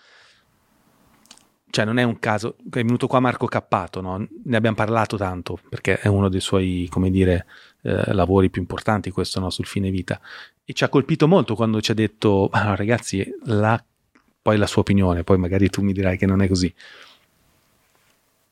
cioè 1.69 1.85
non 1.85 1.99
è 1.99 2.03
un 2.03 2.18
caso, 2.18 2.56
è 2.57 2.81
venuto 2.81 3.07
qua 3.07 3.19
Marco 3.19 3.45
Cappato, 3.45 4.01
no? 4.01 4.26
ne 4.43 4.57
abbiamo 4.57 4.76
parlato 4.76 5.18
tanto, 5.18 5.60
perché 5.69 5.99
è 5.99 6.07
uno 6.07 6.30
dei 6.30 6.39
suoi, 6.39 6.88
come 6.89 7.11
dire, 7.11 7.45
eh, 7.81 8.14
lavori 8.14 8.49
più 8.49 8.61
importanti 8.61 9.11
questo 9.11 9.39
no? 9.39 9.49
sul 9.49 9.65
fine 9.65 9.91
vita, 9.91 10.19
e 10.64 10.73
ci 10.73 10.84
ha 10.84 10.89
colpito 10.89 11.27
molto 11.27 11.56
quando 11.56 11.81
ci 11.81 11.91
ha 11.91 11.95
detto, 11.95 12.47
"Ah, 12.51 12.76
ragazzi, 12.76 13.27
la- 13.45 13.84
poi 14.50 14.58
la 14.58 14.66
sua 14.66 14.82
opinione, 14.82 15.24
poi 15.24 15.38
magari 15.38 15.70
tu 15.70 15.84
mi 15.84 15.94
dirai 15.94 16.18
che 16.18 16.26
non 16.26 16.42
è 16.42 16.48
così, 16.48 16.74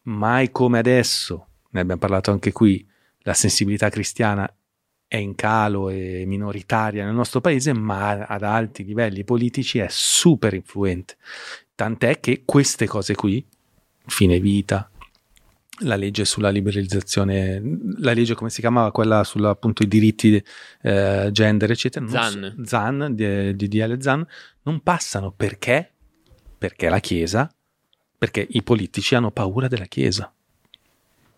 mai 0.04 0.52
come 0.52 0.78
adesso, 0.78 1.48
ne 1.72 1.80
abbiamo 1.80 2.00
parlato 2.00 2.30
anche 2.30 2.52
qui, 2.52 2.88
la 3.22 3.34
sensibilità 3.34 3.90
cristiana 3.90 4.48
è 5.08 5.18
in 5.18 5.34
calo 5.34 5.90
e 5.90 6.24
minoritaria 6.28 7.04
nel 7.04 7.16
nostro 7.16 7.42
paese, 7.42 7.74
ma 7.74 8.12
ad 8.12 8.44
alti 8.44 8.84
livelli 8.84 9.24
politici 9.24 9.80
è 9.80 9.88
super 9.90 10.54
influente. 10.54 11.18
Tant'è 11.74 12.20
che 12.20 12.44
queste 12.46 12.86
cose 12.86 13.16
qui, 13.16 13.44
fine 14.06 14.40
vita, 14.40 14.88
la 15.82 15.96
legge 15.96 16.26
sulla 16.26 16.50
liberalizzazione, 16.50 17.62
la 18.00 18.14
legge 18.14 18.34
come 18.34 18.50
si 18.50 18.62
chiamava, 18.62 18.92
quella 18.92 19.24
sulla 19.24 19.50
appunto 19.50 19.84
i 19.84 19.88
diritti 19.88 20.44
eh, 20.82 21.30
gender, 21.32 21.70
eccetera, 21.72 22.08
Zan. 22.08 22.54
so- 22.58 22.66
Zan, 22.66 23.14
di- 23.14 23.56
DDL 23.56 24.00
Zan, 24.02 24.26
non 24.64 24.82
passano 24.82 25.32
perché? 25.32 25.92
Perché 26.58 26.90
la 26.90 27.00
Chiesa, 27.00 27.50
perché 28.18 28.46
i 28.50 28.64
politici 28.64 29.14
hanno 29.16 29.30
paura 29.32 29.68
della 29.68 29.86
Chiesa. 29.86 30.32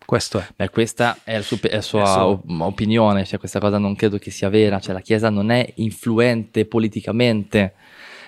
Questo 0.06 0.40
è. 0.40 0.48
Beh, 0.56 0.70
questa 0.70 1.20
è 1.24 1.36
la, 1.36 1.44
sua- 1.44 1.58
è 1.62 1.76
la 1.76 1.82
sua 1.82 2.02
È 2.04 2.06
solo- 2.08 2.26
op- 2.46 2.62
opinione, 2.62 3.26
cioè 3.26 3.38
questa 3.38 3.60
cosa 3.60 3.78
non 3.78 3.96
credo 3.96 4.18
che 4.18 4.32
sia 4.32 4.50
vera, 4.50 4.80
cioè 4.80 4.94
la 4.94 5.02
Chiesa 5.02 5.30
non 5.30 5.52
è 5.52 5.72
influente 5.76 6.66
politicamente 6.66 7.74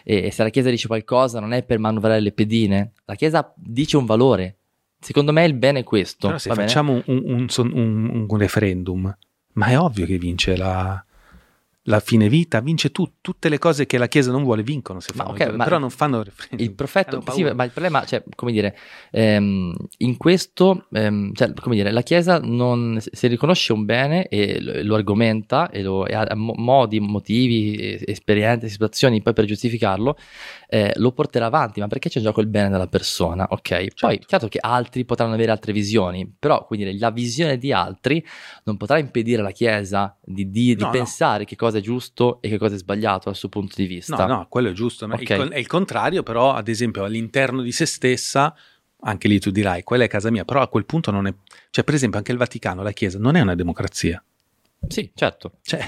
e, 0.03 0.25
e 0.25 0.31
se 0.31 0.43
la 0.43 0.49
Chiesa 0.49 0.69
dice 0.69 0.88
qualcosa 0.88 1.39
non 1.39 1.53
è 1.53 1.63
per 1.63 1.79
manovrare 1.79 2.19
le 2.19 2.31
pedine, 2.33 2.91
la 3.05 3.15
Chiesa 3.15 3.51
dice 3.55 3.97
un 3.97 4.05
valore. 4.05 4.57
Secondo 5.02 5.32
me 5.32 5.44
il 5.45 5.56
bene 5.56 5.80
è 5.80 5.84
questo. 5.84 6.28
Però 6.28 6.38
se 6.38 6.53
facciamo 6.53 6.94
un, 6.94 7.23
un- 7.26 7.48
un 7.73 8.26
un- 8.30 8.38
referendum, 8.38 9.14
ma 9.53 9.65
è 9.65 9.78
ovvio 9.80 10.06
che 10.06 10.18
vince 10.19 10.56
la, 10.56 11.03
la 11.86 11.99
fine 11.99 12.30
vita, 12.30 12.60
vince 12.60 12.91
tu, 12.91 13.14
tutte 13.19 13.49
le 13.49 13.57
cose 13.57 13.88
che 13.88 13.98
la 13.98 14.07
Chiesa 14.07 14.30
non 14.32 14.44
vuole 14.44 14.61
vincono, 14.61 14.99
se 14.99 15.11
Ma 15.15 15.23
fanno, 15.26 15.36
ok, 15.36 15.56
ma 15.56 15.64
però 15.64 15.80
non 15.80 15.90
fanno 15.90 16.22
referendum. 16.22 16.60
Il 16.68 16.73
profeta, 16.76 17.18
Hanno 17.18 17.32
sì, 17.32 17.41
ma 17.44 17.64
il 17.64 17.72
problema, 17.72 18.06
cioè, 18.06 18.23
come 18.36 18.52
dire, 18.52 18.78
ehm, 19.10 19.73
in 19.98 20.18
questo, 20.18 20.86
ehm, 20.91 21.34
cioè, 21.34 21.52
come 21.56 21.76
dire, 21.76 21.90
la 21.91 22.03
Chiesa 22.03 22.40
non, 22.40 22.99
se 23.02 23.28
riconosce 23.28 23.73
un 23.73 23.84
bene 23.86 24.28
e 24.28 24.61
lo, 24.61 24.84
lo 24.84 24.95
argomenta 24.95 25.72
e, 25.72 25.82
lo, 25.82 26.06
e 26.06 26.14
ha 26.14 26.28
mo- 26.36 26.53
modi, 26.56 26.99
motivi, 26.99 27.99
esperienze, 28.06 28.69
situazioni 28.69 29.19
poi 29.23 29.34
per 29.34 29.45
giustificarlo, 29.45 30.15
eh, 30.73 30.93
lo 30.95 31.11
porterà 31.11 31.48
avanti, 31.48 31.81
ma 31.81 31.88
perché 31.88 32.07
c'è 32.07 32.19
in 32.19 32.23
gioco 32.23 32.39
il 32.39 32.48
bene 32.48 32.69
della 32.69 32.88
persona, 32.88 33.45
ok? 33.49 33.69
Poi, 33.69 33.88
Certo. 33.93 34.26
chiaro 34.26 34.48
che 34.48 34.60
altri 34.61 35.03
potranno 35.03 35.34
avere 35.34 35.52
altre 35.52 35.73
visioni, 35.73 36.34
però, 36.39 36.65
quindi, 36.65 36.98
la 36.98 37.11
visione 37.11 37.57
di 37.57 37.73
altri 37.73 38.26
non 38.64 38.77
potrà 38.77 38.98
impedire 38.98 39.41
alla 39.41 39.52
Chiesa 39.52 40.15
di, 40.23 40.49
di- 40.49 40.73
di 40.76 40.81
No, 40.81 40.85
no. 40.85 40.91
pensare 40.91 41.43
che 41.43 41.57
cosa 41.57 41.80
è 41.80 41.81
giusto 41.81 42.41
e 42.41 42.48
che 42.48 42.57
cosa 42.57 42.76
è 42.76 42.77
sbagliato 42.77 43.23
dal 43.26 43.35
suo 43.35 43.49
punto 43.49 43.73
di 43.76 43.85
vista. 43.85 44.15
No, 44.26 44.34
no, 44.34 44.45
quello 44.48 44.69
è 44.69 44.72
giusto. 44.72 45.07
ma 45.10 45.15
Ok. 45.15 45.30
il 45.30 45.49
è 45.49 45.57
il 45.57 45.68
contrario, 45.68 46.23
però, 46.23 46.53
ad 46.53 46.69
esempio, 46.69 47.03
all'interno 47.03 47.61
di 47.61 47.73
se 47.73 47.85
stessa, 47.85 48.56
anche 49.02 49.27
lì 49.27 49.39
tu 49.41 49.52
dirai, 49.52 49.84
quella 49.84 50.06
è 50.06 50.07
casa 50.07 50.31
mia, 50.31 50.45
però 50.45 50.61
a 50.61 50.69
quel 50.69 50.85
punto 50.85 51.11
non 51.11 51.27
è... 51.27 51.34
Cioè, 51.69 51.84
per 51.84 51.95
esempio, 51.95 52.18
anche 52.18 52.31
il 52.31 52.38
Vaticano, 52.38 52.81
la 52.81 52.91
Chiesa, 52.93 53.19
non 53.19 53.35
è 53.35 53.41
una 53.41 53.56
democrazia. 53.56 54.23
Sì, 54.88 55.11
certo. 55.14 55.57
Cioè, 55.64 55.85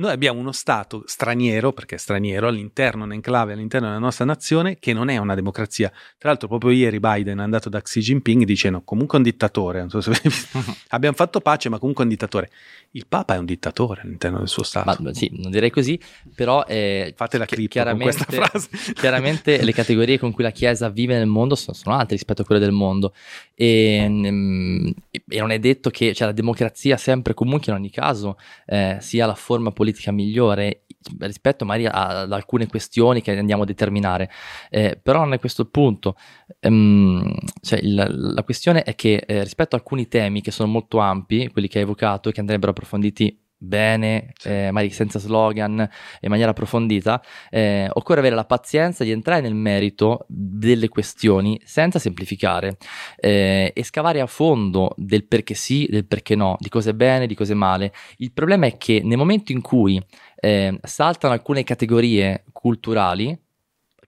noi 0.00 0.12
abbiamo 0.12 0.40
uno 0.40 0.50
Stato 0.50 1.02
straniero, 1.06 1.72
perché 1.72 1.94
è 1.94 1.98
straniero, 1.98 2.48
all'interno, 2.48 3.04
un 3.04 3.12
enclave 3.12 3.52
all'interno 3.52 3.86
della 3.86 4.00
nostra 4.00 4.24
nazione, 4.24 4.78
che 4.78 4.92
non 4.92 5.10
è 5.10 5.18
una 5.18 5.34
democrazia. 5.34 5.90
Tra 6.18 6.30
l'altro, 6.30 6.48
proprio 6.48 6.70
ieri 6.70 6.98
Biden 6.98 7.38
è 7.38 7.42
andato 7.42 7.68
da 7.68 7.80
Xi 7.80 8.00
Jinping 8.00 8.44
dicendo 8.44 8.80
comunque 8.82 9.18
un 9.18 9.24
dittatore. 9.24 9.80
Non 9.80 9.90
so. 9.90 10.10
Abbiamo 10.88 11.14
fatto 11.14 11.40
pace, 11.40 11.68
ma 11.68 11.78
comunque 11.78 12.04
un 12.04 12.10
dittatore. 12.10 12.50
Il 12.92 13.06
Papa 13.06 13.34
è 13.34 13.38
un 13.38 13.44
dittatore 13.44 14.00
all'interno 14.02 14.38
del 14.38 14.48
suo 14.48 14.64
Stato. 14.64 15.00
Ma, 15.00 15.14
sì, 15.14 15.30
non 15.34 15.52
direi 15.52 15.70
così, 15.70 15.98
però 16.34 16.64
eh, 16.64 17.12
Fate 17.16 17.38
la 17.38 17.44
chi- 17.44 17.68
frase. 17.70 18.68
chiaramente 18.94 19.62
le 19.62 19.72
categorie 19.72 20.18
con 20.18 20.32
cui 20.32 20.42
la 20.42 20.50
Chiesa 20.50 20.88
vive 20.88 21.16
nel 21.16 21.28
mondo 21.28 21.54
sono, 21.54 21.76
sono 21.76 21.94
altre 21.94 22.16
rispetto 22.16 22.42
a 22.42 22.44
quelle 22.44 22.60
del 22.60 22.72
mondo 22.72 23.14
e, 23.54 24.06
mm, 24.08 24.88
e 25.28 25.38
non 25.38 25.52
è 25.52 25.60
detto 25.60 25.90
che 25.90 26.12
cioè, 26.14 26.26
la 26.26 26.32
democrazia 26.32 26.96
sempre 26.96 27.32
comunque 27.32 27.70
in 27.70 27.78
ogni 27.78 27.90
caso 27.90 28.36
eh, 28.66 28.96
sia 29.00 29.24
la 29.24 29.36
forma 29.36 29.70
politica 29.70 30.10
migliore 30.10 30.82
rispetto 31.20 31.64
magari 31.64 31.86
ad 31.90 32.30
alcune 32.32 32.66
questioni 32.66 33.22
che 33.22 33.36
andiamo 33.36 33.62
a 33.62 33.66
determinare, 33.66 34.30
Eh, 34.70 34.98
però 35.02 35.20
non 35.20 35.32
è 35.32 35.38
questo 35.38 35.62
il 35.62 35.68
punto. 35.70 36.16
Ehm, 36.60 37.34
cioè, 37.62 37.78
il- 37.80 38.32
la 38.34 38.42
questione 38.44 38.82
è 38.82 38.94
che 38.94 39.16
eh, 39.26 39.42
rispetto 39.42 39.74
a 39.76 39.78
alcuni 39.78 40.08
temi 40.08 40.40
che 40.42 40.50
sono 40.50 40.70
molto 40.70 40.98
ampi, 40.98 41.48
quelli 41.48 41.68
che 41.68 41.78
hai 41.78 41.84
evocato 41.84 42.28
e 42.28 42.32
che 42.32 42.40
andrebbero 42.40 42.70
approfonditi 42.72 43.38
bene, 43.62 44.32
eh, 44.44 44.70
magari 44.70 44.90
senza 44.90 45.18
slogan, 45.18 45.86
in 46.20 46.30
maniera 46.30 46.50
approfondita, 46.52 47.22
eh, 47.50 47.88
occorre 47.92 48.20
avere 48.20 48.34
la 48.34 48.46
pazienza 48.46 49.04
di 49.04 49.10
entrare 49.10 49.42
nel 49.42 49.54
merito 49.54 50.24
delle 50.28 50.88
questioni 50.88 51.60
senza 51.62 51.98
semplificare 51.98 52.78
eh, 53.16 53.70
e 53.74 53.84
scavare 53.84 54.20
a 54.20 54.26
fondo 54.26 54.94
del 54.96 55.26
perché 55.26 55.52
sì, 55.54 55.86
del 55.90 56.06
perché 56.06 56.34
no, 56.34 56.56
di 56.58 56.70
cosa 56.70 56.90
è 56.90 56.94
bene, 56.94 57.26
di 57.26 57.34
cosa 57.34 57.52
è 57.52 57.56
male. 57.56 57.92
Il 58.16 58.32
problema 58.32 58.66
è 58.66 58.78
che 58.78 59.02
nel 59.04 59.18
momento 59.18 59.52
in 59.52 59.60
cui 59.60 60.02
eh, 60.36 60.78
saltano 60.82 61.34
alcune 61.34 61.62
categorie 61.62 62.44
culturali, 62.52 63.38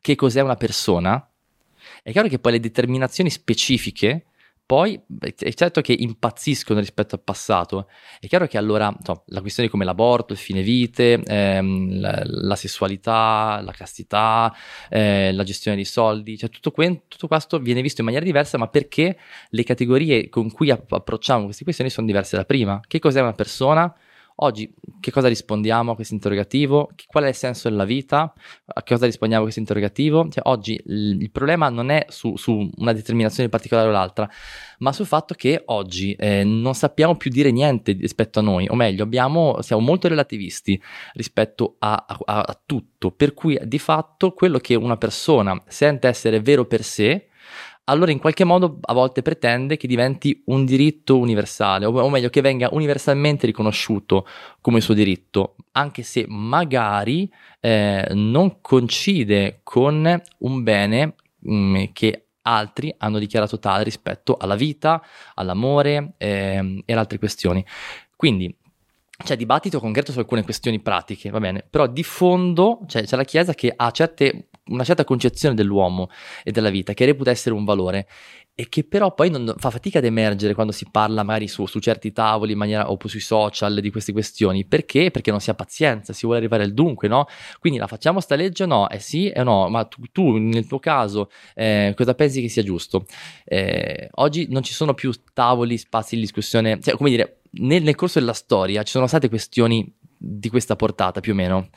che 0.01 0.15
cos'è 0.15 0.41
una 0.41 0.57
persona, 0.57 1.29
è 2.03 2.11
chiaro 2.11 2.29
che 2.29 2.39
poi 2.39 2.53
le 2.53 2.61
determinazioni 2.61 3.29
specifiche 3.29 4.25
poi 4.65 5.01
è 5.21 5.53
certo 5.53 5.81
che 5.81 5.95
impazziscono 5.97 6.81
rispetto 6.81 7.15
al 7.15 7.23
passato. 7.23 7.89
È 8.19 8.27
chiaro 8.27 8.47
che 8.47 8.57
allora 8.59 8.95
no, 9.07 9.25
la 9.27 9.41
questione 9.41 9.69
come 9.69 9.85
l'aborto, 9.85 10.33
il 10.33 10.39
fine 10.39 10.63
vite, 10.63 11.21
ehm, 11.25 12.01
la, 12.01 12.23
la 12.25 12.57
sessualità, 12.57 13.61
la 13.63 13.73
castità, 13.73 14.55
eh, 14.89 15.33
la 15.33 15.45
gestione 15.45 15.77
dei 15.77 15.85
soldi, 15.85 16.39
cioè 16.39 16.49
tutto, 16.49 16.71
que- 16.71 17.03
tutto 17.09 17.27
questo 17.29 17.59
viene 17.59 17.83
visto 17.83 18.01
in 18.01 18.07
maniera 18.07 18.25
diversa, 18.25 18.57
ma 18.59 18.69
perché 18.69 19.19
le 19.51 19.65
categorie 19.65 20.29
con 20.29 20.51
cui 20.51 20.71
app- 20.71 20.93
approcciamo 20.93 21.45
queste 21.45 21.65
questioni 21.65 21.91
sono 21.91 22.07
diverse 22.07 22.37
da 22.37 22.45
prima. 22.45 22.81
Che 22.87 22.99
cos'è 22.99 23.21
una 23.21 23.35
persona? 23.35 23.95
Oggi 24.43 24.73
che 24.99 25.13
cosa 25.13 25.29
rispondiamo 25.29 25.93
a 25.93 25.95
questo 25.95 26.15
interrogativo? 26.15 26.91
Qual 27.07 27.23
è 27.23 27.29
il 27.29 27.35
senso 27.35 27.69
della 27.69 27.85
vita? 27.85 28.33
A 28.67 28.83
che 28.83 28.95
cosa 28.95 29.07
rispondiamo 29.07 29.43
a 29.43 29.45
questo 29.45 29.61
interrogativo? 29.61 30.29
Cioè, 30.29 30.43
oggi 30.49 30.81
il 30.85 31.31
problema 31.31 31.69
non 31.69 31.91
è 31.91 32.07
su, 32.09 32.37
su 32.37 32.69
una 32.77 32.93
determinazione 32.93 33.49
particolare 33.49 33.89
o 33.89 33.93
l'altra, 33.93 34.29
ma 34.79 34.93
sul 34.93 35.07
fatto 35.07 35.35
che 35.35 35.63
oggi 35.67 36.15
eh, 36.15 36.43
non 36.43 36.75
sappiamo 36.75 37.17
più 37.17 37.31
dire 37.31 37.53
niente 37.53 37.93
rispetto 37.93 38.41
a 38.41 38.43
noi, 38.43 38.67
o 38.69 38.75
meglio, 38.75 39.05
abbiamo, 39.05 39.63
siamo 39.63 39.81
molto 39.81 40.09
relativisti 40.09 40.81
rispetto 41.13 41.77
a, 41.79 42.05
a- 42.25 42.41
a 42.41 42.61
tutto, 42.67 43.13
per 43.13 43.35
cui 43.35 43.57
di 43.63 43.79
fatto 43.79 44.33
quello 44.33 44.59
che 44.59 44.75
una 44.75 44.97
persona 44.97 45.63
sente 45.69 46.09
essere 46.09 46.41
vero 46.41 46.65
per 46.65 46.83
sé, 46.83 47.29
allora 47.85 48.13
in 48.13 48.19
qualche 48.19 48.45
modo 48.45 48.79
a 48.81 48.93
volte 48.93 49.23
pretende 49.23 49.77
che 49.77 49.87
diventi 49.87 50.43
un 50.47 50.65
diritto 50.65 51.19
universale, 51.19 51.85
o 51.87 52.09
meglio 52.09 52.31
che 52.31 52.41
venga 52.41 52.69
universalmente 52.73 53.47
riconosciuto 53.47 54.27
come 54.61 54.81
suo 54.81 54.95
diritto, 54.95 55.57
anche 55.73 56.03
se 56.03 56.25
magari 56.29 57.31
eh, 57.61 58.07
non 58.13 58.61
coincide 58.61 59.61
con 59.63 60.23
un 60.39 60.63
bene 60.63 61.15
mm, 61.49 61.85
che 61.93 62.27
altri 62.43 62.95
hanno 62.99 63.19
dichiarato 63.19 63.59
tale 63.59 63.85
rispetto 63.85 64.37
alla 64.37 64.57
vita, 64.57 65.03
all'amore 65.35 66.15
ehm, 66.19 66.83
e 66.85 66.93
ad 66.93 66.99
altre 66.99 67.19
questioni. 67.19 67.65
Quindi 68.17 68.55
c'è 69.23 69.37
dibattito 69.37 69.79
concreto 69.79 70.13
su 70.13 70.19
alcune 70.19 70.43
questioni 70.43 70.81
pratiche, 70.81 71.31
va 71.31 71.39
bene, 71.41 71.65
però 71.69 71.87
di 71.87 72.03
fondo 72.03 72.81
cioè, 72.87 73.05
c'è 73.05 73.17
la 73.17 73.25
Chiesa 73.25 73.55
che 73.55 73.73
ha 73.75 73.91
certe- 73.91 74.49
una 74.67 74.85
certa 74.85 75.05
concezione 75.05 75.55
dell'uomo 75.55 76.09
e 76.45 76.53
della 76.53 76.71
vita 76.71 76.95
che 76.95 77.05
reputa 77.05 77.31
essere 77.31 77.55
un 77.55 77.65
valore 77.65 78.07
e 78.55 78.69
che 78.69 78.85
però 78.85 79.15
poi 79.15 79.31
non, 79.31 79.55
fa 79.57 79.71
fatica 79.71 79.99
ad 79.99 80.05
emergere 80.05 80.53
quando 80.53 80.73
si 80.73 80.87
parla 80.91 81.23
magari 81.23 81.49
su, 81.49 81.65
su 81.65 81.79
certi 81.81 82.13
tavoli 82.13 82.53
in 82.53 82.59
maniera, 82.59 82.91
o 82.91 82.99
sui 83.05 83.21
social 83.21 83.81
di 83.81 83.91
queste 83.91 84.13
questioni. 84.13 84.67
Perché? 84.67 85.11
Perché 85.11 85.31
non 85.31 85.41
si 85.41 85.49
ha 85.49 85.55
pazienza, 85.55 86.13
si 86.13 86.27
vuole 86.27 86.41
arrivare 86.41 86.65
al 86.65 86.75
dunque, 86.75 87.09
no? 87.09 87.27
Quindi 87.59 87.79
la 87.79 87.87
facciamo 87.87 88.21
sta 88.21 88.35
legge 88.35 88.65
o 88.65 88.67
no? 88.67 88.91
Eh 88.91 88.99
sì 88.99 89.31
e 89.31 89.43
no, 89.43 89.69
ma 89.69 89.85
tu, 89.85 90.03
tu, 90.13 90.37
nel 90.37 90.67
tuo 90.67 90.79
caso 90.79 91.31
eh, 91.55 91.95
cosa 91.97 92.15
pensi 92.15 92.43
che 92.43 92.49
sia 92.49 92.63
giusto? 92.63 93.07
Eh, 93.45 94.09
oggi 94.17 94.47
non 94.51 94.63
ci 94.63 94.75
sono 94.75 94.93
più 94.93 95.13
tavoli, 95.33 95.79
spazi 95.79 96.17
di 96.17 96.21
discussione, 96.21 96.79
cioè 96.81 96.95
come 96.95 97.09
dire, 97.09 97.41
nel, 97.53 97.83
nel 97.83 97.95
corso 97.95 98.19
della 98.19 98.35
storia 98.35 98.83
ci 98.83 98.93
sono 98.93 99.07
state 99.07 99.31
questioni 99.31 99.91
di 100.19 100.49
questa 100.51 100.77
portata 100.77 101.21
più 101.21 101.33
o 101.33 101.35
meno. 101.35 101.71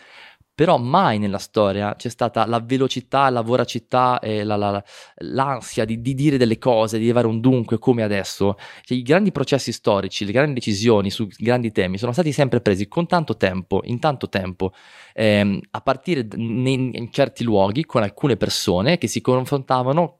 Però 0.56 0.77
mai 0.77 1.19
nella 1.19 1.38
storia 1.38 1.95
c'è 1.95 2.07
stata 2.10 2.45
la 2.45 2.61
velocità, 2.61 3.30
la 3.30 3.41
voracità 3.41 4.19
e 4.19 4.45
la- 4.45 4.56
la- 4.56 4.72
la- 4.72 4.84
l'ansia 5.18 5.84
di, 5.84 6.02
di 6.02 6.14
dire 6.14 6.38
delle 6.38 6.57
cose, 6.57 6.98
di 6.98 7.03
arrivare 7.03 7.27
un 7.27 7.41
dunque 7.41 7.77
come 7.77 8.03
adesso. 8.03 8.56
Cioè, 8.84 8.98
I 8.98 9.02
grandi 9.02 9.32
processi 9.34 9.73
storici, 9.73 10.23
le 10.26 10.32
grandi 10.32 10.53
decisioni 10.53 11.10
su 11.11 11.27
grandi 11.38 11.72
temi 11.73 11.98
sono 11.98 12.14
stati 12.14 12.32
sempre 12.32 12.61
presi 12.61 12.88
con 12.88 13.06
tanto 13.06 13.36
tempo, 13.36 13.82
in 13.84 13.99
tanto 13.99 14.30
tempo, 14.30 14.72
ehm, 15.14 15.60
a 15.72 15.82
partire 15.82 16.26
in, 16.36 16.91
in 16.94 17.11
certi 17.11 17.44
luoghi 17.44 17.84
con 17.86 18.02
alcune 18.03 18.38
persone 18.38 18.98
che 18.98 19.07
si 19.07 19.19
confrontavano 19.22 20.19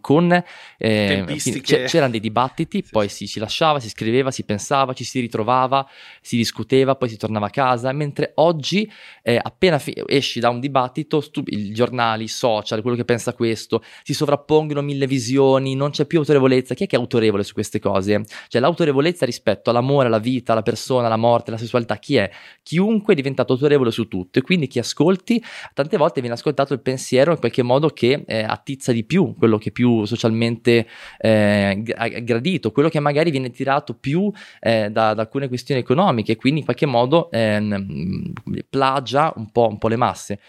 con 0.00 0.30
eh, 0.78 1.24
c'erano 1.62 2.10
dei 2.10 2.20
dibattiti, 2.20 2.82
Sì, 2.84 2.90
poi 2.90 3.08
si, 3.08 3.26
si 3.26 3.38
lasciava, 3.38 3.80
si 3.80 3.88
scriveva, 3.88 4.30
si 4.30 4.44
pensava, 4.44 4.92
ci 4.92 5.04
si 5.04 5.20
ritrovava, 5.20 5.88
si 6.20 6.36
discuteva, 6.36 6.96
poi 6.96 7.08
si 7.08 7.16
tornava 7.16 7.46
a 7.46 7.50
casa, 7.50 7.92
mentre 7.92 8.32
oggi 8.36 8.90
eh, 9.22 9.38
appena 9.40 9.78
fi- 9.78 9.94
esci 10.06 10.40
da 10.40 10.50
un 10.50 10.60
dibattito, 10.60 11.20
stu- 11.20 11.48
i 11.48 11.72
giornali, 11.72 12.24
i 12.24 12.28
social, 12.28 12.82
quello 12.82 12.96
che 12.96 13.04
pensa 13.04 13.32
questo, 13.32 13.82
si 14.02 14.12
sovrappongono 14.12 14.82
mille 14.82 15.06
visioni, 15.06 15.74
non 15.74 15.90
c'è 15.90 16.04
più 16.04 16.18
autorevolezza. 16.18 16.74
Chi 16.74 16.84
è 16.84 16.86
che 16.86 16.96
è 16.96 16.98
autorevole 16.98 17.42
su 17.42 17.54
queste 17.54 17.78
cose? 17.78 18.24
Cioè 18.48 18.60
l'autorevolezza 18.60 19.24
rispetto 19.24 19.70
all'amore, 19.70 20.06
alla 20.08 20.18
vita, 20.18 20.52
alla 20.52 20.62
persona, 20.62 21.06
alla 21.06 21.16
morte, 21.16 21.50
alla 21.50 21.58
sessualità, 21.58 21.96
chi 21.96 22.16
è? 22.16 22.30
Chiunque 22.62 23.14
è 23.14 23.16
diventato 23.16 23.52
autorevole 23.54 23.90
su 23.90 24.08
tutto 24.08 24.38
e 24.38 24.42
quindi 24.42 24.66
chi 24.66 24.78
ascolti, 24.78 25.42
tante 25.72 25.96
volte 25.96 26.20
viene 26.20 26.34
ascoltato 26.34 26.72
il 26.74 26.80
pensiero 26.80 27.32
in 27.32 27.38
qualche 27.38 27.62
modo 27.62 27.88
che 27.88 28.24
eh, 28.26 28.42
attizza 28.42 28.92
di 28.92 29.04
più 29.04 29.34
quello 29.36 29.53
che 29.58 29.70
è 29.70 29.72
più 29.72 30.04
socialmente 30.04 30.86
eh, 31.18 31.80
gra- 31.82 32.08
gradito, 32.08 32.72
quello 32.72 32.88
che 32.88 33.00
magari 33.00 33.30
viene 33.30 33.50
tirato 33.50 33.94
più 33.94 34.30
eh, 34.60 34.90
da, 34.90 35.14
da 35.14 35.22
alcune 35.22 35.48
questioni 35.48 35.80
economiche 35.80 36.36
quindi 36.36 36.60
in 36.60 36.64
qualche 36.64 36.86
modo 36.86 37.30
ehm, 37.30 38.32
plagia 38.68 39.32
un 39.36 39.50
po', 39.50 39.68
un 39.68 39.78
po' 39.78 39.88
le 39.88 39.96
masse. 39.96 40.40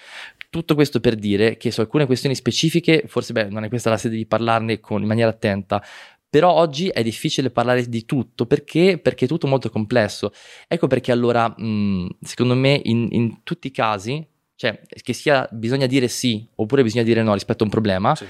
Tutto 0.50 0.74
questo 0.76 1.00
per 1.00 1.16
dire 1.16 1.58
che 1.58 1.70
su 1.72 1.82
alcune 1.82 2.06
questioni 2.06 2.34
specifiche, 2.34 3.04
forse 3.08 3.34
beh, 3.34 3.50
non 3.50 3.64
è 3.66 3.70
questa 3.70 3.90
la 3.90 3.98
sede 3.98 4.16
di 4.16 4.26
parlarne 4.26 4.80
con- 4.80 5.02
in 5.02 5.08
maniera 5.08 5.30
attenta, 5.30 5.84
però 6.30 6.52
oggi 6.52 6.88
è 6.88 7.04
difficile 7.04 7.50
parlare 7.50 7.88
di 7.88 8.06
tutto 8.06 8.46
perché, 8.46 8.98
perché 8.98 9.26
è 9.26 9.28
tutto 9.28 9.48
molto 9.48 9.70
complesso. 9.70 10.32
Ecco 10.68 10.88
perché 10.88 11.12
allora, 11.12 11.48
mh, 11.50 12.18
secondo 12.22 12.56
me, 12.56 12.80
in, 12.84 13.08
in 13.12 13.44
tutti 13.44 13.68
i 13.68 13.72
casi, 13.72 14.26
cioè 14.56 14.80
che 14.88 15.14
sia 15.14 15.48
bisogna 15.52 15.86
dire 15.86 16.08
sì 16.08 16.48
oppure 16.56 16.84
bisogna 16.84 17.04
dire 17.04 17.22
no 17.22 17.34
rispetto 17.34 17.64
a 17.64 17.66
un 17.66 17.72
problema, 17.72 18.16
Sì. 18.16 18.26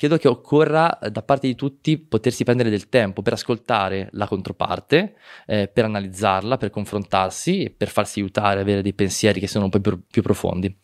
Credo 0.00 0.16
che 0.16 0.28
occorra 0.28 0.98
eh, 0.98 1.10
da 1.10 1.20
parte 1.20 1.46
di 1.46 1.54
tutti 1.54 1.98
potersi 1.98 2.42
prendere 2.42 2.70
del 2.70 2.88
tempo 2.88 3.20
per 3.20 3.34
ascoltare 3.34 4.08
la 4.12 4.26
controparte, 4.26 5.16
eh, 5.44 5.68
per 5.68 5.84
analizzarla, 5.84 6.56
per 6.56 6.70
confrontarsi 6.70 7.64
e 7.64 7.70
per 7.70 7.88
farsi 7.88 8.20
aiutare, 8.20 8.62
avere 8.62 8.80
dei 8.80 8.94
pensieri 8.94 9.40
che 9.40 9.46
sono 9.46 9.64
un 9.64 9.70
po' 9.70 9.78
più, 9.78 10.00
più 10.10 10.22
profondi. 10.22 10.74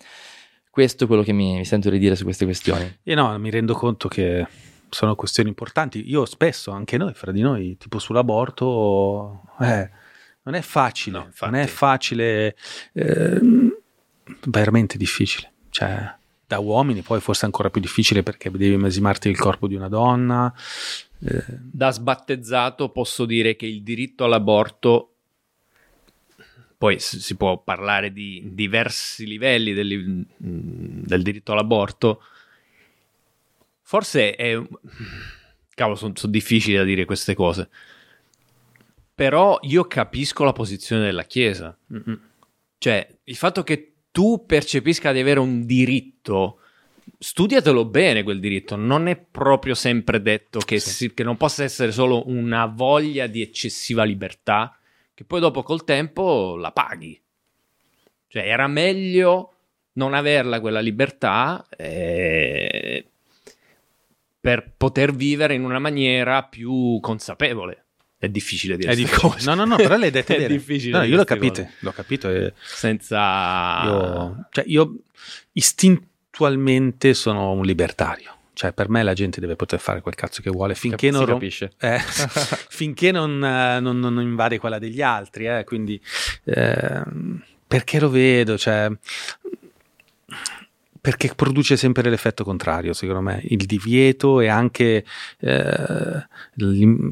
Questo 0.69 1.05
è 1.05 1.07
quello 1.07 1.23
che 1.23 1.33
mi, 1.33 1.57
mi 1.57 1.65
sento 1.65 1.89
di 1.89 1.99
dire 1.99 2.15
su 2.15 2.25
queste 2.25 2.45
questioni. 2.45 2.99
E 3.03 3.15
no, 3.15 3.39
mi 3.39 3.49
rendo 3.49 3.73
conto 3.73 4.07
che 4.07 4.47
sono 4.91 5.15
questioni 5.15 5.49
importanti. 5.49 6.11
Io 6.11 6.27
spesso, 6.27 6.71
anche 6.71 6.99
noi, 6.99 7.15
fra 7.15 7.33
di 7.33 7.41
noi, 7.41 7.79
tipo 7.79 7.99
sull'aborto, 7.99 9.45
eh, 9.61 9.91
non 10.43 10.55
è 10.55 10.61
facile, 10.61 11.19
No, 11.19 11.31
non 11.41 11.55
è 11.55 11.67
facile, 11.67 12.55
ehm, 12.93 13.75
veramente 14.49 14.99
difficile. 14.99 15.55
Cioè, 15.71 16.17
da 16.47 16.59
uomini 16.59 17.03
poi 17.03 17.21
forse 17.21 17.45
ancora 17.45 17.71
più 17.71 17.81
difficile 17.81 18.23
perché 18.23 18.51
devi 18.51 18.77
mesimarti 18.77 19.29
il 19.29 19.39
corpo 19.39 19.67
di 19.67 19.75
una 19.75 19.89
donna. 19.89 20.53
eh, 21.21 21.45
Da 21.49 21.91
sbattezzato 21.91 22.91
posso 22.91 23.25
dire 23.25 23.57
che 23.57 23.67
il 23.67 23.83
diritto 23.83 24.25
all'aborto, 24.25 25.15
poi 26.79 26.99
si 27.01 27.37
può 27.37 27.59
parlare 27.59 28.13
di 28.13 28.51
diversi 28.53 29.27
livelli 29.27 29.73
del, 29.73 30.25
del 30.37 31.23
diritto 31.23 31.53
all'aborto, 31.53 32.23
forse 33.83 34.35
è... 34.35 34.61
Cavolo, 35.75 35.97
sono 35.97 36.15
difficili 36.29 36.77
da 36.77 36.85
dire 36.85 37.05
queste 37.05 37.35
cose. 37.35 37.69
Però 39.15 39.59
io 39.63 39.87
capisco 39.87 40.45
la 40.45 40.53
posizione 40.53 41.05
della 41.05 41.25
Chiesa. 41.25 41.77
Cioè, 42.79 43.19
il 43.25 43.37
fatto 43.37 43.63
che 43.63 43.96
tu 44.17 44.47
percepisca 44.47 45.13
di 45.13 45.21
avere 45.21 45.41
un 45.41 45.67
diritto, 45.67 46.61
studiatelo 47.19 47.85
bene 47.85 48.23
quel 48.23 48.41
diritto. 48.41 48.75
Non 48.75 49.09
è 49.09 49.17
proprio 49.17 49.75
sempre 49.75 50.23
detto 50.23 50.59
che, 50.61 50.79
Sì. 50.79 50.89
si- 50.91 51.13
che 51.13 51.23
non 51.23 51.37
possa 51.37 51.65
essere 51.65 51.93
solo 51.93 52.27
una 52.27 52.65
voglia 52.65 53.27
di 53.27 53.43
eccessiva 53.43 54.05
libertà, 54.05 54.75
che 55.13 55.25
poi 55.25 55.41
dopo 55.41 55.63
col 55.63 55.85
tempo 55.85 56.57
la 56.57 56.73
paghi. 56.73 57.21
Cioè, 58.29 58.43
era 58.43 58.67
meglio 58.69 59.53
non 59.93 60.15
averla 60.15 60.61
quella 60.61 60.81
libertà 60.81 61.67
eh, 61.77 63.07
per 64.41 64.73
poter 64.79 65.13
vivere 65.15 65.53
in 65.53 65.63
una 65.63 65.79
maniera 65.79 66.43
più 66.43 66.99
consapevole. 67.03 67.85
È 68.27 68.29
difficile 68.29 68.77
dire 68.77 68.93
è 68.93 68.97
difficile. 68.97 69.43
No, 69.45 69.55
no, 69.55 69.65
no, 69.65 69.77
però 69.77 69.97
le 69.97 70.07
hai 70.07 70.11
dette 70.11 70.35
È 70.37 70.39
bene. 70.41 70.49
difficile 70.57 70.99
No, 70.99 71.05
io 71.05 71.17
l'ho 71.17 71.25
capito, 71.25 71.63
cose. 71.63 71.73
l'ho 71.79 71.93
capito. 71.93 72.29
e 72.29 72.53
Senza... 72.65 73.83
io, 73.85 74.47
cioè, 74.51 74.65
io 74.67 74.95
istintualmente 75.53 77.15
sono 77.15 77.53
un 77.53 77.65
libertario. 77.65 78.33
Cioè, 78.53 78.73
per 78.73 78.89
me 78.89 79.03
la 79.03 79.13
gente 79.13 79.39
deve 79.39 79.55
poter 79.55 79.79
fare 79.79 80.01
quel 80.01 80.15
cazzo 80.15 80.41
che 80.41 80.49
vuole 80.49 80.75
finché 80.75 81.11
Cap- 81.11 81.19
non 81.19 81.27
rom- 81.27 81.43
eh, 81.43 81.99
finché 82.71 83.13
non, 83.13 83.45
eh, 83.45 83.81
non- 83.81 83.99
non 83.99 84.19
invade 84.21 84.59
quella 84.59 84.79
degli 84.79 85.03
altri, 85.03 85.47
eh, 85.47 85.63
quindi 85.65 86.01
ehm, 86.45 87.43
perché 87.67 88.01
lo 88.01 88.09
vedo, 88.09 88.57
cioè, 88.57 88.91
perché 91.07 91.33
produce 91.37 91.77
sempre 91.77 92.11
l'effetto 92.11 92.43
contrario, 92.43 92.93
secondo 92.93 93.21
me, 93.21 93.41
il 93.45 93.65
divieto 93.65 94.41
e 94.41 94.49
anche, 94.49 95.05
eh, 95.39 96.27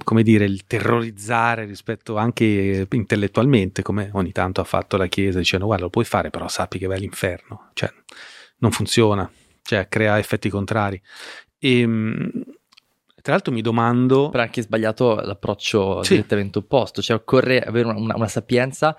come 0.03 0.23
dire, 0.25 0.47
il 0.47 0.67
terrorizzare 0.67 1.65
rispetto 1.65 2.17
anche 2.17 2.89
intellettualmente, 2.91 3.83
come 3.83 4.11
ogni 4.15 4.33
tanto 4.33 4.61
ha 4.61 4.65
fatto 4.65 4.97
la 4.97 5.07
Chiesa, 5.07 5.39
dicendo 5.39 5.67
guarda 5.67 5.85
lo 5.85 5.91
puoi 5.91 6.05
fare, 6.05 6.31
però 6.31 6.49
sappi 6.49 6.81
che 6.81 6.89
vai 6.89 6.97
all'inferno, 6.97 7.71
cioè 7.75 7.89
non 8.59 8.73
funziona, 8.73 9.31
cioè 9.63 9.87
crea 9.89 10.19
effetti 10.19 10.49
contrari. 10.49 11.01
E, 11.61 11.87
mh, 11.87 12.31
tra 13.23 13.33
l'altro 13.35 13.53
mi 13.53 13.63
domando... 13.63 14.29
Però 14.31 14.43
è 14.43 14.47
anche 14.47 14.63
sbagliato 14.63 15.15
l'approccio 15.21 16.03
Sì. 16.03 16.15
direttamente 16.15 16.59
opposto, 16.59 17.01
cioè 17.01 17.15
occorre 17.15 17.61
avere 17.61 17.87
una, 17.87 17.97
una- 17.99 18.17
una 18.17 18.29
sapienza 18.29 18.97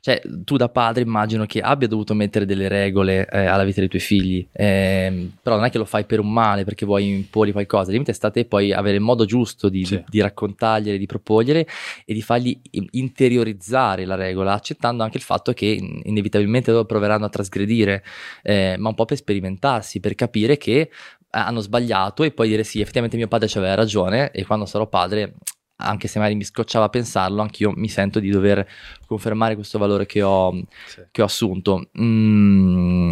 cioè 0.00 0.20
tu 0.44 0.56
da 0.56 0.68
padre 0.68 1.02
immagino 1.02 1.44
che 1.46 1.60
abbia 1.60 1.88
dovuto 1.88 2.14
mettere 2.14 2.44
delle 2.46 2.68
regole 2.68 3.26
eh, 3.28 3.46
alla 3.46 3.64
vita 3.64 3.80
dei 3.80 3.88
tuoi 3.88 4.00
figli, 4.00 4.46
ehm, 4.52 5.32
però 5.42 5.56
non 5.56 5.64
è 5.64 5.70
che 5.70 5.78
lo 5.78 5.84
fai 5.84 6.04
per 6.04 6.20
un 6.20 6.32
male, 6.32 6.64
perché 6.64 6.86
vuoi 6.86 7.08
imporre 7.08 7.52
qualcosa, 7.52 7.86
il 7.86 7.92
limite 7.92 8.12
sta 8.12 8.28
a 8.28 8.30
te 8.30 8.44
poi 8.44 8.72
avere 8.72 8.96
il 8.96 9.02
modo 9.02 9.24
giusto 9.24 9.68
di, 9.68 9.84
Sì. 9.84 9.96
di, 9.96 10.04
di 10.08 10.20
raccontargliele, 10.20 10.98
di 10.98 11.06
proporgliele 11.06 11.66
e 12.04 12.14
di 12.14 12.22
fargli 12.22 12.58
in- 12.72 12.86
interiorizzare 12.92 14.04
la 14.04 14.14
regola, 14.14 14.52
accettando 14.54 15.02
anche 15.02 15.16
il 15.16 15.22
fatto 15.22 15.52
che 15.52 15.66
in- 15.66 16.00
inevitabilmente 16.04 16.70
loro 16.70 16.84
proveranno 16.84 17.26
a 17.26 17.28
trasgredire, 17.28 18.02
eh, 18.42 18.76
ma 18.78 18.88
un 18.88 18.94
po' 18.94 19.04
per 19.04 19.16
sperimentarsi, 19.16 20.00
per 20.00 20.14
capire 20.14 20.56
che 20.56 20.80
eh, 20.80 20.88
hanno 21.30 21.60
sbagliato 21.60 22.22
e 22.22 22.30
poi 22.30 22.48
dire 22.48 22.64
sì, 22.64 22.80
effettivamente 22.80 23.16
mio 23.16 23.28
padre 23.28 23.48
aveva 23.58 23.74
ragione 23.74 24.30
e 24.30 24.44
quando 24.46 24.64
sarò 24.64 24.86
padre, 24.86 25.34
anche 25.80 26.08
se 26.08 26.18
magari 26.18 26.36
mi 26.36 26.44
scocciava 26.44 26.86
a 26.86 26.88
pensarlo, 26.88 27.40
anch'io 27.40 27.72
mi 27.74 27.88
sento 27.88 28.18
di 28.20 28.30
dover 28.30 28.66
confermare 29.06 29.54
questo 29.54 29.78
valore 29.78 30.06
che 30.06 30.22
ho, 30.22 30.52
Sì. 30.86 31.02
che 31.10 31.22
ho 31.22 31.26
assunto. 31.26 31.90
Mm, 32.00 33.10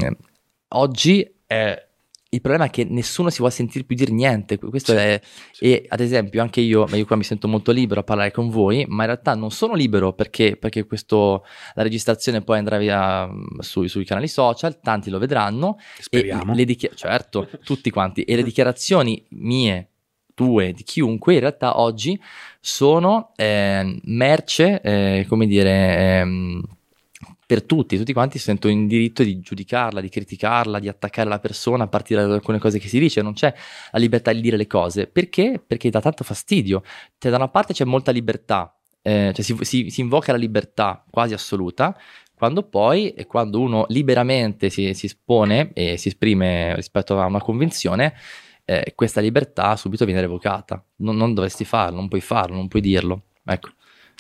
oggi 0.69 1.35
eh, 1.47 1.81
il 2.29 2.41
problema 2.41 2.67
è 2.67 2.71
che 2.71 2.85
nessuno 2.85 3.31
si 3.31 3.39
vuole 3.39 3.53
sentire 3.53 3.85
più 3.85 3.95
dire 3.97 4.13
niente. 4.13 4.59
Questo 4.59 4.93
Sì, 4.93 4.99
è, 4.99 5.21
e 5.61 5.87
ad 5.89 6.01
esempio 6.01 6.43
anche 6.43 6.61
io, 6.61 6.87
io 6.93 7.05
qua 7.07 7.17
mi 7.17 7.23
sento 7.23 7.47
molto 7.49 7.71
libero 7.73 8.01
a 8.01 8.03
parlare 8.03 8.33
con 8.33 8.51
voi, 8.51 8.85
ma 8.89 9.03
in 9.05 9.11
realtà 9.11 9.35
non 9.35 9.51
sono 9.53 9.75
libero 9.75 10.13
perché, 10.13 10.57
perché 10.57 10.85
questo, 10.85 11.45
la 11.75 11.83
registrazione 11.83 12.43
poi 12.43 12.59
andrà 12.59 12.79
via 12.79 13.27
mm, 13.27 13.61
sui, 13.61 13.89
sui 13.89 14.05
canali 14.05 14.29
social, 14.29 14.81
tanti 14.81 15.09
lo 15.09 15.19
vedranno. 15.19 15.79
Speriamo. 15.99 16.53
E 16.53 16.57
le 16.57 16.65
dichi- 16.65 16.91
certo, 16.95 17.49
tutti 17.65 17.91
quanti. 17.91 18.23
E 18.23 18.35
le 18.37 18.43
dichiarazioni 18.43 19.25
mie, 19.31 19.91
tue, 20.37 20.73
di 20.73 20.85
chiunque, 20.85 21.35
in 21.35 21.41
realtà 21.41 21.81
oggi 21.81 22.21
sono 22.61 23.33
eh, 23.37 24.01
merce, 24.05 24.81
eh, 24.83 25.27
come 25.27 25.47
dire, 25.47 26.21
ehm, 26.21 26.63
per 27.47 27.63
tutti, 27.63 27.97
tutti 27.97 28.13
quanti 28.13 28.39
sentono 28.39 28.73
in 28.73 28.87
diritto 28.87 29.23
di 29.23 29.41
giudicarla, 29.41 30.01
di 30.01 30.09
criticarla, 30.09 30.79
di 30.79 30.89
attaccare 30.89 31.29
la 31.29 31.39
persona 31.39 31.85
a 31.85 31.89
partire 31.89 32.27
da 32.27 32.35
alcune 32.35 32.59
cose 32.59 32.79
che 32.79 32.89
si 32.89 32.99
dice, 32.99 33.23
non 33.23 33.33
c'è 33.33 33.55
la 33.93 33.99
libertà 33.99 34.33
di 34.33 34.41
dire 34.41 34.57
le 34.57 34.67
cose. 34.67 35.07
Perché? 35.07 35.63
Perché 35.65 35.89
dà 35.89 36.01
tanto 36.01 36.23
fastidio. 36.23 36.83
Cioè, 37.19 37.31
da 37.31 37.39
una 37.39 37.49
parte 37.49 37.73
c'è 37.73 37.85
molta 37.85 38.11
libertà, 38.11 38.77
eh, 39.01 39.33
cioè 39.33 39.45
si, 39.45 39.57
si- 39.61 39.91
si 39.91 40.01
invoca 40.01 40.33
la 40.33 40.39
libertà 40.39 41.03
quasi 41.09 41.33
assoluta, 41.33 41.97
quando 42.35 42.65
poi, 42.65 43.11
e 43.11 43.25
quando 43.27 43.61
uno 43.61 43.87
liberamente 43.89 44.69
si, 44.69 44.93
si 44.93 45.07
espone 45.07 45.71
e 45.73 45.97
si 45.97 46.09
esprime 46.09 46.75
rispetto 46.75 47.19
a 47.19 47.25
una 47.25 47.41
convinzione, 47.41 48.13
eh, 48.67 48.93
questa 48.95 49.23
libertà 49.23 49.75
subito 49.77 50.05
viene 50.05 50.21
revocata. 50.21 50.85
Non, 50.97 51.17
non 51.17 51.33
dovresti 51.33 51.65
farlo, 51.65 51.97
non 51.97 52.09
puoi 52.09 52.21
farlo, 52.21 52.57
non 52.57 52.69
puoi 52.69 52.83
dirlo. 52.83 53.23
Ecco. 53.45 53.71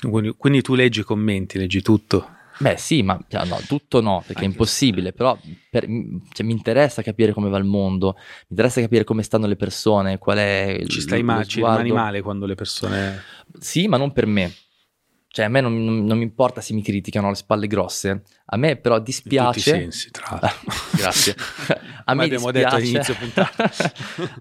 Quindi, 0.09 0.35
quindi 0.37 0.63
tu 0.63 0.75
leggi 0.75 1.01
i 1.01 1.05
commenti, 1.05 1.59
leggi 1.59 1.83
tutto. 1.83 2.31
Beh 2.59 2.77
sì, 2.79 3.03
ma 3.03 3.23
cioè, 3.29 3.45
no, 3.45 3.59
tutto 3.67 4.01
no, 4.01 4.19
perché 4.21 4.33
è 4.33 4.45
Anche 4.45 4.45
impossibile, 4.47 5.13
però 5.13 5.39
per- 5.69 5.87
cioè, 6.33 6.47
mi 6.47 6.53
interessa 6.53 7.03
capire 7.03 7.33
come 7.33 7.51
va 7.51 7.59
il 7.59 7.65
mondo, 7.65 8.15
mi 8.17 8.23
interessa 8.51 8.81
capire 8.81 9.05
come 9.05 9.23
stanno 9.23 9.47
le 9.47 9.57
persone, 9.57 10.17
qual 10.17 10.39
è 10.39 10.77
il 10.81 10.89
Ci 10.89 11.03
stai 11.03 11.21
lo 11.21 11.27
ma- 11.27 11.45
ci 11.45 11.57
rimani 11.57 11.91
male 11.91 12.23
quando 12.23 12.47
le 12.47 12.55
persone... 12.55 13.21
Sì, 13.59 13.89
ma 13.89 13.99
non 13.99 14.13
per 14.13 14.27
me. 14.27 14.55
Cioè 15.37 15.45
a 15.45 15.49
me 15.51 15.61
non, 15.61 15.85
non- 15.85 16.07
non 16.07 16.17
mi 16.17 16.23
importa 16.25 16.63
se 16.63 16.73
mi 16.73 16.81
criticano 16.81 17.29
le 17.29 17.35
spalle 17.35 17.67
grosse, 17.67 18.23
a 18.47 18.57
me 18.57 18.77
però 18.77 18.95
In 18.97 19.01
tutti 19.05 19.11
i 19.11 19.21
dispiace... 19.21 19.61
sensi, 19.61 20.11
tra 20.11 20.39
l'altro. 20.41 20.73
Grazie. 20.97 21.35
A 22.09 22.15
me 22.15 22.25
abbiamo 22.25 22.51
detto 22.53 22.77
dispiace- 22.79 23.15
all'inizio 23.15 23.15
puntata. 23.19 23.71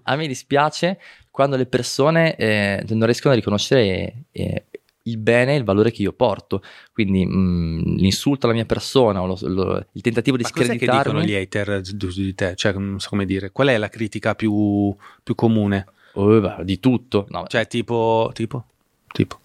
a 0.04 0.16
me 0.16 0.26
dispiace 0.26 0.98
quando 1.30 1.56
le 1.56 1.66
persone 1.66 2.34
eh, 2.36 2.82
non 2.88 3.04
riescono 3.04 3.34
a 3.34 3.36
riconoscere 3.36 4.22
eh, 4.30 4.64
il 5.02 5.18
bene 5.18 5.52
e 5.52 5.56
il 5.58 5.64
valore 5.64 5.90
che 5.90 6.00
io 6.00 6.12
porto. 6.14 6.62
Quindi 6.94 7.26
mh, 7.26 7.96
l'insulto 7.96 8.46
alla 8.46 8.54
mia 8.54 8.64
persona 8.64 9.20
o 9.20 9.26
lo- 9.26 9.38
lo- 9.42 9.86
il 9.92 10.00
tentativo 10.00 10.38
di 10.38 10.44
Ma 10.44 10.48
cos'è 10.50 10.62
che 10.62 10.76
screditarmi. 10.86 11.02
dicono 11.02 11.22
gli 11.22 11.34
hater 11.34 11.80
di 11.82 12.34
te? 12.34 12.54
Cioè, 12.56 12.72
non 12.72 13.00
so 13.00 13.10
come 13.10 13.26
dire. 13.26 13.50
Qual 13.50 13.66
è 13.68 13.76
la 13.76 13.90
critica 13.90 14.34
più, 14.34 14.96
più 15.22 15.34
comune? 15.34 15.86
Oh, 16.14 16.62
di 16.62 16.80
tutto. 16.80 17.26
No, 17.28 17.44
Cioè, 17.48 17.66
tipo... 17.66 18.30
Tipo? 18.32 18.64
Tipo? 19.12 19.40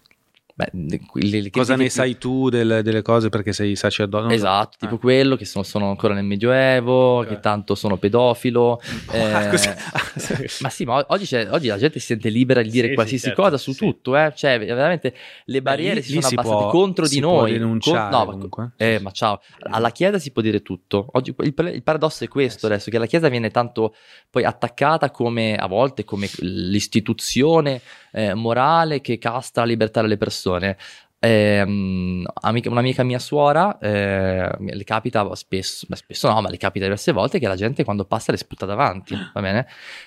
Beh, 0.70 1.00
le 1.14 1.50
Cosa 1.50 1.76
ne 1.76 1.88
sai 1.88 2.18
tu 2.18 2.48
del- 2.48 2.80
delle 2.82 3.02
cose 3.02 3.28
perché 3.28 3.52
sei 3.52 3.74
sacerdote? 3.76 4.22
Non 4.22 4.30
so. 4.32 4.36
Esatto, 4.36 4.76
tipo 4.78 4.94
Eh. 4.96 4.98
quello 4.98 5.36
che 5.36 5.44
sono, 5.44 5.64
sono 5.64 5.88
ancora 5.90 6.14
nel 6.14 6.24
Medioevo, 6.24 7.24
che 7.26 7.34
Eh. 7.34 7.40
tanto 7.40 7.74
sono 7.74 7.96
pedofilo. 7.96 8.80
Ah, 9.12 9.44
eh, 9.44 9.50
ma 10.60 10.68
sì, 10.68 10.84
ma 10.84 11.04
oggi, 11.08 11.34
oggi 11.34 11.66
la 11.68 11.76
gente 11.78 11.98
si 11.98 12.06
sente 12.06 12.28
libera 12.28 12.62
di 12.62 12.70
dire 12.70 12.82
Sì, 12.84 12.88
sì, 12.90 12.94
qualsiasi 12.94 13.24
certo, 13.26 13.42
cosa 13.42 13.56
su 13.58 13.72
sì. 13.72 13.78
tutto, 13.78 14.16
eh? 14.16 14.32
cioè 14.34 14.58
veramente 14.58 15.14
le 15.46 15.62
barriere 15.62 15.96
lì- 15.96 16.02
si 16.02 16.12
lì 16.14 16.20
sono 16.22 16.28
si 16.28 16.34
abbassate 16.34 16.62
può- 16.62 16.70
contro 16.70 17.06
di 17.08 17.20
noi. 17.20 17.58
Con- 17.58 17.78
no, 17.92 18.08
ma- 18.10 18.24
comunque. 18.26 18.70
eh, 18.76 18.98
ma 19.00 19.10
ciao, 19.10 19.40
alla 19.70 19.90
Chiesa 19.90 20.18
si 20.18 20.30
può 20.32 20.42
dire 20.42 20.62
tutto. 20.62 21.06
Oggi 21.12 21.34
il, 21.38 21.54
il 21.72 21.82
paradosso 21.82 22.24
è 22.24 22.28
questo 22.28 22.66
adesso, 22.66 22.90
che 22.90 22.98
la 22.98 23.06
Chiesa 23.06 23.28
viene 23.28 23.50
tanto 23.50 23.94
poi 24.30 24.44
attaccata 24.44 25.10
come 25.10 25.54
a 25.56 25.66
volte 25.66 26.04
come 26.04 26.28
l'istituzione 26.40 27.80
eh, 28.12 28.34
morale 28.34 29.00
che 29.00 29.18
casta 29.18 29.62
la 29.62 29.66
libertà 29.68 30.00
delle 30.02 30.16
persone. 30.16 30.76
Ehm, 31.24 32.24
amica- 32.40 32.68
un'amica 32.68 33.04
mia 33.04 33.20
suora 33.20 33.78
eh, 33.78 34.50
le 34.58 34.82
capita 34.84 35.32
spesso, 35.36 35.86
spesso 35.88 36.28
no, 36.28 36.40
ma 36.40 36.50
le 36.50 36.56
capita 36.56 36.84
diverse 36.84 37.12
volte 37.12 37.38
che 37.38 37.46
la 37.46 37.54
gente 37.54 37.84
quando 37.84 38.04
passa 38.06 38.32
le 38.32 38.38
sputa 38.38 38.66
davanti, 38.66 39.16
va 39.32 39.40
bene? 39.40 39.66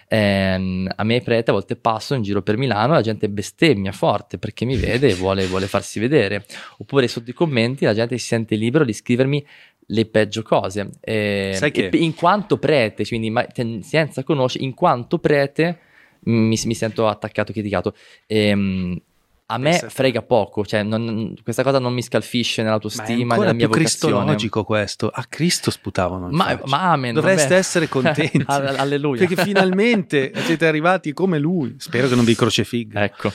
Ehm, 0.10 0.92
a 0.94 1.04
me 1.06 1.22
prete 1.22 1.52
a 1.52 1.54
volte 1.54 1.78
passo 1.78 2.16
in 2.16 2.22
giro 2.22 2.42
per 2.42 2.58
Milano 2.58 2.92
e 2.94 2.96
la 2.98 3.02
gente 3.02 3.30
bestemmia 3.30 3.94
forte 3.94 4.38
perché 4.38 4.66
mi 4.66 4.76
vede 4.76 5.08
e 5.08 5.14
vuole, 5.14 5.46
vuole 5.46 5.68
farsi 5.68 6.00
vedere. 6.02 6.46
Oppure 6.80 7.08
sotto 7.08 7.30
i 7.30 7.34
commenti 7.34 7.86
la 7.86 7.94
gente 7.94 8.18
si 8.18 8.28
sente 8.28 8.56
libero 8.56 8.84
di 8.84 8.92
scrivermi 8.94 9.46
le 9.88 10.06
peggio 10.08 10.42
cose. 10.42 10.90
Eh, 11.00 11.54
Sai 11.56 11.72
che- 11.72 11.90
in 11.94 12.14
quanto 12.14 12.58
prete, 12.58 13.06
quindi 13.06 13.30
ma- 13.30 13.48
senza 13.82 14.24
conoscere, 14.24 14.66
in 14.66 14.74
quanto 14.74 15.20
prete 15.20 15.80
mi, 16.26 16.60
mi 16.64 16.76
sento 16.76 17.08
attaccato, 17.08 17.52
criticato. 17.52 17.96
Ehm, 18.28 19.00
a 19.48 19.60
me 19.60 19.74
frega 19.78 20.24
poco, 20.24 20.66
cioè 20.66 20.82
non- 20.82 21.36
questa 21.44 21.62
cosa 21.62 21.78
non 21.78 21.94
mi 21.94 22.02
scalfisce 22.02 22.62
Ma 22.62 22.62
è 22.62 22.64
nell'autostima, 22.72 23.36
nella 23.36 23.54
mia 23.54 23.68
più 23.68 23.78
vocazione. 23.78 24.14
cristologico 24.16 24.64
questo. 24.64 25.08
A 25.08 25.24
Cristo 25.30 25.70
sputavano. 25.70 26.30
Ma, 26.32 26.60
ma 26.66 26.92
amen. 26.94 27.14
Dovreste 27.14 27.50
vabbè. 27.50 27.60
essere 27.60 27.88
contenti. 27.88 28.42
All- 28.48 28.76
Alleluia. 28.76 29.24
Perché 29.28 29.44
finalmente 29.44 30.32
siete 30.36 30.66
arrivati 30.66 31.14
come 31.14 31.38
lui. 31.38 31.76
Spero 31.78 32.08
che 32.08 32.16
non 32.16 32.26
vi 32.26 32.34
crocefigga. 32.34 33.04
Ecco. 33.04 33.32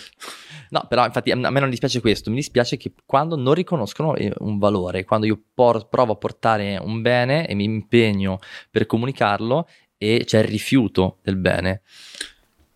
No, 0.71 0.85
però 0.89 1.05
infatti 1.05 1.31
a 1.31 1.37
me 1.37 1.61
non 1.61 1.69
dispiace 1.71 2.01
questo, 2.01 2.31
mi 2.31 2.37
dispiace 2.37 2.77
che 2.77 2.93
quando 3.05 3.37
non 3.37 3.55
riconoscono 3.55 4.15
eh, 4.17 4.33
un 4.39 4.59
valore, 4.59 5.05
quando 5.05 5.27
io 5.27 5.41
por- 5.55 5.89
provo 5.89 6.13
a 6.13 6.17
portare 6.17 6.77
un 6.81 7.03
bene 7.03 7.47
e 7.47 7.55
mi 7.55 7.65
impegno 7.65 8.39
per 8.71 8.87
comunicarlo 8.87 9.69
e 9.97 10.23
c'è 10.25 10.39
il 10.39 10.45
rifiuto 10.45 11.19
del 11.23 11.37
bene. 11.37 11.83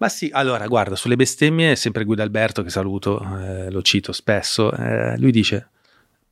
Ma 0.05 0.11
sì, 0.11 0.29
allora 0.31 0.67
guarda, 0.67 0.97
sulle 0.97 1.17
bestemmie, 1.17 1.77
sempre 1.77 2.05
Guido 2.05 2.21
Alberto, 2.21 2.63
che 2.63 2.69
saluto, 2.69 3.27
eh, 3.41 3.71
lo 3.71 3.81
cito 3.81 4.13
spesso, 4.13 4.71
eh, 4.71 5.17
lui 5.17 5.31
dice, 5.31 5.71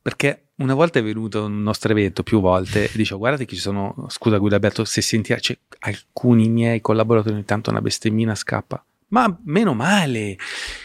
perché 0.02 0.48
una 0.56 0.74
volta 0.74 0.98
è 0.98 1.02
venuto 1.02 1.38
a 1.38 1.44
un 1.44 1.62
nostro 1.62 1.90
evento 1.90 2.22
più 2.22 2.42
volte 2.42 2.84
e 2.84 2.90
dice, 2.92 3.14
guardate 3.14 3.46
che 3.46 3.54
ci 3.54 3.62
sono, 3.62 4.04
scusa 4.10 4.36
Guido 4.36 4.56
Alberto, 4.56 4.84
se 4.84 5.00
senti, 5.00 5.32
c'è 5.32 5.56
alcuni 5.78 6.50
miei 6.50 6.82
collaboratori 6.82 7.34
ogni 7.34 7.46
tanto 7.46 7.70
una 7.70 7.80
bestemmina 7.80 8.34
scappa. 8.34 8.84
Ma 9.08 9.34
meno 9.46 9.72
male, 9.72 10.36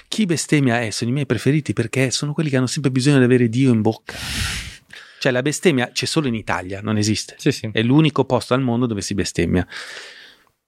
chi 0.07 0.25
bestemmia 0.25 0.79
eh, 0.81 0.91
sono 0.91 1.09
i 1.09 1.13
miei 1.13 1.25
preferiti 1.25 1.73
perché 1.73 2.09
sono 2.09 2.31
quelli 2.31 2.49
che 2.49 2.55
hanno 2.55 2.67
sempre 2.67 2.89
bisogno 2.89 3.17
di 3.17 3.25
avere 3.25 3.49
Dio 3.49 3.73
in 3.73 3.81
bocca. 3.81 4.15
Cioè 5.19 5.33
la 5.33 5.41
bestemmia 5.41 5.89
c'è 5.91 6.05
solo 6.05 6.27
in 6.27 6.35
Italia, 6.35 6.79
non 6.79 6.95
esiste. 6.95 7.35
Sì, 7.37 7.51
sì. 7.51 7.69
È 7.69 7.81
l'unico 7.81 8.23
posto 8.23 8.53
al 8.53 8.61
mondo 8.61 8.85
dove 8.85 9.01
si 9.01 9.13
bestemmia. 9.13 9.67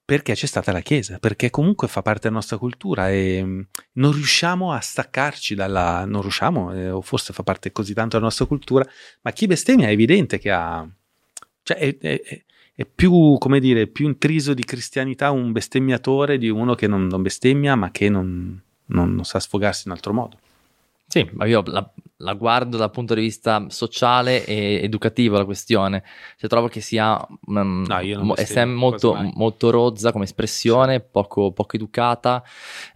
Perché 0.10 0.34
c'è 0.34 0.48
stata 0.48 0.72
la 0.72 0.80
Chiesa, 0.82 1.20
perché 1.20 1.52
comunque 1.52 1.88
fa 1.88 2.02
parte 2.02 2.22
della 2.24 2.36
nostra 2.36 2.58
cultura 2.58 3.12
e 3.12 3.42
mm, 3.44 3.62
non 3.94 4.12
riusciamo 4.12 4.72
a 4.74 4.80
staccarci 4.80 5.54
dalla... 5.54 6.04
non 6.06 6.22
riusciamo, 6.22 6.74
eh, 6.74 6.90
o 6.90 7.02
forse 7.02 7.32
fa 7.32 7.44
parte 7.44 7.72
così 7.72 7.94
tanto 7.94 8.16
della 8.16 8.24
nostra 8.24 8.46
cultura, 8.46 8.84
ma 9.22 9.32
chi 9.32 9.46
bestemmia 9.46 9.88
è 9.88 9.92
evidente 9.92 10.40
che 10.40 10.50
ha... 10.52 10.88
cioè 11.64 11.78
è, 11.78 11.98
è- 12.00 12.22
è- 12.76 12.86
più, 12.86 13.36
come 13.40 13.60
dire, 13.60 13.88
più 13.88 14.08
intriso 14.08 14.54
di 14.54 14.64
cristianità 14.64 15.32
un 15.32 15.52
bestemmiatore 15.52 16.38
di 16.38 16.50
uno 16.50 16.76
che 16.76 16.88
non, 16.88 17.08
non 17.08 17.22
bestemmia 17.22 17.76
ma 17.76 17.92
che 17.92 18.10
non, 18.10 18.60
non- 18.88 19.14
non 19.14 19.26
sa 19.26 19.40
sfogarsi 19.40 19.84
in 19.88 19.94
altro 19.94 20.14
modo. 20.14 20.40
Sì, 21.08 21.28
ma 21.34 21.46
io 21.46 21.62
la, 21.66 21.88
la 22.22 22.34
guardo 22.34 22.76
dal 22.78 22.92
punto 22.92 23.14
di 23.14 23.22
vista 23.22 23.66
sociale 23.70 24.46
e 24.46 24.80
educativo 24.84 25.38
la 25.38 25.46
questione. 25.46 26.04
Cioè, 26.38 26.50
trovo 26.50 26.68
che 26.68 26.82
sia 26.82 27.18
mm, 27.50 27.84
No, 27.86 28.34
è 28.36 28.44
sempre 28.46 28.76
molto, 28.76 29.16
molto 29.36 29.70
rozza 29.70 30.12
come 30.12 30.26
espressione, 30.26 31.00
poco, 31.00 31.52
poco 31.54 31.76
educata 31.76 32.44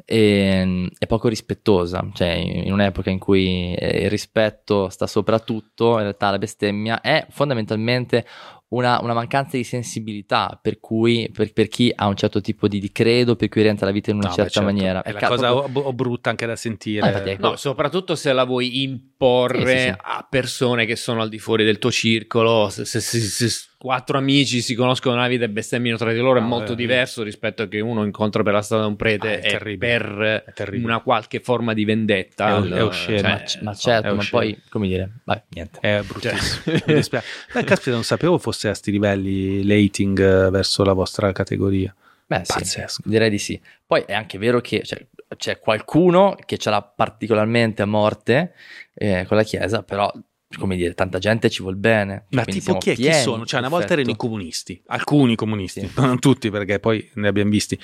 e, 0.05 0.89
e 0.97 1.05
poco 1.07 1.27
rispettosa. 1.29 2.05
Cioè, 2.13 2.27
in 2.29 2.71
un'epoca 2.71 3.09
in 3.09 3.19
cui 3.19 3.73
eh, 3.75 4.03
il 4.03 4.09
rispetto 4.09 4.89
sta 4.89 5.07
sopra 5.07 5.39
tutto, 5.39 5.93
in 5.93 5.99
realtà 5.99 6.29
la 6.29 6.37
bestemmia 6.37 6.99
è 7.01 7.25
fondamentalmente 7.29 8.25
una, 8.73 8.99
una 9.01 9.13
mancanza 9.13 9.55
di 9.55 9.63
sensibilità 9.63 10.57
per 10.61 10.79
cui 10.79 11.29
per, 11.31 11.53
per 11.53 11.67
chi 11.67 11.91
ha 11.95 12.07
un 12.07 12.15
certo 12.15 12.41
tipo 12.41 12.67
di, 12.67 12.79
di 12.79 12.91
credo, 12.91 13.35
per 13.35 13.47
cui 13.47 13.61
orienta 13.61 13.85
la 13.85 13.91
vita 13.91 14.09
in 14.09 14.17
una 14.17 14.29
No, 14.29 14.33
certo, 14.33 14.61
maniera. 14.63 15.01
È 15.03 15.11
la 15.11 15.19
ca- 15.19 15.27
cosa 15.27 15.51
proprio- 15.53 15.93
brutta 15.93 16.29
anche 16.31 16.45
da 16.45 16.55
sentire. 16.55 17.05
Ah, 17.05 17.07
infatti, 17.09 17.29
ecco. 17.29 17.49
No, 17.49 17.55
soprattutto 17.55 18.15
se 18.15 18.33
la 18.33 18.43
vuoi 18.43 18.81
imporre 19.23 19.65
Sì, 19.71 19.77
sì, 19.77 19.83
sì. 19.83 19.93
a 20.01 20.27
persone 20.29 20.85
che 20.85 20.95
sono 20.95 21.21
al 21.21 21.29
di 21.29 21.39
fuori 21.39 21.63
del 21.63 21.79
tuo 21.79 21.91
circolo. 21.91 22.69
Se, 22.69 22.83
se- 22.85 22.99
se- 22.99 23.19
se 23.49 23.67
quattro 23.77 24.17
amici 24.17 24.61
si 24.61 24.75
conoscono 24.75 25.15
nella 25.15 25.27
vita 25.27 25.45
e 25.45 25.49
bestemmiano 25.49 25.97
tra 25.97 26.11
di 26.11 26.19
loro 26.19 26.39
No, 26.39 26.45
è 26.45 26.47
molto 26.49 26.73
eh, 26.73 26.75
diverso 26.75 27.23
rispetto 27.23 27.63
a 27.63 27.67
che 27.67 27.79
uno 27.79 28.03
incontra 28.03 28.43
per 28.43 28.53
la 28.53 28.61
strada 28.61 28.85
un 28.85 28.95
prete 28.95 29.27
Ah, 29.27 29.31
è 29.31 29.45
e 29.45 29.49
terribile. 29.49 29.97
per 29.97 30.43
È 30.47 30.53
terribile. 30.53 30.85
una 30.85 30.99
qualche 31.01 31.39
forma 31.39 31.73
di 31.73 31.85
vendetta. 31.85 32.47
È- 32.47 32.51
è 32.51 32.53
allora, 32.55 32.85
osceno. 32.85 33.19
cioè, 33.19 33.29
ma, 33.29 33.41
c- 33.43 33.59
ma 33.61 33.71
no, 33.71 33.77
certo, 33.77 34.07
è 34.09 34.13
ma 34.13 34.23
poi, 34.29 34.61
come 34.69 34.87
dire, 34.87 35.09
vai, 35.23 35.41
niente. 35.49 35.79
È 35.79 36.01
bruttissimo. 36.05 36.75
Mi 36.87 36.93
dispiace. 36.93 37.27
Beh, 37.53 37.63
caspita, 37.63 37.91
non 37.91 38.03
sapevo 38.03 38.37
fosse 38.37 38.67
a 38.69 38.73
sti 38.73 38.91
livelli 38.91 39.63
l'ating 39.65 40.19
eh, 40.19 40.49
verso 40.49 40.83
la 40.83 40.93
vostra 40.93 41.31
categoria. 41.31 41.93
Beh, 42.25 42.41
sì, 42.45 42.53
Pazzesco. 42.53 43.01
direi 43.05 43.29
di 43.29 43.37
sì. 43.37 43.59
Poi 43.85 44.03
è 44.07 44.13
anche 44.13 44.37
vero 44.37 44.59
che 44.61 44.81
cioè, 44.83 45.05
c'è 45.37 45.59
qualcuno 45.59 46.35
che 46.45 46.57
ce 46.57 46.69
l'ha 46.69 46.81
particolarmente 46.81 47.81
a 47.81 47.85
morte 47.85 48.53
eh, 48.93 49.25
con 49.27 49.37
la 49.37 49.43
Chiesa, 49.43 49.83
però, 49.83 50.11
come 50.57 50.75
dire, 50.75 50.93
tanta 50.93 51.19
gente 51.19 51.49
ci 51.49 51.61
vuol 51.61 51.75
bene. 51.75 52.25
Ma 52.29 52.43
tipo 52.45 52.77
chi, 52.77 52.91
è, 52.91 52.95
chi 52.95 53.01
pieni, 53.01 53.21
sono? 53.21 53.45
Cioè, 53.45 53.59
una 53.59 53.69
volta 53.69 53.93
erano 53.93 54.01
i 54.01 54.03
perfetto. 54.05 54.27
comunisti, 54.27 54.81
alcuni 54.87 55.35
comunisti, 55.35 55.79
Sì. 55.81 55.91
non 55.95 56.19
tutti 56.19 56.49
perché 56.49 56.79
poi 56.79 57.09
ne 57.15 57.27
abbiamo 57.27 57.49
visti. 57.49 57.79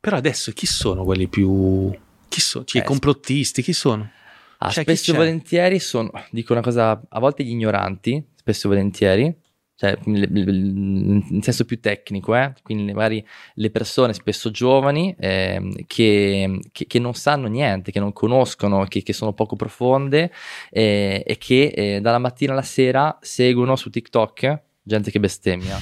Però 0.00 0.16
adesso 0.16 0.52
chi 0.52 0.66
sono 0.66 1.04
quelli 1.04 1.28
più... 1.28 1.90
Chi 2.28 2.40
sono? 2.40 2.64
Cioè, 2.64 2.80
Eh, 2.82 2.84
I 2.84 2.86
complottisti, 2.86 3.62
chi 3.62 3.72
sono? 3.72 4.10
Ah, 4.58 4.70
Cioè, 4.70 4.84
chi 4.84 4.94
spesso 4.96 5.12
e 5.12 5.16
volentieri 5.16 5.78
sono, 5.78 6.10
dico 6.30 6.52
una 6.52 6.62
cosa, 6.62 7.00
a 7.08 7.18
volte 7.20 7.42
gli 7.44 7.50
ignoranti, 7.50 8.22
spesso 8.34 8.66
e 8.66 8.70
volentieri, 8.70 9.34
cioè 9.76 9.96
in 10.04 11.40
senso 11.42 11.64
più 11.64 11.80
tecnico, 11.80 12.34
eh? 12.36 12.52
quindi 12.62 12.92
magari 12.92 13.24
le 13.54 13.70
persone 13.70 14.12
spesso 14.12 14.50
giovani 14.50 15.14
ehm, 15.18 15.84
che, 15.86 16.60
che- 16.70 16.86
che 16.86 16.98
non 16.98 17.14
sanno 17.14 17.48
niente, 17.48 17.90
che 17.90 17.98
non 18.00 18.12
conoscono, 18.12 18.84
che, 18.84 19.02
che 19.02 19.12
sono 19.12 19.32
poco 19.32 19.56
profonde 19.56 20.30
eh, 20.70 21.22
e 21.26 21.38
che 21.38 21.72
eh, 21.74 22.00
dalla 22.00 22.18
mattina 22.18 22.52
alla 22.52 22.62
sera 22.62 23.18
seguono 23.20 23.74
su 23.76 23.90
TikTok 23.90 24.62
gente 24.82 25.10
che 25.10 25.18
bestemmia 25.18 25.78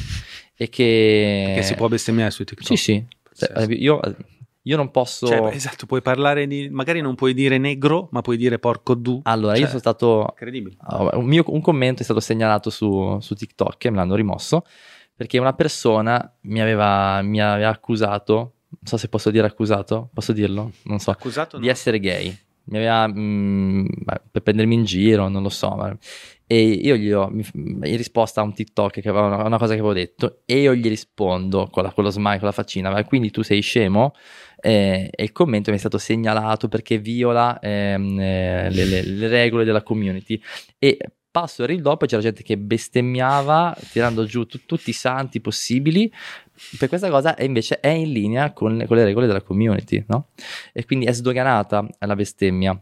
e 0.55 0.69
che... 0.69 1.53
Che 1.57 1.63
si 1.63 1.75
può 1.75 1.89
bestemmiare 1.89 2.31
su 2.31 2.45
TikTok. 2.45 2.67
Sì, 2.67 2.77
sì. 2.77 3.05
Cioè, 3.35 3.53
Pazzesco. 3.53 3.73
io, 3.73 4.01
io 4.63 4.77
non 4.77 4.91
posso... 4.91 5.27
Cioè, 5.27 5.53
esatto, 5.55 5.87
puoi 5.87 6.03
parlare 6.03 6.47
di... 6.47 6.69
Magari 6.71 7.01
non 7.01 7.15
puoi 7.15 7.35
dire 7.35 7.59
negro, 7.59 8.09
ma 8.13 8.21
puoi 8.21 8.37
dire 8.37 8.59
porco 8.59 8.95
du. 8.95 9.21
Allora, 9.25 9.53
Cioè, 9.55 9.61
io 9.63 9.67
sono 9.67 9.79
stato 9.81 10.27
Incredibile. 10.31 10.77
Ah, 10.81 11.17
Un, 11.17 11.25
mio, 11.27 11.43
un 11.49 11.61
commento 11.61 12.03
è 12.03 12.05
stato 12.05 12.21
segnalato 12.21 12.71
su, 12.71 13.19
su 13.21 13.35
TikTok 13.35 13.85
e 13.85 13.91
me 13.91 13.97
l'hanno 13.97 14.15
rimosso 14.15 14.65
perché 15.15 15.39
una 15.39 15.53
persona 15.53 16.37
mi 16.43 16.61
aveva, 16.61 17.21
mi 17.23 17.41
aveva 17.41 17.69
accusato, 17.69 18.35
non 18.69 18.81
so 18.85 18.97
se 18.97 19.09
posso 19.09 19.31
dire 19.31 19.47
accusato, 19.47 20.11
posso 20.13 20.33
dirlo? 20.33 20.73
Non 20.85 20.99
so, 20.99 21.11
Accusato 21.11 21.59
di 21.59 21.67
no. 21.67 21.71
essere 21.71 22.01
gay. 22.01 22.37
Mi 22.65 22.79
aveva 22.79 23.07
mm, 23.09 23.85
beh, 23.89 24.21
per 24.31 24.43
prendermi 24.43 24.75
in 24.75 24.85
giro, 24.85 25.29
non 25.29 25.43
lo 25.43 25.49
so. 25.49 25.71
ma- 25.77 25.97
E 26.53 26.65
io 26.65 26.97
gli 26.97 27.11
ho 27.11 27.31
in 27.33 27.97
risposta 27.97 28.43
a 28.43 28.45
un 28.45 28.53
TikTok 28.53 29.01
che 29.01 29.09
aveva 29.09 29.25
una, 29.25 29.43
una 29.45 29.57
cosa 29.57 29.73
che 29.73 29.79
avevo 29.79 29.95
detto, 29.95 30.43
e 30.45 30.61
io 30.61 30.75
gli 30.75 30.87
rispondo 30.87 31.69
con, 31.71 31.83
la- 31.83 31.93
con 31.93 32.05
lo 32.05 32.11
smile, 32.11 32.37
con 32.37 32.47
la 32.49 32.53
faccina, 32.53 32.91
ma 32.91 33.03
quindi 33.05 33.31
tu 33.31 33.41
sei 33.41 33.63
scemo? 33.63 34.13
Eh, 34.61 35.09
e 35.11 35.23
il 35.23 35.33
commento 35.33 35.71
mi 35.71 35.77
è 35.77 35.81
stato 35.81 35.97
segnalato 35.97 36.69
perché 36.69 36.99
viola 36.99 37.59
ehm, 37.59 38.21
eh, 38.21 38.71
le, 38.71 38.85
le- 38.85 39.03
le 39.03 39.29
regole 39.29 39.65
della 39.65 39.83
community. 39.83 40.39
E 40.79 40.99
passo 41.31 41.63
il 41.63 41.69
reel 41.69 41.81
dopo 41.81 42.05
c'era 42.05 42.21
gente 42.21 42.43
che 42.43 42.59
bestemmiava 42.59 43.75
tirando 43.91 44.27
giù 44.27 44.45
tu- 44.45 44.61
tutti 44.67 44.91
i 44.91 44.93
santi 44.93 45.41
possibili 45.41 46.13
per 46.79 46.89
questa 46.91 47.09
cosa 47.09 47.35
e 47.35 47.47
invece 47.47 47.81
è 47.81 47.89
in 47.89 48.13
linea 48.13 48.53
con, 48.53 48.85
con 48.87 48.99
le 48.99 49.05
regole 49.05 49.27
della 49.27 49.41
community, 49.41 50.05
no? 50.09 50.29
E 50.75 50.85
quindi 50.85 51.07
è 51.07 51.13
sdoganata 51.15 51.89
la 52.01 52.15
bestemmia. 52.15 52.79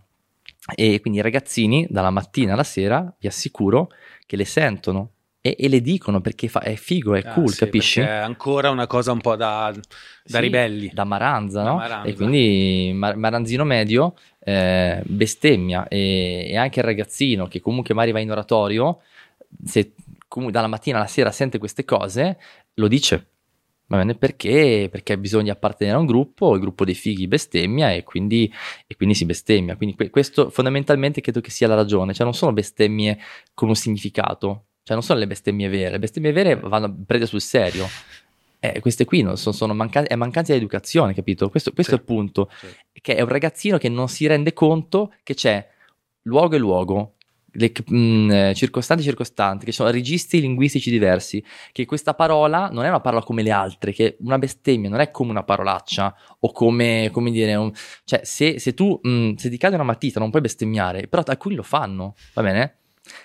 E 0.74 1.00
quindi 1.00 1.18
i 1.18 1.22
ragazzini 1.22 1.86
dalla 1.88 2.10
mattina 2.10 2.52
alla 2.52 2.64
sera 2.64 3.12
vi 3.18 3.26
assicuro 3.26 3.88
che 4.26 4.36
le 4.36 4.44
sentono 4.44 5.12
e, 5.40 5.56
e 5.58 5.68
le 5.68 5.80
dicono 5.80 6.20
perché 6.20 6.48
fa- 6.48 6.60
è 6.60 6.74
figo, 6.76 7.14
è 7.14 7.24
Ah, 7.24 7.32
cool, 7.34 7.50
sì, 7.50 7.58
capisci? 7.58 8.00
È 8.00 8.04
ancora 8.08 8.70
una 8.70 8.86
cosa 8.86 9.12
un 9.12 9.20
po' 9.20 9.36
da, 9.36 9.72
da 9.72 9.80
Sì, 10.24 10.38
ribelli. 10.38 10.90
Da 10.92 11.04
Maranza, 11.04 11.62
Da 11.62 11.70
no? 11.70 11.76
Maranza. 11.76 12.08
E 12.08 12.14
quindi 12.14 12.92
Mar- 12.94 13.16
Maranzino 13.16 13.64
medio 13.64 14.14
eh, 14.40 15.02
bestemmia 15.06 15.88
e, 15.88 16.46
e 16.50 16.56
anche 16.56 16.80
il 16.80 16.84
ragazzino 16.86 17.46
che 17.46 17.60
comunque 17.60 17.94
magari 17.94 18.12
va 18.12 18.20
in 18.20 18.30
oratorio, 18.30 19.00
se 19.64 19.94
dalla 20.50 20.68
mattina 20.68 20.98
alla 20.98 21.06
sera 21.06 21.32
sente 21.32 21.58
queste 21.58 21.84
cose, 21.84 22.38
lo 22.74 22.86
dice. 22.86 23.26
Va 23.90 23.96
bene? 23.96 24.14
Perché? 24.14 24.86
Perché 24.88 25.18
bisogna 25.18 25.52
appartenere 25.52 25.96
a 25.96 26.00
un 26.00 26.06
gruppo, 26.06 26.54
il 26.54 26.60
gruppo 26.60 26.84
dei 26.84 26.94
fighi 26.94 27.26
bestemmia 27.26 27.90
e 27.92 28.04
quindi, 28.04 28.48
e 28.86 28.94
quindi 28.94 29.16
si 29.16 29.24
bestemmia. 29.24 29.74
Quindi 29.76 29.96
que- 29.96 30.10
questo 30.10 30.48
fondamentalmente 30.50 31.20
credo 31.20 31.40
che 31.40 31.50
sia 31.50 31.66
la 31.66 31.74
ragione, 31.74 32.14
cioè 32.14 32.24
non 32.24 32.32
sono 32.34 32.52
bestemmie 32.52 33.18
con 33.52 33.66
un 33.68 33.74
significato, 33.74 34.66
cioè 34.84 34.94
non 34.94 35.02
sono 35.02 35.18
le 35.18 35.26
bestemmie 35.26 35.68
vere, 35.68 35.90
le 35.90 35.98
bestemmie 35.98 36.30
vere 36.30 36.54
vanno 36.54 37.02
prese 37.04 37.26
sul 37.26 37.40
serio. 37.40 37.84
Eh, 38.60 38.78
queste 38.78 39.04
qui 39.04 39.22
non 39.22 39.36
sono, 39.36 39.54
sono 39.56 39.74
manca- 39.74 40.04
è 40.06 40.14
mancanza 40.14 40.52
di 40.52 40.58
educazione, 40.58 41.12
capito? 41.12 41.48
Questo, 41.50 41.72
questo 41.72 41.94
Sì. 41.94 41.98
è 41.98 42.00
il 42.00 42.06
punto. 42.06 42.48
Sì. 42.60 42.66
Che 43.00 43.16
è 43.16 43.20
un 43.22 43.28
ragazzino 43.28 43.76
che 43.76 43.88
non 43.88 44.06
si 44.08 44.24
rende 44.28 44.52
conto 44.52 45.14
che 45.24 45.34
c'è 45.34 45.66
luogo 46.22 46.54
e 46.54 46.58
luogo, 46.58 47.14
le 47.52 47.72
mm, 47.92 48.30
eh, 48.30 48.54
circostanti 48.54 49.02
circostanti, 49.02 49.64
che 49.64 49.72
sono 49.72 49.90
registri 49.90 50.40
linguistici 50.40 50.90
diversi, 50.90 51.42
che 51.72 51.84
questa 51.84 52.14
parola 52.14 52.68
non 52.70 52.84
è 52.84 52.88
una 52.88 53.00
parola 53.00 53.22
come 53.22 53.42
le 53.42 53.50
altre, 53.50 53.92
che 53.92 54.16
una 54.20 54.38
bestemmia 54.38 54.88
non 54.88 55.00
è 55.00 55.10
come 55.10 55.30
una 55.30 55.42
parolaccia 55.42 56.14
o 56.40 56.52
come, 56.52 57.10
come 57.12 57.30
dire, 57.30 57.54
un- 57.54 57.72
cioè 58.04 58.20
se, 58.24 58.58
se 58.58 58.74
tu, 58.74 59.00
mm, 59.06 59.34
se 59.34 59.50
ti 59.50 59.56
cade 59.56 59.74
una 59.74 59.84
matita 59.84 60.20
non 60.20 60.30
puoi 60.30 60.42
bestemmiare, 60.42 61.08
però 61.08 61.22
alcuni 61.26 61.54
lo 61.54 61.62
fanno, 61.62 62.14
va 62.34 62.42
bene? 62.42 62.74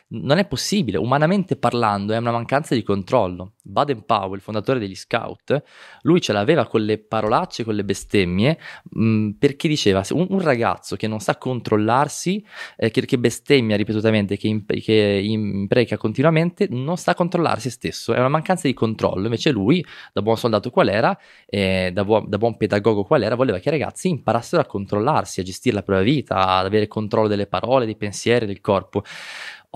Non 0.08 0.38
è 0.38 0.46
possibile, 0.46 1.00
umanamente 1.00 1.56
parlando 1.56 2.14
è 2.14 2.18
una 2.18 2.32
mancanza 2.32 2.76
di 2.76 2.84
controllo. 2.84 3.54
Baden 3.64 4.06
Powell, 4.06 4.38
fondatore 4.38 4.78
degli 4.78 4.94
scout, 4.94 5.64
lui 6.04 6.22
ce 6.22 6.32
l'aveva 6.32 6.68
con 6.68 6.82
le 6.82 7.00
parolacce, 7.00 7.64
con 7.64 7.74
le 7.74 7.84
bestemmie, 7.84 8.60
mh, 8.84 9.32
perché 9.32 9.68
diceva, 9.68 10.04
un, 10.12 10.28
un 10.30 10.42
ragazzo 10.42 10.96
che 10.96 11.08
non 11.08 11.20
sa 11.22 11.38
controllarsi, 11.38 12.46
eh, 12.78 12.92
che, 12.92 13.04
che 13.04 13.18
bestemmia 13.18 13.76
ripetutamente, 13.76 14.38
che, 14.38 14.48
imp- 14.48 14.80
che 14.80 15.22
impreca 15.24 15.98
continuamente, 15.98 16.68
non 16.70 16.98
sa 16.98 17.16
controllare 17.16 17.60
se 17.60 17.72
stesso, 17.72 18.14
è 18.14 18.20
una 18.20 18.30
mancanza 18.30 18.68
di 18.68 18.76
controllo. 18.76 19.24
Invece 19.24 19.50
lui, 19.50 19.84
da 20.14 20.22
buon 20.22 20.38
soldato 20.38 20.70
qual 20.70 20.90
era, 20.90 21.18
eh, 21.48 21.90
da, 21.92 22.06
buon, 22.06 22.30
da 22.30 22.38
buon 22.38 22.58
pedagogo 22.58 23.04
qual 23.06 23.24
era, 23.24 23.34
voleva 23.34 23.58
che 23.58 23.70
i 23.70 23.72
ragazzi 23.72 24.10
imparassero 24.10 24.62
a 24.62 24.66
controllarsi, 24.66 25.40
a 25.40 25.44
gestire 25.44 25.74
la 25.74 25.82
propria 25.82 26.06
vita, 26.06 26.46
ad 26.46 26.66
avere 26.68 26.88
controllo 26.88 27.28
delle 27.28 27.48
parole, 27.48 27.86
dei 27.86 27.98
pensieri, 27.98 28.46
del 28.46 28.62
corpo. 28.62 29.02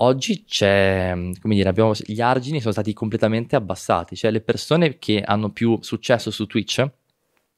Oggi 0.02 0.19
c'è, 0.46 1.12
come 1.40 1.54
dire, 1.54 1.68
abbiamo, 1.68 1.92
gli 2.04 2.20
argini 2.20 2.60
sono 2.60 2.72
stati 2.72 2.92
completamente 2.92 3.56
abbassati, 3.56 4.16
cioè 4.16 4.30
le 4.30 4.40
persone 4.40 4.98
che 4.98 5.22
hanno 5.24 5.50
più 5.50 5.78
successo 5.80 6.30
su 6.30 6.46
Twitch, 6.46 6.88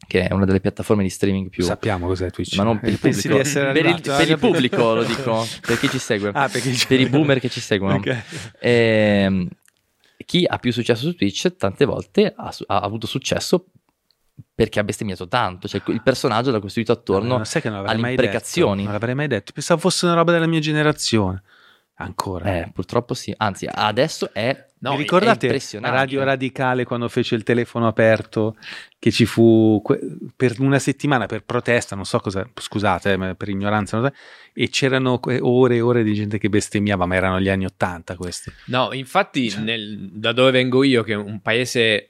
che 0.06 0.26
è 0.26 0.32
una 0.32 0.44
delle 0.44 0.60
piattaforme 0.60 1.02
di 1.02 1.10
streaming 1.10 1.48
più... 1.48 1.64
Sappiamo 1.64 2.06
cos'è 2.06 2.30
Twitch. 2.30 2.56
Ma 2.56 2.64
non 2.64 2.80
per 2.80 2.90
il 2.90 2.98
pubblico, 3.00 3.36
per 3.36 3.86
il, 3.86 4.00
per 4.00 4.28
il 4.28 4.38
pubblico 4.38 4.94
lo 4.94 5.04
dico, 5.04 5.46
per 5.60 5.78
chi 5.78 5.88
ci 5.88 5.98
segue, 5.98 6.30
Ah, 6.34 6.48
per 6.48 7.00
i 7.00 7.08
boomer 7.08 7.38
che 7.38 7.48
ci 7.48 7.60
seguono. 7.60 7.96
Ok. 7.96 8.22
Ehm, 8.60 9.48
chi 10.24 10.44
ha 10.46 10.58
più 10.58 10.72
successo 10.72 11.02
su 11.02 11.14
Twitch 11.14 11.56
tante 11.56 11.84
volte 11.84 12.32
ha, 12.36 12.54
ha 12.66 12.80
avuto 12.80 13.06
successo 13.06 13.66
perché 14.54 14.80
ha 14.80 14.84
bestemmiato 14.84 15.28
tanto, 15.28 15.68
cioè 15.68 15.82
il 15.86 16.02
personaggio 16.02 16.50
l'ha 16.50 16.60
costruito 16.60 16.92
attorno 16.92 17.38
No, 17.38 17.44
l'avrei 17.64 17.94
alle 17.94 18.10
imprecazioni. 18.10 18.82
Non 18.84 18.92
l'avrei 18.92 19.14
mai 19.14 19.28
detto. 19.28 19.52
Pensavo 19.52 19.80
fosse 19.80 20.04
una 20.06 20.14
roba 20.14 20.32
della 20.32 20.46
mia 20.46 20.60
generazione. 20.60 21.42
Ancora. 22.02 22.58
Eh, 22.58 22.70
purtroppo 22.72 23.14
sì, 23.14 23.34
anzi 23.36 23.68
adesso 23.70 24.32
è, 24.32 24.66
No, 24.82 24.96
Vi 24.96 25.02
ricordate. 25.02 25.60
Radio 25.80 26.24
Radicale 26.24 26.82
quando 26.82 27.08
fece 27.08 27.36
il 27.36 27.44
telefono 27.44 27.86
aperto 27.86 28.56
che 28.98 29.12
ci 29.12 29.26
fu 29.26 29.80
que- 29.80 30.00
per 30.34 30.56
una 30.58 30.80
settimana 30.80 31.26
per 31.26 31.44
protesta, 31.44 31.94
non 31.94 32.04
so 32.04 32.18
cosa, 32.18 32.44
scusate 32.52 33.12
eh, 33.12 33.34
per 33.36 33.48
ignoranza, 33.48 34.00
so, 34.00 34.12
e 34.52 34.68
c'erano 34.70 35.20
que- 35.20 35.38
ore 35.40 35.76
e 35.76 35.80
ore 35.80 36.02
di 36.02 36.14
gente 36.14 36.38
che 36.38 36.48
bestemmiava, 36.48 37.06
ma 37.06 37.14
erano 37.14 37.40
gli 37.40 37.48
anni 37.48 37.64
Ottanta 37.64 38.16
questi. 38.16 38.50
No, 38.66 38.92
infatti, 38.92 39.50
Cioè- 39.50 39.62
nel- 39.62 40.08
da 40.12 40.32
dove 40.32 40.50
vengo 40.50 40.82
io, 40.82 41.04
che 41.04 41.12
è 41.12 41.16
un 41.16 41.40
paese 41.40 42.08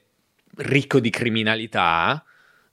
ricco 0.55 0.99
di 0.99 1.11
criminalità, 1.11 2.23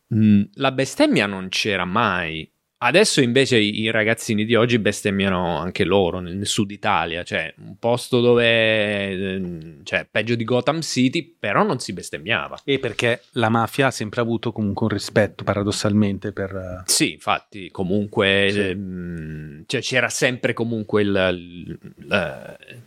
mh, 0.06 0.42
la 0.54 0.72
bestemmia 0.72 1.26
non 1.26 1.48
c'era 1.50 1.84
mai. 1.84 2.50
Adesso 2.82 3.20
invece 3.20 3.58
i, 3.58 3.90
ragazzini 3.90 4.46
di 4.46 4.54
oggi 4.54 4.78
bestemmiano 4.78 5.58
anche 5.58 5.84
loro 5.84 6.18
nel, 6.20 6.46
sud 6.46 6.70
Italia, 6.70 7.22
cioè 7.24 7.52
un 7.58 7.76
posto 7.78 8.22
dove, 8.22 9.10
ehm, 9.34 9.84
cioè 9.84 10.06
peggio 10.10 10.34
di 10.34 10.44
Gotham 10.44 10.80
City, 10.80 11.36
però 11.38 11.62
non 11.62 11.78
si 11.78 11.92
bestemmiava. 11.92 12.58
E 12.64 12.78
perché 12.78 13.22
la 13.32 13.50
mafia 13.50 13.88
ha 13.88 13.90
sempre 13.90 14.22
avuto 14.22 14.50
comunque 14.52 14.86
un 14.86 14.92
rispetto 14.92 15.44
paradossalmente 15.44 16.32
per... 16.32 16.82
Sì, 16.86 17.12
infatti, 17.12 17.70
comunque 17.70 18.48
Sì. 18.50 18.60
ehm, 18.60 19.64
cioè, 19.66 19.82
c'era 19.82 20.08
sempre 20.08 20.54
comunque 20.54 21.02
il- 21.02 21.76
il- 21.98 22.12
eh, 22.12 22.78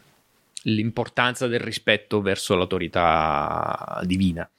l'importanza 0.64 1.46
del 1.46 1.60
rispetto 1.60 2.20
verso 2.22 2.56
l'autorità 2.56 4.02
divina. 4.06 4.50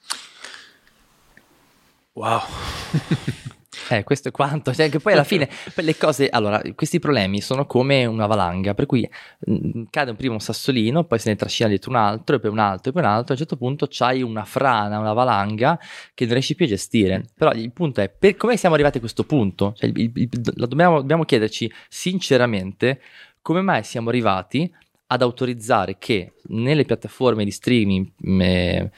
Wow. 2.12 2.40
Eh, 3.90 4.04
questo 4.04 4.28
è 4.28 4.30
quanto, 4.30 4.72
cioè 4.72 4.88
che 4.88 4.98
poi 4.98 5.12
alla 5.12 5.24
fine 5.24 5.48
le 5.76 5.96
cose, 5.96 6.28
allora, 6.28 6.60
questi 6.74 6.98
problemi 6.98 7.40
sono 7.40 7.66
come 7.66 8.04
una 8.04 8.26
valanga, 8.26 8.74
per 8.74 8.86
cui 8.86 9.08
mh, 9.40 9.82
cade 9.90 10.14
prima 10.14 10.34
un 10.34 10.40
sassolino, 10.40 11.04
poi 11.04 11.18
se 11.18 11.30
ne 11.30 11.36
trascina 11.36 11.68
dietro 11.68 11.90
un 11.90 11.96
altro, 11.96 12.36
e 12.36 12.40
poi 12.40 12.50
un 12.50 12.58
altro, 12.58 12.90
e 12.90 12.92
poi 12.92 13.02
un 13.02 13.08
altro, 13.08 13.28
a 13.28 13.32
un 13.32 13.38
certo 13.38 13.56
punto 13.56 13.86
c'hai 13.88 14.22
una 14.22 14.44
frana, 14.44 14.98
una 14.98 15.12
valanga 15.12 15.78
che 16.14 16.24
non 16.24 16.32
riesci 16.34 16.54
più 16.54 16.64
a 16.66 16.68
gestire. 16.68 17.24
Però 17.36 17.52
il 17.52 17.72
punto 17.72 18.00
è, 18.00 18.08
per, 18.08 18.36
come 18.36 18.56
siamo 18.56 18.74
arrivati 18.74 18.96
a 18.98 19.00
questo 19.00 19.24
punto? 19.24 19.72
Cioè, 19.76 19.90
il- 19.94 20.10
il- 20.14 20.28
dobbiamo, 20.28 21.00
dobbiamo 21.00 21.24
chiederci 21.24 21.70
sinceramente 21.88 23.00
come 23.42 23.60
mai 23.60 23.82
siamo 23.84 24.08
arrivati 24.08 24.72
ad 25.06 25.20
autorizzare 25.22 25.96
che 25.98 26.32
nelle 26.48 26.84
piattaforme 26.84 27.44
di 27.44 27.50
streaming 27.50 28.10
mh, 28.16 28.40
eh, 28.40 28.90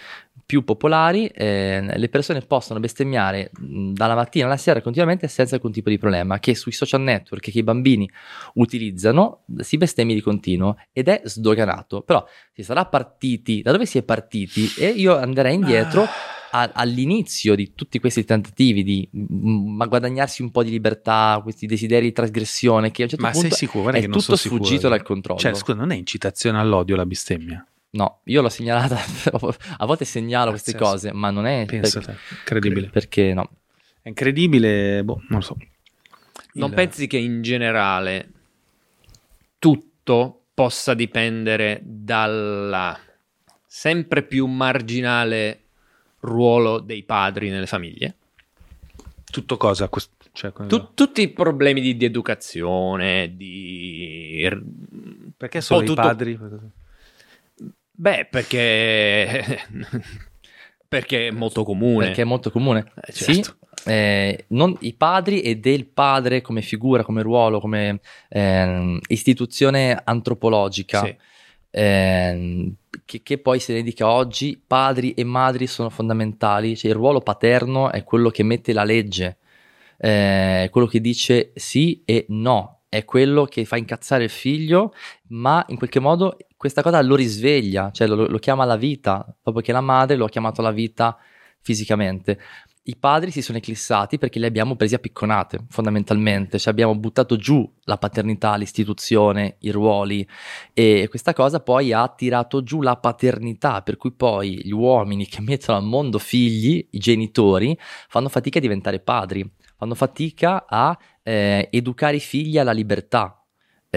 più 0.46 0.62
popolari 0.62 1.26
eh, 1.26 1.98
le 1.98 2.08
persone 2.08 2.40
possano 2.40 2.78
bestemmiare 2.78 3.50
dalla 3.58 4.14
mattina 4.14 4.46
alla 4.46 4.56
sera 4.56 4.80
continuamente 4.80 5.26
senza 5.26 5.56
alcun 5.56 5.72
tipo 5.72 5.88
di 5.88 5.98
problema, 5.98 6.38
che 6.38 6.54
sui 6.54 6.70
social 6.70 7.00
network 7.00 7.50
che 7.50 7.58
i 7.58 7.64
bambini 7.64 8.08
utilizzano 8.54 9.42
si 9.58 9.76
bestemmia 9.76 10.14
di 10.14 10.20
continuo 10.20 10.76
ed 10.92 11.08
è 11.08 11.20
sdoganato. 11.24 12.02
Però 12.02 12.24
si 12.52 12.62
sarà 12.62 12.86
partiti, 12.86 13.60
da 13.60 13.72
dove 13.72 13.86
si 13.86 13.98
è 13.98 14.04
partiti? 14.04 14.70
E 14.78 14.86
io 14.86 15.16
andrei 15.16 15.54
indietro 15.54 16.06
a- 16.52 16.70
all'inizio 16.72 17.56
di 17.56 17.72
tutti 17.74 17.98
questi 17.98 18.24
tentativi 18.24 18.84
di 18.84 19.08
ma 19.12 19.86
guadagnarsi 19.86 20.42
un 20.42 20.52
po' 20.52 20.62
di 20.62 20.70
libertà, 20.70 21.40
questi 21.42 21.66
desideri 21.66 22.06
di 22.06 22.12
trasgressione 22.12 22.92
che 22.92 23.02
a 23.02 23.04
un 23.04 23.10
certo 23.10 23.24
Ma 23.24 23.32
sei 23.32 23.40
punto 23.42 23.56
sicuro? 23.56 23.82
Guarda 23.82 23.98
è 23.98 24.02
che 24.02 24.08
non 24.08 24.18
tutto 24.20 24.36
sicuro. 24.36 24.64
sfuggito 24.64 24.88
dal 24.88 25.02
controllo. 25.02 25.40
Cioè, 25.40 25.54
scusa, 25.54 25.74
non 25.74 25.90
è 25.90 25.96
incitazione 25.96 26.58
all'odio 26.58 26.94
la 26.94 27.04
bestemmia? 27.04 27.66
No, 27.96 28.20
io 28.24 28.42
l'ho 28.42 28.48
segnalata, 28.48 28.98
a 29.78 29.86
volte 29.86 30.04
segnalo 30.04 30.50
queste 30.50 30.72
Pazzesco. 30.72 30.90
cose, 30.90 31.12
ma 31.12 31.30
non 31.30 31.46
è 31.46 31.64
Pensa 31.66 32.00
per- 32.00 32.14
te, 32.14 32.20
incredibile. 32.38 32.88
perché 32.88 33.32
no. 33.32 33.48
È 34.02 34.08
incredibile, 34.08 35.02
boh, 35.02 35.22
non 35.28 35.38
lo 35.40 35.44
so. 35.44 35.56
Non 36.54 36.68
Il- 36.70 36.74
pensi 36.74 37.06
che 37.06 37.16
in 37.16 37.42
generale 37.42 38.28
tutto 39.58 40.42
possa 40.54 40.94
dipendere 40.94 41.80
dal 41.82 42.96
sempre 43.66 44.22
più 44.22 44.46
marginale 44.46 45.62
ruolo 46.20 46.78
dei 46.80 47.02
padri 47.02 47.50
nelle 47.50 47.66
famiglie? 47.66 48.14
Tutto 49.30 49.56
cosa? 49.56 49.88
Quest- 49.88 50.12
cioè, 50.32 50.52
Tu- 50.66 50.94
tutti 50.94 51.22
i 51.22 51.28
problemi 51.28 51.80
di, 51.80 51.96
di 51.96 52.04
educazione, 52.04 53.34
di... 53.36 54.48
Perché 55.36 55.60
solo 55.60 55.80
Oh, 55.80 55.82
i 55.82 55.86
tutto- 55.86 56.00
padri? 56.00 56.38
Beh, 57.96 58.26
perché... 58.30 59.58
perché 60.88 61.28
è 61.28 61.30
molto 61.30 61.64
comune. 61.64 62.06
Perché 62.06 62.22
è 62.22 62.24
molto 62.24 62.50
comune. 62.50 62.92
Eh, 63.06 63.12
certo. 63.12 63.32
Sì, 63.32 63.90
eh, 63.90 64.44
non- 64.48 64.76
i 64.80 64.94
padri 64.94 65.40
e 65.40 65.56
del 65.56 65.86
padre 65.86 66.40
come 66.42 66.62
figura, 66.62 67.02
come 67.04 67.22
ruolo, 67.22 67.60
come 67.60 68.00
ehm, 68.28 68.98
istituzione 69.08 70.00
antropologica, 70.04 71.04
Sì. 71.04 71.16
ehm, 71.70 72.74
che, 73.04 73.22
che 73.22 73.38
poi 73.38 73.60
si 73.60 73.72
dedica 73.72 74.08
oggi, 74.08 74.60
padri 74.64 75.12
e 75.14 75.24
madri 75.24 75.66
sono 75.66 75.90
fondamentali, 75.90 76.76
cioè 76.76 76.90
il 76.90 76.96
ruolo 76.96 77.20
paterno 77.20 77.90
è 77.90 78.04
quello 78.04 78.30
che 78.30 78.42
mette 78.42 78.72
la 78.72 78.84
legge, 78.84 79.36
eh, 79.98 80.64
è 80.64 80.68
quello 80.70 80.86
che 80.86 81.00
dice 81.00 81.52
sì 81.54 82.02
e 82.04 82.26
no, 82.28 82.82
è 82.88 83.04
quello 83.04 83.44
che 83.44 83.64
fa 83.64 83.76
incazzare 83.76 84.24
il 84.24 84.30
figlio, 84.30 84.94
ma 85.28 85.64
in 85.68 85.76
qualche 85.76 86.00
modo 86.00 86.36
questa 86.66 86.82
cosa 86.82 87.00
lo 87.02 87.14
risveglia, 87.14 87.90
cioè 87.90 88.06
lo, 88.06 88.26
lo 88.26 88.38
chiama 88.38 88.64
alla 88.64 88.76
vita, 88.76 89.26
proprio 89.42 89.62
che 89.62 89.72
la 89.72 89.80
madre 89.80 90.16
lo 90.16 90.26
ha 90.26 90.28
chiamato 90.28 90.60
alla 90.60 90.72
vita 90.72 91.16
fisicamente. 91.60 92.38
I 92.88 92.96
padri 92.96 93.32
si 93.32 93.42
sono 93.42 93.58
eclissati 93.58 94.16
perché 94.16 94.38
li 94.38 94.46
abbiamo 94.46 94.76
presi 94.76 94.94
a 94.94 95.00
picconate, 95.00 95.64
fondamentalmente, 95.68 96.56
cioè 96.56 96.72
abbiamo 96.72 96.94
buttato 96.94 97.36
giù 97.36 97.68
la 97.82 97.98
paternità, 97.98 98.54
l'istituzione, 98.54 99.56
i 99.60 99.70
ruoli 99.70 100.24
e 100.72 101.06
questa 101.08 101.32
cosa 101.32 101.58
poi 101.58 101.92
ha 101.92 102.06
tirato 102.08 102.62
giù 102.62 102.82
la 102.82 102.96
paternità, 102.96 103.82
per 103.82 103.96
cui 103.96 104.12
poi 104.12 104.60
gli 104.64 104.70
uomini 104.70 105.26
che 105.26 105.40
mettono 105.40 105.78
al 105.78 105.84
mondo 105.84 106.18
figli, 106.18 106.86
i 106.92 106.98
genitori, 106.98 107.76
fanno 108.08 108.28
fatica 108.28 108.58
a 108.58 108.62
diventare 108.62 109.00
padri, 109.00 109.48
fanno 109.76 109.96
fatica 109.96 110.64
a 110.68 110.96
eh, 111.24 111.68
educare 111.72 112.16
i 112.16 112.20
figli 112.20 112.56
alla 112.56 112.70
libertà, 112.70 113.45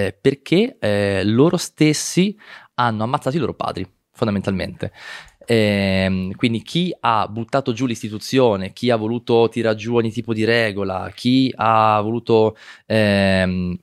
eh, 0.06 0.18
perché 0.20 0.78
eh, 0.80 1.24
loro 1.26 1.58
stessi 1.58 2.38
hanno 2.76 3.04
ammazzato 3.04 3.36
i 3.36 3.40
loro 3.40 3.54
padri, 3.54 3.86
fondamentalmente. 4.12 4.92
Ehm, 5.46 6.36
quindi 6.36 6.62
chi 6.62 6.96
ha 7.00 7.28
buttato 7.28 7.74
giù 7.74 7.86
l'istituzione, 7.86 8.72
chi 8.72 8.92
ha 8.92 8.96
voluto 8.96 9.50
tirare 9.50 9.76
giù 9.76 9.96
ogni 9.96 10.12
tipo 10.12 10.34
di 10.34 10.46
regola, 10.46 11.12
chi 11.14 11.52
ha 11.56 12.00
voluto... 12.02 12.56
ehm, 12.86 13.78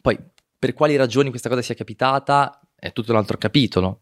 poi 0.00 0.18
per 0.58 0.72
quali 0.74 0.96
ragioni 0.96 1.30
questa 1.30 1.48
cosa 1.48 1.62
sia 1.62 1.74
capitata 1.76 2.60
è 2.74 2.92
tutto 2.92 3.12
un 3.12 3.18
altro 3.18 3.38
capitolo. 3.38 4.00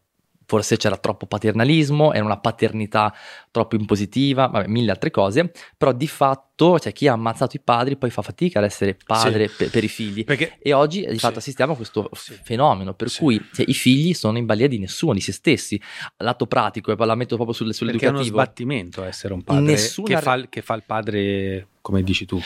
Forse 0.49 0.77
c'era 0.77 0.97
troppo 0.97 1.27
paternalismo, 1.27 2.13
era 2.13 2.25
una 2.25 2.39
paternità 2.39 3.13
troppo 3.51 3.75
impositiva, 3.75 4.47
vabbè, 4.47 4.69
mille 4.69 4.93
altre 4.93 5.11
cose, 5.11 5.51
però 5.77 5.91
di 5.93 6.07
fatto, 6.07 6.79
cioè 6.79 6.93
chi 6.93 7.09
ha 7.09 7.15
ammazzato 7.15 7.57
i 7.57 7.61
padri 7.61 7.97
poi 7.97 8.11
fa 8.11 8.23
fatica 8.23 8.61
ad 8.61 8.65
essere 8.65 8.97
padre 9.05 9.49
pe- 9.49 9.71
per 9.71 9.83
i 9.83 9.89
figli. 9.89 10.23
Perché 10.25 10.59
E 10.63 10.73
oggi 10.73 11.01
di 11.01 11.15
Sì. 11.15 11.19
fatto 11.19 11.39
assistiamo 11.41 11.73
a 11.73 11.77
questo 11.77 12.09
Sì. 12.13 12.39
fenomeno 12.43 12.95
per 12.95 13.11
Sì. 13.11 13.19
cui 13.19 13.45
cioè, 13.53 13.65
i 13.69 13.75
figli 13.75 14.15
sono 14.15 14.39
in 14.39 14.47
balia 14.47 14.69
di 14.69 14.79
nessuno, 14.79 15.15
di 15.15 15.21
se 15.21 15.33
stessi. 15.33 15.81
Lato 16.19 16.47
pratico, 16.47 16.93
e 16.93 16.97
la 16.97 17.15
metto 17.17 17.35
proprio 17.35 17.53
sul, 17.55 17.67
perché 17.67 17.83
è 17.83 18.09
uno 18.09 18.19
sull'educativo. 18.19 18.25
sbattimento 18.25 19.03
essere 19.05 19.35
un 19.35 19.43
padre 19.43 19.63
nessuna 19.63 20.15
che, 20.15 20.23
fa, 20.23 20.41
che 20.49 20.63
fa 20.63 20.75
il 20.75 20.85
padre 20.87 21.67
come 21.81 22.03
dici 22.05 22.25
tu. 22.25 22.41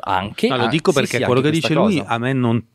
Anche, 0.00 0.48
No, 0.48 0.56
lo 0.56 0.66
dico 0.68 0.90
sì, 0.92 0.98
perché 1.00 1.18
sì, 1.18 1.22
quello 1.24 1.40
che 1.40 1.46
anche 1.48 1.60
dice 1.60 1.74
questa 1.74 1.84
lui 1.92 1.98
cosa. 2.00 2.10
a 2.14 2.18
me 2.18 2.32
non... 2.32 2.66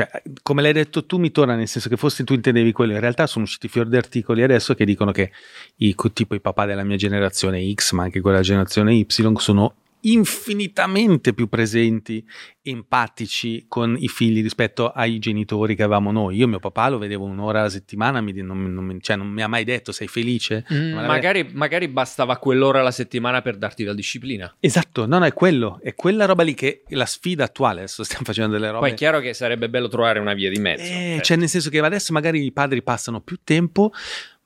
Cioè, 0.00 0.22
come 0.40 0.62
l'hai 0.62 0.72
detto 0.72 1.04
tu 1.04 1.18
mi 1.18 1.30
torna 1.30 1.54
nel 1.54 1.68
senso 1.68 1.90
che 1.90 1.98
forse 1.98 2.24
tu 2.24 2.32
intendevi 2.32 2.72
quello, 2.72 2.94
in 2.94 3.00
realtà 3.00 3.26
sono 3.26 3.44
usciti 3.44 3.68
fior 3.68 3.86
di 3.86 3.98
articoli 3.98 4.42
adesso 4.42 4.74
che 4.74 4.86
dicono 4.86 5.12
che 5.12 5.30
i, 5.76 5.94
tipo 6.14 6.34
i 6.34 6.40
papà 6.40 6.64
della 6.64 6.84
mia 6.84 6.96
generazione 6.96 7.70
X, 7.74 7.92
ma 7.92 8.04
anche 8.04 8.22
quella 8.22 8.40
generazione 8.40 8.94
Y, 8.94 9.06
sono 9.36 9.74
infinitamente 10.02 11.32
più 11.34 11.48
presenti, 11.48 12.24
empatici 12.62 13.64
con 13.68 13.96
i 13.98 14.08
figli 14.08 14.42
rispetto 14.42 14.90
ai 14.90 15.18
genitori 15.18 15.74
che 15.74 15.82
avevamo 15.82 16.12
noi. 16.12 16.36
Io 16.36 16.48
mio 16.48 16.58
papà 16.58 16.88
lo 16.88 16.98
vedevo 16.98 17.24
un'ora 17.24 17.60
alla 17.60 17.68
settimana, 17.70 18.20
mi, 18.20 18.32
non, 18.42 18.72
non 18.72 18.84
mi- 18.84 19.00
cioè, 19.00 19.16
non 19.16 19.28
mi 19.28 19.42
ha 19.42 19.48
mai 19.48 19.64
detto 19.64 19.92
sei 19.92 20.08
felice? 20.08 20.64
Mm, 20.72 20.94
magari, 20.94 21.48
magari 21.52 21.88
bastava 21.88 22.36
quell'ora 22.38 22.80
alla 22.80 22.90
settimana 22.90 23.42
per 23.42 23.56
darti 23.56 23.84
la 23.84 23.94
disciplina. 23.94 24.54
Esatto, 24.60 25.06
no, 25.06 25.18
no, 25.18 25.24
è 25.24 25.32
quello, 25.32 25.78
è 25.82 25.94
quella 25.94 26.24
roba 26.26 26.42
lì 26.42 26.54
che 26.54 26.82
è 26.86 26.94
la 26.94 27.06
sfida 27.06 27.44
attuale, 27.44 27.80
adesso 27.80 28.02
stiamo 28.04 28.24
facendo 28.24 28.52
delle 28.52 28.68
robe... 28.68 28.80
Poi 28.80 28.90
è 28.90 28.94
chiaro 28.94 29.20
che 29.20 29.34
sarebbe 29.34 29.68
bello 29.68 29.88
trovare 29.88 30.18
una 30.18 30.34
via 30.34 30.50
di 30.50 30.58
mezzo. 30.58 30.82
Eh, 30.82 31.14
Cioè, 31.16 31.20
cioè, 31.22 31.36
nel 31.36 31.48
senso 31.48 31.70
che 31.70 31.78
adesso 31.80 32.12
magari 32.12 32.44
i 32.44 32.52
padri 32.52 32.82
passano 32.82 33.20
più 33.20 33.38
tempo, 33.42 33.92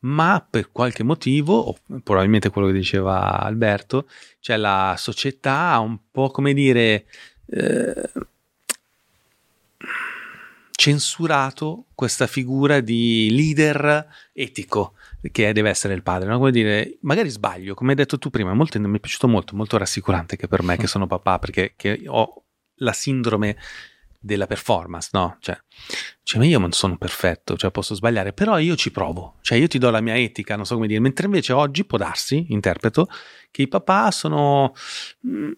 ma 0.01 0.47
per 0.49 0.71
qualche 0.71 1.03
motivo, 1.03 1.57
o 1.59 1.77
probabilmente 2.03 2.51
quello 2.51 2.69
che 2.69 2.75
diceva 2.75 3.41
Alberto, 3.41 4.07
cioè 4.45 4.59
la 4.59 4.95
società 4.99 5.71
ha 5.71 5.79
un 5.79 5.99
po' 6.11 6.29
come 6.29 6.53
dire 6.53 7.07
eh, 7.47 8.11
censurato 10.71 11.87
questa 11.95 12.27
figura 12.27 12.81
di 12.81 13.29
leader 13.31 14.07
etico 14.35 14.97
che 15.33 15.51
deve 15.55 15.71
essere 15.71 15.95
il 15.95 16.03
padre, 16.03 16.29
no? 16.29 16.37
come 16.37 16.51
dire, 16.51 16.99
magari 17.01 17.31
sbaglio, 17.31 17.73
come 17.73 17.93
hai 17.93 17.97
detto 17.97 18.19
tu 18.19 18.29
prima, 18.29 18.53
molto, 18.53 18.79
mi 18.79 18.99
è 18.99 19.01
piaciuto 19.01 19.29
molto, 19.29 19.57
molto 19.57 19.79
rassicurante 19.79 20.37
che 20.37 20.47
per 20.47 20.63
me 20.63 20.77
che 20.77 20.89
sono 20.89 21.07
papà, 21.07 21.39
perché 21.39 21.73
che 21.75 22.03
ho 22.07 22.43
la 22.81 22.93
sindrome 22.93 23.57
della 24.25 24.47
performance, 24.47 25.11
no? 25.13 25.37
Cioè, 25.41 25.57
cioè, 26.23 26.39
ma 26.39 26.47
io 26.47 26.59
non 26.59 26.73
sono 26.73 26.97
perfetto, 26.97 27.57
cioè 27.57 27.71
posso 27.71 27.95
sbagliare, 27.95 28.33
però 28.33 28.59
io 28.59 28.75
ci 28.75 28.91
provo, 28.91 29.35
cioè 29.43 29.59
io 29.59 29.69
ti 29.69 29.79
do 29.79 29.91
la 29.91 30.01
mia 30.01 30.17
etica, 30.17 30.57
non 30.57 30.65
so 30.65 30.75
come 30.77 30.87
dire, 30.87 30.99
mentre 30.99 31.27
invece 31.27 31.53
oggi 31.53 31.85
può 31.85 31.99
darsi, 31.99 32.47
interpreto, 32.49 33.07
che 33.51 33.63
i 33.63 33.69
papà 33.69 34.11
sono 34.11 34.73
mh, 35.21 35.51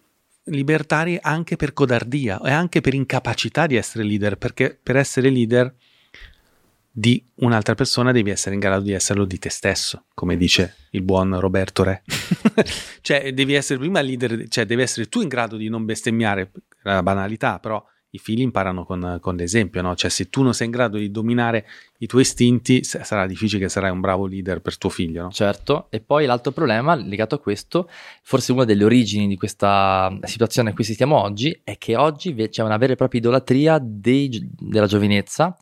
libertari 0.45 1.17
anche 1.21 1.55
per 1.55 1.71
codardia 1.71 2.41
e 2.41 2.51
anche 2.51 2.81
per 2.81 2.93
incapacità 2.93 3.67
di 3.67 3.75
essere 3.75 4.03
leader, 4.03 4.37
perché 4.37 4.77
per 4.81 4.97
essere 4.97 5.29
leader 5.29 5.73
di 6.91 7.23
un'altra 7.35 7.75
persona 7.75 8.11
devi 8.11 8.31
essere 8.31 8.55
in 8.55 8.59
grado 8.59 8.83
di 8.83 8.91
esserlo 8.91 9.23
di 9.23 9.39
te 9.39 9.49
stesso, 9.49 10.05
come 10.13 10.35
dice 10.35 10.75
il 10.91 11.03
buon 11.03 11.39
Roberto 11.39 11.83
Re. 11.83 12.03
cioè, 12.99 13.33
devi 13.33 13.53
essere 13.53 13.79
prima 13.79 14.01
leader, 14.01 14.47
cioè 14.49 14.65
devi 14.65 14.81
essere 14.81 15.07
tu 15.07 15.21
in 15.21 15.29
grado 15.29 15.55
di 15.55 15.69
non 15.69 15.85
bestemmiare, 15.85 16.51
una 16.83 17.03
banalità, 17.03 17.59
però 17.59 17.81
i 18.11 18.19
figli 18.19 18.41
imparano 18.41 18.85
con, 18.85 19.17
con 19.19 19.35
l'esempio, 19.35 19.81
no? 19.81 19.95
Cioè, 19.95 20.09
se 20.09 20.29
tu 20.29 20.41
non 20.41 20.53
sei 20.53 20.67
in 20.67 20.71
grado 20.71 20.97
di 20.97 21.11
dominare 21.11 21.67
i 21.99 22.07
tuoi 22.07 22.21
istinti, 22.21 22.83
sarà 22.83 23.27
difficile 23.27 23.63
che 23.63 23.69
sarai 23.69 23.91
un 23.91 23.99
bravo 23.99 24.25
leader 24.25 24.61
per 24.61 24.77
tuo 24.77 24.89
figlio, 24.89 25.23
no? 25.23 25.31
Certo, 25.31 25.87
e 25.89 25.99
poi 25.99 26.25
l'altro 26.25 26.51
problema 26.51 26.95
legato 26.95 27.35
a 27.35 27.39
questo, 27.39 27.89
forse 28.21 28.53
una 28.53 28.63
delle 28.63 28.83
origini 28.83 29.27
di 29.27 29.35
questa 29.35 30.17
situazione 30.23 30.69
a 30.69 30.73
cui 30.73 30.83
stiamo 30.83 31.19
oggi, 31.21 31.59
è 31.63 31.77
che 31.77 31.95
oggi 31.95 32.33
c'è 32.33 32.63
una 32.63 32.77
vera 32.77 32.93
e 32.93 32.95
propria 32.95 33.19
idolatria 33.19 33.79
dei 33.81 34.49
della 34.57 34.87
giovinezza 34.87 35.57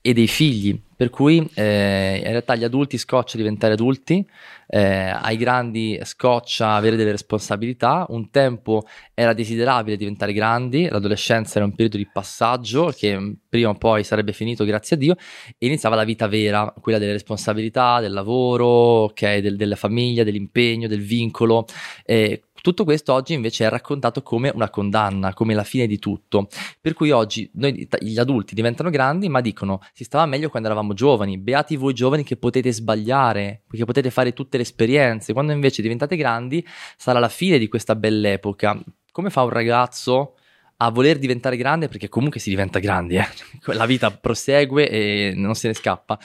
e 0.00 0.12
dei 0.12 0.28
figli, 0.28 0.80
Per 0.98 1.10
cui 1.10 1.48
eh, 1.54 2.16
in 2.24 2.28
realtà 2.28 2.54
agli 2.54 2.64
adulti 2.64 2.98
scoccia 2.98 3.36
diventare 3.36 3.74
adulti, 3.74 4.26
eh, 4.66 4.80
ai 5.14 5.36
grandi 5.36 5.96
scoccia 6.02 6.72
avere 6.72 6.96
delle 6.96 7.12
responsabilità. 7.12 8.04
Un 8.08 8.30
tempo 8.30 8.84
era 9.14 9.32
desiderabile 9.32 9.96
diventare 9.96 10.32
grandi, 10.32 10.88
l'adolescenza 10.88 11.58
era 11.58 11.66
un 11.66 11.70
periodo 11.70 11.98
di 11.98 12.08
passaggio 12.12 12.92
che 12.96 13.36
prima 13.48 13.68
o 13.68 13.74
poi 13.74 14.02
sarebbe 14.02 14.32
finito, 14.32 14.64
grazie 14.64 14.96
a 14.96 14.98
Dio, 14.98 15.14
e 15.56 15.66
iniziava 15.66 15.94
la 15.94 16.02
vita 16.02 16.26
vera, 16.26 16.74
quella 16.80 16.98
delle 16.98 17.12
responsabilità, 17.12 18.00
del 18.00 18.12
lavoro, 18.12 18.66
okay, 19.04 19.40
del- 19.40 19.56
della 19.56 19.76
famiglia, 19.76 20.24
dell'impegno, 20.24 20.88
del 20.88 21.02
vincolo. 21.02 21.64
Eh, 22.04 22.42
tutto 22.60 22.84
questo 22.84 23.12
oggi 23.12 23.34
invece 23.34 23.66
è 23.66 23.68
raccontato 23.68 24.22
come 24.22 24.50
una 24.54 24.70
condanna, 24.70 25.34
come 25.34 25.54
la 25.54 25.64
fine 25.64 25.86
di 25.86 25.98
tutto. 25.98 26.48
Per 26.80 26.92
cui 26.94 27.10
oggi 27.10 27.50
noi, 27.54 27.88
gli 28.00 28.18
adulti 28.18 28.54
diventano 28.54 28.90
grandi, 28.90 29.28
ma 29.28 29.40
dicono 29.40 29.80
si 29.92 30.04
stava 30.04 30.26
meglio 30.26 30.48
quando 30.48 30.68
eravamo 30.68 30.94
giovani. 30.94 31.38
Beati 31.38 31.76
voi 31.76 31.94
giovani 31.94 32.24
che 32.24 32.36
potete 32.36 32.72
sbagliare, 32.72 33.62
perché 33.66 33.84
potete 33.84 34.10
fare 34.10 34.32
tutte 34.32 34.56
le 34.56 34.62
esperienze. 34.64 35.32
Quando 35.32 35.52
invece 35.52 35.82
diventate 35.82 36.16
grandi, 36.16 36.66
sarà 36.96 37.18
la 37.18 37.28
fine 37.28 37.58
di 37.58 37.68
questa 37.68 37.94
bella 37.94 38.30
epoca. 38.30 38.78
Come 39.12 39.30
fa 39.30 39.42
un 39.42 39.50
ragazzo 39.50 40.36
a 40.78 40.90
voler 40.90 41.18
diventare 41.18 41.56
grande? 41.56 41.88
Perché 41.88 42.08
comunque 42.08 42.40
si 42.40 42.50
diventa 42.50 42.78
grandi, 42.78 43.16
eh? 43.16 43.26
la 43.74 43.86
vita 43.86 44.10
prosegue 44.10 44.88
e 44.88 45.32
non 45.34 45.54
se 45.54 45.68
ne 45.68 45.74
scappa. 45.74 46.18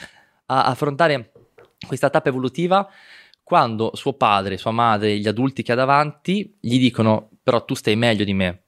A 0.47 0.65
affrontare 0.65 1.31
questa 1.85 2.10
tappa 2.10 2.30
evolutiva 2.30 2.88
quando 3.43 3.91
suo 3.95 4.13
padre, 4.13 4.57
sua 4.57 4.71
madre, 4.71 5.17
gli 5.17 5.27
adulti 5.27 5.63
che 5.63 5.73
ha 5.73 5.75
davanti 5.75 6.57
gli 6.59 6.79
dicono 6.79 7.29
però 7.43 7.65
tu 7.65 7.75
stai 7.75 7.95
meglio 7.95 8.23
di 8.23 8.33
me. 8.33 8.61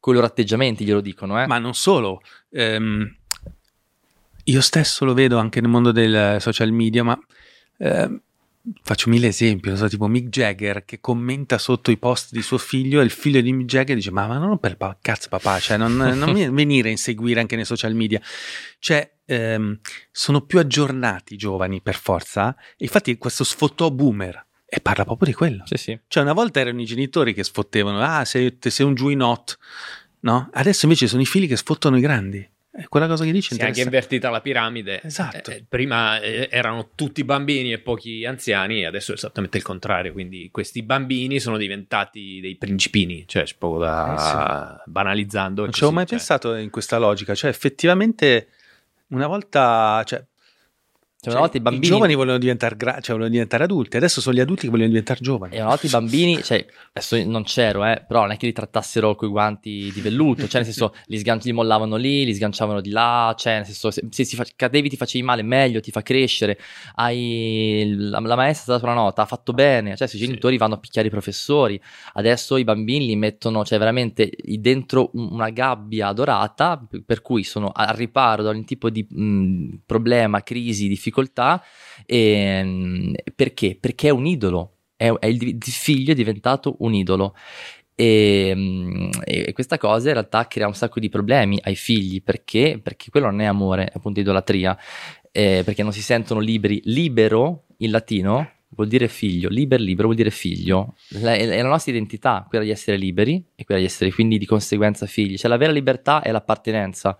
Con 0.00 0.14
i 0.14 0.16
loro 0.16 0.28
atteggiamenti 0.28 0.84
glielo 0.84 1.02
dicono, 1.02 1.40
eh? 1.40 1.46
Ma 1.46 1.58
non 1.58 1.74
solo, 1.74 2.22
ehm, 2.48 3.16
io 4.44 4.60
stesso 4.62 5.04
lo 5.04 5.12
vedo 5.12 5.36
anche 5.36 5.60
nel 5.60 5.68
mondo 5.68 5.92
del 5.92 6.40
social 6.40 6.72
media, 6.72 7.04
ma 7.04 7.18
ehm, 7.76 8.22
faccio 8.82 9.08
mille 9.08 9.28
esempi, 9.28 9.68
non 9.68 9.76
so, 9.76 9.88
tipo 9.88 10.06
Mick 10.06 10.28
Jagger 10.28 10.84
che 10.84 11.00
commenta 11.00 11.58
sotto 11.58 11.90
i 11.90 11.96
post 11.96 12.32
di 12.32 12.42
suo 12.42 12.58
figlio 12.58 13.00
e 13.00 13.04
il 13.04 13.10
figlio 13.10 13.40
di 13.40 13.52
Mick 13.52 13.68
Jagger 13.68 13.96
dice 13.96 14.10
ma, 14.10 14.26
ma 14.26 14.38
non 14.38 14.58
per 14.58 14.76
pa- 14.76 14.96
cazzo 15.00 15.28
papà, 15.28 15.58
cioè 15.58 15.76
non, 15.76 15.96
non 15.96 16.32
venire 16.52 16.88
a 16.88 16.90
inseguire 16.90 17.40
anche 17.40 17.56
nei 17.56 17.64
social 17.64 17.94
media. 17.94 18.20
Cioè, 18.78 19.10
ehm, 19.24 19.80
sono 20.10 20.42
più 20.42 20.58
aggiornati 20.58 21.34
i 21.34 21.36
giovani 21.36 21.80
per 21.80 21.96
forza 21.96 22.54
e 22.76 22.84
infatti 22.84 23.16
questo 23.16 23.44
sfottò 23.44 23.90
boomer 23.90 24.46
e 24.66 24.80
parla 24.80 25.04
proprio 25.04 25.28
di 25.28 25.34
quello. 25.34 25.62
Sì, 25.66 25.76
sì. 25.76 25.98
Cioè, 26.06 26.22
una 26.22 26.32
volta 26.32 26.60
erano 26.60 26.80
i 26.80 26.84
genitori 26.84 27.34
che 27.34 27.42
sfottevano, 27.42 28.00
ah, 28.00 28.24
sei, 28.24 28.56
sei 28.60 28.86
un 28.86 28.94
giuinot, 28.94 29.58
no? 30.20 30.48
Adesso 30.52 30.84
invece 30.84 31.08
sono 31.08 31.22
i 31.22 31.26
figli 31.26 31.48
che 31.48 31.56
sfottano 31.56 31.96
i 31.96 32.00
grandi. 32.00 32.48
È 32.72 32.84
quella 32.84 33.08
cosa 33.08 33.24
che 33.24 33.32
dice 33.32 33.54
Si 33.54 33.60
è 33.60 33.64
anche 33.64 33.82
invertita 33.82 34.30
la 34.30 34.40
piramide. 34.40 35.02
Esatto. 35.02 35.50
Eh, 35.50 35.64
prima 35.68 36.20
eh, 36.20 36.48
erano 36.50 36.90
tutti 36.94 37.24
bambini 37.24 37.72
e 37.72 37.80
pochi 37.80 38.24
anziani, 38.24 38.84
adesso 38.84 39.10
è 39.10 39.14
esattamente 39.14 39.56
il 39.56 39.64
contrario. 39.64 40.12
Quindi 40.12 40.50
questi 40.52 40.82
bambini 40.82 41.40
sono 41.40 41.56
diventati 41.56 42.38
dei 42.40 42.56
principini, 42.56 43.24
cioè 43.26 43.42
c'è 43.42 43.56
poco 43.58 43.78
da 43.78 44.80
banalizzando. 44.86 45.62
è 45.62 45.64
Non 45.64 45.72
ci 45.72 45.80
avevo 45.80 45.96
mai 45.96 46.06
cioè. 46.06 46.16
pensato 46.16 46.54
in 46.54 46.70
questa 46.70 46.98
logica, 46.98 47.34
cioè 47.34 47.50
effettivamente 47.50 48.48
una 49.08 49.26
volta, 49.26 50.02
cioè, 50.04 50.24
Cioè, 51.22 51.32
una 51.32 51.42
volta 51.42 51.58
i 51.58 51.60
bambini... 51.60 51.86
giovani 51.86 52.14
volevano 52.14 52.38
diventare, 52.38 52.76
gra- 52.76 52.92
cioè, 52.94 53.02
volevano 53.14 53.28
diventare 53.30 53.64
adulti, 53.64 53.96
adesso 53.98 54.22
sono 54.22 54.34
gli 54.34 54.40
adulti 54.40 54.62
che 54.62 54.70
vogliono 54.70 54.88
diventare 54.88 55.20
giovani. 55.20 55.54
E 55.54 55.58
una 55.60 55.68
volta 55.68 55.86
i 55.86 55.90
bambini, 55.90 56.42
cioè, 56.42 56.64
adesso 56.94 57.22
non 57.24 57.42
c'ero, 57.42 57.84
eh, 57.84 58.02
però 58.08 58.20
non 58.22 58.30
è 58.30 58.36
che 58.38 58.46
li 58.46 58.52
trattassero 58.52 59.14
coi 59.14 59.28
guanti 59.28 59.90
di 59.92 60.00
velluto, 60.00 60.48
cioè, 60.48 60.62
nel 60.62 60.72
senso, 60.72 60.94
li, 61.06 61.18
sgan- 61.18 61.40
li 61.42 61.52
mollavano 61.52 61.96
lì, 61.96 62.24
li 62.24 62.32
sganciavano 62.34 62.80
di 62.80 62.88
là, 62.88 63.34
cioè, 63.36 63.56
nel 63.56 63.66
senso, 63.66 63.90
se, 63.90 64.06
se 64.08 64.24
si 64.24 64.34
fa- 64.34 64.46
cadevi 64.56 64.88
ti 64.88 64.96
facevi 64.96 65.22
male, 65.22 65.42
meglio, 65.42 65.80
ti 65.80 65.90
fa 65.90 66.00
crescere, 66.00 66.58
hai, 66.94 67.94
la, 67.96 68.18
la 68.20 68.36
maestra 68.36 68.72
ha 68.74 68.76
dato 68.78 68.90
una 68.90 68.98
nota, 69.00 69.22
ha 69.22 69.26
fatto 69.26 69.52
bene, 69.52 69.96
cioè, 69.96 70.08
se 70.08 70.16
i 70.16 70.20
Sì. 70.20 70.24
genitori 70.26 70.56
vanno 70.56 70.74
a 70.74 70.78
picchiare 70.78 71.08
i 71.08 71.10
professori, 71.10 71.80
adesso 72.14 72.56
i 72.56 72.64
bambini 72.64 73.06
li 73.06 73.16
mettono, 73.16 73.64
cioè, 73.64 73.78
veramente 73.78 74.30
dentro 74.42 75.10
un- 75.14 75.28
una 75.32 75.50
gabbia 75.50 76.12
dorata, 76.12 76.82
per- 76.88 77.02
per 77.04 77.20
cui 77.20 77.44
sono 77.44 77.70
al 77.74 77.94
riparo 77.94 78.42
da 78.42 78.48
ogni 78.50 78.64
tipo 78.64 78.88
di 78.90 79.06
mh, 79.08 79.80
problema, 79.86 80.42
crisi, 80.42 80.88
difficoltà, 80.88 81.08
e, 82.06 82.62
mm, 82.64 83.14
perché? 83.34 83.76
Perché 83.78 84.08
è 84.08 84.10
un 84.10 84.26
idolo, 84.26 84.78
è, 84.96 85.10
è 85.10 85.26
il, 85.26 85.58
figlio 85.60 86.12
è 86.12 86.14
diventato 86.14 86.76
un 86.80 86.94
idolo. 86.94 87.34
E, 87.94 88.52
mm, 88.54 89.10
e 89.24 89.52
questa 89.52 89.76
cosa 89.78 90.08
in 90.08 90.14
realtà 90.14 90.46
crea 90.46 90.66
un 90.66 90.74
sacco 90.74 91.00
di 91.00 91.08
problemi 91.08 91.58
ai 91.62 91.76
figli 91.76 92.22
perché? 92.22 92.80
Perché 92.82 93.10
quello 93.10 93.26
non 93.26 93.40
è 93.40 93.44
amore, 93.44 93.86
è 93.86 93.92
appunto 93.94 94.20
idolatria, 94.20 94.76
eh, 95.32 95.62
perché 95.64 95.82
non 95.82 95.92
si 95.92 96.02
sentono 96.02 96.40
liberi. 96.40 96.80
Libero 96.84 97.66
in 97.78 97.90
latino 97.90 98.59
vuol 98.72 98.88
dire 98.88 99.08
figlio, 99.08 99.48
liber 99.48 99.80
libero 99.80 100.04
vuol 100.04 100.16
dire 100.16 100.30
figlio. 100.30 100.94
La- 101.20 101.34
è 101.34 101.60
la 101.62 101.68
nostra 101.68 101.90
identità, 101.92 102.44
quella 102.48 102.64
di 102.64 102.70
essere 102.70 102.96
liberi 102.96 103.44
e 103.54 103.64
quella 103.64 103.80
di 103.80 103.86
essere 103.86 104.12
quindi 104.12 104.38
di 104.38 104.46
conseguenza 104.46 105.06
figli. 105.06 105.36
Cioè 105.36 105.50
la 105.50 105.56
vera 105.56 105.72
libertà 105.72 106.22
è 106.22 106.30
l'appartenenza, 106.30 107.18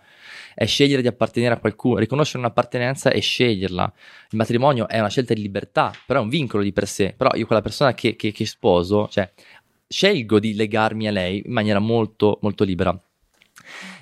è 0.55 0.65
scegliere 0.65 1.01
di 1.01 1.07
appartenere 1.07 1.55
a 1.55 1.57
qualcuno, 1.59 1.97
riconoscere 1.97 2.39
un'appartenenza 2.39 3.11
e 3.11 3.19
sceglierla. 3.19 3.93
Il 4.31 4.37
matrimonio 4.37 4.87
è 4.87 4.99
una 4.99 5.09
scelta 5.09 5.33
di 5.33 5.41
libertà, 5.41 5.91
però 6.05 6.19
è 6.19 6.23
un 6.23 6.29
vincolo 6.29 6.63
di 6.63 6.71
per 6.71 6.87
sé. 6.87 7.13
Però 7.15 7.31
io 7.35 7.45
quella 7.45 7.61
persona 7.61 7.93
che, 7.93 8.15
che- 8.15 8.31
che 8.31 8.45
sposo, 8.45 9.07
cioè 9.09 9.31
scelgo 9.87 10.39
di 10.39 10.53
legarmi 10.55 11.07
a 11.07 11.11
lei 11.11 11.43
in 11.45 11.51
maniera 11.51 11.79
molto, 11.79 12.39
molto 12.41 12.63
libera. 12.63 12.97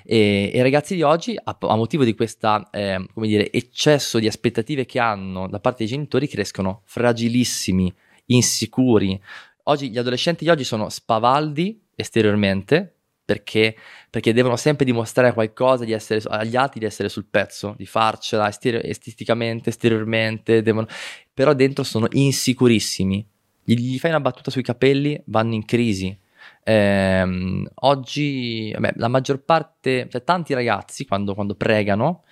E, 0.04 0.50
i 0.54 0.62
ragazzi 0.62 0.94
di 0.94 1.02
oggi, 1.02 1.36
a, 1.42 1.56
a 1.58 1.76
motivo 1.76 2.04
di 2.04 2.14
questo 2.14 2.68
dire, 3.14 3.50
eccesso 3.52 4.18
di 4.18 4.26
aspettative 4.26 4.86
che 4.86 4.98
hanno 4.98 5.48
da 5.48 5.60
parte 5.60 5.78
dei 5.84 5.88
genitori, 5.88 6.28
crescono 6.28 6.82
fragilissimi, 6.84 7.92
insicuri. 8.26 9.20
Oggi, 9.64 9.90
gli 9.90 9.98
adolescenti 9.98 10.44
di 10.44 10.50
oggi 10.50 10.64
sono 10.64 10.88
spavaldi 10.88 11.80
esteriormente 11.94 12.94
perché, 13.30 13.76
perché 14.10 14.32
devono 14.32 14.56
sempre 14.56 14.84
dimostrare 14.84 15.32
qualcosa 15.32 15.84
di 15.84 15.92
essere, 15.92 16.20
agli 16.26 16.56
altri 16.56 16.80
di 16.80 16.86
essere 16.86 17.08
sul 17.08 17.26
pezzo, 17.30 17.74
di 17.76 17.86
farcela 17.86 18.48
estere- 18.48 18.82
esteticamente, 18.82 19.70
esteriormente, 19.70 20.62
devono- 20.62 20.88
però 21.32 21.52
dentro 21.54 21.84
sono 21.84 22.08
insicurissimi. 22.10 23.24
Gli, 23.62 23.74
gli 23.74 23.98
fai 23.98 24.10
una 24.10 24.18
battuta 24.18 24.50
sui 24.50 24.62
capelli, 24.62 25.20
vanno 25.26 25.54
in 25.54 25.64
crisi. 25.64 26.16
Ehm, 26.64 27.68
oggi, 27.76 28.70
vabbè, 28.72 28.94
la 28.96 29.08
maggior 29.08 29.42
parte, 29.44 30.08
cioè 30.10 30.24
tanti 30.24 30.54
ragazzi 30.54 31.06
quando, 31.06 31.34
quando 31.34 31.54
pregano, 31.54 32.24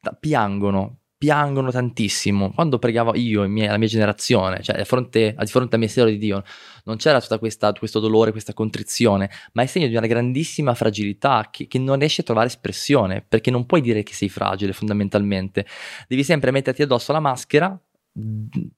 ta- 0.00 0.12
piangono, 0.18 0.98
piangono 1.16 1.70
tantissimo. 1.70 2.50
Quando 2.52 2.78
pregavo 2.78 3.14
io, 3.14 3.46
miei- 3.46 3.68
la 3.68 3.76
mia 3.76 3.88
generazione, 3.88 4.62
cioè 4.62 4.76
di 4.76 4.84
fronte, 4.84 5.34
fronte 5.46 5.74
al 5.74 5.80
mistero 5.80 6.08
di 6.08 6.16
Dio, 6.18 6.42
non 6.84 6.96
c'era 6.96 7.20
questa, 7.38 7.72
questo 7.72 8.00
dolore, 8.00 8.30
questa 8.30 8.54
contrizione, 8.54 9.30
ma 9.52 9.62
è 9.62 9.66
segno 9.66 9.86
di 9.88 9.96
una 9.96 10.06
grandissima 10.06 10.74
fragilità 10.74 11.48
che, 11.50 11.66
che 11.66 11.78
non 11.78 11.98
riesce 11.98 12.22
a 12.22 12.24
trovare 12.24 12.46
espressione, 12.46 13.22
perché 13.26 13.50
non 13.50 13.66
puoi 13.66 13.82
dire 13.82 14.02
che 14.02 14.14
sei 14.14 14.28
fragile 14.28 14.72
fondamentalmente. 14.72 15.66
Devi 16.08 16.24
sempre 16.24 16.50
metterti 16.52 16.82
addosso 16.82 17.12
la 17.12 17.20
maschera 17.20 17.78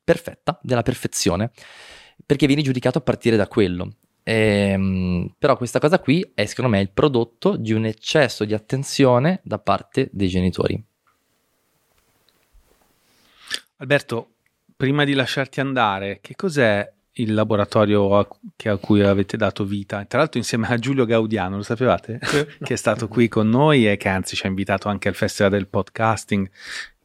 perfetta, 0.02 0.59
della 0.62 0.82
perfezione, 0.82 1.50
perché 2.26 2.46
vieni 2.46 2.62
giudicato 2.62 2.98
a 2.98 3.02
partire 3.02 3.36
da 3.36 3.48
quello. 3.48 3.96
Ehm, 4.24 5.34
però 5.38 5.56
questa 5.56 5.78
cosa 5.78 5.98
qui 5.98 6.28
è 6.34 6.44
secondo 6.46 6.70
me 6.70 6.80
il 6.80 6.90
prodotto 6.90 7.56
di 7.56 7.72
un 7.72 7.86
eccesso 7.86 8.44
di 8.44 8.54
attenzione 8.54 9.40
da 9.42 9.58
parte 9.58 10.08
dei 10.12 10.28
genitori. 10.28 10.82
Alberto, 13.76 14.34
prima 14.76 15.04
di 15.04 15.14
lasciarti 15.14 15.60
andare, 15.60 16.18
che 16.20 16.36
cos'è 16.36 16.88
il 17.16 17.34
laboratorio 17.34 18.16
a, 18.16 18.28
che- 18.54 18.68
a 18.68 18.76
cui 18.76 19.02
avete 19.02 19.36
dato 19.36 19.64
vita? 19.64 20.04
Tra 20.04 20.20
l'altro 20.20 20.38
insieme 20.38 20.68
a 20.68 20.78
Giulio 20.78 21.04
Gaudiano, 21.04 21.56
lo 21.56 21.62
sapevate? 21.62 22.18
che 22.62 22.74
è 22.74 22.76
stato 22.76 23.08
qui 23.08 23.28
con 23.28 23.48
noi 23.48 23.90
e 23.90 23.96
che 23.96 24.08
anzi 24.08 24.36
ci 24.36 24.46
ha 24.46 24.48
invitato 24.48 24.88
anche 24.88 25.08
al 25.08 25.14
Festival 25.14 25.50
del 25.50 25.66
Podcasting. 25.66 26.48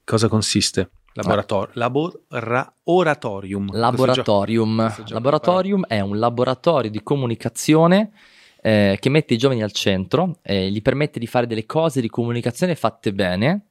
Cosa 0.04 0.28
consiste? 0.28 0.92
Laboratorio, 1.22 1.72
labora- 1.76 2.74
oratorium. 2.84 3.72
Laboratorium. 3.74 4.76
questo 4.78 5.02
gioco 5.02 5.14
Laboratorium 5.14 5.86
è 5.86 6.00
un 6.00 6.20
laboratorio 6.20 6.92
di 6.92 7.02
comunicazione 7.02 8.12
eh, 8.62 8.98
che 9.00 9.10
mette 9.10 9.34
i 9.34 9.38
giovani 9.38 9.64
al 9.64 9.72
centro, 9.72 10.38
eh, 10.42 10.70
gli 10.70 10.82
permette 10.82 11.20
di 11.20 11.28
fare 11.28 11.48
delle 11.48 11.66
cose 11.66 12.02
di 12.02 12.10
comunicazione 12.10 12.76
fatte 12.76 13.14
bene. 13.14 13.62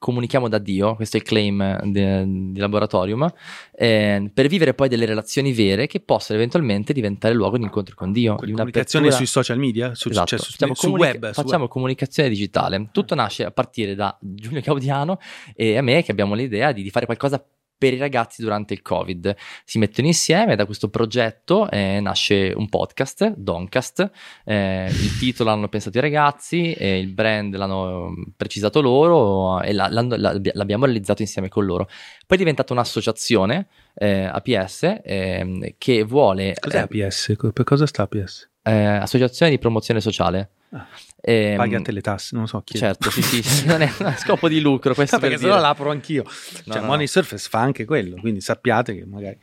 Comunichiamo 0.00 0.48
da 0.48 0.58
Dio, 0.58 0.94
questo 0.94 1.16
è 1.16 1.20
il 1.20 1.26
claim 1.26 1.82
de- 1.90 2.24
di 2.52 2.58
Laboratorium, 2.60 3.28
eh, 3.74 4.30
per 4.32 4.46
vivere 4.46 4.72
poi 4.72 4.88
delle 4.88 5.06
relazioni 5.06 5.52
vere 5.52 5.88
che 5.88 5.98
possono 5.98 6.38
eventualmente 6.38 6.92
diventare 6.92 7.34
luogo 7.34 7.58
di 7.58 7.64
incontro 7.64 7.96
con 7.96 8.12
Dio. 8.12 8.36
di 8.40 8.52
Comunicazione 8.52 9.10
sui 9.10 9.26
social 9.26 9.58
media? 9.58 9.96
Su, 9.96 10.08
Esatto, 10.08 10.26
cioè 10.28 10.38
su, 10.38 10.52
facciamo, 10.52 10.74
su 10.74 10.86
comunica- 10.86 11.18
web? 11.18 11.32
facciamo 11.32 11.62
web. 11.64 11.70
comunicazione 11.72 12.28
digitale. 12.28 12.88
Tutto 12.92 13.16
nasce 13.16 13.44
a 13.44 13.50
partire 13.50 13.96
da 13.96 14.16
Giulio 14.20 14.60
Gaudiano 14.60 15.18
e 15.56 15.76
a 15.76 15.82
me 15.82 16.04
che 16.04 16.12
abbiamo 16.12 16.34
l'idea 16.34 16.70
di, 16.70 16.82
di 16.84 16.90
fare 16.90 17.04
qualcosa 17.04 17.44
per 17.78 17.92
i 17.94 17.96
ragazzi 17.98 18.42
durante 18.42 18.74
il 18.74 18.82
Covid. 18.82 19.34
Si 19.64 19.78
mettono 19.78 20.08
insieme 20.08 20.52
e 20.52 20.56
da 20.56 20.66
questo 20.66 20.88
progetto 20.90 21.70
eh, 21.70 22.00
nasce 22.00 22.52
un 22.54 22.68
podcast, 22.68 23.34
Doncast. 23.36 24.10
Eh, 24.44 24.86
il 24.90 25.16
titolo 25.18 25.50
l'hanno 25.50 25.68
pensato 25.68 25.96
i 25.96 26.00
ragazzi, 26.00 26.72
e 26.72 26.98
il 26.98 27.08
brand 27.12 27.54
l'hanno 27.54 28.12
precisato 28.36 28.80
loro 28.80 29.60
e 29.62 29.72
la- 29.72 29.88
la- 29.88 30.04
l'abbiamo 30.52 30.84
realizzato 30.84 31.22
insieme 31.22 31.48
con 31.48 31.64
loro. 31.64 31.84
Poi 32.26 32.36
è 32.36 32.40
diventata 32.40 32.72
un'associazione, 32.72 33.68
eh, 33.94 34.24
APS, 34.24 35.00
ehm, 35.04 35.74
che 35.78 36.02
vuole... 36.02 36.54
Cos'è 36.58 36.86
eh, 36.90 37.04
APS? 37.04 37.36
Per 37.52 37.64
cosa 37.64 37.86
sta 37.86 38.02
APS? 38.02 38.48
eh, 38.62 38.72
Associazione 38.72 39.50
di 39.52 39.58
Promozione 39.58 40.00
Sociale. 40.00 40.50
Ah. 40.70 40.86
Ehm, 41.20 41.56
Paghi 41.56 41.74
a 41.74 41.80
te 41.80 41.92
le 41.92 42.00
tasse, 42.00 42.30
non 42.32 42.42
lo 42.42 42.48
so. 42.48 42.62
chiedo. 42.62 42.86
Certo, 42.86 43.10
sì, 43.10 43.22
sì, 43.22 43.42
sì, 43.42 43.66
non 43.66 43.82
è 43.82 43.90
a 44.02 44.16
scopo 44.16 44.48
di 44.48 44.60
lucro 44.60 44.94
questo 44.94 45.16
Ah, 45.16 45.18
perché 45.18 45.36
per 45.36 45.44
se 45.46 45.50
no 45.52 45.60
l'apro 45.60 45.90
anch'io. 45.90 46.22
No, 46.24 46.72
cioè, 46.72 46.80
no, 46.80 46.86
Money 46.86 47.06
no. 47.06 47.06
Surface 47.06 47.48
fa 47.48 47.60
anche 47.60 47.84
quello, 47.84 48.16
quindi 48.20 48.40
sappiate 48.40 48.94
che 48.94 49.04
magari... 49.04 49.38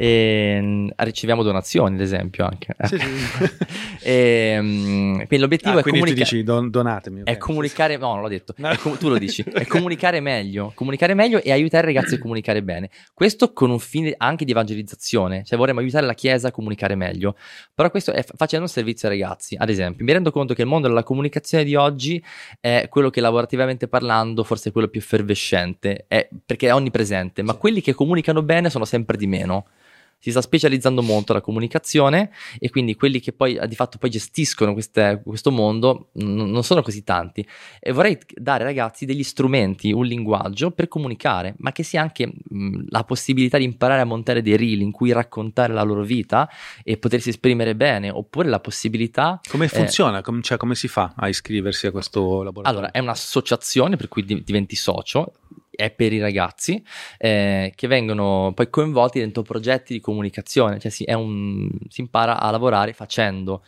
Ehm, 0.00 0.90
riceviamo 0.96 1.42
donazioni, 1.42 1.96
ad 1.96 2.00
esempio, 2.00 2.44
anche. 2.46 2.74
Sì, 2.84 2.98
sì. 2.98 3.06
Ehm, 4.00 5.16
quindi 5.16 5.38
l'obiettivo 5.38 5.76
Ah, 5.76 5.80
è, 5.80 5.82
quindi 5.82 6.00
comunica- 6.00 6.22
dici 6.24 6.42
don- 6.44 6.70
donatemi. 6.70 7.22
è 7.24 7.32
ok. 7.32 7.38
comunicare, 7.38 7.96
no, 7.96 8.12
non 8.12 8.22
l'ho 8.22 8.28
detto, 8.28 8.54
No. 8.58 8.68
È 8.70 8.76
com- 8.76 8.96
tu 8.96 9.08
lo 9.08 9.18
dici, 9.18 9.42
è 9.52 9.66
comunicare 9.66 10.20
meglio, 10.20 10.70
comunicare 10.74 11.14
meglio 11.14 11.42
e 11.42 11.50
aiutare 11.52 11.90
i 11.90 11.94
ragazzi 11.94 12.14
a 12.14 12.18
comunicare 12.18 12.62
bene. 12.62 12.90
Questo 13.12 13.52
con 13.52 13.70
un 13.70 13.78
fine 13.80 14.14
anche 14.16 14.44
di 14.44 14.52
evangelizzazione, 14.52 15.42
cioè 15.44 15.58
vorremmo 15.58 15.80
aiutare 15.80 16.06
la 16.06 16.14
Chiesa 16.14 16.48
a 16.48 16.50
comunicare 16.52 16.94
meglio, 16.94 17.36
però 17.74 17.90
questo 17.90 18.12
è 18.12 18.22
f- 18.22 18.32
facendo 18.36 18.66
un 18.66 18.70
servizio 18.72 19.08
ai 19.08 19.18
ragazzi. 19.18 19.56
Ad 19.58 19.68
esempio, 19.68 20.04
mi 20.04 20.12
rendo 20.12 20.30
conto 20.30 20.54
che 20.54 20.62
il 20.62 20.68
mondo 20.68 20.86
della 20.88 21.02
comunicazione 21.02 21.64
di 21.64 21.74
oggi 21.74 22.22
è 22.60 22.86
quello 22.88 23.10
che 23.10 23.20
lavorativamente 23.20 23.88
parlando 23.88 24.44
forse 24.44 24.68
è 24.68 24.72
quello 24.72 24.88
più 24.88 25.00
effervescente, 25.00 26.04
è- 26.08 26.28
perché 26.46 26.68
è 26.68 26.74
onnipresente, 26.74 27.42
ma 27.42 27.52
Sì. 27.52 27.58
quelli 27.58 27.80
che 27.80 27.94
comunicano 27.94 28.42
bene 28.42 28.70
sono 28.70 28.84
sempre 28.84 29.16
di 29.16 29.26
meno. 29.26 29.66
Si 30.20 30.30
sta 30.30 30.40
specializzando 30.40 31.00
molto 31.00 31.32
la 31.32 31.40
comunicazione 31.40 32.30
e 32.58 32.70
quindi 32.70 32.96
quelli 32.96 33.20
che 33.20 33.32
poi 33.32 33.58
di 33.68 33.74
fatto 33.76 33.98
poi 33.98 34.10
gestiscono 34.10 34.72
queste- 34.72 35.22
questo 35.24 35.50
mondo 35.52 36.08
n- 36.14 36.50
non 36.50 36.64
sono 36.64 36.82
così 36.82 37.04
tanti. 37.04 37.46
E 37.78 37.92
vorrei 37.92 38.18
dare 38.34 38.64
ai 38.64 38.68
ragazzi 38.74 39.06
degli 39.06 39.22
strumenti, 39.22 39.92
un 39.92 40.04
linguaggio 40.04 40.72
per 40.72 40.88
comunicare, 40.88 41.54
ma 41.58 41.70
che 41.72 41.82
sia 41.84 42.02
anche 42.02 42.26
mh, 42.26 42.86
la 42.88 43.04
possibilità 43.04 43.58
di 43.58 43.64
imparare 43.64 44.00
a 44.00 44.04
montare 44.04 44.42
dei 44.42 44.56
reel 44.56 44.80
in 44.80 44.90
cui 44.90 45.12
raccontare 45.12 45.72
la 45.72 45.82
loro 45.82 46.02
vita 46.02 46.48
e 46.82 46.96
potersi 46.96 47.28
esprimere 47.28 47.76
bene, 47.76 48.10
oppure 48.10 48.48
la 48.48 48.58
possibilità 48.60 49.40
Come 49.48 49.66
Eh, 49.66 49.68
funziona? 49.68 50.20
Com- 50.22 50.42
cioè, 50.42 50.56
come 50.58 50.74
si 50.74 50.88
fa 50.88 51.12
a 51.16 51.28
iscriversi 51.28 51.86
a 51.86 51.90
questo 51.92 52.42
laboratorio? 52.42 52.70
Allora, 52.70 52.90
è 52.90 52.98
un'associazione 52.98 53.96
per 53.96 54.08
cui 54.08 54.24
di- 54.24 54.42
diventi 54.42 54.74
socio, 54.76 55.32
è 55.78 55.92
per 55.92 56.12
i 56.12 56.18
ragazzi 56.18 56.82
eh, 57.18 57.72
che 57.76 57.86
vengono 57.86 58.50
poi 58.52 58.68
coinvolti 58.68 59.20
dentro 59.20 59.42
progetti 59.42 59.92
di 59.92 60.00
comunicazione, 60.00 60.80
cioè 60.80 60.90
si, 60.90 61.04
un- 61.06 61.70
si 61.88 62.00
impara 62.00 62.40
a 62.40 62.50
lavorare 62.50 62.92
facendo. 62.92 63.62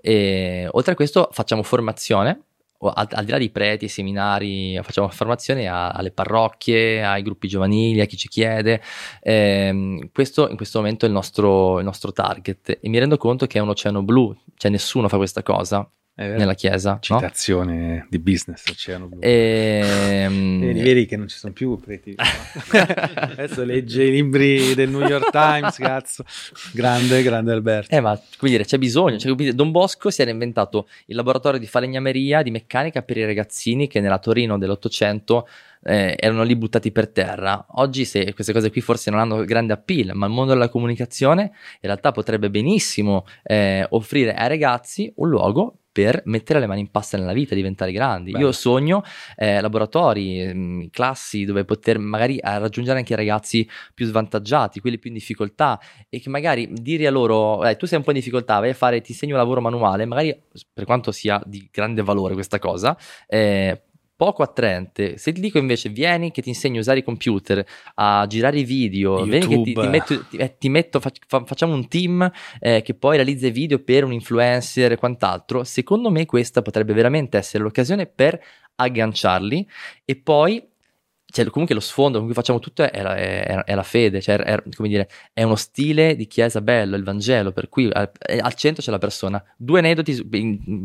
E, 0.00 0.66
oltre 0.72 0.92
a 0.92 0.94
questo 0.96 1.28
facciamo 1.30 1.62
formazione. 1.62 2.46
Al, 2.80 3.06
al 3.12 3.24
di 3.24 3.30
là 3.30 3.38
di 3.38 3.48
preti 3.50 3.86
seminari, 3.86 4.76
facciamo 4.82 5.08
formazione 5.08 5.68
a- 5.68 5.90
alle 5.90 6.10
parrocchie, 6.10 7.04
ai 7.04 7.22
gruppi 7.22 7.46
giovanili, 7.46 8.00
a 8.00 8.06
chi 8.06 8.16
ci 8.16 8.26
chiede. 8.26 8.82
Ehm, 9.22 10.10
questo 10.12 10.48
in 10.48 10.56
questo 10.56 10.80
momento 10.80 11.04
è 11.04 11.08
il 11.08 11.14
nostro, 11.14 11.78
il 11.78 11.84
nostro 11.84 12.10
target 12.10 12.78
e 12.80 12.88
mi 12.88 12.98
rendo 12.98 13.16
conto 13.18 13.46
che 13.46 13.58
è 13.58 13.60
un 13.60 13.68
oceano 13.68 14.02
blu, 14.02 14.36
cioè 14.56 14.68
nessuno 14.72 15.06
fa 15.08 15.16
questa 15.16 15.44
cosa 15.44 15.88
Nella 16.14 16.52
chiesa. 16.52 16.92
no? 16.92 16.98
Citazione 17.00 18.06
di 18.10 18.18
business, 18.18 18.68
Oceano 18.68 19.06
Blu. 19.06 19.20
Ehm, 19.22 20.60
Vedi, 20.60 20.82
vedi 20.82 21.06
che 21.06 21.16
non 21.16 21.26
ci 21.26 21.38
sono 21.38 21.54
più 21.54 21.78
preti. 21.80 22.14
Adesso 22.20 23.64
legge 23.64 24.04
i 24.04 24.10
libri 24.10 24.74
del 24.74 24.90
New 24.90 25.00
York 25.00 25.30
Times, 25.30 25.76
cazzo. 25.78 26.22
Grande, 26.74 27.22
grande 27.22 27.52
Alberto. 27.52 27.94
Eh, 27.94 28.00
ma 28.00 28.20
come 28.36 28.50
dire, 28.50 28.64
c'è 28.64 28.76
bisogno. 28.76 29.16
Cioè, 29.18 29.34
Don 29.54 29.70
Bosco 29.70 30.10
si 30.10 30.20
era 30.20 30.30
inventato 30.30 30.86
il 31.06 31.16
laboratorio 31.16 31.58
di 31.58 31.66
falegnameria, 31.66 32.42
di 32.42 32.50
meccanica 32.50 33.00
per 33.00 33.16
i 33.16 33.24
ragazzini 33.24 33.88
che 33.88 34.00
nella 34.00 34.18
Torino 34.18 34.58
dell'Ottocento 34.58 35.48
eh, 35.82 36.14
erano 36.18 36.42
lì 36.42 36.54
buttati 36.56 36.92
per 36.92 37.08
terra. 37.08 37.64
Oggi, 37.76 38.04
se 38.04 38.34
queste 38.34 38.52
cose 38.52 38.70
qui 38.70 38.82
forse 38.82 39.10
non 39.10 39.18
hanno 39.18 39.44
grande 39.44 39.72
appeal, 39.72 40.10
ma 40.14 40.26
il 40.26 40.32
mondo 40.32 40.52
della 40.52 40.68
comunicazione 40.68 41.42
in 41.42 41.50
realtà 41.80 42.12
potrebbe 42.12 42.50
benissimo 42.50 43.24
eh, 43.42 43.86
offrire 43.90 44.34
ai 44.34 44.48
ragazzi 44.48 45.10
un 45.16 45.28
luogo 45.30 45.78
per 45.92 46.22
mettere 46.24 46.58
le 46.58 46.66
mani 46.66 46.80
in 46.80 46.90
pasta 46.90 47.18
nella 47.18 47.34
vita, 47.34 47.54
diventare 47.54 47.92
grandi. 47.92 48.32
Bello. 48.32 48.46
Io 48.46 48.52
sogno 48.52 49.02
eh, 49.36 49.60
laboratori, 49.60 50.40
ehm, 50.40 50.88
classi 50.90 51.44
dove 51.44 51.64
poter 51.64 51.98
magari 51.98 52.38
eh, 52.38 52.58
raggiungere 52.58 52.98
anche 52.98 53.12
i 53.12 53.16
ragazzi 53.16 53.68
più 53.94 54.06
svantaggiati, 54.06 54.80
quelli 54.80 54.98
più 54.98 55.10
in 55.10 55.16
difficoltà 55.16 55.78
e 56.08 56.18
che 56.18 56.30
magari 56.30 56.68
dire 56.72 57.06
a 57.06 57.10
loro, 57.10 57.62
"Eh, 57.64 57.76
tu 57.76 57.86
sei 57.86 57.98
un 57.98 58.04
po' 58.04 58.10
in 58.10 58.16
difficoltà, 58.16 58.58
vai 58.58 58.70
a 58.70 58.74
fare, 58.74 59.00
ti 59.02 59.12
insegno 59.12 59.34
un 59.34 59.38
lavoro 59.40 59.60
manuale, 59.60 60.06
magari 60.06 60.34
per 60.72 60.84
quanto 60.84 61.12
sia 61.12 61.40
di 61.44 61.68
grande 61.70 62.02
valore 62.02 62.34
questa 62.34 62.58
cosa, 62.58 62.96
eh, 63.26 63.82
poco 64.22 64.44
attraente. 64.44 65.18
Se 65.18 65.32
ti 65.32 65.40
dico 65.40 65.58
invece 65.58 65.88
vieni 65.88 66.30
che 66.30 66.42
ti 66.42 66.48
insegno 66.48 66.76
a 66.76 66.80
usare 66.82 67.00
i 67.00 67.02
computer, 67.02 67.66
a 67.94 68.24
girare 68.28 68.60
i 68.60 68.62
video, 68.62 69.24
vieni 69.24 69.40
che 69.48 69.60
ti, 69.62 69.70
YouTube. 69.72 69.80
ti 69.80 69.88
metto, 69.88 70.26
ti- 70.28 70.36
eh, 70.36 70.56
ti 70.58 70.68
metto- 70.68 71.00
fa- 71.00 71.10
facciamo 71.44 71.74
un 71.74 71.88
team 71.88 72.30
eh, 72.60 72.82
che 72.82 72.94
poi 72.94 73.16
realizza 73.16 73.48
i 73.48 73.50
video 73.50 73.80
per 73.80 74.04
un 74.04 74.12
influencer 74.12 74.92
e 74.92 74.96
quant'altro, 74.96 75.64
secondo 75.64 76.08
me 76.08 76.24
questa 76.24 76.62
potrebbe 76.62 76.92
veramente 76.92 77.36
essere 77.36 77.64
l'occasione 77.64 78.06
per 78.06 78.40
agganciarli 78.76 79.68
e 80.04 80.14
poi 80.14 80.70
cioè, 81.32 81.46
comunque 81.46 81.74
lo 81.74 81.80
sfondo 81.80 82.18
con 82.18 82.26
cui 82.26 82.34
facciamo 82.34 82.58
tutto 82.58 82.82
è 82.82 83.02
la, 83.02 83.16
è- 83.16 83.64
è 83.64 83.74
la 83.74 83.82
fede, 83.82 84.20
cioè 84.20 84.36
è, 84.36 84.62
come 84.76 84.88
dire, 84.88 85.08
è 85.32 85.42
uno 85.42 85.56
stile 85.56 86.14
di 86.14 86.26
chiesa 86.26 86.60
bello, 86.60 86.94
il 86.94 87.02
Vangelo, 87.04 87.52
per 87.52 87.68
cui 87.68 87.90
al, 87.90 88.10
al 88.40 88.54
centro 88.54 88.82
c'è 88.82 88.90
la 88.90 88.98
persona. 88.98 89.42
Due 89.56 89.78
aneddoti 89.78 90.28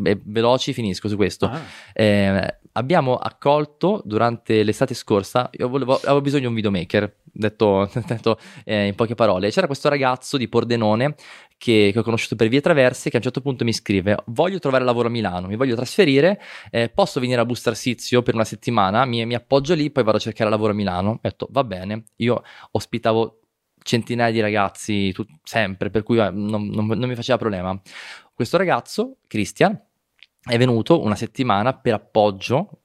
eh, 0.06 0.22
veloci, 0.24 0.74
finisco 0.74 1.07
su 1.10 1.15
questo. 1.15 1.45
Ah, 1.48 1.61
Eh, 1.94 2.57
abbiamo 2.74 3.15
accolto 3.15 4.02
durante 4.06 4.64
l'estate 4.64 4.94
scorsa, 4.94 5.49
io 5.52 5.68
volevo, 5.68 5.95
avevo 5.95 6.22
bisogno 6.22 6.41
di 6.41 6.48
un 6.48 6.53
videomaker, 6.53 7.14
detto, 7.38 7.89
detto, 8.07 8.38
eh, 8.65 8.88
in 8.88 8.95
poche 8.95 9.15
parole. 9.15 9.49
C'era 9.49 9.68
questo 9.68 9.89
ragazzo 9.89 10.38
di 10.38 10.47
Pordenone 10.47 11.15
che, 11.57 11.89
che 11.93 11.99
ho 11.99 12.03
conosciuto 12.03 12.35
per 12.35 12.47
vie 12.47 12.61
traverse 12.61 13.09
che 13.09 13.15
a 13.15 13.19
un 13.19 13.23
certo 13.23 13.41
punto 13.41 13.64
mi 13.64 13.73
scrive 13.73 14.18
voglio 14.27 14.59
trovare 14.59 14.84
lavoro 14.84 15.07
a 15.07 15.11
Milano, 15.11 15.47
mi 15.47 15.55
voglio 15.55 15.76
trasferire, 15.76 16.39
eh, 16.69 16.89
posso 16.89 17.19
venire 17.19 17.41
a 17.41 17.45
Busto 17.45 17.69
Arsizio 17.69 18.22
per 18.22 18.34
una 18.34 18.45
settimana, 18.45 19.05
mi, 19.05 19.26
mi 19.26 19.35
appoggio 19.35 19.73
lì, 19.73 19.89
poi 19.91 20.03
vado 20.03 20.18
a 20.18 20.22
cercare 20.22 20.49
lavoro 20.49 20.72
a 20.72 20.76
Milano. 20.76 21.11
Ho 21.11 21.19
detto 21.22 21.47
va 21.51 21.64
bene, 21.64 22.03
io 22.18 22.43
ospitavo 22.72 23.39
centinaia 23.81 24.31
di 24.31 24.41
ragazzi 24.41 25.11
tut- 25.14 25.30
sempre, 25.43 25.89
per 25.89 26.03
cui 26.03 26.19
eh, 26.19 26.30
non, 26.30 26.68
non- 26.68 26.88
non 26.88 27.07
mi 27.07 27.15
faceva 27.15 27.38
problema. 27.38 27.80
Questo 28.34 28.57
ragazzo, 28.57 29.18
Christian, 29.27 29.80
è 30.43 30.57
venuto 30.57 31.01
una 31.01 31.15
settimana 31.15 31.73
per 31.73 31.93
appoggio 31.93 32.81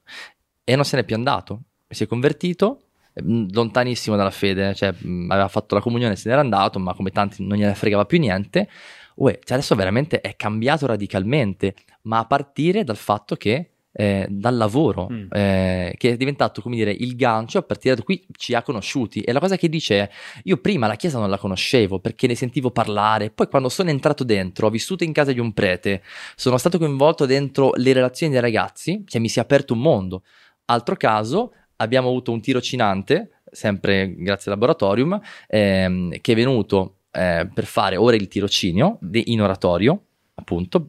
e 0.64 0.74
non 0.76 0.84
se 0.84 0.96
n'è 0.96 1.04
più 1.04 1.14
andato. 1.14 1.62
Si 1.88 2.04
è 2.04 2.06
convertito, 2.06 2.91
lontanissimo 3.14 4.16
dalla 4.16 4.30
fede, 4.30 4.74
cioè 4.74 4.94
aveva 5.28 5.48
fatto 5.48 5.74
la 5.74 5.80
comunione 5.80 6.16
se 6.16 6.28
n'era 6.28 6.40
andato, 6.40 6.78
ma 6.78 6.94
come 6.94 7.10
tanti 7.10 7.44
non 7.44 7.58
gliene 7.58 7.74
fregava 7.74 8.04
più 8.04 8.18
niente. 8.18 8.68
Uè, 9.14 9.38
cioè 9.42 9.56
adesso 9.58 9.74
veramente 9.74 10.20
è 10.20 10.36
cambiato 10.36 10.86
radicalmente, 10.86 11.74
ma 12.02 12.18
a 12.18 12.26
partire 12.26 12.84
dal 12.84 12.96
fatto 12.96 13.36
che 13.36 13.72
eh, 13.94 14.26
dal 14.30 14.56
lavoro, 14.56 15.08
Mm. 15.10 15.26
eh, 15.30 15.94
che 15.98 16.12
è 16.12 16.16
diventato, 16.16 16.62
come 16.62 16.76
dire, 16.76 16.90
il 16.90 17.14
gancio, 17.14 17.58
a 17.58 17.62
partire 17.62 17.94
da 17.94 18.02
qui 18.02 18.24
ci 18.36 18.54
ha 18.54 18.62
conosciuti. 18.62 19.20
E 19.20 19.32
la 19.32 19.40
cosa 19.40 19.56
che 19.56 19.68
dice 19.68 20.00
è, 20.00 20.10
io 20.44 20.56
prima 20.56 20.86
la 20.86 20.96
chiesa 20.96 21.18
non 21.18 21.28
la 21.28 21.38
conoscevo 21.38 22.00
perché 22.00 22.26
ne 22.26 22.34
sentivo 22.34 22.70
parlare, 22.70 23.30
poi 23.30 23.48
quando 23.48 23.68
sono 23.68 23.90
entrato 23.90 24.24
dentro, 24.24 24.66
ho 24.66 24.70
vissuto 24.70 25.04
in 25.04 25.12
casa 25.12 25.32
di 25.32 25.40
un 25.40 25.52
prete, 25.52 26.02
sono 26.36 26.56
stato 26.56 26.78
coinvolto 26.78 27.26
dentro 27.26 27.72
le 27.74 27.92
relazioni 27.92 28.32
dei 28.32 28.40
ragazzi, 28.40 29.04
cioè 29.06 29.20
mi 29.20 29.28
si 29.28 29.38
è 29.38 29.42
aperto 29.42 29.74
un 29.74 29.80
mondo. 29.80 30.22
Altro 30.66 30.96
caso, 30.96 31.52
abbiamo 31.82 32.08
avuto 32.08 32.32
un 32.32 32.40
tirocinante, 32.40 33.42
sempre 33.50 34.14
grazie 34.16 34.50
al 34.50 34.58
laboratorium, 34.58 35.20
ehm, 35.48 36.20
che 36.20 36.32
è 36.32 36.34
venuto 36.34 36.96
eh, 37.10 37.48
per 37.52 37.64
fare 37.64 37.96
ora 37.96 38.16
il 38.16 38.28
tirocinio 38.28 38.98
de- 39.00 39.22
in 39.26 39.42
oratorio, 39.42 40.04
appunto, 40.34 40.88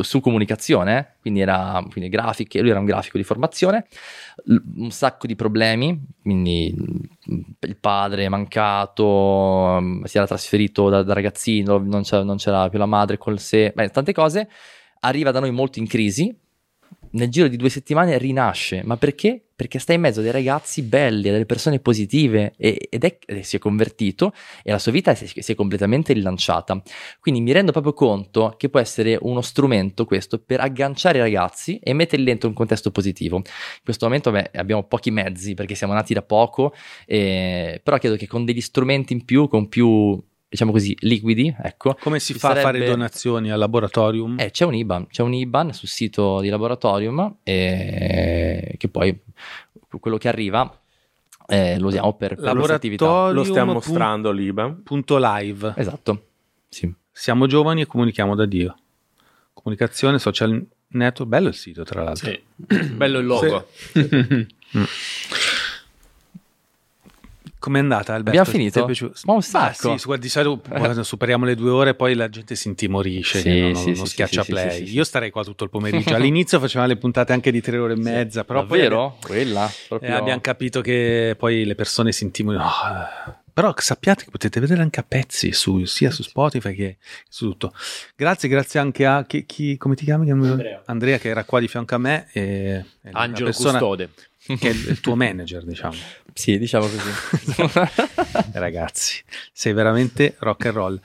su 0.00 0.20
comunicazione, 0.20 0.98
eh, 0.98 1.06
quindi 1.20 1.40
era 1.40 1.82
quindi 1.90 2.10
grafiche, 2.10 2.60
lui 2.60 2.70
era 2.70 2.78
un 2.78 2.84
grafico 2.84 3.16
di 3.16 3.24
formazione, 3.24 3.86
un 4.76 4.90
sacco 4.90 5.26
di 5.26 5.34
problemi, 5.34 5.98
quindi 6.20 6.74
mh, 6.76 7.40
il 7.60 7.76
padre 7.78 8.24
è 8.24 8.28
mancato, 8.28 9.78
mh, 9.80 10.04
si 10.04 10.18
era 10.18 10.26
trasferito 10.26 10.88
da, 10.90 11.02
da 11.02 11.14
ragazzino, 11.14 11.78
non 11.78 12.02
c'era, 12.02 12.22
non 12.22 12.36
c'era 12.36 12.68
più 12.68 12.78
la 12.78 12.86
madre 12.86 13.16
con 13.16 13.36
sé, 13.38 13.72
beh, 13.74 13.88
tante 13.88 14.12
cose, 14.12 14.48
arriva 15.00 15.30
da 15.30 15.40
noi 15.40 15.50
molto 15.50 15.78
in 15.78 15.86
crisi, 15.86 16.34
nel 17.12 17.28
giro 17.28 17.48
di 17.48 17.56
due 17.56 17.68
settimane 17.68 18.18
rinasce. 18.18 18.82
Ma 18.84 18.96
perché? 18.96 19.40
Perché 19.54 19.78
sta 19.78 19.92
in 19.92 20.00
mezzo 20.00 20.20
a 20.20 20.22
dei 20.22 20.32
ragazzi 20.32 20.82
belli, 20.82 21.28
a 21.28 21.32
delle 21.32 21.46
persone 21.46 21.78
positive 21.78 22.54
e- 22.56 22.88
ed 22.90 23.04
è, 23.04 23.18
ed 23.24 23.40
si 23.42 23.56
è 23.56 23.58
convertito 23.58 24.32
e 24.62 24.70
la 24.70 24.78
sua 24.78 24.92
vita 24.92 25.14
si, 25.14 25.26
si 25.26 25.52
è 25.52 25.54
completamente 25.54 26.12
rilanciata. 26.12 26.82
Quindi 27.20 27.40
mi 27.40 27.52
rendo 27.52 27.70
proprio 27.70 27.92
conto 27.92 28.54
che 28.56 28.68
può 28.68 28.80
essere 28.80 29.16
uno 29.20 29.40
strumento 29.40 30.04
questo 30.04 30.38
per 30.38 30.60
agganciare 30.60 31.18
i 31.18 31.20
ragazzi 31.20 31.78
e 31.78 31.92
metterli 31.92 32.24
dentro 32.24 32.48
un 32.48 32.54
contesto 32.54 32.90
positivo. 32.90 33.36
In 33.36 33.44
questo 33.84 34.06
momento 34.06 34.30
beh, 34.30 34.50
abbiamo 34.54 34.82
pochi 34.84 35.10
mezzi 35.10 35.54
perché 35.54 35.74
siamo 35.74 35.92
nati 35.92 36.14
da 36.14 36.22
poco, 36.22 36.74
eh, 37.06 37.80
però 37.82 37.98
credo 37.98 38.16
che 38.16 38.26
con 38.26 38.44
degli 38.44 38.60
strumenti 38.60 39.12
in 39.12 39.24
più, 39.24 39.48
con 39.48 39.68
più 39.68 40.20
diciamo 40.52 40.70
così, 40.70 40.94
liquidi, 41.00 41.54
ecco. 41.62 41.96
Come 41.98 42.20
si 42.20 42.34
Ci 42.34 42.38
fa 42.38 42.48
a 42.48 42.50
fare 42.50 42.62
sarebbe- 42.64 42.84
donazioni 42.90 43.50
al 43.50 43.58
laboratorium? 43.58 44.36
Eh, 44.38 44.50
c'è 44.50 44.66
un 44.66 44.74
IBAN, 44.74 45.06
c'è 45.06 45.22
un 45.22 45.32
IBAN 45.32 45.72
sul 45.72 45.88
sito 45.88 46.40
di 46.40 46.50
Laboratorium 46.50 47.36
e 47.42 48.74
che 48.76 48.88
poi 48.88 49.18
quello 49.98 50.18
che 50.18 50.28
arriva 50.28 50.78
eh, 51.46 51.78
lo 51.78 51.86
usiamo 51.86 52.12
per, 52.14 52.34
per 52.34 52.52
nostre 52.54 52.74
attività. 52.74 53.30
Lo 53.30 53.44
stiamo 53.44 53.72
mostrando 53.72 54.30
l'IBAN. 54.30 54.82
Punto 54.82 55.16
live. 55.18 55.72
Esatto, 55.76 56.26
sì. 56.68 56.92
Siamo 57.10 57.46
giovani 57.46 57.80
e 57.80 57.86
comunichiamo 57.86 58.34
da 58.34 58.44
Dio. 58.44 58.76
Comunicazione, 59.54 60.18
social 60.18 60.66
network, 60.88 61.30
bello 61.30 61.48
il 61.48 61.54
sito 61.54 61.82
tra 61.82 62.02
l'altro. 62.02 62.30
Sì. 62.30 62.40
Bello 62.92 63.20
il 63.20 63.26
logo. 63.26 63.68
Com'è 67.62 67.78
andata 67.78 68.14
Alberto? 68.14 68.40
Abbiamo 68.40 68.50
finito? 68.58 68.72
Ti 68.72 68.80
è 68.80 68.84
piaciuto? 68.86 69.20
Ma 69.24 69.34
un 69.34 69.38
Ah, 69.38 69.42
sacco. 69.42 69.96
sì, 69.96 70.04
guardi, 70.04 70.24
di 70.24 70.30
solito 70.30 70.60
quando 70.68 71.04
superiamo 71.04 71.44
le 71.44 71.54
due 71.54 71.70
ore 71.70 71.94
poi 71.94 72.14
la 72.16 72.28
gente 72.28 72.56
si 72.56 72.66
intimorisce, 72.66 73.40
Sì, 73.40 73.60
non, 73.60 73.74
sì, 73.76 73.86
non 73.94 74.04
sì, 74.06 74.06
schiaccia 74.06 74.42
sì, 74.42 74.50
play. 74.50 74.70
sì, 74.70 74.76
sì, 74.78 74.86
sì. 74.88 74.94
Io 74.96 75.04
starei 75.04 75.30
qua 75.30 75.44
tutto 75.44 75.62
il 75.62 75.70
pomeriggio. 75.70 76.12
All'inizio 76.12 76.58
facevamo 76.58 76.88
le 76.90 76.96
puntate 76.96 77.32
anche 77.32 77.52
di 77.52 77.60
tre 77.60 77.78
ore 77.78 77.92
e 77.92 77.96
mezza, 77.96 78.42
però 78.42 78.66
poi 78.66 78.78
Davvero? 78.78 79.16
Quella? 79.24 79.60
abbiamo, 79.60 79.74
Proprio... 79.86 80.08
eh, 80.08 80.12
abbiamo 80.12 80.40
capito 80.40 80.80
che 80.80 81.36
poi 81.38 81.64
le 81.64 81.76
persone 81.76 82.10
si 82.10 82.24
intimorano. 82.24 82.64
Oh, 82.64 83.40
però 83.54 83.72
sappiate 83.76 84.24
che 84.24 84.30
potete 84.30 84.58
vedere 84.58 84.82
anche 84.82 84.98
a 84.98 85.04
pezzi 85.06 85.52
su- 85.52 85.84
sia 85.84 86.10
su 86.10 86.24
Spotify 86.24 86.74
che 86.74 86.96
su 87.28 87.46
tutto. 87.48 87.72
Grazie, 88.16 88.48
grazie 88.48 88.80
anche 88.80 89.06
a 89.06 89.24
chi, 89.24 89.46
chi- 89.46 89.76
come 89.76 89.94
ti 89.94 90.02
chiami? 90.04 90.32
Andrea. 90.32 90.82
Andrea 90.86 91.18
che 91.18 91.28
era 91.28 91.44
qua 91.44 91.60
di 91.60 91.68
fianco 91.68 91.94
a 91.94 91.98
me 91.98 92.28
e, 92.32 92.84
Angelo 93.12 93.50
persona 93.50 93.78
Custode. 93.78 94.08
che 94.46 94.68
è 94.68 94.72
il 94.72 95.00
tuo 95.00 95.14
manager, 95.14 95.64
diciamo. 95.64 95.94
Sì, 96.34 96.58
diciamo 96.58 96.86
così. 96.86 97.10
Ragazzi, 98.52 99.22
sei 99.52 99.72
veramente 99.72 100.36
rock 100.40 100.66
and 100.66 100.74
roll. 100.74 101.00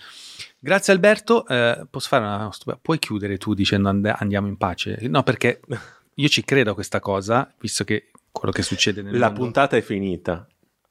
Grazie 0.60 0.94
Alberto, 0.94 1.46
Eh, 1.48 1.86
posso 1.90 2.08
fare 2.08 2.24
una 2.26 2.50
stup- 2.52 2.80
puoi 2.82 3.00
chiudere 3.00 3.38
tu 3.38 3.54
dicendo 3.54 3.90
and- 3.90 4.14
andiamo 4.18 4.48
in 4.48 4.58
pace? 4.58 4.98
No, 5.04 5.24
perché 5.24 5.60
io 6.16 6.28
ci 6.28 6.44
credo 6.44 6.72
a 6.72 6.74
questa 6.74 7.00
cosa, 7.00 7.52
visto 7.60 7.84
che 7.84 8.10
quello 8.32 8.52
che 8.52 8.62
succede 8.64 9.02
nel 9.02 9.18
La 9.18 9.28
mondo- 9.28 9.42
puntata 9.42 9.78
è 9.78 9.82
finita. 9.82 10.48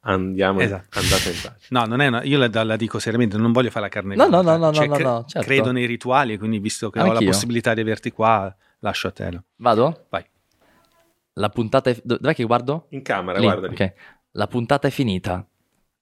Andiamo, 0.08 0.60
Esatto. 0.60 1.00
andate 1.00 1.30
in 1.30 1.34
pace. 1.42 1.66
No, 1.70 1.84
non 1.84 2.00
è 2.00 2.06
una- 2.06 2.22
io 2.22 2.38
la, 2.38 2.62
la 2.62 2.76
dico 2.76 2.98
seriamente, 3.00 3.36
non 3.36 3.50
voglio 3.50 3.70
fare 3.70 3.86
la 3.86 3.90
carne 3.90 4.14
No, 4.14 4.28
no, 4.28 4.40
no, 4.40 4.56
no, 4.56 4.72
Cioè, 4.72 4.86
no, 4.86 4.98
no, 4.98 5.24
certo. 5.26 5.46
Credo 5.48 5.72
nei 5.72 5.86
rituali 5.86 6.38
quindi 6.38 6.60
visto 6.60 6.90
che 6.90 7.00
ho 7.00 7.06
la 7.06 7.12
Anch'io. 7.14 7.26
possibilità 7.30 7.74
di 7.74 7.80
averti 7.80 8.12
qua, 8.12 8.54
lascio 8.80 9.08
a 9.08 9.10
te. 9.10 9.40
Vado? 9.56 10.06
Vai. 10.10 10.24
La 11.38 11.48
puntata 11.50 11.90
è... 11.90 12.00
do- 12.04 12.16
Dov'è 12.20 12.34
che 12.34 12.44
guardo? 12.44 12.86
In 12.90 13.02
camera, 13.02 13.38
Lì, 13.38 13.44
guarda 13.44 13.66
lì. 13.66 13.74
ok. 13.74 13.92
La 14.38 14.46
puntata 14.48 14.86
è 14.86 14.90
finita. 14.90 15.42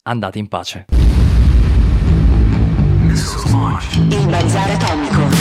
Andate 0.02 0.40
in 0.40 0.48
pace. 0.48 0.86
Il 4.08 4.26
Bazar 4.26 4.70
Atomico. 4.70 5.33